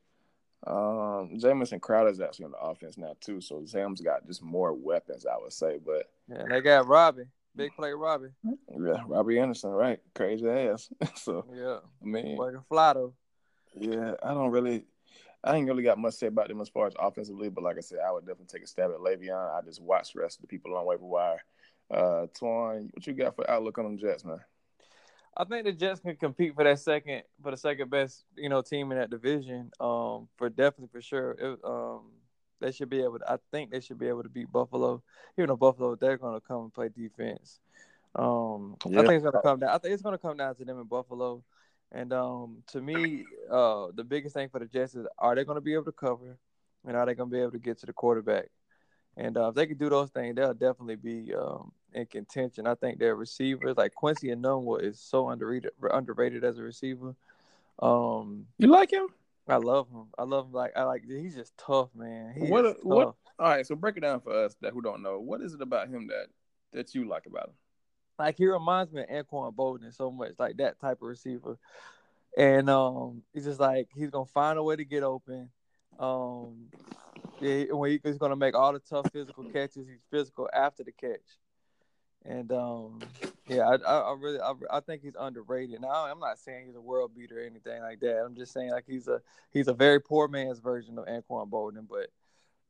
Um, 0.67 1.37
Jamison 1.37 1.79
Crowder's 1.79 2.19
actually 2.19 2.45
on 2.45 2.51
the 2.51 2.57
offense 2.57 2.97
now 2.97 3.15
too, 3.21 3.39
so 3.39 3.63
Sam's 3.65 4.01
got 4.01 4.25
just 4.25 4.41
more 4.41 4.73
weapons, 4.73 5.25
I 5.25 5.37
would 5.37 5.53
say. 5.53 5.79
But 5.83 6.09
yeah, 6.27 6.43
they 6.49 6.61
got 6.61 6.87
Robbie, 6.87 7.25
big 7.55 7.71
play 7.75 7.91
Robbie. 7.91 8.29
Yeah, 8.43 9.03
Robbie 9.07 9.39
Anderson, 9.39 9.69
right? 9.69 9.99
Crazy 10.15 10.47
ass. 10.47 10.89
so 11.15 11.45
yeah, 11.53 11.77
I 12.01 12.05
mean, 12.05 12.35
working 12.35 12.63
Flatto. 12.67 13.13
Yeah, 13.79 14.13
I 14.23 14.33
don't 14.33 14.51
really, 14.51 14.85
I 15.45 15.55
ain't 15.55 15.67
really 15.67 15.83
got 15.83 15.99
much 15.99 16.13
to 16.13 16.17
say 16.17 16.27
about 16.27 16.47
them 16.47 16.59
as 16.59 16.69
far 16.69 16.87
as 16.87 16.93
offensively, 16.99 17.49
but 17.49 17.63
like 17.63 17.77
I 17.77 17.81
said, 17.81 17.99
I 18.05 18.11
would 18.11 18.25
definitely 18.25 18.47
take 18.47 18.63
a 18.63 18.67
stab 18.67 18.89
at 18.89 18.97
Le'Veon. 18.97 19.55
I 19.55 19.61
just 19.63 19.81
watch 19.81 20.13
the 20.13 20.21
rest 20.21 20.37
of 20.37 20.41
the 20.41 20.47
people 20.47 20.75
on 20.75 20.85
waiver 20.85 21.05
wire. 21.05 21.43
Uh, 21.91 22.25
Twan, 22.39 22.89
what 22.91 23.05
you 23.05 23.13
got 23.13 23.35
for 23.35 23.49
outlook 23.49 23.77
on 23.77 23.85
them 23.85 23.97
Jets, 23.99 24.25
man? 24.25 24.39
I 25.37 25.43
think 25.43 25.65
the 25.65 25.73
Jets 25.73 25.99
can 25.99 26.15
compete 26.15 26.55
for 26.55 26.63
that 26.63 26.79
second, 26.79 27.23
for 27.43 27.51
the 27.51 27.57
second 27.57 27.89
best, 27.91 28.23
you 28.35 28.49
know, 28.49 28.61
team 28.61 28.91
in 28.91 28.97
that 28.97 29.09
division. 29.09 29.69
Um, 29.79 30.27
for 30.37 30.49
definitely 30.49 30.89
for 30.91 31.01
sure. 31.01 31.31
It, 31.31 31.59
um, 31.63 32.11
they 32.61 32.71
should 32.71 32.89
be 32.89 33.01
able. 33.01 33.19
To, 33.19 33.31
I 33.31 33.37
think 33.51 33.69
they 33.69 33.81
should 33.81 33.99
be 33.99 34.07
able 34.07 34.23
to 34.23 34.29
beat 34.29 34.51
Buffalo. 34.51 35.03
Even 35.37 35.49
though 35.49 35.57
Buffalo, 35.57 35.95
they're 35.95 36.17
going 36.17 36.39
to 36.39 36.47
come 36.47 36.63
and 36.63 36.73
play 36.73 36.89
defense. 36.89 37.59
Um, 38.15 38.77
yeah. 38.87 39.01
I 39.01 39.03
think 39.03 39.15
it's 39.15 39.23
going 39.23 39.33
to 39.33 39.41
come 39.41 39.59
down. 39.59 39.69
I 39.69 39.77
think 39.77 39.93
it's 39.93 40.01
going 40.01 40.17
to 40.17 40.21
come 40.21 40.37
down 40.37 40.55
to 40.55 40.65
them 40.65 40.79
in 40.79 40.85
Buffalo. 40.85 41.43
And 41.91 42.11
um, 42.13 42.63
to 42.71 42.81
me, 42.81 43.25
uh, 43.49 43.87
the 43.95 44.03
biggest 44.03 44.35
thing 44.35 44.49
for 44.49 44.59
the 44.59 44.65
Jets 44.65 44.95
is: 44.95 45.05
are 45.17 45.35
they 45.35 45.43
going 45.43 45.55
to 45.55 45.61
be 45.61 45.73
able 45.73 45.85
to 45.85 45.91
cover, 45.91 46.37
and 46.85 46.97
are 46.97 47.05
they 47.05 47.15
going 47.15 47.29
to 47.29 47.33
be 47.33 47.41
able 47.41 47.51
to 47.51 47.59
get 47.59 47.79
to 47.79 47.85
the 47.85 47.93
quarterback? 47.93 48.49
And 49.17 49.37
uh, 49.37 49.49
if 49.49 49.55
they 49.55 49.65
can 49.65 49.77
do 49.77 49.89
those 49.89 50.09
things, 50.09 50.35
they'll 50.35 50.53
definitely 50.53 50.97
be 50.97 51.33
um, 51.33 51.71
in 51.93 52.05
contention. 52.05 52.67
I 52.67 52.75
think 52.75 52.99
their 52.99 53.15
receivers, 53.15 53.77
like 53.77 53.93
Quincy 53.93 54.27
Enunwa, 54.27 54.83
is 54.83 54.99
so 54.99 55.29
underrated 55.29 55.71
underrated 55.91 56.43
as 56.43 56.57
a 56.57 56.63
receiver. 56.63 57.15
Um, 57.79 58.47
you 58.57 58.67
like 58.67 58.91
him? 58.91 59.07
I 59.47 59.57
love 59.57 59.89
him. 59.89 60.07
I 60.17 60.23
love 60.23 60.47
him. 60.47 60.53
Like 60.53 60.73
I 60.75 60.83
like. 60.83 61.03
He's 61.07 61.35
just 61.35 61.57
tough, 61.57 61.89
man. 61.95 62.33
He 62.35 62.47
what? 62.47 62.83
What? 62.83 63.15
All 63.39 63.49
right. 63.49 63.65
So 63.65 63.75
break 63.75 63.95
it 63.95 64.01
down 64.01 64.19
for 64.19 64.33
us 64.33 64.55
that 64.61 64.73
who 64.73 64.81
don't 64.81 65.01
know. 65.01 65.19
What 65.19 65.41
is 65.41 65.53
it 65.53 65.61
about 65.61 65.87
him 65.87 66.07
that 66.07 66.27
that 66.73 66.93
you 66.93 67.07
like 67.07 67.25
about 67.25 67.49
him? 67.49 67.55
Like 68.17 68.37
he 68.37 68.47
reminds 68.47 68.91
me 68.91 69.01
of 69.01 69.09
Anquan 69.09 69.53
Boldin 69.53 69.93
so 69.93 70.11
much, 70.11 70.33
like 70.39 70.57
that 70.57 70.79
type 70.79 71.01
of 71.01 71.07
receiver. 71.07 71.57
And 72.37 72.69
um, 72.69 73.23
he's 73.33 73.45
just 73.45 73.59
like 73.59 73.89
he's 73.95 74.09
gonna 74.09 74.25
find 74.25 74.57
a 74.57 74.63
way 74.63 74.75
to 74.75 74.85
get 74.85 75.03
open. 75.03 75.49
Um, 75.99 76.67
yeah, 77.39 77.65
when 77.71 77.91
he, 77.91 78.01
he's 78.03 78.17
gonna 78.17 78.35
make 78.35 78.55
all 78.55 78.73
the 78.73 78.79
tough 78.79 79.11
physical 79.11 79.45
catches, 79.45 79.87
he's 79.87 80.03
physical 80.11 80.49
after 80.53 80.83
the 80.83 80.91
catch. 80.91 81.19
And 82.25 82.51
um, 82.51 82.99
yeah, 83.47 83.69
I, 83.69 83.75
I, 83.75 83.99
I 83.99 84.15
really, 84.19 84.39
I, 84.39 84.53
I, 84.71 84.79
think 84.79 85.03
he's 85.03 85.15
underrated. 85.17 85.79
Now, 85.79 86.05
I'm 86.05 86.19
not 86.19 86.39
saying 86.39 86.65
he's 86.65 86.75
a 86.75 86.81
world 86.81 87.11
beater 87.15 87.39
or 87.39 87.45
anything 87.45 87.81
like 87.83 87.99
that. 87.99 88.23
I'm 88.25 88.35
just 88.35 88.51
saying 88.51 88.71
like 88.71 88.85
he's 88.87 89.07
a 89.07 89.21
he's 89.51 89.67
a 89.67 89.73
very 89.73 90.01
poor 90.01 90.27
man's 90.27 90.59
version 90.59 90.97
of 90.97 91.05
Anquan 91.05 91.49
Boldin, 91.49 91.87
but 91.87 92.07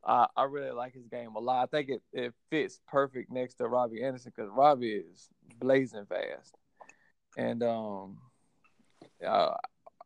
I, 0.05 0.27
I 0.35 0.43
really 0.43 0.71
like 0.71 0.93
his 0.93 1.07
game 1.07 1.35
a 1.35 1.39
lot. 1.39 1.63
I 1.63 1.65
think 1.65 1.89
it, 1.89 2.01
it 2.13 2.33
fits 2.49 2.79
perfect 2.87 3.31
next 3.31 3.55
to 3.55 3.67
Robbie 3.67 4.03
Anderson 4.03 4.31
because 4.35 4.51
Robbie 4.51 5.03
is 5.11 5.29
blazing 5.59 6.05
fast, 6.05 6.55
and 7.37 7.63
um, 7.63 8.17
I, 9.25 9.55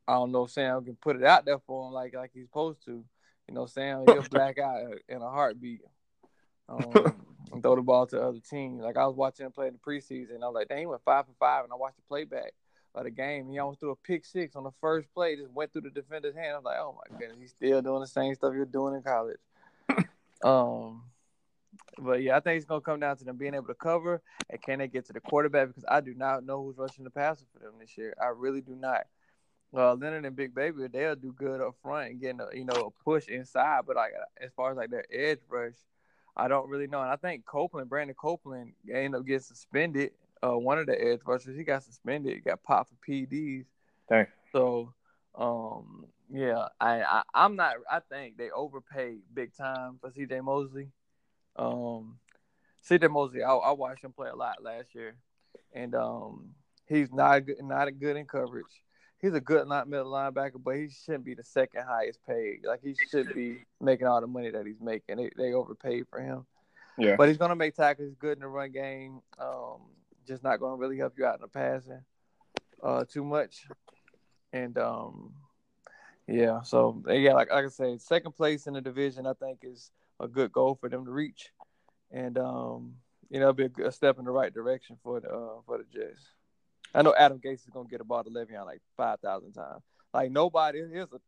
I 0.08 0.14
don't 0.14 0.32
know 0.32 0.46
if 0.46 0.52
Sam 0.52 0.86
can 0.86 0.96
put 0.96 1.18
it 1.18 1.24
out 1.24 1.46
there 1.46 1.60
for 1.60 1.88
him 1.88 1.94
like 1.94 2.16
like 2.16 2.32
he's 2.34 2.46
supposed 2.46 2.84
to. 2.86 3.04
You 3.48 3.56
know, 3.56 3.66
Sam 3.66 4.04
he'll 4.08 4.22
black 4.32 4.60
out 4.60 4.82
in 5.08 5.22
a 5.22 5.30
heartbeat. 5.30 5.82
um, 6.70 6.94
and 7.52 7.64
throw 7.64 7.76
the 7.76 7.82
ball 7.82 8.06
to 8.08 8.16
the 8.16 8.22
other 8.22 8.40
team. 8.40 8.80
Like 8.80 8.98
I 8.98 9.06
was 9.08 9.16
watching 9.16 9.46
him 9.46 9.52
play 9.52 9.68
in 9.68 9.74
the 9.74 9.80
preseason, 9.80 10.44
I 10.44 10.48
was 10.48 10.56
like, 10.56 10.68
dang, 10.68 10.80
he 10.80 10.86
went 10.86 11.04
five 11.04 11.26
for 11.26 11.34
five, 11.40 11.64
and 11.64 11.74
I 11.74 11.76
watched 11.76 11.98
the 11.98 12.04
playback 12.08 12.54
of 12.96 13.04
the 13.04 13.12
game. 13.12 13.50
He 13.50 13.60
almost 13.60 13.80
threw 13.80 13.92
a 13.92 13.96
pick 13.96 14.26
six 14.26 14.56
on 14.56 14.64
the 14.64 14.72
first 14.82 15.12
play, 15.14 15.36
just 15.36 15.52
went 15.52 15.72
through 15.72 15.84
the 15.84 15.90
defender's 15.90 16.36
hand. 16.36 16.54
I 16.54 16.56
was 16.56 16.66
like, 16.66 16.78
oh 16.80 16.98
my 16.98 17.18
goodness, 17.18 17.40
he's 17.40 17.52
still 17.52 17.82
doing 17.82 18.02
the 18.02 18.08
same 18.08 18.36
stuff 18.36 18.54
he 18.54 18.60
was 18.60 18.70
doing 18.70 18.96
in 18.96 19.02
college. 19.02 19.38
Um, 20.44 21.04
but 21.98 22.22
yeah, 22.22 22.38
I 22.38 22.40
think 22.40 22.58
it's 22.58 22.66
gonna 22.66 22.82
come 22.82 23.00
down 23.00 23.18
to 23.18 23.24
them 23.24 23.38
being 23.38 23.54
able 23.54 23.68
to 23.68 23.74
cover 23.74 24.22
and 24.50 24.62
can 24.62 24.80
they 24.80 24.88
get 24.88 25.06
to 25.08 25.14
the 25.14 25.20
quarterback 25.20 25.68
because 25.68 25.86
I 25.88 26.02
do 26.02 26.14
not 26.14 26.46
know 26.46 26.64
who's 26.64 26.78
rushing 26.78 27.04
the 27.04 27.10
passer 27.10 27.46
for 27.54 27.60
them 27.60 27.74
this 27.80 27.98
year. 27.98 28.14
I 28.22 28.28
really 28.28 28.62
do 28.62 28.76
not. 28.76 29.02
Uh, 29.76 29.94
Leonard 29.94 30.26
and 30.26 30.36
Big 30.36 30.56
Baby, 30.56 30.88
they'll 30.88 31.16
do 31.16 31.32
good 31.32 31.62
up 31.62 31.76
front 31.84 32.10
and 32.10 32.22
getting 32.22 32.42
a 32.42 32.48
you 32.56 32.66
know 32.66 32.88
a 32.88 33.04
push 33.04 33.28
inside, 33.28 33.82
but 33.86 33.96
like 33.96 34.14
as 34.42 34.52
far 34.54 34.72
as 34.72 34.78
like 34.78 34.90
their 34.90 35.06
edge 35.12 35.40
rush, 35.48 35.76
I 36.36 36.48
don't 36.48 36.70
really 36.70 36.88
know. 36.88 37.02
And 37.02 37.12
I 37.12 37.18
think 37.18 37.46
Copeland, 37.46 37.90
Brandon 37.90 38.16
Copeland, 38.16 38.74
ended 38.92 39.20
up 39.20 39.26
getting 39.26 39.42
suspended. 39.42 40.12
Uh, 40.42 40.58
one 40.58 40.80
of 40.80 40.88
the 40.88 41.00
edge 41.00 41.20
rushers, 41.26 41.58
he 41.58 41.64
got 41.64 41.84
suspended. 41.84 42.34
He 42.34 42.40
got 42.40 42.64
popped 42.64 42.90
for 42.90 42.96
PEDs. 43.12 43.66
Dang. 44.10 44.26
So, 44.54 44.94
um, 45.36 46.06
yeah, 46.30 46.68
I, 46.80 47.02
I 47.02 47.22
I'm 47.34 47.56
not. 47.56 47.76
I 47.92 48.00
think 48.00 48.38
they 48.38 48.52
overpaid 48.52 49.22
big 49.34 49.56
time 49.56 49.98
for 50.00 50.12
C.J. 50.12 50.42
Mosley. 50.42 50.90
Um, 51.56 52.20
C.J. 52.82 53.08
Mosley, 53.08 53.44
I, 53.44 53.54
I 53.54 53.72
watched 53.72 54.04
him 54.04 54.14
play 54.14 54.30
a 54.30 54.36
lot 54.36 54.64
last 54.64 54.94
year, 54.94 55.16
and 55.74 55.96
um, 55.96 56.52
he's 56.88 57.12
not 57.12 57.46
good, 57.46 57.62
not 57.62 57.88
a 57.88 57.92
good 57.92 58.16
in 58.16 58.26
coverage. 58.26 58.66
He's 59.20 59.34
a 59.34 59.42
good 59.42 59.68
not 59.68 59.90
middle 59.90 60.12
linebacker, 60.12 60.64
but 60.64 60.76
he 60.76 60.90
shouldn't 60.90 61.26
be 61.26 61.34
the 61.34 61.44
second 61.44 61.84
highest 61.84 62.20
paid. 62.28 62.60
Like 62.64 62.82
he 62.82 62.96
should 63.10 63.34
be 63.34 63.66
making 63.82 64.08
all 64.08 64.22
the 64.22 64.28
money 64.28 64.52
that 64.52 64.66
he's 64.66 64.80
making. 64.80 65.18
They 65.18 65.30
they 65.36 65.54
overpaid 65.54 66.06
for 66.10 66.22
him. 66.22 66.46
Yeah. 66.98 67.16
But 67.16 67.28
he's 67.28 67.38
gonna 67.38 67.56
make 67.56 67.76
tackles. 67.76 68.14
Good 68.20 68.38
in 68.38 68.42
the 68.42 68.48
run 68.48 68.72
game. 68.72 69.22
Um, 69.38 69.82
just 70.28 70.44
not 70.44 70.60
gonna 70.60 70.78
really 70.78 70.98
help 70.98 71.14
you 71.18 71.26
out 71.26 71.36
in 71.36 71.42
the 71.42 71.48
passing, 71.48 72.04
uh, 72.84 73.04
too 73.06 73.24
much. 73.24 73.66
And 74.54 74.78
um, 74.78 75.34
yeah. 76.30 76.62
So 76.62 77.04
yeah, 77.08 77.34
like 77.34 77.52
like 77.52 77.66
I 77.66 77.70
said, 77.70 78.02
second 78.02 78.34
place 78.34 78.68
in 78.68 78.74
the 78.74 78.82
division, 78.82 79.26
I 79.26 79.34
think 79.34 79.60
is 79.64 79.92
a 80.20 80.28
good 80.28 80.52
goal 80.52 80.76
for 80.80 80.90
them 80.90 81.06
to 81.06 81.12
reach, 81.12 81.50
and 82.12 82.38
um, 82.38 82.96
you 83.30 83.40
know, 83.40 83.54
be 83.54 83.66
a, 83.66 83.88
a 83.88 83.92
step 83.92 84.20
in 84.20 84.26
the 84.26 84.32
right 84.32 84.54
direction 84.54 84.98
for 85.04 85.20
the 85.20 85.30
uh, 85.30 85.62
for 85.66 85.78
the 85.78 85.86
Jets. 85.92 86.22
I 86.94 87.02
know 87.02 87.14
Adam 87.18 87.40
Gase 87.40 87.66
is 87.66 87.70
gonna 87.74 87.90
get 87.90 88.02
a 88.02 88.04
ball 88.04 88.24
to 88.24 88.30
Le'Veon 88.30 88.66
like 88.66 88.82
five 88.96 89.20
thousand 89.20 89.54
times. 89.54 89.84
Like 90.14 90.32
nobody. 90.32 90.80
Here's 90.80 91.12
a 91.12 91.20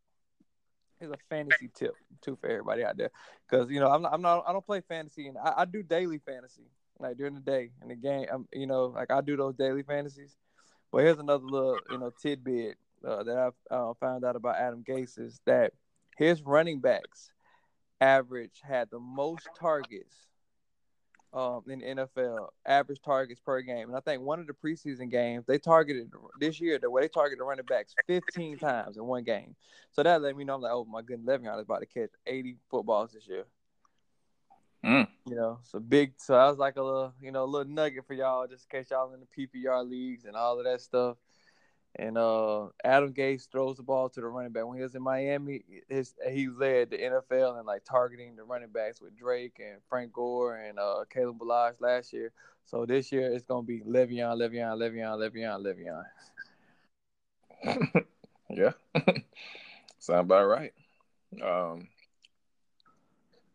here's 1.00 1.12
a 1.12 1.18
fantasy 1.30 1.70
tip 1.74 1.94
too 2.22 2.38
for 2.40 2.48
everybody 2.48 2.84
out 2.84 2.98
there, 2.98 3.12
because 3.50 3.70
you 3.70 3.80
know 3.80 3.90
I'm 3.90 4.04
not, 4.04 4.14
I'm 4.14 4.22
not 4.22 4.44
I 4.48 4.54
don't 4.54 4.66
play 4.66 4.82
fantasy 4.88 5.28
and 5.28 5.38
I, 5.38 5.54
I 5.58 5.66
do 5.66 5.84
daily 5.84 6.20
fantasy 6.20 6.70
like 7.00 7.18
during 7.18 7.34
the 7.34 7.42
day 7.42 7.72
in 7.82 7.90
the 7.90 7.96
game. 7.96 8.28
I'm 8.32 8.48
you 8.54 8.68
know 8.68 8.86
like 8.86 9.12
I 9.12 9.22
do 9.22 9.36
those 9.36 9.56
daily 9.56 9.84
fantasies. 9.84 10.36
But 10.92 11.00
here's 11.00 11.20
another 11.20 11.46
little 11.46 11.80
you 11.90 11.98
know 11.98 12.12
tidbit 12.22 12.78
uh, 13.06 13.24
that 13.24 13.38
I 13.72 13.76
uh, 13.76 13.94
found 14.00 14.24
out 14.24 14.36
about 14.36 14.58
Adam 14.58 14.84
Gase 14.88 15.20
is 15.20 15.40
that 15.46 15.74
his 16.18 16.42
running 16.42 16.80
backs 16.80 17.32
average 18.00 18.62
had 18.64 18.90
the 18.90 19.00
most 19.00 19.48
targets 19.60 20.16
um, 21.34 21.64
in 21.68 21.80
the 21.80 21.86
NFL, 21.86 22.50
average 22.66 23.02
targets 23.02 23.40
per 23.40 23.62
game. 23.62 23.88
And 23.88 23.96
I 23.96 24.02
think 24.02 24.22
one 24.22 24.40
of 24.40 24.48
the 24.48 24.54
preseason 24.54 25.10
games, 25.10 25.46
they 25.48 25.58
targeted 25.58 26.12
this 26.40 26.60
year, 26.60 26.78
the 26.80 26.90
way 26.90 27.04
they 27.04 27.08
targeted 27.08 27.40
the 27.40 27.46
running 27.46 27.66
backs 27.66 27.96
15 28.08 28.58
times 28.58 28.98
in 28.98 29.06
one 29.06 29.24
game. 29.24 29.56
So 29.92 30.04
that 30.04 30.22
let 30.22 30.36
me 30.36 30.44
know, 30.44 30.56
I'm 30.56 30.62
like, 30.62 30.72
oh 30.74 30.86
my 30.86 31.02
goodness, 31.02 31.28
Le'Veon 31.28 31.58
is 31.58 31.64
about 31.64 31.80
to 31.80 31.86
catch 31.86 32.10
80 32.28 32.58
footballs 32.70 33.14
this 33.14 33.28
year. 33.28 33.46
Mm. 34.84 35.08
You 35.28 35.36
know, 35.36 35.60
so 35.64 35.80
big. 35.80 36.14
So 36.18 36.36
I 36.36 36.50
was 36.50 36.58
like 36.58 36.76
a 36.76 36.82
little, 36.82 37.14
you 37.22 37.32
know, 37.32 37.44
a 37.44 37.46
little 37.46 37.72
nugget 37.72 38.08
for 38.08 38.14
y'all, 38.14 38.48
just 38.48 38.66
in 38.72 38.80
case 38.80 38.90
y'all 38.90 39.14
in 39.14 39.22
the 39.22 39.48
PPR 39.48 39.88
leagues 39.88 40.26
and 40.26 40.36
all 40.36 40.58
of 40.58 40.66
that 40.66 40.82
stuff. 40.82 41.18
And 41.98 42.18
uh, 42.18 42.68
Adam 42.86 43.14
Gase 43.14 43.50
throws 43.50 43.78
the 43.78 43.84
ball 43.84 44.08
to 44.10 44.22
the 44.22 44.28
running 44.28 44.54
back. 44.54 44.66
When 44.66 44.78
he 44.78 44.84
was 44.84 44.96
in 44.96 45.02
Miami, 45.04 45.64
his 45.90 46.14
he 46.32 46.48
led 46.48 46.90
the 46.90 46.98
NFL 46.98 47.60
in 47.60 47.66
like 47.66 47.84
targeting 47.84 48.36
the 48.36 48.44
running 48.44 48.70
backs 48.70 49.02
with 49.02 49.18
Drake 49.18 49.60
and 49.60 49.80
Frank 49.90 50.14
Gore 50.14 50.56
and 50.56 50.80
uh, 50.80 51.04
Kalen 51.14 51.38
Ballage 51.38 51.82
last 51.82 52.14
year. 52.14 52.32
So 52.66 52.86
this 52.86 53.12
year 53.12 53.34
it's 53.34 53.44
gonna 53.44 53.64
be 53.64 53.82
Le'Veon, 53.82 54.38
Le'Veon, 54.38 54.78
Le'Veon, 54.78 55.20
Le'Veon, 55.20 56.06
Le'Veon. 57.64 58.06
yeah, 58.50 58.72
sound 60.00 60.22
about 60.22 60.48
right. 60.48 60.74
Um, 61.44 61.90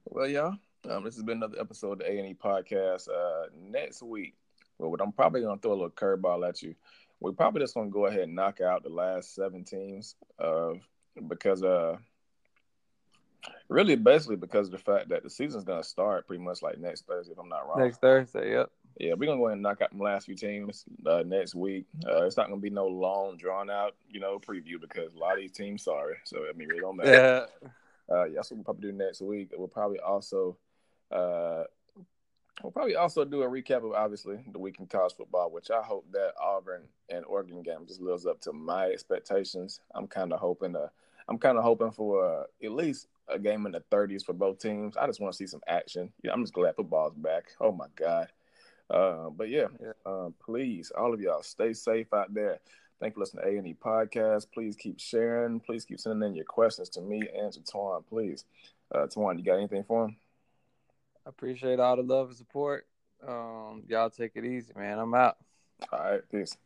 well, 0.05 0.29
y'all, 0.29 0.57
um, 0.91 1.05
this 1.05 1.15
has 1.15 1.25
been 1.25 1.39
another 1.39 1.59
episode 1.59 1.93
of 1.93 1.99
the 2.01 2.13
A 2.13 2.19
and 2.19 2.29
E 2.29 2.35
podcast. 2.35 3.09
Uh, 3.09 3.49
next 3.59 4.03
week, 4.03 4.35
well, 4.79 4.95
I'm 5.01 5.13
probably 5.13 5.41
gonna 5.41 5.59
throw 5.59 5.73
a 5.73 5.73
little 5.73 5.91
curveball 5.91 6.47
at 6.47 6.63
you 6.63 6.75
we're 7.21 7.33
probably 7.33 7.61
just 7.61 7.75
gonna 7.75 7.91
go 7.91 8.07
ahead 8.07 8.23
and 8.23 8.35
knock 8.35 8.61
out 8.61 8.83
the 8.83 8.89
last 8.89 9.35
seven 9.35 9.65
teams 9.65 10.15
of 10.39 10.81
because 11.29 11.63
uh 11.63 11.97
really 13.69 13.97
basically 13.97 14.37
because 14.37 14.67
of 14.67 14.73
the 14.73 14.79
fact 14.79 15.09
that 15.09 15.23
the 15.23 15.31
season's 15.31 15.65
gonna 15.65 15.83
start 15.83 16.27
pretty 16.27 16.43
much 16.43 16.63
like 16.63 16.79
next 16.79 17.07
Thursday 17.07 17.33
if 17.33 17.39
I'm 17.39 17.49
not 17.49 17.69
wrong. 17.69 17.79
Next 17.79 17.99
Thursday, 17.99 18.53
yep. 18.53 18.71
Yeah, 18.99 19.13
we're 19.15 19.27
gonna 19.27 19.39
go 19.39 19.47
ahead 19.47 19.55
and 19.55 19.63
knock 19.63 19.83
out 19.83 19.97
the 19.97 20.03
last 20.03 20.27
few 20.27 20.35
teams 20.35 20.85
uh, 21.07 21.23
next 21.27 21.55
week. 21.55 21.87
Uh, 22.07 22.25
it's 22.25 22.37
not 22.37 22.49
gonna 22.49 22.61
be 22.61 22.71
no 22.71 22.87
long, 22.87 23.37
drawn 23.37 23.71
out, 23.71 23.95
you 24.11 24.21
know, 24.21 24.39
preview 24.39 24.81
because 24.81 25.15
a 25.15 25.19
lot 25.19 25.35
of 25.35 25.39
these 25.39 25.53
teams 25.53 25.83
sorry. 25.83 26.17
So 26.25 26.45
I 26.49 26.53
mean, 26.57 26.69
it 26.71 26.81
don't 26.81 26.97
matter. 26.97 27.11
Yeah. 27.63 27.69
Uh, 28.09 28.25
yeah, 28.25 28.35
that's 28.37 28.51
what 28.51 28.59
we'll 28.59 28.65
probably 28.65 28.91
do 28.91 28.97
next 28.97 29.21
week. 29.21 29.51
We'll 29.57 29.69
probably 29.69 29.99
also 29.99 30.57
uh, 31.11 31.65
We'll 32.63 32.73
probably 32.73 32.97
also 32.97 33.25
do 33.25 33.43
a 33.43 33.49
recap 33.49 33.85
of 33.85 33.93
obviously 33.93 34.39
the 34.51 34.59
week 34.59 34.79
in 34.79 34.87
college 34.87 35.15
football, 35.15 35.51
which 35.51 35.71
I 35.71 35.83
hope 35.83 36.07
that 36.13 36.33
Auburn 36.43 36.83
and 37.11 37.25
Oregon 37.27 37.63
game 37.63 37.87
just 37.87 38.01
lives 38.01 38.25
up 38.27 38.41
to 38.43 38.53
my 38.53 38.87
expectations. 38.87 39.81
I'm 39.95 40.07
kind 40.07 40.33
of 40.33 40.41
hoping 40.41 40.73
to, 40.73 40.91
I'm 41.29 41.39
kind 41.39 41.59
of 41.59 41.65
hoping 41.65 41.91
for 41.91 42.25
uh, 42.25 42.45
at 42.65 42.73
least 42.73 43.09
a 43.29 43.39
game 43.39 43.67
in 43.67 43.73
the 43.73 43.83
30s 43.93 44.25
for 44.25 44.33
both 44.33 44.59
teams. 44.59 44.97
I 44.97 45.07
just 45.07 45.21
want 45.21 45.35
to 45.35 45.37
see 45.37 45.47
some 45.47 45.61
action. 45.69 46.11
Yeah, 46.23 46.33
I'm 46.33 46.43
just 46.43 46.55
glad 46.55 46.77
football's 46.77 47.15
back. 47.15 47.53
Oh 47.61 47.73
my 47.73 47.89
god. 47.95 48.29
Uh, 48.89 49.31
but 49.31 49.51
yeah, 49.51 49.67
yeah. 49.81 49.93
Uh, 50.11 50.31
please, 50.43 50.91
all 50.97 51.13
of 51.13 51.21
y'all, 51.21 51.43
stay 51.43 51.75
safe 51.75 52.13
out 52.15 52.33
there. 52.33 52.59
Thank 53.01 53.13
you 53.13 53.15
for 53.15 53.21
listening 53.21 53.45
to 53.45 53.51
A 53.51 53.59
and 53.59 53.67
E 53.67 53.77
podcast. 53.79 54.47
Please 54.55 54.77
keep 54.77 54.99
sharing. 54.99 55.61
Please 55.61 55.85
keep 55.85 56.01
sending 56.01 56.31
in 56.31 56.35
your 56.35 56.47
questions 56.47 56.89
to 56.91 57.03
me 57.03 57.23
and 57.37 57.53
to 57.53 57.61
Twan. 57.61 58.03
Please, 58.09 58.45
uh, 58.95 59.07
Twan, 59.07 59.37
you 59.37 59.45
got 59.45 59.59
anything 59.59 59.85
for 59.85 60.07
him? 60.07 60.17
Appreciate 61.27 61.81
all 61.81 61.97
the 61.97 62.03
love 62.03 62.29
and 62.29 62.37
support. 62.37 62.87
Um, 63.27 63.83
y'all 63.89 64.11
take 64.11 64.33
it 64.37 64.45
easy, 64.45 64.73
man. 64.77 64.99
I'm 64.99 65.13
out. 65.13 65.37
All 65.93 65.99
right, 65.99 66.21
peace. 66.31 66.57